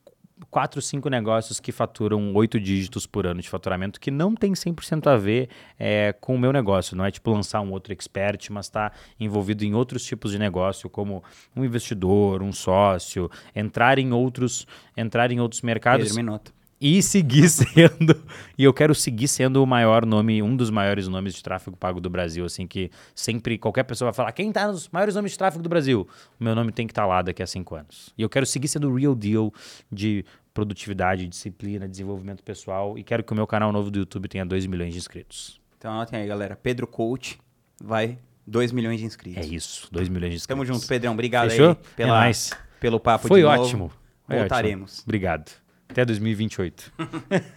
quatro, 0.50 0.80
cinco 0.80 1.08
negócios 1.08 1.60
que 1.60 1.72
faturam 1.72 2.34
oito 2.34 2.58
dígitos 2.58 3.06
por 3.06 3.26
ano 3.26 3.40
de 3.40 3.48
faturamento, 3.48 4.00
que 4.00 4.10
não 4.10 4.34
tem 4.34 4.52
100% 4.52 5.06
a 5.06 5.16
ver 5.16 5.48
é, 5.78 6.14
com 6.20 6.34
o 6.34 6.38
meu 6.38 6.52
negócio. 6.52 6.96
Não 6.96 7.04
é 7.04 7.10
tipo 7.10 7.30
lançar 7.30 7.60
um 7.60 7.72
outro 7.72 7.92
expert, 7.92 8.50
mas 8.50 8.66
está 8.66 8.92
envolvido 9.18 9.64
em 9.64 9.74
outros 9.74 10.04
tipos 10.04 10.32
de 10.32 10.38
negócio, 10.38 10.88
como 10.88 11.22
um 11.54 11.64
investidor, 11.64 12.42
um 12.42 12.52
sócio, 12.52 13.30
entrar 13.54 13.98
em 13.98 14.12
outros, 14.12 14.66
entrar 14.96 15.30
em 15.30 15.40
outros 15.40 15.62
mercados 15.62 16.08
Pedro 16.08 16.16
Minotto. 16.16 16.61
E 16.82 17.00
seguir 17.00 17.46
sendo 17.48 18.20
e 18.58 18.64
eu 18.64 18.74
quero 18.74 18.92
seguir 18.92 19.28
sendo 19.28 19.62
o 19.62 19.66
maior 19.66 20.04
nome 20.04 20.42
um 20.42 20.56
dos 20.56 20.68
maiores 20.68 21.06
nomes 21.06 21.32
de 21.32 21.40
tráfego 21.42 21.76
pago 21.76 22.00
do 22.00 22.10
Brasil 22.10 22.44
assim 22.44 22.66
que 22.66 22.90
sempre 23.14 23.56
qualquer 23.56 23.84
pessoa 23.84 24.10
vai 24.10 24.16
falar 24.16 24.32
quem 24.32 24.50
tá 24.50 24.66
nos 24.66 24.88
maiores 24.88 25.14
nomes 25.14 25.30
de 25.30 25.38
tráfego 25.38 25.62
do 25.62 25.68
Brasil 25.68 26.08
o 26.40 26.42
meu 26.44 26.56
nome 26.56 26.72
tem 26.72 26.84
que 26.86 26.90
estar 26.90 27.06
lá 27.06 27.22
daqui 27.22 27.40
a 27.40 27.46
cinco 27.46 27.76
anos 27.76 28.12
e 28.18 28.22
eu 28.22 28.28
quero 28.28 28.44
seguir 28.44 28.66
sendo 28.66 28.90
o 28.90 28.96
real 28.96 29.14
deal 29.14 29.54
de 29.90 30.24
produtividade 30.52 31.28
disciplina 31.28 31.88
desenvolvimento 31.88 32.42
pessoal 32.42 32.98
e 32.98 33.04
quero 33.04 33.22
que 33.22 33.32
o 33.32 33.36
meu 33.36 33.46
canal 33.46 33.70
novo 33.70 33.88
do 33.88 34.00
YouTube 34.00 34.26
tenha 34.28 34.44
2 34.44 34.66
milhões 34.66 34.92
de 34.92 34.98
inscritos 34.98 35.60
Então 35.78 35.92
anotem 35.92 36.20
aí, 36.20 36.26
galera. 36.26 36.56
Pedro 36.56 36.86
Coach 36.88 37.38
vai 37.80 38.18
2 38.44 38.72
milhões 38.72 38.98
de 38.98 39.06
inscritos. 39.06 39.40
é 39.42 39.46
isso 39.46 39.88
2 39.92 40.08
milhões 40.08 40.30
de 40.32 40.36
inscritos 40.38 40.48
Tamo 40.66 40.66
junto, 40.66 40.86
Pedrão. 40.88 41.12
Obrigado 41.12 41.48
Fechou? 41.48 41.70
aí 41.70 41.76
pela, 41.96 42.28
é 42.28 42.32
pelo 42.80 42.98
papo 42.98 43.28
foi 43.28 43.40
de 43.40 43.46
novo. 43.46 43.62
ótimo 43.62 43.92
Voltaremos. 44.28 44.92
ótimo. 44.94 45.04
obrigado 45.06 45.61
até 45.92 46.04
2028 46.04 46.92